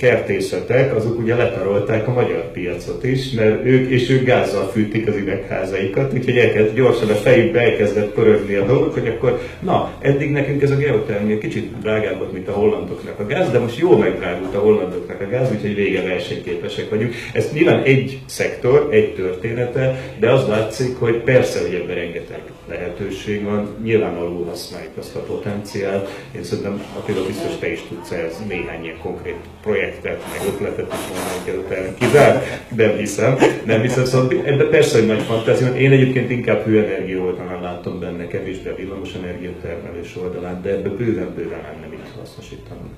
kertészetek, 0.00 0.94
azok 0.96 1.18
ugye 1.18 1.36
letarolták 1.36 2.08
a 2.08 2.12
magyar 2.12 2.52
piacot 2.52 3.04
is, 3.04 3.30
mert 3.30 3.64
ők, 3.64 3.90
és 3.90 4.10
ők 4.10 4.24
gázzal 4.24 4.70
fűtik 4.70 5.08
az 5.08 5.16
üvegházaikat, 5.16 6.12
úgyhogy 6.12 6.36
elkezd, 6.36 6.74
gyorsan 6.74 7.08
a 7.08 7.14
fejükbe 7.14 7.60
elkezdett 7.60 8.12
pörögni 8.12 8.54
a 8.54 8.66
dolgok, 8.66 8.94
hogy 8.94 9.08
akkor, 9.08 9.40
na, 9.60 9.92
eddig 9.98 10.30
nekünk 10.30 10.62
ez 10.62 10.70
a 10.70 10.76
geotermia 10.76 11.38
kicsit 11.38 11.78
drágább 11.80 12.18
volt, 12.18 12.32
mint 12.32 12.48
a 12.48 12.52
hollandoknak 12.52 13.18
a 13.18 13.26
gáz, 13.26 13.50
de 13.50 13.58
most 13.58 13.78
jól 13.78 13.98
megdrágult 13.98 14.54
a 14.54 14.58
hollandoknak 14.58 15.20
a 15.20 15.28
gáz, 15.28 15.50
úgyhogy 15.52 15.74
vége 15.74 16.02
versenyképesek 16.02 16.90
vagyunk. 16.90 17.14
Ez 17.32 17.52
nyilván 17.52 17.82
egy 17.82 18.18
szektor, 18.26 18.88
egy 18.90 19.14
története, 19.14 20.00
de 20.18 20.30
az 20.30 20.48
látszik, 20.48 20.96
hogy 20.98 21.16
persze, 21.16 21.60
hogy 21.60 21.74
ebben 21.74 21.94
rengeteg 21.94 22.40
lehetőség 22.70 23.44
van, 23.44 23.76
nyilván 23.82 24.16
alul 24.16 24.44
használjuk 24.44 24.96
azt 24.96 25.16
a 25.16 25.20
potenciált. 25.20 26.08
Én 26.36 26.42
szerintem, 26.42 26.82
például 27.06 27.26
biztos 27.26 27.58
te 27.58 27.72
is 27.72 27.82
tudsz 27.88 28.10
ez 28.10 28.42
néhány 28.48 28.84
ilyen 28.84 28.98
konkrét 28.98 29.36
projektet, 29.62 30.22
meg 30.30 30.48
ötletet 30.48 30.92
is 30.92 30.98
mondani 31.08 31.64
kell 31.68 31.94
kizárt, 31.98 32.44
nem 32.76 32.96
hiszem, 32.96 33.36
nem 33.64 33.80
hiszem, 33.80 34.04
szóval 34.04 34.42
ebben 34.44 34.70
persze, 34.70 34.98
hogy 34.98 35.06
nagy 35.06 35.22
fantázia, 35.22 35.74
én 35.74 35.92
egyébként 35.92 36.30
inkább 36.30 36.64
hőenergia 36.64 37.20
oldalán 37.20 37.62
látom 37.62 38.00
benne 38.00 38.26
kevésbé 38.26 38.70
a 38.70 38.74
villamos 38.74 39.14
energiatermelés 39.14 40.16
oldalán, 40.16 40.62
de 40.62 40.70
ebbe 40.70 40.88
bőven-bőven 40.88 41.60
lenne 41.62 41.86
mit 41.90 42.12
hasznosítani. 42.18 42.90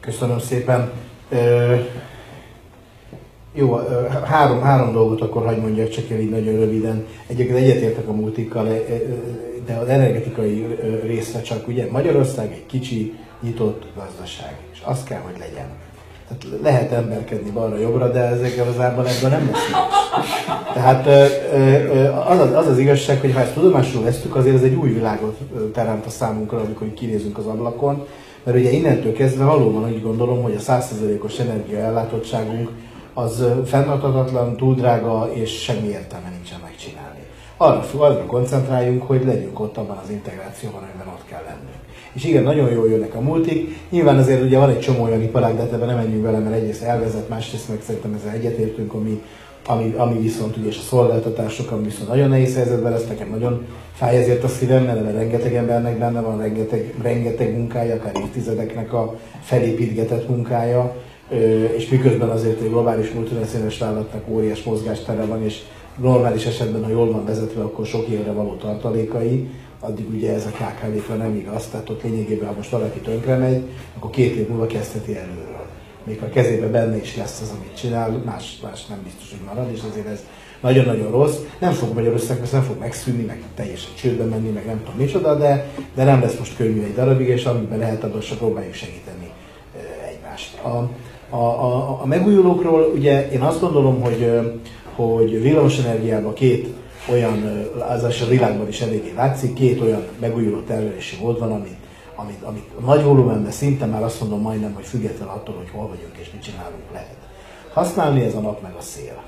Köszönöm 0.00 0.38
szépen. 0.38 0.90
Jó, 3.58 3.80
három, 4.24 4.60
három 4.60 4.92
dolgot 4.92 5.20
akkor 5.20 5.44
hagyd 5.44 5.60
mondjak 5.60 5.88
csak 5.88 6.10
el 6.10 6.18
így 6.18 6.30
nagyon 6.30 6.54
röviden. 6.54 7.06
Egyébként 7.26 7.58
egyetértek 7.58 8.08
a 8.08 8.12
multikkal, 8.12 8.68
de 9.66 9.74
az 9.74 9.88
energetikai 9.88 10.66
részre 11.06 11.40
csak 11.40 11.68
ugye 11.68 11.86
Magyarország 11.90 12.52
egy 12.52 12.66
kicsi, 12.66 13.14
nyitott 13.40 13.86
gazdaság, 13.96 14.56
és 14.72 14.82
az 14.84 15.02
kell, 15.02 15.20
hogy 15.20 15.38
legyen. 15.38 15.66
Tehát 16.28 16.62
lehet 16.62 16.92
emberkedni 16.92 17.50
balra-jobbra, 17.50 18.10
de 18.10 18.20
ezek 18.20 18.52
igazából 18.52 19.06
ebben 19.06 19.30
nem 19.30 19.50
lesz 19.52 19.70
Tehát 20.74 21.06
az 22.28 22.40
az, 22.40 22.54
az 22.54 22.66
az 22.66 22.78
igazság, 22.78 23.20
hogy 23.20 23.32
ha 23.32 23.40
ezt 23.40 23.54
tudomásul 23.54 24.02
vesztük, 24.02 24.36
azért 24.36 24.56
ez 24.56 24.62
egy 24.62 24.74
új 24.74 24.92
világot 24.92 25.38
teremt 25.72 26.06
a 26.06 26.10
számunkra, 26.10 26.58
amikor 26.58 26.94
kinézünk 26.94 27.38
az 27.38 27.46
ablakon, 27.46 28.06
mert 28.42 28.58
ugye 28.58 28.70
innentől 28.70 29.12
kezdve 29.12 29.44
valóban 29.44 29.84
úgy 29.84 30.02
gondolom, 30.02 30.42
hogy 30.42 30.54
a 30.58 30.72
100%-os 30.72 31.38
energiaellátottságunk 31.38 32.70
az 33.18 33.44
fenntarthatatlan, 33.64 34.56
túl 34.56 34.74
drága, 34.74 35.30
és 35.32 35.62
semmi 35.62 35.88
értelme 35.88 36.28
nincsen 36.28 36.58
megcsinálni. 36.62 37.18
Arra, 37.56 37.84
arra 37.96 38.26
koncentráljunk, 38.26 39.02
hogy 39.02 39.24
legyünk 39.24 39.60
ott 39.60 39.76
abban 39.76 40.00
az 40.04 40.10
integrációban, 40.10 40.82
amiben 40.82 41.14
ott 41.14 41.24
kell 41.28 41.42
lennünk. 41.46 41.82
És 42.12 42.24
igen, 42.24 42.42
nagyon 42.42 42.72
jól 42.72 42.88
jönnek 42.88 43.14
a 43.14 43.20
multik. 43.20 43.76
Nyilván 43.90 44.18
azért 44.18 44.42
ugye 44.42 44.58
van 44.58 44.70
egy 44.70 44.80
csomó 44.80 45.02
olyan 45.02 45.22
iparág, 45.22 45.56
de 45.56 45.62
ebben 45.62 45.86
nem 45.86 45.96
menjünk 45.96 46.24
vele, 46.24 46.38
mert 46.38 46.54
egyrészt 46.54 46.82
elvezet, 46.82 47.28
másrészt 47.28 47.68
meg 47.68 47.78
szerintem 47.82 48.14
ezzel 48.18 48.32
egyetértünk, 48.32 48.94
ami, 48.94 49.22
ami, 49.66 49.94
ami 49.96 50.18
viszont 50.18 50.56
ugye 50.56 50.68
és 50.68 50.78
a 50.78 50.88
szolgáltatások, 50.88 51.70
ami 51.70 51.84
viszont 51.84 52.08
nagyon 52.08 52.28
nehéz 52.28 52.54
helyzetben 52.54 52.92
lesz, 52.92 53.06
nekem 53.06 53.28
nagyon 53.30 53.66
fáj 53.92 54.16
ezért 54.16 54.44
a 54.44 54.48
szívem, 54.48 54.84
mert 54.84 55.12
rengeteg 55.12 55.54
embernek 55.54 55.98
benne 55.98 56.20
van, 56.20 56.38
rengeteg, 56.38 56.94
rengeteg 57.02 57.56
munkája, 57.56 57.94
akár 57.94 58.12
évtizedeknek 58.16 58.92
a 58.92 59.14
felépítgetett 59.40 60.28
munkája, 60.28 60.94
és 61.76 61.88
miközben 61.88 62.28
azért 62.28 62.60
egy 62.60 62.68
globális 62.68 63.10
multinacionális 63.10 63.78
vállalatnak 63.78 64.28
óriás 64.28 64.62
mozgástere 64.62 65.24
van, 65.24 65.42
és 65.44 65.58
normális 65.96 66.46
esetben, 66.46 66.84
ha 66.84 66.90
jól 66.90 67.12
van 67.12 67.24
vezetve, 67.24 67.62
akkor 67.62 67.86
sok 67.86 68.06
évre 68.08 68.32
való 68.32 68.54
tartalékai, 68.54 69.48
addig 69.80 70.10
ugye 70.10 70.34
ez 70.34 70.46
a 70.46 70.50
KKV-kra 70.50 71.14
nem 71.14 71.34
igaz, 71.34 71.66
tehát 71.66 71.90
ott 71.90 72.02
lényegében, 72.02 72.48
ha 72.48 72.54
most 72.56 72.70
valaki 72.70 72.98
tönkre 72.98 73.36
megy, 73.36 73.62
akkor 73.96 74.10
két 74.10 74.34
év 74.34 74.48
múlva 74.48 74.66
kezdheti 74.66 75.16
előről. 75.16 75.66
Még 76.04 76.22
a 76.22 76.28
kezében 76.28 76.70
benne 76.70 76.96
is 76.96 77.16
lesz 77.16 77.40
az, 77.40 77.52
amit 77.56 77.76
csinál, 77.76 78.22
más, 78.24 78.58
más 78.62 78.86
nem 78.86 78.98
biztos, 79.04 79.30
hogy 79.30 79.46
marad, 79.46 79.70
és 79.72 79.80
azért 79.90 80.06
ez 80.06 80.24
nagyon-nagyon 80.60 81.10
rossz. 81.10 81.36
Nem 81.58 81.72
fog 81.72 81.94
Magyarország, 81.94 82.38
mert 82.38 82.52
nem 82.52 82.62
fog 82.62 82.78
megszűnni, 82.78 83.24
meg 83.24 83.42
teljesen 83.54 83.90
csődbe 83.94 84.24
menni, 84.24 84.48
meg 84.48 84.66
nem 84.66 84.78
tudom 84.84 84.96
micsoda, 84.96 85.34
de, 85.34 85.68
de 85.94 86.04
nem 86.04 86.20
lesz 86.20 86.38
most 86.38 86.56
könnyű 86.56 86.82
egy 86.82 86.94
darabig, 86.94 87.28
és 87.28 87.44
amiben 87.44 87.78
lehet, 87.78 88.04
abban 88.04 88.20
próbáljuk 88.38 88.74
segíteni 88.74 89.30
egymást. 90.08 90.58
A, 90.58 90.90
a, 91.30 91.36
a, 91.36 92.00
a 92.02 92.06
megújulókról 92.06 92.92
ugye 92.94 93.30
én 93.30 93.40
azt 93.40 93.60
gondolom, 93.60 94.00
hogy, 94.00 94.40
hogy 94.94 95.42
villamosenergiában 95.42 96.32
két 96.32 96.74
olyan, 97.10 97.68
az 97.88 98.02
a 98.02 98.26
világban 98.28 98.68
is 98.68 98.80
eléggé 98.80 99.12
látszik, 99.16 99.52
két 99.52 99.80
olyan 99.80 100.02
megújuló 100.20 100.60
termelési 100.60 101.16
mód 101.20 101.38
van, 101.38 101.52
amit, 101.52 101.76
amit, 102.14 102.42
amit 102.42 102.84
nagy 102.84 103.02
volumenben 103.02 103.52
szinte 103.52 103.86
már 103.86 104.02
azt 104.02 104.20
mondom 104.20 104.40
majdnem, 104.40 104.74
hogy 104.74 104.84
független 104.84 105.28
attól, 105.28 105.54
hogy 105.54 105.70
hol 105.72 105.88
vagyunk 105.88 106.16
és 106.20 106.30
mit 106.32 106.42
csinálunk 106.42 106.82
lehet. 106.92 107.16
Használni 107.72 108.24
ez 108.24 108.34
a 108.34 108.40
nap 108.40 108.62
meg 108.62 108.72
a 108.78 108.82
szél. 108.82 109.22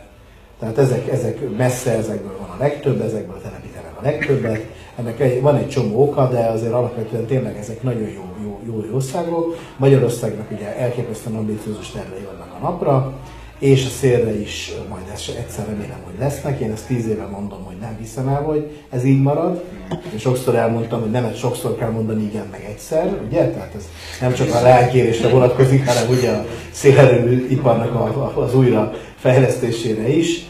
Tehát 0.59 0.79
ezek, 0.79 1.09
ezek 1.09 1.57
messze, 1.57 1.91
ezekből 1.91 2.37
van 2.41 2.51
a 2.51 2.57
legtöbb, 2.59 3.01
ezekből 3.01 3.41
telepítenek 3.43 3.93
a 3.99 4.03
legtöbbet. 4.03 4.67
Ennek 4.97 5.41
van 5.41 5.57
egy 5.57 5.69
csomó 5.69 6.03
oka, 6.03 6.29
de 6.29 6.39
azért 6.39 6.73
alapvetően 6.73 7.25
tényleg 7.25 7.57
ezek 7.57 7.83
nagyon 7.83 8.09
jó, 8.09 8.30
jó 8.71 8.85
jószágok. 8.93 9.57
Magyarországnak 9.77 10.51
ugye 10.51 10.77
elképesztően 10.77 11.37
ambiciózus 11.37 11.91
tervei 11.91 12.27
vannak 12.33 12.55
a 12.61 12.65
napra, 12.65 13.13
és 13.59 13.87
a 13.87 13.89
szélre 13.89 14.41
is 14.41 14.73
majd 14.89 15.03
egyszer 15.39 15.67
remélem, 15.67 15.99
hogy 16.05 16.15
lesznek. 16.19 16.61
Én 16.61 16.73
ezt 16.73 16.87
tíz 16.87 17.09
éve 17.09 17.27
mondom, 17.27 17.65
hogy 17.65 17.77
nem 17.81 17.97
hiszem 18.01 18.29
el, 18.29 18.43
hogy 18.43 18.71
ez 18.91 19.05
így 19.05 19.23
marad. 19.23 19.65
Én 20.13 20.19
sokszor 20.19 20.55
elmondtam, 20.55 21.01
hogy 21.01 21.11
nem, 21.11 21.33
sokszor 21.35 21.77
kell 21.77 21.91
mondani 21.91 22.23
igen, 22.23 22.47
meg 22.51 22.67
egyszer, 22.69 23.21
ugye? 23.27 23.51
Tehát 23.51 23.75
ez 23.77 23.89
nem 24.21 24.33
csak 24.33 24.55
a 24.55 24.63
lelkérésre 24.63 25.29
vonatkozik, 25.29 25.87
hanem 25.87 26.11
ugye 26.11 26.31
a 26.31 26.45
szélerőmű 26.71 27.47
iparnak 27.51 28.37
az 28.37 28.55
újra 28.55 28.93
fejlesztésére 29.17 30.09
is. 30.09 30.49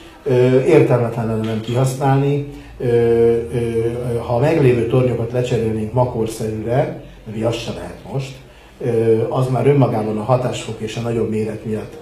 Értelmetlen 0.67 1.27
nem 1.27 1.61
kihasználni. 1.61 2.47
Ha 4.27 4.35
a 4.35 4.39
meglévő 4.39 4.87
tornyokat 4.87 5.33
lecserélnénk 5.33 5.93
makorszerűre, 5.93 7.03
mert 7.25 7.45
az 7.45 7.57
se 7.57 7.73
lehet 7.73 7.99
most, 8.13 8.33
az 9.29 9.49
már 9.49 9.67
önmagában 9.67 10.19
a 10.19 10.23
hatásfok 10.23 10.81
és 10.81 10.97
a 10.97 11.01
nagyobb 11.01 11.31
méret 11.31 11.65
miatt 11.65 11.97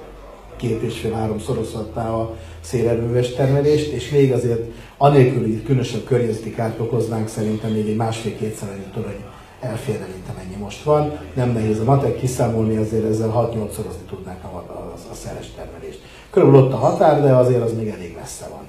két 0.57 0.83
és 0.83 0.99
fél 0.99 1.13
három 1.13 1.39
szorozhatná 1.39 2.11
a 2.11 2.37
szélerőműves 2.61 3.33
termelést, 3.33 3.93
és 3.93 4.11
még 4.11 4.33
azért 4.33 4.63
anélkül, 4.97 5.41
hogy 5.41 5.63
különösebb 5.63 6.05
környezeti 6.05 6.55
kárt 6.55 6.81
okoznánk, 6.81 7.29
szerintem 7.29 7.71
még 7.71 7.89
egy 7.89 7.97
másfél-kétszer 7.97 8.69
annyi 8.69 8.91
torony 8.95 9.25
elférne, 9.61 10.07
mint 10.13 10.29
amennyi 10.35 10.57
most 10.63 10.83
van. 10.83 11.19
Nem 11.35 11.51
nehéz 11.51 11.81
a 11.81 11.85
matek 11.85 12.17
kiszámolni, 12.17 12.77
azért 12.77 13.05
ezzel 13.05 13.51
6-8 13.55 13.71
szorozni 13.71 14.03
tudnánk 14.09 14.45
a, 14.45 14.57
a, 14.57 14.95
a 15.11 15.15
szeres 15.15 15.47
termelést. 15.57 16.01
Körülbelül 16.31 16.67
ott 16.67 16.73
a 16.73 16.77
határ, 16.77 17.23
de 17.23 17.35
azért 17.35 17.63
az 17.63 17.73
még 17.77 17.89
elég 17.89 18.17
messze 18.21 18.49
van. 18.49 18.67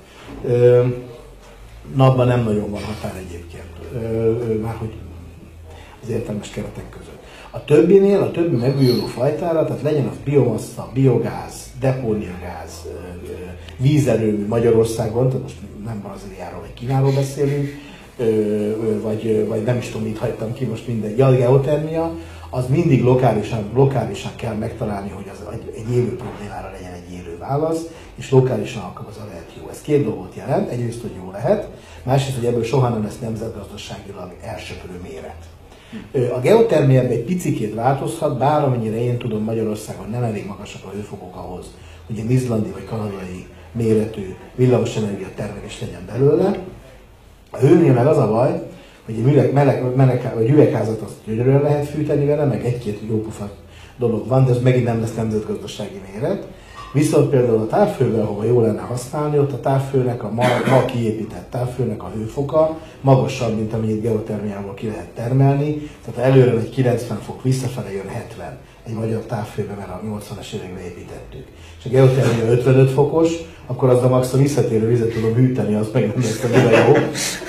Ö, 0.51 0.85
napban 1.95 2.27
nem 2.27 2.43
nagyon 2.43 2.71
van 2.71 2.81
határ 2.81 3.15
egyébként. 3.27 3.67
Már 4.61 4.75
hogy 4.75 4.93
az 6.03 6.09
értelmes 6.09 6.49
keretek 6.49 6.89
között. 6.89 7.23
A 7.51 7.65
többinél, 7.65 8.21
a 8.21 8.31
többi 8.31 8.55
megújuló 8.55 9.05
fajtára, 9.05 9.65
tehát 9.65 9.81
legyen 9.81 10.07
az 10.07 10.17
biomassa, 10.23 10.89
biogáz, 10.93 11.53
depóniagáz, 11.79 12.85
vízerőmű 13.77 14.47
Magyarországon, 14.47 15.27
tehát 15.27 15.41
most 15.43 15.55
nem 15.85 16.01
Brazíliáról 16.01 16.59
vagy 16.59 16.73
Kínáról 16.73 17.11
beszélünk, 17.11 17.67
vagy, 19.01 19.47
vagy 19.47 19.63
nem 19.63 19.77
is 19.77 19.89
tudom, 19.89 20.07
mit 20.07 20.17
hagytam 20.17 20.53
ki, 20.53 20.65
most 20.65 20.87
mindegy, 20.87 21.21
a 21.21 21.31
geotermia, 21.31 22.11
az 22.49 22.67
mindig 22.67 23.03
lokálisan, 23.03 23.69
lokálisan 23.73 24.31
kell 24.35 24.53
megtalálni, 24.53 25.09
hogy 25.09 25.31
az 25.31 25.53
egy, 25.53 25.91
élő 25.91 26.15
problémára 26.15 26.71
legyen 26.71 26.93
egy 26.93 27.13
élő 27.13 27.37
válasz, 27.37 27.81
és 28.15 28.31
lokálisan 28.31 28.81
alkalmazva 28.81 29.25
lehet 29.25 29.51
jó. 29.57 29.69
Ez 29.69 29.81
két 29.81 30.03
dolgot 30.03 30.35
jelent, 30.35 30.69
egyrészt, 30.69 31.01
hogy 31.01 31.11
jó 31.23 31.31
lehet, 31.31 31.67
másrészt, 32.03 32.37
hogy 32.37 32.45
ebből 32.45 32.63
soha 32.63 32.89
nem 32.89 33.03
lesz 33.03 33.19
nemzetgazdaságilag 33.19 34.33
elsöpörő 34.41 34.99
méret. 35.03 35.45
A 36.35 36.39
geotermia 36.39 37.01
egy 37.01 37.23
picikét 37.23 37.73
változhat, 37.73 38.37
bár 38.37 38.63
amennyire 38.63 39.03
én 39.03 39.17
tudom, 39.17 39.43
Magyarországon 39.43 40.09
nem 40.09 40.23
elég 40.23 40.45
magasak 40.45 40.85
a 40.85 40.89
hőfokok 40.89 41.35
ahhoz, 41.35 41.65
hogy 42.07 42.19
egy 42.19 42.31
izlandi 42.31 42.69
vagy 42.69 42.85
kanadai 42.85 43.47
méretű 43.71 44.35
villamosenergia 44.55 45.27
termelés 45.35 45.81
legyen 45.81 46.05
belőle. 46.05 46.59
A 47.51 47.57
hőnél 47.57 47.93
meg 47.93 48.07
az 48.07 48.17
a 48.17 48.27
baj, 48.27 48.61
hogy 49.05 49.15
egy 49.15 49.23
meleg, 49.23 49.53
meleg, 49.53 49.95
meleg, 49.95 50.31
vagy 50.35 50.49
üvegházat 50.49 51.01
azt 51.01 51.15
gyönyörűen 51.25 51.61
lehet 51.61 51.87
fűteni 51.87 52.25
vele, 52.25 52.45
meg 52.45 52.65
egy-két 52.65 52.99
jópofa 53.07 53.51
dolog 53.97 54.27
van, 54.27 54.45
de 54.45 54.51
ez 54.51 54.61
megint 54.61 54.85
nem 54.85 54.99
lesz 54.99 55.15
nemzetgazdasági 55.15 56.01
méret. 56.11 56.47
Viszont 56.93 57.29
például 57.29 57.59
a 57.59 57.67
távfővel, 57.67 58.21
ahova 58.21 58.43
jó 58.43 58.61
lenne 58.61 58.81
használni, 58.81 59.39
ott 59.39 59.51
a 59.51 59.59
távfőnek, 59.59 60.23
a 60.23 60.31
ma, 60.31 60.43
ma 60.69 60.85
kiépített 60.85 61.51
távfőnek 61.51 62.03
a 62.03 62.11
hőfoka 62.15 62.77
magasabb, 63.01 63.55
mint 63.55 63.73
amennyit 63.73 64.01
geotermiából 64.01 64.73
ki 64.73 64.87
lehet 64.87 65.07
termelni. 65.07 65.89
Tehát 66.05 66.31
előre 66.31 66.51
egy 66.51 66.69
90 66.69 67.17
fok, 67.17 67.43
visszafele 67.43 67.91
jön 67.91 68.07
70 68.07 68.57
egy 68.87 68.93
magyar 68.93 69.21
távfőbe, 69.21 69.73
mert 69.73 69.89
a 69.89 70.01
80-as 70.05 70.51
években 70.53 70.83
építettük. 70.83 71.45
És 71.79 71.85
a 71.85 71.89
geotermia 71.89 72.51
55 72.51 72.91
fokos, 72.91 73.31
akkor 73.65 73.89
az 73.89 74.03
a 74.03 74.07
max 74.07 74.33
a 74.33 74.37
visszatérő 74.37 74.87
vizet 74.87 75.13
tudom 75.13 75.33
hűteni, 75.33 75.75
az 75.75 75.89
meg 75.93 76.07
nem 76.07 76.15
lesz 76.21 76.43
a 76.43 76.87
jó. 76.87 76.93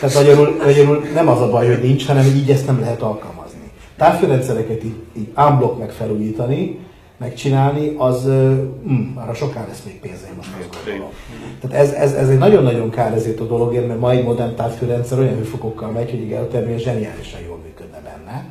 Tehát 0.01 0.15
magyarul, 0.15 0.57
magyarul 0.65 1.03
nem 1.15 1.29
az 1.29 1.41
a 1.41 1.51
baj, 1.51 1.67
hogy 1.67 1.83
nincs, 1.83 2.07
hanem 2.07 2.25
így 2.25 2.51
ezt 2.51 2.67
nem 2.67 2.81
lehet 2.81 3.03
alkalmazni. 3.03 3.71
Távfőrendszereket 3.97 4.85
így, 4.85 4.97
így 5.17 5.29
unblock 5.37 5.79
meg 5.79 5.91
felújítani, 5.91 6.79
megcsinálni, 7.21 7.95
az 7.99 8.27
mm, 8.27 9.17
arra 9.17 9.35
soká 9.35 9.67
lesz 9.67 9.83
még 9.87 10.01
pénz, 10.01 10.19
én 10.29 10.35
most 10.37 10.49
azt 10.59 10.85
gondolom. 10.85 11.13
Tehát 11.61 11.87
ez, 11.87 11.93
ez, 11.93 12.13
ez 12.13 12.29
egy 12.29 12.39
nagyon-nagyon 12.39 12.91
kár 12.91 13.15
ezért 13.15 13.41
a 13.41 13.47
dologért, 13.47 13.87
mert 13.87 14.01
mai 14.01 14.21
modern 14.21 14.55
távfőrendszer 14.55 15.19
olyan 15.19 15.37
hőfokokkal 15.37 15.91
megy, 15.91 16.11
hogy 16.11 16.29
geotermia 16.29 16.79
zseniálisan 16.79 17.41
jól 17.41 17.59
működne 17.65 18.01
benne. 18.01 18.45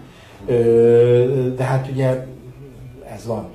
De 1.56 1.64
hát 1.64 1.90
ugye 1.92 2.26
ez 3.14 3.26
van. 3.26 3.48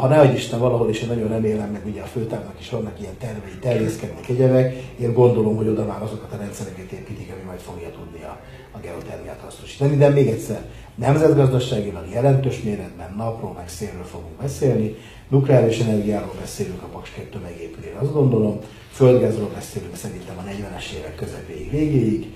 Ha 0.00 0.08
ne 0.08 0.32
Isten 0.32 0.58
valahol, 0.58 0.88
és 0.88 1.02
én 1.02 1.08
nagyon 1.08 1.28
remélem, 1.28 1.70
meg 1.70 1.82
ugye 1.86 2.02
a 2.02 2.06
főtávnak 2.06 2.54
is 2.60 2.70
vannak 2.70 3.00
ilyen 3.00 3.16
tervei, 3.18 3.58
terjeszkednek 3.60 4.28
egyebek, 4.28 4.74
én 5.00 5.12
gondolom, 5.12 5.56
hogy 5.56 5.68
oda 5.68 5.84
már 5.84 6.02
azokat 6.02 6.32
a 6.32 6.36
rendszereket 6.36 6.92
építik, 6.92 7.32
ami 7.32 7.42
majd 7.46 7.60
fogja 7.60 7.90
tudni 7.90 8.22
a, 8.22 8.40
a 8.72 8.78
geotermiát 8.78 9.40
hasznosítani. 9.44 9.96
De 9.96 10.08
még 10.08 10.28
egyszer, 10.28 10.64
nemzetgazdaságilag 10.94 12.04
jelentős 12.12 12.62
méretben 12.62 13.14
napról 13.16 13.52
meg 13.52 13.68
szélről 13.68 14.04
fogunk 14.04 14.36
beszélni, 14.40 14.94
nukleáris 15.28 15.78
energiáról 15.78 16.34
beszélünk 16.40 16.82
a 16.82 16.86
Paks 16.86 17.10
2 17.10 17.38
megépülén, 17.42 17.96
azt 18.00 18.12
gondolom, 18.12 18.58
földgázról 18.92 19.50
beszélünk 19.54 19.96
szerintem 19.96 20.38
a 20.38 20.42
40-es 20.42 20.92
évek 20.98 21.14
közepéig, 21.14 21.70
végéig, 21.70 22.26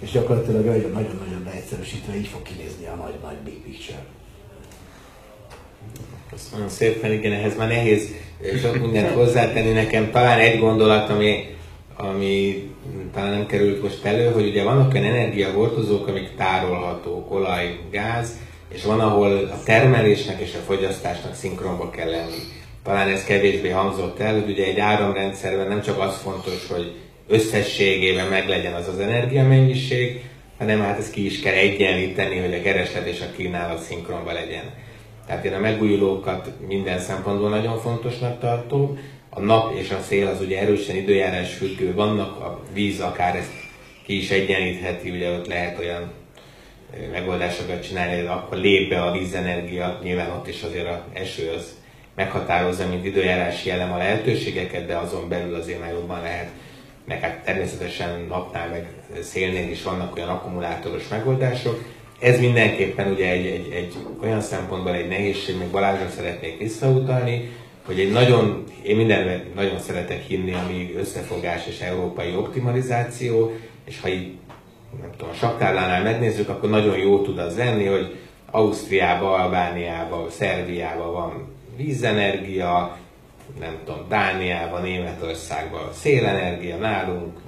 és 0.00 0.10
gyakorlatilag 0.10 0.64
nagyon-nagyon 0.64 1.42
leegyszerűsítve 1.44 2.16
így 2.16 2.26
fog 2.26 2.42
kinézni 2.42 2.86
a 2.86 2.94
nagy-nagy 2.94 3.36
big 3.44 3.62
picture. 3.62 4.04
Köszönöm 6.30 6.68
szépen, 6.68 7.12
igen, 7.12 7.32
ehhez 7.32 7.56
már 7.56 7.68
nehéz 7.68 8.08
sok 8.62 8.78
mindent 8.80 9.14
hozzátenni 9.14 9.72
nekem. 9.72 10.10
Talán 10.10 10.38
egy 10.38 10.58
gondolat, 10.58 11.10
ami, 11.10 11.56
ami 11.96 12.70
talán 13.12 13.30
nem 13.30 13.46
került 13.46 13.82
most 13.82 14.04
elő, 14.04 14.30
hogy 14.30 14.46
ugye 14.46 14.62
vannak 14.62 14.94
olyan 14.94 15.06
energiahordozók, 15.06 16.06
amik 16.06 16.36
tárolhatók, 16.36 17.30
olaj, 17.30 17.78
gáz, 17.90 18.38
és 18.68 18.84
van, 18.84 19.00
ahol 19.00 19.36
a 19.36 19.62
termelésnek 19.64 20.40
és 20.40 20.54
a 20.54 20.64
fogyasztásnak 20.64 21.34
szinkronba 21.34 21.90
kell 21.90 22.10
lenni. 22.10 22.38
Talán 22.82 23.08
ez 23.08 23.24
kevésbé 23.24 23.68
hangzott 23.68 24.18
el, 24.18 24.32
hogy 24.32 24.50
ugye 24.50 24.64
egy 24.64 24.78
áramrendszerben 24.78 25.68
nem 25.68 25.82
csak 25.82 26.00
az 26.00 26.16
fontos, 26.16 26.66
hogy 26.68 26.92
összességében 27.28 28.28
meglegyen 28.28 28.74
az 28.74 28.88
az 28.88 28.98
energiamennyiség, 28.98 30.22
hanem 30.58 30.80
hát 30.80 30.98
ezt 30.98 31.12
ki 31.12 31.24
is 31.24 31.40
kell 31.40 31.54
egyenlíteni, 31.54 32.38
hogy 32.38 32.54
a 32.54 32.62
kereslet 32.62 33.06
és 33.06 33.20
a 33.20 33.36
kínálat 33.36 33.82
szinkronba 33.82 34.32
legyen. 34.32 34.64
Tehát 35.26 35.44
én 35.44 35.52
a 35.52 35.58
megújulókat 35.58 36.52
minden 36.66 36.98
szempontból 36.98 37.48
nagyon 37.48 37.78
fontosnak 37.78 38.40
tartom. 38.40 38.98
A 39.34 39.40
nap 39.40 39.74
és 39.74 39.90
a 39.90 40.00
szél 40.00 40.26
az 40.26 40.40
ugye 40.40 40.60
erősen 40.60 40.96
időjárás 40.96 41.54
függő, 41.54 41.94
vannak 41.94 42.40
a 42.40 42.62
víz 42.72 43.00
akár 43.00 43.36
ezt 43.36 43.52
ki 44.04 44.16
is 44.16 44.30
egyenlítheti, 44.30 45.10
ugye 45.10 45.30
ott 45.30 45.46
lehet 45.46 45.78
olyan 45.78 46.12
megoldásokat 47.12 47.86
csinálni, 47.86 48.16
hogy 48.16 48.26
akkor 48.26 48.58
lép 48.58 48.88
be 48.88 49.02
a 49.02 49.12
vízenergia, 49.12 50.00
nyilván 50.02 50.30
ott 50.30 50.48
is 50.48 50.62
azért 50.62 50.86
a 50.86 51.04
eső 51.12 51.50
az 51.56 51.76
meghatározza, 52.14 52.88
mint 52.88 53.04
időjárási 53.04 53.70
elem 53.70 53.92
a 53.92 53.96
lehetőségeket, 53.96 54.86
de 54.86 54.96
azon 54.96 55.28
belül 55.28 55.54
azért 55.54 55.80
már 55.80 55.92
jobban 55.92 56.22
lehet, 56.22 56.48
meg 57.06 57.20
hát 57.20 57.44
természetesen 57.44 58.26
napnál 58.28 58.68
meg 58.68 58.86
szélnél 59.22 59.70
is 59.70 59.82
vannak 59.82 60.16
olyan 60.16 60.28
akkumulátoros 60.28 61.08
megoldások, 61.08 61.84
ez 62.20 62.40
mindenképpen 62.40 63.12
ugye 63.12 63.30
egy, 63.30 63.46
egy, 63.46 63.72
egy 63.72 63.94
olyan 64.22 64.40
szempontból 64.40 64.94
egy 64.94 65.08
nehézség, 65.08 65.56
még 65.58 65.68
Balázsra 65.68 66.08
szeretnék 66.08 66.58
visszautalni, 66.58 67.50
hogy 67.86 68.00
egy 68.00 68.10
nagyon, 68.10 68.64
én 68.82 68.96
mindenben 68.96 69.42
nagyon 69.54 69.78
szeretek 69.78 70.22
hinni, 70.22 70.52
ami 70.52 70.94
összefogás 70.96 71.66
és 71.66 71.80
európai 71.80 72.34
optimalizáció, 72.36 73.52
és 73.84 74.00
ha 74.00 74.08
így 74.08 74.32
nem 75.00 75.10
tudom, 75.16 75.30
a 75.32 75.36
saktárlánál 75.36 76.02
megnézzük, 76.02 76.48
akkor 76.48 76.70
nagyon 76.70 76.98
jó 76.98 77.22
tud 77.22 77.38
az 77.38 77.56
lenni, 77.56 77.84
hogy 77.84 78.16
Ausztriába, 78.50 79.34
Albániába, 79.34 80.26
Szerbiába 80.30 81.12
van 81.12 81.54
vízenergia, 81.76 82.96
nem 83.60 83.76
tudom, 83.84 84.08
Dániában, 84.08 84.82
Németországban 84.82 85.92
szélenergia, 85.92 86.76
nálunk, 86.76 87.38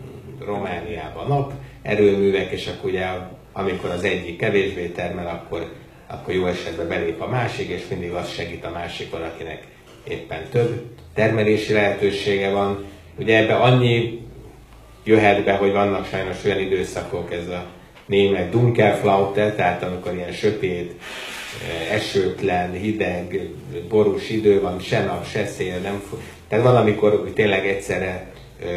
Romániában 0.44 1.26
nap 1.26 1.52
erőművek, 1.82 2.50
és 2.50 2.66
akkor 2.66 2.90
ugye 2.90 3.06
amikor 3.52 3.90
az 3.90 4.04
egyik 4.04 4.38
kevésbé 4.38 4.86
termel, 4.86 5.26
akkor, 5.26 5.72
akkor 6.06 6.34
jó 6.34 6.46
esetben 6.46 6.88
belép 6.88 7.20
a 7.20 7.28
másik, 7.28 7.68
és 7.68 7.88
mindig 7.88 8.12
az 8.12 8.30
segít 8.30 8.64
a 8.64 8.70
másikon, 8.70 9.22
akinek 9.22 9.66
éppen 10.08 10.42
több 10.50 10.82
termelési 11.14 11.72
lehetősége 11.72 12.50
van. 12.50 12.84
Ugye 13.18 13.36
ebbe 13.36 13.54
annyi 13.54 14.20
jöhet 15.04 15.44
be, 15.44 15.52
hogy 15.52 15.72
vannak 15.72 16.06
sajnos 16.06 16.44
olyan 16.44 16.60
időszakok, 16.60 17.32
ez 17.32 17.48
a 17.48 17.66
német 18.06 18.50
Dunkelflaute, 18.50 19.52
tehát 19.52 19.82
amikor 19.82 20.14
ilyen 20.14 20.32
sötét, 20.32 20.92
esőtlen, 21.90 22.72
hideg, 22.72 23.48
borús 23.88 24.30
idő 24.30 24.60
van, 24.60 24.80
se 24.80 25.04
nap, 25.04 25.26
se 25.26 25.46
szél, 25.46 25.78
nem 25.78 26.02
Tehát 26.48 26.64
van, 26.64 26.76
amikor 26.76 27.30
tényleg 27.34 27.66
egyszerre 27.66 28.26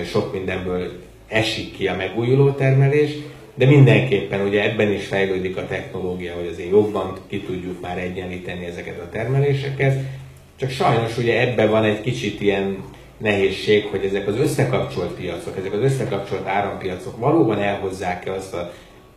sok 0.05 0.33
mindenből 0.33 0.91
esik 1.27 1.77
ki 1.77 1.87
a 1.87 1.95
megújuló 1.95 2.51
termelés, 2.51 3.11
de 3.55 3.65
mindenképpen 3.65 4.47
ugye 4.47 4.63
ebben 4.63 4.91
is 4.91 5.05
fejlődik 5.05 5.57
a 5.57 5.67
technológia, 5.67 6.33
hogy 6.33 6.49
azért 6.51 6.69
jobban 6.69 7.17
ki 7.27 7.41
tudjuk 7.41 7.81
már 7.81 7.97
egyenlíteni 7.97 8.65
ezeket 8.65 8.99
a 8.99 9.09
termeléseket. 9.09 9.99
Csak 10.59 10.69
sajnos 10.69 11.17
ugye 11.17 11.39
ebben 11.39 11.69
van 11.69 11.83
egy 11.83 12.01
kicsit 12.01 12.41
ilyen 12.41 12.83
nehézség, 13.17 13.85
hogy 13.85 14.05
ezek 14.05 14.27
az 14.27 14.37
összekapcsolt 14.37 15.11
piacok, 15.11 15.57
ezek 15.57 15.73
az 15.73 15.81
összekapcsolt 15.81 16.47
árampiacok 16.47 17.17
valóban 17.17 17.59
elhozzák-e 17.59 18.31
azt 18.31 18.53
a 18.53 18.73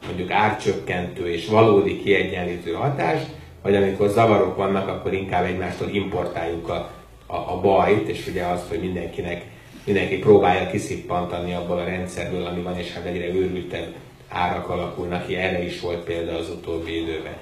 mondjuk 0.07 0.31
árcsökkentő 0.31 1.33
és 1.33 1.47
valódi 1.47 2.03
kiegyenlítő 2.03 2.73
hatást, 2.73 3.27
vagy 3.63 3.75
amikor 3.77 4.09
zavarok 4.09 4.57
vannak, 4.57 4.89
akkor 4.89 5.13
inkább 5.13 5.45
egymástól 5.45 5.89
importáljuk 5.89 6.69
a, 6.69 6.91
a, 7.27 7.37
a 7.37 7.61
bajt, 7.61 8.09
és 8.09 8.27
ugye 8.27 8.45
azt, 8.45 8.69
hogy 8.69 8.81
mindenkinek, 8.81 9.45
mindenki 9.85 10.19
próbálja 10.19 10.71
kiszippantani 10.71 11.55
abból 11.55 11.79
a 11.79 11.85
rendszerből, 11.85 12.45
ami 12.45 12.63
van, 12.63 12.79
és 12.79 12.93
hát 12.93 13.05
egyre 13.05 13.27
őrültebb 13.27 13.95
árak 14.29 14.69
alakulnak 14.69 15.27
ki, 15.27 15.37
erre 15.37 15.65
is 15.65 15.81
volt 15.81 16.05
példa 16.05 16.37
az 16.37 16.51
utóbbi 16.51 17.03
időben. 17.03 17.37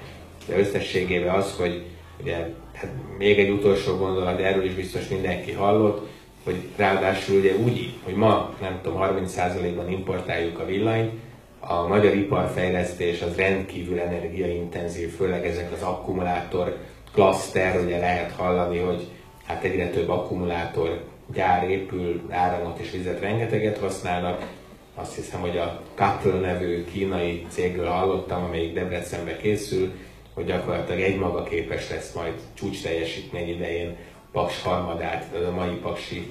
De 0.47 0.57
összességében 0.57 1.35
az, 1.35 1.55
hogy 1.57 1.83
ugye, 2.21 2.47
hát 2.79 2.91
még 3.17 3.39
egy 3.39 3.49
utolsó 3.49 3.97
gondolat, 3.97 4.39
erről 4.39 4.65
is 4.65 4.73
biztos 4.73 5.07
mindenki 5.07 5.51
hallott, 5.51 6.07
hogy 6.43 6.55
ráadásul 6.75 7.37
ugye 7.37 7.55
úgy, 7.55 7.93
hogy 8.03 8.13
ma 8.13 8.55
nem 8.61 8.79
tudom, 8.81 9.01
30%-ban 9.01 9.91
importáljuk 9.91 10.59
a 10.59 10.65
villanyt, 10.65 11.11
a 11.59 11.87
magyar 11.87 12.15
iparfejlesztés 12.15 13.21
az 13.21 13.35
rendkívül 13.35 13.99
energiaintenzív, 13.99 15.15
főleg 15.15 15.45
ezek 15.45 15.71
az 15.71 15.81
akkumulátor 15.81 16.77
klaszter, 17.13 17.79
ugye 17.85 17.99
lehet 17.99 18.31
hallani, 18.31 18.77
hogy 18.77 19.07
hát 19.45 19.63
egyre 19.63 19.89
több 19.89 20.09
akkumulátor 20.09 21.03
gyár 21.33 21.69
épül, 21.69 22.21
áramot 22.29 22.79
és 22.79 22.91
vizet 22.91 23.19
rengeteget 23.19 23.77
használnak, 23.77 24.47
azt 24.95 25.15
hiszem, 25.15 25.39
hogy 25.39 25.57
a 25.57 25.81
Cattle 25.95 26.39
nevű 26.39 26.85
kínai 26.85 27.45
cégről 27.49 27.87
hallottam, 27.87 28.43
amelyik 28.43 28.73
Debrecenbe 28.73 29.37
készül, 29.37 29.91
hogy 30.39 30.47
gyakorlatilag 30.47 31.01
egymaga 31.01 31.43
képes 31.43 31.89
lesz 31.89 32.13
majd 32.13 32.33
csúcs 32.53 32.81
teljesítmény 32.81 33.49
idején 33.49 33.95
Paks 34.31 34.61
harmadát, 34.61 35.35
a 35.47 35.51
mai 35.55 35.75
Paksi 35.81 36.27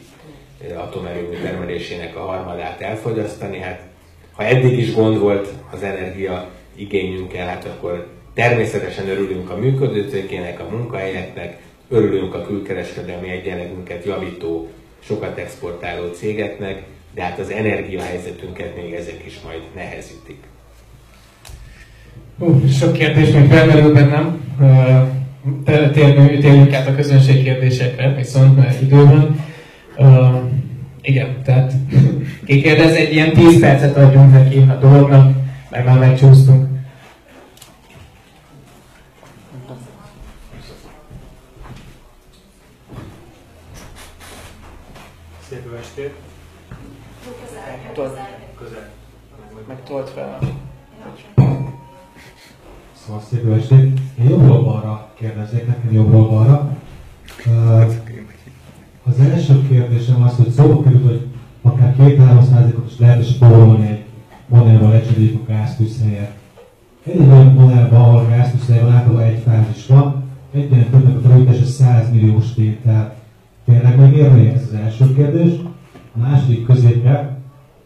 atomerőmű 0.77 1.37
termelésének 1.43 2.17
a 2.17 2.21
harmadát 2.21 2.81
elfogyasztani. 2.81 3.59
Hát, 3.59 3.81
ha 4.33 4.45
eddig 4.45 4.79
is 4.79 4.95
gond 4.95 5.19
volt 5.19 5.49
az 5.71 5.83
energia 5.83 6.51
igényünkkel, 6.75 7.47
hát 7.47 7.65
akkor 7.65 8.07
természetesen 8.35 9.09
örülünk 9.09 9.51
a 9.51 9.57
működő 9.57 10.09
tőkének, 10.09 10.61
a 10.61 10.69
munkahelyeknek, 10.71 11.63
örülünk 11.89 12.35
a 12.35 12.47
külkereskedelmi 12.47 13.31
egyenlegünket 13.31 14.05
javító, 14.05 14.69
sokat 14.99 15.39
exportáló 15.39 16.13
cégeknek, 16.13 16.83
de 17.15 17.23
hát 17.23 17.39
az 17.39 17.51
energiahelyzetünket 17.51 18.77
még 18.77 18.93
ezek 18.93 19.27
is 19.27 19.41
majd 19.41 19.63
nehezítik. 19.75 20.45
Sok 22.79 22.93
kérdés 22.93 23.31
még 23.31 23.51
felmerül 23.51 23.93
bennem. 23.93 24.41
Uh, 24.61 25.91
térjünk 26.41 26.73
át 26.73 26.87
a 26.87 26.95
közönség 26.95 27.43
kérdésekre, 27.43 28.15
viszont 28.15 28.81
időben. 28.81 29.45
Uh, 29.97 30.41
igen, 31.01 31.43
tehát 31.45 31.73
ki 32.47 32.61
kérdez, 32.61 32.95
egy 32.95 33.13
ilyen 33.13 33.33
10 33.33 33.61
percet 33.61 33.97
adjunk 33.97 34.33
neki 34.33 34.59
a 34.59 34.75
dolognak, 34.75 35.37
mert 35.71 35.85
már 35.85 35.99
megcsúsztunk. 35.99 36.67
Szép 45.49 45.63
estét! 45.81 46.15
Közel. 48.59 48.91
Meg 49.69 49.83
tolt 49.87 50.11
fel. 50.11 50.39
Szóval 53.09 53.23
szép 53.31 53.45
jó 53.45 53.53
estét! 53.53 54.01
Én 54.21 54.29
jobbról 54.29 54.63
balra 54.63 55.09
kérdezzék, 55.19 55.67
nekem 55.67 55.93
jobbról 55.93 56.29
balra. 56.29 56.77
Az 59.05 59.21
első 59.21 59.67
kérdésem 59.69 60.23
az, 60.23 60.37
hogy 60.37 60.51
szóba 60.51 60.83
került, 60.83 61.07
hogy 61.07 61.27
akár 61.63 61.97
két-három 61.97 62.43
százalékot 62.43 62.91
is 62.91 62.99
lehet 62.99 63.29
spórolni 63.29 63.87
egy 63.87 64.05
modellben 64.47 64.91
lecseréljük 64.91 65.49
a 65.49 65.53
gáztűzhelyet. 65.53 66.35
Egy 67.05 67.19
olyan 67.19 67.47
modellben, 67.47 68.01
ahol 68.01 68.19
a 68.19 68.29
gáztűzhely 68.29 68.83
van, 68.83 68.93
általában 68.93 69.23
egy 69.23 69.43
fázis 69.47 69.87
van, 69.87 70.23
egyen 70.53 70.91
többnek 70.91 71.17
a 71.17 71.29
felújítása 71.29 71.65
100 71.65 72.11
milliós 72.13 72.55
tétel. 72.55 73.15
Tényleg 73.65 73.99
megérné 73.99 74.49
ez 74.49 74.63
az 74.63 74.75
első 74.75 75.15
kérdés? 75.15 75.53
A 76.15 76.19
második 76.19 76.67
középre, 76.67 77.39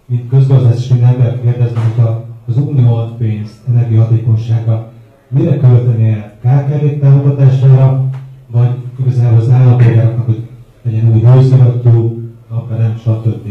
mint 0.07 0.29
mint 0.29 1.03
ember 1.03 1.41
kérdezem, 1.43 1.93
hogy 1.97 2.07
az 2.47 2.57
unió 2.57 3.15
pénzt, 3.19 3.55
energiahatékonysága 3.69 4.92
mire 5.33 5.57
költeni 5.57 6.09
el? 6.09 6.33
KKV 6.41 7.01
támogatására, 7.01 8.09
vagy 8.51 8.71
igazából 9.01 9.39
az 9.39 9.51
állampolgároknak, 9.51 10.27
hogy 10.27 10.43
legyen 10.83 11.13
új 11.13 11.21
hőszivattyú, 11.21 12.31
napelem, 12.51 12.97
stb. 12.97 13.47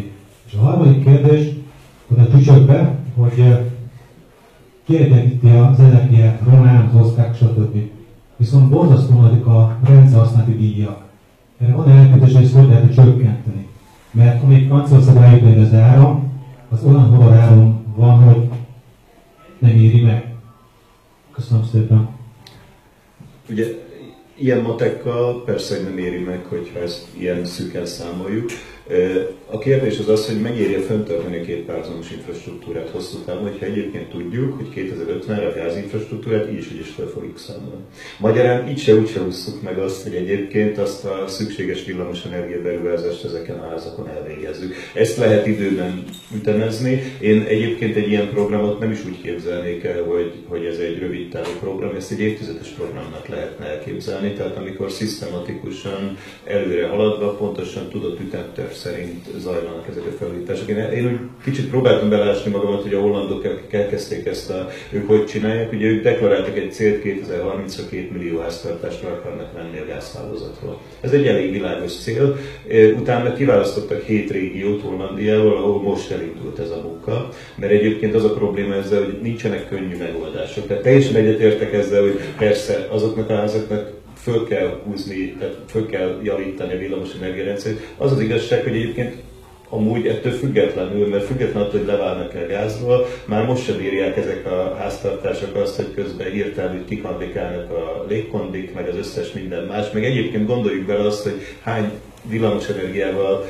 És 0.45 0.53
a 0.53 0.61
harmadik 0.61 1.03
kérdés, 1.03 1.47
oda 2.11 2.27
tücsök 2.27 2.65
be, 2.65 2.95
hogy 3.15 3.59
kiegyenlíti 4.85 5.47
az 5.47 5.79
energiát, 5.79 6.41
román, 6.49 6.85
az 6.93 7.05
osztrák, 7.05 7.35
stb. 7.35 7.77
Viszont 8.37 8.69
borzasztó 8.69 9.21
nagyok 9.21 9.45
a 9.45 9.77
rendszerhasználati 9.83 10.55
díjak. 10.55 11.03
Erre 11.59 11.75
van 11.75 11.89
elképzelés, 11.89 12.33
hogy 12.33 12.43
ezt 12.43 12.55
hogy 12.55 12.67
lehet 12.67 12.93
csökkenteni. 12.93 13.67
Mert 14.11 14.43
amíg 14.43 14.67
Franciaországban 14.67 15.23
eljut 15.23 15.57
az 15.57 15.73
áram, 15.73 16.31
az 16.69 16.83
olyan 16.83 17.05
horror 17.05 17.33
áram 17.33 17.85
van, 17.95 18.17
hogy 18.17 18.49
nem 19.59 19.75
éri 19.75 20.01
meg. 20.01 20.33
Köszönöm 21.31 21.59
szépen. 21.71 22.09
Ugye 23.49 23.65
ilyen 24.35 24.61
matekkal 24.61 25.43
persze, 25.43 25.75
hogy 25.75 25.83
nem 25.83 25.97
éri 25.97 26.19
meg, 26.19 26.45
hogyha 26.45 26.79
ezt 26.79 27.07
ilyen 27.17 27.45
szűken 27.45 27.85
számoljuk. 27.85 28.49
A 29.45 29.57
kérdés 29.57 29.99
az 29.99 30.09
az, 30.09 30.27
hogy 30.27 30.41
megéri 30.41 30.81
föntartani 30.81 31.39
a 31.39 31.41
két 31.41 31.65
párhuzamos 31.65 32.11
infrastruktúrát 32.11 32.89
hosszú 32.89 33.17
távon, 33.17 33.41
hogyha 33.43 33.65
egyébként 33.65 34.09
tudjuk, 34.09 34.57
hogy 34.57 34.67
2050-re 34.75 35.47
a 35.47 35.53
gázinfrastruktúrát 35.53 36.51
így 36.51 36.57
is, 36.57 36.71
így 36.71 36.79
is 36.79 36.89
fel 36.89 37.07
fogjuk 37.07 37.39
számolni. 37.39 37.83
Magyarán 38.19 38.67
így 38.69 38.79
se 38.79 38.95
úgy 38.95 39.09
se 39.09 39.21
ússzuk 39.21 39.61
meg 39.61 39.77
azt, 39.77 40.03
hogy 40.03 40.15
egyébként 40.15 40.77
azt 40.77 41.05
a 41.05 41.27
szükséges 41.27 41.85
villamosenergia 41.85 42.61
beruházást 42.61 43.23
ezeken 43.23 43.59
a 43.59 43.69
házakon 43.69 44.07
elvégezzük. 44.07 44.73
Ezt 44.93 45.17
lehet 45.17 45.47
időben 45.47 46.03
ütemezni. 46.35 47.01
Én 47.19 47.41
egyébként 47.41 47.95
egy 47.95 48.07
ilyen 48.07 48.29
programot 48.29 48.79
nem 48.79 48.91
is 48.91 49.05
úgy 49.05 49.21
képzelnék 49.21 49.83
el, 49.83 50.03
hogy, 50.03 50.33
hogy 50.47 50.65
ez 50.65 50.77
egy 50.77 50.99
rövid 50.99 51.29
távú 51.29 51.51
program, 51.59 51.95
ezt 51.95 52.11
egy 52.11 52.19
évtizedes 52.19 52.69
programnak 52.69 53.27
lehetne 53.27 53.65
elképzelni, 53.65 54.33
tehát 54.33 54.57
amikor 54.57 54.91
szisztematikusan 54.91 56.17
előre 56.43 56.87
haladva, 56.87 57.35
pontosan 57.35 57.89
tudott 57.89 58.19
ütemterv 58.19 58.70
szerint 58.73 59.25
zajlanak 59.37 59.87
ezek 59.89 60.05
a 60.05 60.11
felújítások. 60.19 60.69
Én, 60.69 60.77
én 60.77 61.05
úgy 61.05 61.19
kicsit 61.43 61.69
próbáltam 61.69 62.09
belásni 62.09 62.51
magamat, 62.51 62.81
hogy 62.81 62.93
a 62.93 62.99
hollandok 62.99 63.47
elkezdték 63.69 64.25
ezt, 64.25 64.49
a, 64.49 64.69
ők 64.91 65.07
hogy 65.07 65.25
csinálják. 65.25 65.71
Ugye 65.71 65.87
ők 65.87 66.03
deklaráltak 66.03 66.57
egy 66.57 66.71
célt 66.71 67.01
2030-ra 67.03 67.81
2 67.89 68.09
millió 68.13 68.39
háztartást 68.39 69.03
akarnak 69.03 69.53
venni 69.53 69.79
a 69.79 69.85
gázhálózatról. 69.85 70.81
Ez 71.01 71.11
egy 71.11 71.27
elég 71.27 71.51
világos 71.51 71.91
cél. 71.91 72.37
Utána 72.97 73.33
kiválasztottak 73.33 74.03
hét 74.03 74.31
régiót 74.31 74.81
Hollandiával, 74.81 75.57
ahol 75.57 75.81
most 75.81 76.11
elindult 76.11 76.59
ez 76.59 76.69
a 76.69 76.81
munka, 76.81 77.29
mert 77.55 77.71
egyébként 77.71 78.15
az 78.15 78.23
a 78.23 78.33
probléma 78.33 78.73
ezzel, 78.73 79.03
hogy 79.03 79.19
nincsenek 79.21 79.67
könnyű 79.69 79.97
megoldások. 79.97 80.67
Tehát 80.67 80.83
teljesen 80.83 81.15
egyetértek 81.15 81.73
ezzel, 81.73 82.01
hogy 82.01 82.19
persze 82.37 82.87
azoknak 82.89 83.29
a 83.29 83.35
házaknak 83.35 84.00
föl 84.21 84.47
kell 84.47 84.81
húzni, 84.83 85.35
tehát 85.39 85.57
föl 85.67 85.85
kell 85.85 86.19
javítani 86.23 86.73
a 86.73 86.77
villamos 86.77 87.09
energiarendszert. 87.21 87.79
Az 87.97 88.11
az 88.11 88.19
igazság, 88.19 88.63
hogy 88.63 88.75
egyébként 88.75 89.15
amúgy 89.69 90.07
ettől 90.07 90.31
függetlenül, 90.31 91.07
mert 91.07 91.25
függetlenül 91.25 91.67
attól, 91.67 91.79
hogy 91.79 91.87
leválnak 91.87 92.33
el 92.33 92.47
gázról, 92.47 93.07
már 93.25 93.45
most 93.45 93.63
sem 93.63 93.79
írják 93.79 94.17
ezek 94.17 94.45
a 94.45 94.75
háztartások 94.79 95.55
azt, 95.55 95.75
hogy 95.75 95.93
közben 95.93 96.31
hirtelen 96.31 96.71
hogy 96.71 96.85
kikondikálnak 96.85 97.71
a 97.71 98.05
légkondik, 98.07 98.73
meg 98.73 98.87
az 98.87 98.95
összes 98.95 99.31
minden 99.31 99.63
más. 99.63 99.91
Meg 99.91 100.05
egyébként 100.05 100.47
gondoljuk 100.47 100.85
bele 100.85 101.05
azt, 101.05 101.23
hogy 101.23 101.41
hány 101.61 101.91
villamos 102.23 102.69
energiával 102.69 103.45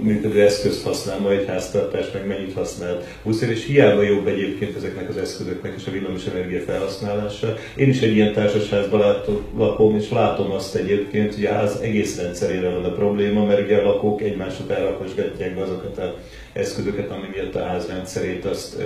működő 0.00 0.42
eszközt 0.42 0.84
használ 0.84 1.18
ma 1.18 1.30
egy 1.30 1.46
háztartás, 1.46 2.06
meg 2.12 2.26
mennyit 2.26 2.54
használ 2.54 3.02
buszér, 3.22 3.50
és 3.50 3.66
hiába 3.66 4.02
jobb 4.02 4.26
egyébként 4.26 4.76
ezeknek 4.76 5.08
az 5.08 5.16
eszközöknek 5.16 5.74
és 5.76 5.86
a 5.86 5.90
villamos 5.90 6.26
energia 6.26 6.60
felhasználása. 6.60 7.54
Én 7.76 7.88
is 7.88 8.00
egy 8.00 8.14
ilyen 8.14 8.32
társasházban 8.32 9.00
látom, 9.00 9.44
lakom, 9.56 9.96
és 9.96 10.10
látom 10.10 10.50
azt 10.50 10.74
egyébként, 10.74 11.34
hogy 11.34 11.44
az 11.44 11.80
egész 11.80 12.20
rendszerével 12.20 12.74
van 12.74 12.84
a 12.84 12.92
probléma, 12.92 13.44
mert 13.44 13.60
ugye 13.60 13.76
a 13.76 13.84
lakók 13.84 14.22
egymás 14.22 14.60
után 14.60 14.96
be 15.54 15.62
azokat 15.62 15.98
az 15.98 16.10
eszközöket, 16.52 17.10
ami 17.10 17.26
miatt 17.32 17.54
a 17.54 17.64
ház 17.64 17.86
rendszerét 17.86 18.44
azt, 18.44 18.82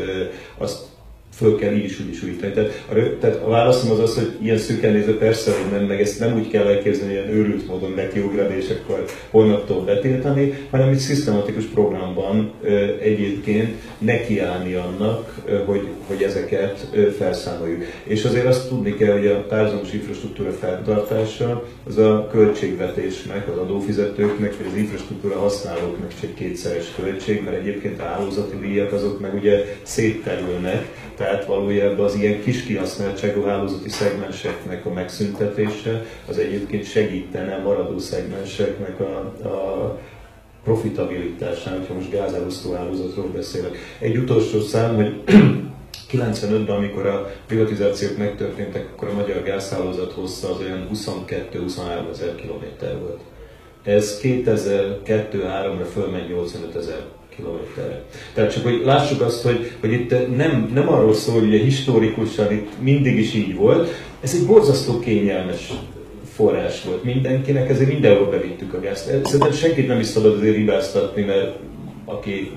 azt 0.58 0.94
föl 1.36 1.56
kell 1.56 1.72
így 1.72 1.84
is 1.84 2.00
úgy 2.00 2.08
is 2.08 2.22
újítani. 2.22 2.52
Tehát 2.52 2.84
a, 2.88 3.18
tehát 3.20 3.42
a 3.42 3.48
válaszom 3.48 3.90
az 3.90 3.98
az, 3.98 4.14
hogy 4.14 4.36
ilyen 4.42 4.58
szűken 4.58 4.92
nézve 4.92 5.12
persze, 5.12 5.50
hogy 5.50 5.78
nem, 5.78 5.86
meg 5.86 6.00
ezt 6.00 6.20
nem 6.20 6.36
úgy 6.36 6.48
kell 6.48 6.66
elképzelni, 6.66 7.12
ilyen 7.12 7.28
őrült 7.28 7.66
módon 7.66 7.92
nekiugrani, 7.96 8.56
és 8.56 8.70
akkor 8.70 9.04
holnaptól 9.30 9.84
betiltani, 9.84 10.52
hanem 10.70 10.88
egy 10.88 10.98
szisztematikus 10.98 11.64
programban 11.64 12.52
egyébként 13.00 13.74
nekiállni 13.98 14.74
annak, 14.74 15.34
hogy, 15.64 15.86
hogy 16.06 16.22
ezeket 16.22 16.86
felszámoljuk. 17.18 17.84
És 18.04 18.24
azért 18.24 18.46
azt 18.46 18.68
tudni 18.68 18.94
kell, 18.94 19.12
hogy 19.12 19.26
a 19.26 19.46
párhuzamos 19.46 19.92
infrastruktúra 19.92 20.50
fenntartása 20.50 21.64
az 21.86 21.98
a 21.98 22.28
költségvetésnek, 22.32 23.48
az 23.48 23.58
adófizetőknek, 23.58 24.56
vagy 24.56 24.66
az 24.72 24.78
infrastruktúra 24.78 25.38
használóknak 25.38 26.12
egy 26.20 26.34
kétszeres 26.34 26.92
költség, 27.00 27.42
mert 27.44 27.56
egyébként 27.56 28.00
a 28.00 28.04
hálózati 28.04 28.56
díjak 28.56 28.92
azok 28.92 29.20
meg 29.20 29.34
ugye 29.34 29.64
szétterülnek, 29.82 30.86
tehát 31.16 31.44
valójában 31.44 32.04
az 32.04 32.14
ilyen 32.14 32.40
kis 32.42 32.62
kihasználtságú 32.62 33.42
hálózati 33.42 33.88
szegmenseknek 33.88 34.86
a 34.86 34.92
megszüntetése 34.92 36.04
az 36.28 36.38
egyébként 36.38 36.84
segítene 36.84 37.58
maradó 37.58 37.98
szegmenseknek 37.98 39.00
a, 39.00 39.18
a 39.48 39.98
profitabilitásán, 40.64 41.78
hogyha 41.78 41.94
most 41.94 42.10
gázálosztó 42.10 42.72
hálózatról 42.72 43.28
beszélek. 43.28 43.76
Egy 43.98 44.16
utolsó 44.16 44.60
szám, 44.60 44.94
hogy 44.94 45.22
95-ben, 46.12 46.76
amikor 46.76 47.06
a 47.06 47.30
privatizációk 47.46 48.16
megtörténtek, 48.16 48.88
akkor 48.94 49.08
a 49.08 49.14
magyar 49.14 49.42
gázhálózat 49.42 50.12
hossza 50.12 50.50
az 50.50 50.60
olyan 50.60 50.88
22-23 50.94 52.10
ezer 52.10 52.34
kilométer 52.34 52.98
volt. 52.98 53.20
Ez 53.84 54.20
2002-3-ra 54.22 55.86
fölmegy 55.92 56.28
85 56.28 56.74
ezer 56.76 57.04
kilométerre. 57.36 58.04
Tehát 58.34 58.52
csak 58.52 58.62
hogy 58.62 58.82
lássuk 58.84 59.20
azt, 59.20 59.42
hogy, 59.42 59.70
hogy 59.80 59.92
itt 59.92 60.36
nem, 60.36 60.70
nem 60.74 60.88
arról 60.88 61.14
szól, 61.14 61.40
hogy 61.40 61.50
historikusan 61.50 62.52
itt 62.52 62.70
mindig 62.80 63.18
is 63.18 63.34
így 63.34 63.54
volt, 63.54 63.88
ez 64.20 64.34
egy 64.34 64.46
borzasztó 64.46 64.98
kényelmes 64.98 65.72
forrás 66.34 66.84
volt 66.84 67.04
mindenkinek, 67.04 67.68
ezért 67.68 67.90
mindenhol 67.90 68.30
bevittük 68.30 68.74
a 68.74 68.80
gázt. 68.80 69.04
Szerintem 69.04 69.52
senkit 69.52 69.86
nem 69.86 70.00
is 70.00 70.06
szabad 70.06 70.34
azért 70.34 70.56
hibáztatni, 70.56 71.22
mert 71.22 71.56
aki 72.04 72.50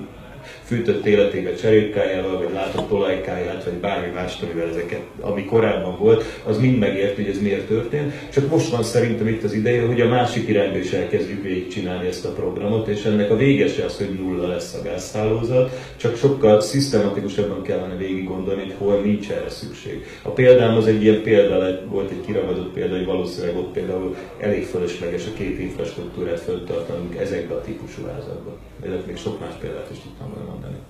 fűtött 0.70 1.06
életébe 1.06 1.54
cserépkájával, 1.54 2.38
vagy 2.38 2.52
látott 2.52 2.92
olajkáját, 2.92 3.64
vagy 3.64 3.72
bármi 3.72 4.12
más, 4.14 4.38
amivel 4.42 4.68
ezeket, 4.68 5.00
ami 5.20 5.44
korábban 5.44 5.98
volt, 5.98 6.24
az 6.44 6.58
mind 6.58 6.78
megért, 6.78 7.16
hogy 7.16 7.28
ez 7.28 7.40
miért 7.40 7.66
történt. 7.66 8.12
Csak 8.32 8.50
most 8.50 8.70
van 8.70 8.82
szerintem 8.82 9.28
itt 9.28 9.42
az 9.42 9.52
ideje, 9.52 9.86
hogy 9.86 10.00
a 10.00 10.08
másik 10.08 10.48
irányba 10.48 10.78
is 10.78 10.92
elkezdjük 10.92 11.42
végigcsinálni 11.42 12.06
ezt 12.06 12.24
a 12.24 12.32
programot, 12.32 12.88
és 12.88 13.04
ennek 13.04 13.30
a 13.30 13.36
végese 13.36 13.84
az, 13.84 13.96
hogy 13.96 14.18
nulla 14.18 14.46
lesz 14.46 14.74
a 14.74 14.82
gázhálózat, 14.82 15.70
csak 15.96 16.16
sokkal 16.16 16.60
szisztematikusabban 16.60 17.62
kellene 17.62 17.96
végig 17.96 18.24
gondolni, 18.24 18.62
hogy 18.62 18.74
hol 18.78 19.00
nincs 19.00 19.30
erre 19.30 19.50
szükség. 19.50 20.04
A 20.22 20.30
példám 20.30 20.76
az 20.76 20.86
egy 20.86 21.02
ilyen 21.02 21.22
példa, 21.22 21.80
volt 21.86 22.10
egy 22.10 22.20
kiragadott 22.26 22.72
példa, 22.72 22.96
hogy 22.96 23.06
valószínűleg 23.06 23.56
ott 23.56 23.72
például 23.72 24.16
elég 24.38 24.64
fölösleges 24.64 25.26
a 25.26 25.36
két 25.36 25.58
infrastruktúrát 25.58 26.40
föltartanunk 26.40 27.16
ezekbe 27.16 27.54
a 27.54 27.60
típusú 27.60 28.02
házakba. 28.06 28.56
Ezek 28.86 29.06
még 29.06 29.16
sok 29.16 29.40
más 29.40 29.54
példát 29.60 29.88
is 29.92 29.98
tudtam 29.98 30.32
volna 30.34 30.59
mondani. 30.60 30.82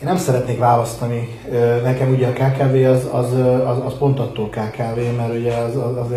Én 0.00 0.08
nem 0.08 0.16
szeretnék 0.16 0.58
választani. 0.58 1.28
Nekem 1.82 2.12
ugye 2.12 2.26
a 2.26 2.32
KKV 2.32 2.74
az, 2.74 3.08
az, 3.12 3.32
az, 3.66 3.78
az 3.84 3.98
pont 3.98 4.18
attól 4.18 4.48
KKV, 4.48 5.16
mert 5.16 5.38
ugye 5.38 5.52
az, 5.52 5.76
az, 5.76 5.96
az 5.96 6.14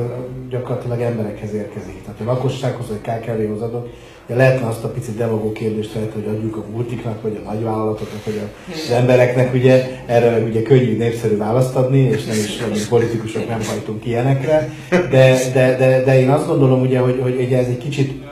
gyakorlatilag 0.50 1.02
emberekhez 1.02 1.54
érkezik. 1.54 2.04
Tehát 2.04 2.20
a 2.20 2.24
lakossághoz, 2.24 2.88
vagy 2.88 3.02
KKV-hoz 3.02 3.62
adok, 3.62 3.88
ugye 4.26 4.36
lehetne 4.36 4.68
azt 4.68 4.84
a 4.84 4.88
picit 4.88 5.18
demagó 5.18 5.52
kérdést 5.52 5.92
feltenni, 5.92 6.26
hogy 6.26 6.36
adjuk 6.36 6.56
a 6.56 6.64
multiknak, 6.72 7.22
vagy 7.22 7.42
a 7.44 7.50
nagyvállalatoknak, 7.50 8.26
vagy 8.26 8.42
az 8.74 8.92
embereknek, 8.92 9.54
ugye 9.54 9.88
erre 10.06 10.38
ugye 10.38 10.62
könnyű, 10.62 10.98
népszerű 10.98 11.38
választ 11.38 11.76
adni, 11.76 12.00
és 12.00 12.26
nem 12.26 12.36
is 12.36 12.60
mi 12.74 12.88
politikusok 12.90 13.48
nem 13.48 13.64
hajtunk 13.68 14.06
ilyenekre, 14.06 14.70
de, 14.90 15.38
de, 15.54 15.78
de, 15.78 16.04
de 16.04 16.20
én 16.20 16.30
azt 16.30 16.48
gondolom 16.48 16.82
ugye, 16.82 17.00
hogy, 17.00 17.20
hogy 17.22 17.42
ugye 17.42 17.58
ez 17.58 17.68
egy 17.68 17.78
kicsit 17.78 18.25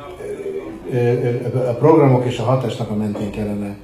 a 1.54 1.74
programok 1.80 2.26
és 2.26 2.40
a 2.40 2.44
hatásnak 2.44 2.90
a 2.90 2.96
mentén 2.96 3.32
kellene 3.32 3.76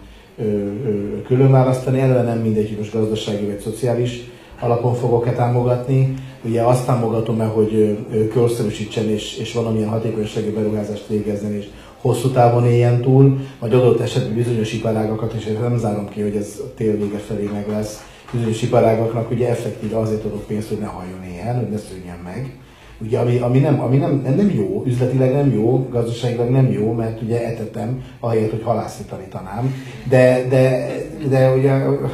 külön 1.25 1.51
választani. 1.51 1.99
Eleve 1.99 2.21
nem 2.21 2.37
mindegy, 2.37 2.67
hogy 2.67 2.77
most 2.77 2.93
gazdasági 2.93 3.45
vagy 3.45 3.59
szociális 3.59 4.29
alapon 4.59 4.93
fogok-e 4.93 5.31
támogatni. 5.31 6.13
Ugye 6.43 6.61
azt 6.61 6.85
támogatom-e, 6.85 7.45
hogy 7.45 7.97
korszerűsítsen 8.33 9.09
és, 9.09 9.37
és 9.37 9.53
valamilyen 9.53 9.89
hatékonysági 9.89 10.49
beruházást 10.49 11.07
végezzen, 11.07 11.53
és 11.53 11.65
hosszú 12.01 12.29
távon 12.29 12.65
éljen 12.65 13.01
túl, 13.01 13.37
vagy 13.59 13.73
adott 13.73 13.99
esetben 13.99 14.33
bizonyos 14.33 14.73
iparágakat, 14.73 15.33
és 15.33 15.57
nem 15.61 15.77
zárom 15.77 16.09
ki, 16.09 16.21
hogy 16.21 16.35
ez 16.35 16.59
a 16.63 16.73
tél 16.75 16.97
vége 16.97 17.17
felé 17.17 17.49
meg 17.53 17.67
lesz, 17.69 18.03
bizonyos 18.31 18.61
iparágaknak 18.61 19.31
ugye 19.31 19.49
effektíve 19.49 19.99
azért 19.99 20.25
adok 20.25 20.47
pénzt, 20.47 20.69
hogy 20.69 20.79
ne 20.79 20.85
halljon 20.85 21.23
éhen, 21.23 21.55
hogy 21.55 21.69
ne 21.69 21.77
szűnjen 21.77 22.19
meg 22.23 22.57
ugye, 23.01 23.19
ami, 23.19 23.37
ami, 23.37 23.59
nem, 23.59 23.81
ami 23.81 23.97
nem, 23.97 24.21
nem 24.37 24.51
jó, 24.55 24.83
üzletileg 24.85 25.33
nem 25.33 25.51
jó, 25.53 25.87
gazdaságilag 25.91 26.49
nem 26.49 26.71
jó, 26.71 26.91
mert 26.91 27.21
ugye 27.21 27.45
etetem, 27.45 28.03
ahelyett, 28.19 28.51
hogy 28.51 28.63
halászni 28.63 29.05
tanítanám. 29.05 29.73
De, 30.09 30.45
de, 30.49 30.87
de 31.29 31.51
ugye, 31.51 31.71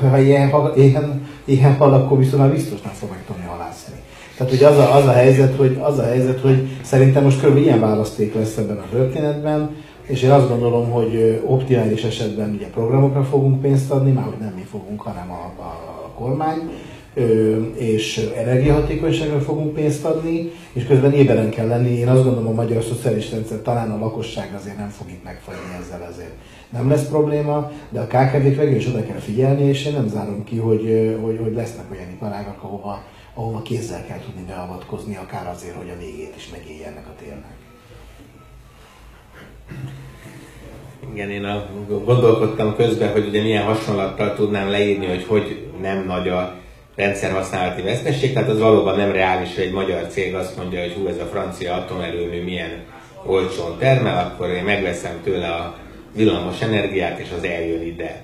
ha 0.10 0.20
ilyen, 0.20 0.52
ilyen, 0.76 1.28
ilyen 1.46 1.76
hal, 1.76 1.94
akkor 1.94 2.18
viszont 2.18 2.42
már 2.42 2.52
biztos 2.52 2.82
nem 2.82 2.94
fog 2.94 3.10
megtanulni 3.10 3.48
halászni. 3.48 3.94
Tehát 4.38 4.54
ugye 4.54 4.68
az 4.68 4.78
a, 4.78 4.96
az 4.96 5.06
a, 5.06 5.12
helyzet, 5.12 5.56
hogy, 5.56 5.80
az 5.82 5.98
a 5.98 6.04
helyzet, 6.04 6.40
hogy 6.40 6.68
szerintem 6.82 7.24
most 7.24 7.46
kb. 7.46 7.58
ilyen 7.58 7.80
választék 7.80 8.34
lesz 8.34 8.58
ebben 8.58 8.78
a 8.78 8.90
történetben, 8.92 9.76
és 10.08 10.22
én 10.22 10.32
azt 10.32 10.50
gondolom, 10.50 10.90
hogy 10.90 11.42
optimális 11.46 12.04
esetben 12.04 12.54
ugye 12.54 12.68
programokra 12.68 13.24
fogunk 13.24 13.62
pénzt 13.62 13.92
adni, 13.92 14.12
már 14.12 14.26
hogy 14.26 14.40
nem 14.40 14.54
mi 14.56 14.66
fogunk, 14.72 15.02
hanem 15.02 15.32
a, 15.32 15.62
a, 15.62 16.04
a 16.06 16.10
kormány, 16.20 16.70
és 17.76 18.30
energiahatékonyságra 18.36 19.40
fogunk 19.40 19.74
pénzt 19.74 20.06
adni, 20.06 20.52
és 20.74 20.86
közben 20.86 21.14
éberen 21.14 21.50
kell 21.50 21.68
lenni. 21.68 21.90
Én 21.90 22.08
azt 22.08 22.24
gondolom, 22.24 22.48
a 22.48 22.62
magyar 22.62 22.84
szociális 22.84 23.32
rendszer 23.32 23.62
talán 23.62 23.92
a 23.92 24.00
lakosság 24.00 24.54
azért 24.56 24.78
nem 24.78 24.90
fog 24.90 25.10
itt 25.10 25.24
megfagyni 25.24 25.78
ezzel 25.82 26.08
azért. 26.12 26.34
Nem 26.70 26.90
lesz 26.90 27.08
probléma, 27.08 27.72
de 27.90 28.00
a 28.00 28.08
KKV-k 28.08 28.76
is 28.76 28.88
oda 28.88 29.06
kell 29.06 29.20
figyelni, 29.20 29.64
és 29.64 29.86
én 29.86 29.94
nem 29.94 30.08
zárom 30.08 30.44
ki, 30.44 30.58
hogy, 30.58 31.16
hogy, 31.22 31.40
hogy 31.44 31.54
lesznek 31.54 31.92
olyan 31.92 32.10
iparágak, 32.10 32.64
ahova, 32.64 33.04
ahova 33.34 33.62
kézzel 33.62 34.06
kell 34.06 34.20
tudni 34.20 34.46
beavatkozni, 34.48 35.16
akár 35.16 35.48
azért, 35.48 35.76
hogy 35.76 35.90
a 35.90 36.00
végét 36.00 36.34
is 36.36 36.50
megélje 36.50 36.88
ennek 36.88 37.08
a 37.08 37.16
térnek. 37.20 37.56
Igen, 41.14 41.30
én 41.30 41.44
a, 41.44 41.66
gondolkodtam 42.06 42.76
közben, 42.76 43.12
hogy 43.12 43.28
ugye 43.28 43.42
milyen 43.42 43.64
hasonlattal 43.64 44.36
tudnám 44.36 44.70
leírni, 44.70 45.06
hogy 45.06 45.26
hogy 45.26 45.68
nem 45.82 46.06
nagy 46.06 46.28
a 46.28 46.64
rendszerhasználati 46.96 47.82
vesztesség, 47.82 48.34
tehát 48.34 48.50
az 48.50 48.60
valóban 48.60 48.98
nem 48.98 49.12
reális, 49.12 49.56
hogy 49.56 49.64
egy 49.64 49.72
magyar 49.72 50.08
cég 50.08 50.36
azt 50.36 50.58
mondja, 50.58 50.82
hogy 50.82 50.94
hú, 50.94 51.08
ez 51.08 51.20
a 51.20 51.26
francia 51.26 51.74
atomerőmű 51.74 52.44
milyen 52.44 52.84
olcsón 53.26 53.78
termel, 53.80 54.26
akkor 54.26 54.50
én 54.50 54.64
megveszem 54.64 55.22
tőle 55.24 55.48
a 55.48 55.78
villamos 56.16 56.62
energiát, 56.62 57.20
és 57.20 57.28
az 57.38 57.44
eljön 57.44 57.82
ide. 57.82 58.24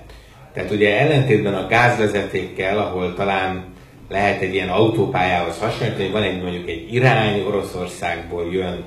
Tehát 0.54 0.70
ugye 0.70 0.98
ellentétben 1.00 1.54
a 1.54 1.66
gázvezetékkel, 1.66 2.78
ahol 2.78 3.14
talán 3.14 3.64
lehet 4.08 4.40
egy 4.40 4.54
ilyen 4.54 4.68
autópályához 4.68 5.58
hasonlítani, 5.58 6.02
hogy 6.02 6.12
van 6.12 6.22
egy 6.22 6.42
mondjuk 6.42 6.68
egy 6.68 6.94
irány, 6.94 7.40
Oroszországból 7.40 8.52
jön 8.52 8.84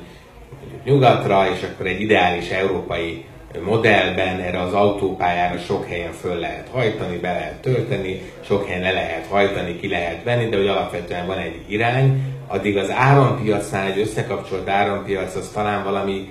nyugatra, 0.83 1.49
és 1.53 1.63
akkor 1.63 1.85
egy 1.85 2.01
ideális 2.01 2.49
európai 2.49 3.25
modellben 3.63 4.39
erre 4.39 4.61
az 4.61 4.73
autópályára 4.73 5.57
sok 5.57 5.85
helyen 5.87 6.11
föl 6.11 6.35
lehet 6.35 6.67
hajtani, 6.71 7.17
be 7.17 7.31
lehet 7.31 7.61
tölteni, 7.61 8.21
sok 8.45 8.67
helyen 8.67 8.81
le 8.81 8.91
lehet 8.91 9.25
hajtani, 9.29 9.79
ki 9.79 9.87
lehet 9.87 10.23
venni, 10.23 10.49
de 10.49 10.57
hogy 10.57 10.67
alapvetően 10.67 11.27
van 11.27 11.37
egy 11.37 11.61
irány, 11.67 12.21
addig 12.47 12.77
az 12.77 12.91
árampiacnál 12.91 13.91
egy 13.91 13.99
összekapcsolt 13.99 14.69
árampiac 14.69 15.35
az 15.35 15.51
talán 15.53 15.83
valami 15.83 16.29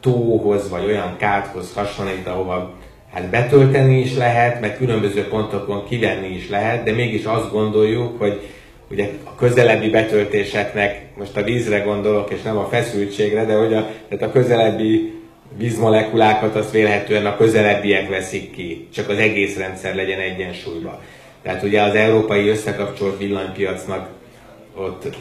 tóhoz 0.00 0.70
vagy 0.70 0.84
olyan 0.84 1.16
káthoz 1.16 1.74
hasonlít, 1.74 2.26
ahova 2.26 2.74
hát 3.12 3.30
betölteni 3.30 3.98
is 3.98 4.16
lehet, 4.16 4.60
meg 4.60 4.76
különböző 4.76 5.28
pontokon 5.28 5.84
kivenni 5.88 6.28
is 6.28 6.48
lehet, 6.48 6.82
de 6.82 6.92
mégis 6.92 7.24
azt 7.24 7.50
gondoljuk, 7.50 8.18
hogy 8.18 8.40
ugye 8.90 9.08
a 9.24 9.34
közelebbi 9.34 9.90
betöltéseknek, 9.90 11.06
most 11.18 11.36
a 11.36 11.42
vízre 11.42 11.78
gondolok, 11.78 12.30
és 12.30 12.42
nem 12.42 12.58
a 12.58 12.68
feszültségre, 12.68 13.44
de 13.44 13.54
hogy 13.54 13.74
a, 13.74 13.86
tehát 14.08 14.24
a 14.24 14.32
közelebbi 14.32 15.19
vízmolekulákat 15.56 16.56
azt 16.56 16.70
vélhetően 16.70 17.26
a 17.26 17.36
közelebbiek 17.36 18.08
veszik 18.08 18.50
ki, 18.50 18.88
csak 18.94 19.08
az 19.08 19.18
egész 19.18 19.56
rendszer 19.56 19.94
legyen 19.94 20.18
egyensúlyban. 20.18 20.98
Tehát 21.42 21.62
ugye 21.62 21.82
az 21.82 21.94
európai 21.94 22.48
összekapcsolt 22.48 23.18
villanypiacnak 23.18 24.08
ott, 24.74 25.16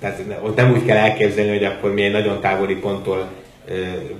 tehát 0.00 0.20
ott 0.42 0.56
nem 0.56 0.72
úgy 0.72 0.84
kell 0.84 0.96
elképzelni, 0.96 1.50
hogy 1.50 1.64
akkor 1.64 1.94
mi 1.94 2.02
egy 2.02 2.12
nagyon 2.12 2.40
távoli 2.40 2.74
ponttól 2.74 3.28
ö, 3.68 3.74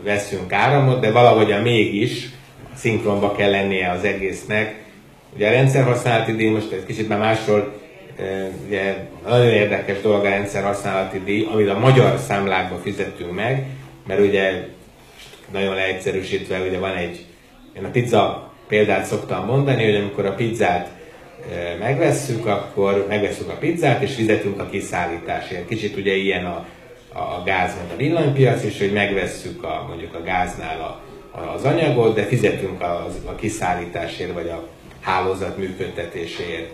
veszünk 0.05 0.53
áramot, 0.53 1.01
de 1.01 1.11
valahogyan 1.11 1.63
mégis 1.63 2.29
szinkronba 2.75 3.33
kell 3.33 3.51
lennie 3.51 3.91
az 3.91 4.05
egésznek. 4.05 4.75
Ugye 5.35 5.49
a 5.49 5.51
rendszerhasználati 5.51 6.33
díj, 6.33 6.49
most 6.49 6.73
egy 6.73 6.87
kicsit 6.87 7.09
már 7.09 7.19
másról, 7.19 7.81
ugye 8.67 8.97
nagyon 9.29 9.49
érdekes 9.49 10.01
dolog 10.01 10.25
a 10.25 10.29
rendszerhasználati 10.29 11.21
díj, 11.25 11.47
amit 11.53 11.69
a 11.69 11.79
magyar 11.79 12.19
számlákba 12.19 12.77
fizetünk 12.83 13.35
meg, 13.35 13.67
mert 14.07 14.21
ugye 14.21 14.67
nagyon 15.53 15.75
leegyszerűsítve, 15.75 16.61
ugye 16.61 16.79
van 16.79 16.95
egy, 16.95 17.25
én 17.77 17.85
a 17.85 17.91
pizza 17.91 18.53
példát 18.69 19.05
szoktam 19.05 19.47
mondani, 19.47 19.85
hogy 19.85 19.95
amikor 19.95 20.27
a 20.27 20.35
pizzát 20.35 20.89
e, 21.53 21.77
megvesszük, 21.79 22.47
akkor 22.47 23.07
megvesszük 23.09 23.49
a 23.49 23.57
pizzát, 23.57 24.03
és 24.03 24.15
fizetünk 24.15 24.61
a 24.61 24.69
kiszállításért. 24.71 25.69
Kicsit 25.69 25.97
ugye 25.97 26.15
ilyen 26.15 26.45
a, 26.45 26.67
a 27.13 27.43
gáz, 27.45 27.75
meg 27.77 27.93
a 27.93 27.97
villanypiac 27.97 28.65
is, 28.65 28.79
hogy 28.79 28.93
megvesszük 28.93 29.65
a, 29.65 29.85
mondjuk 29.89 30.15
a 30.15 30.23
gáznál 30.23 30.81
a, 30.81 31.01
az 31.55 31.65
anyagot, 31.65 32.15
de 32.15 32.23
fizetünk 32.23 32.81
a, 32.81 33.07
a 33.25 33.35
kiszállításért, 33.35 34.33
vagy 34.33 34.49
a 34.49 34.69
hálózat 35.01 35.57
működtetéséért. 35.57 36.71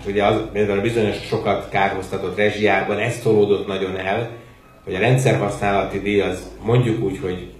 És 0.00 0.06
ugye 0.06 0.24
az, 0.24 0.40
például 0.52 0.78
a 0.78 0.82
bizonyos 0.82 1.16
sokat 1.26 1.68
kárhoztatott 1.68 2.36
rezsiárban 2.36 2.98
ez 2.98 3.18
tolódott 3.18 3.66
nagyon 3.66 3.96
el, 3.96 4.30
hogy 4.84 4.94
a 4.94 4.98
rendszerhasználati 4.98 6.00
díj 6.00 6.20
az 6.20 6.50
mondjuk 6.62 7.02
úgy, 7.02 7.18
hogy 7.22 7.50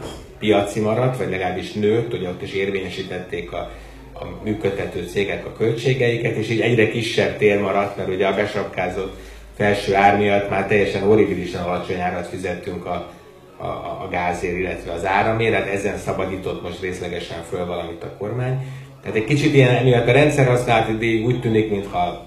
piaci 0.41 0.81
maradt, 0.81 1.17
vagy 1.17 1.31
legalábbis 1.31 1.73
nőtt, 1.73 2.13
ugye 2.13 2.29
ott 2.29 2.43
is 2.43 2.53
érvényesítették 2.53 3.53
a, 3.53 3.71
a 4.15 4.25
működtető 4.45 5.07
cégek 5.13 5.47
a 5.47 5.53
költségeiket, 5.53 6.37
és 6.37 6.51
így 6.51 6.61
egyre 6.61 6.89
kisebb 6.89 7.37
tér 7.37 7.61
maradt, 7.61 7.97
mert 7.97 8.09
ugye 8.09 8.27
a 8.27 8.35
besapkázott 8.35 9.17
felső 9.57 9.95
ár 9.95 10.19
miatt 10.19 10.51
már 10.51 10.67
teljesen 10.67 11.03
horribilisen 11.03 11.63
alacsony 11.63 12.01
árat 12.01 12.27
fizettünk 12.27 12.85
a, 12.87 13.13
a, 13.57 13.67
a 13.67 14.09
gázért, 14.11 14.57
illetve 14.57 14.93
az 14.93 15.07
áramért, 15.07 15.55
hát 15.55 15.67
ezen 15.67 15.99
szabadított 15.99 16.63
most 16.63 16.81
részlegesen 16.81 17.43
föl 17.43 17.67
valamit 17.67 18.03
a 18.03 18.17
kormány. 18.19 18.67
Tehát 19.03 19.17
egy 19.17 19.25
kicsit 19.25 19.55
ilyen, 19.55 19.85
miatt 19.85 20.09
a 20.09 20.13
rendszerhasználati 20.13 20.97
díj 20.97 21.23
úgy 21.25 21.41
tűnik, 21.41 21.71
mintha 21.71 22.27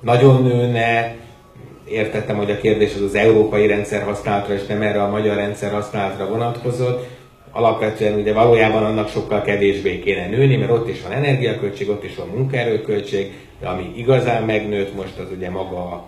nagyon 0.00 0.42
nőne, 0.42 1.14
értettem, 1.88 2.36
hogy 2.36 2.50
a 2.50 2.58
kérdés 2.58 2.94
az 2.94 3.00
az 3.00 3.14
európai 3.14 3.66
rendszer 3.66 4.02
használatra, 4.02 4.54
és 4.54 4.66
nem 4.66 4.82
erre 4.82 5.02
a 5.02 5.10
magyar 5.10 5.36
rendszer 5.36 5.72
használatra 5.72 6.28
vonatkozott 6.28 7.06
alapvetően 7.54 8.14
ugye 8.14 8.32
valójában 8.32 8.84
annak 8.84 9.08
sokkal 9.08 9.42
kevésbé 9.42 9.98
kéne 9.98 10.26
nőni, 10.26 10.56
mert 10.56 10.70
ott 10.70 10.88
is 10.88 11.02
van 11.02 11.12
energiaköltség, 11.12 11.88
ott 11.88 12.04
is 12.04 12.16
van 12.16 12.28
munkaerőköltség, 12.28 13.32
de 13.60 13.66
ami 13.66 13.92
igazán 13.96 14.42
megnőtt 14.42 14.94
most 14.94 15.18
az 15.18 15.26
ugye 15.36 15.50
maga, 15.50 16.04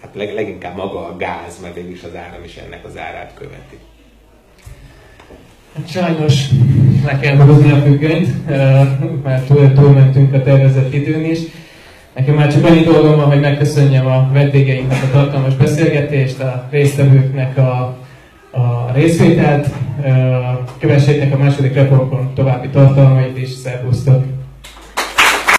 hát 0.00 0.10
leg, 0.14 0.34
leginkább 0.34 0.76
maga 0.76 0.98
a 0.98 1.16
gáz, 1.16 1.60
mert 1.62 1.74
végül 1.74 1.90
is 1.90 2.02
az 2.02 2.16
áram 2.16 2.44
is 2.44 2.56
ennek 2.56 2.84
az 2.84 2.98
árát 2.98 3.32
követi. 3.34 3.78
Hát 5.76 5.88
sajnos 5.88 6.44
le 7.04 7.18
kell 7.18 7.36
hozni 7.36 7.70
a 7.70 7.76
függönyt, 7.76 8.46
mert 9.22 9.46
túl, 9.46 9.72
túlmentünk 9.72 10.34
a 10.34 10.42
tervezett 10.42 10.94
időn 10.94 11.24
is. 11.24 11.38
Nekem 12.14 12.34
már 12.34 12.52
csak 12.52 12.64
annyi 12.64 12.82
dolgom 12.82 13.16
van, 13.16 13.24
hogy 13.24 13.40
megköszönjem 13.40 14.06
a 14.06 14.30
vendégeinknek 14.32 15.02
a 15.02 15.10
tartalmas 15.12 15.54
beszélgetést, 15.54 16.40
a 16.40 16.68
résztvevőknek 16.70 17.58
a, 17.58 17.98
a 18.50 18.92
részvételt, 18.92 19.68
kövessétek 20.78 21.34
a 21.34 21.36
második 21.36 21.74
reformkon 21.74 22.34
további 22.34 22.68
tartalmait 22.68 23.38
is, 23.38 23.50
szervusztok! 23.50 24.39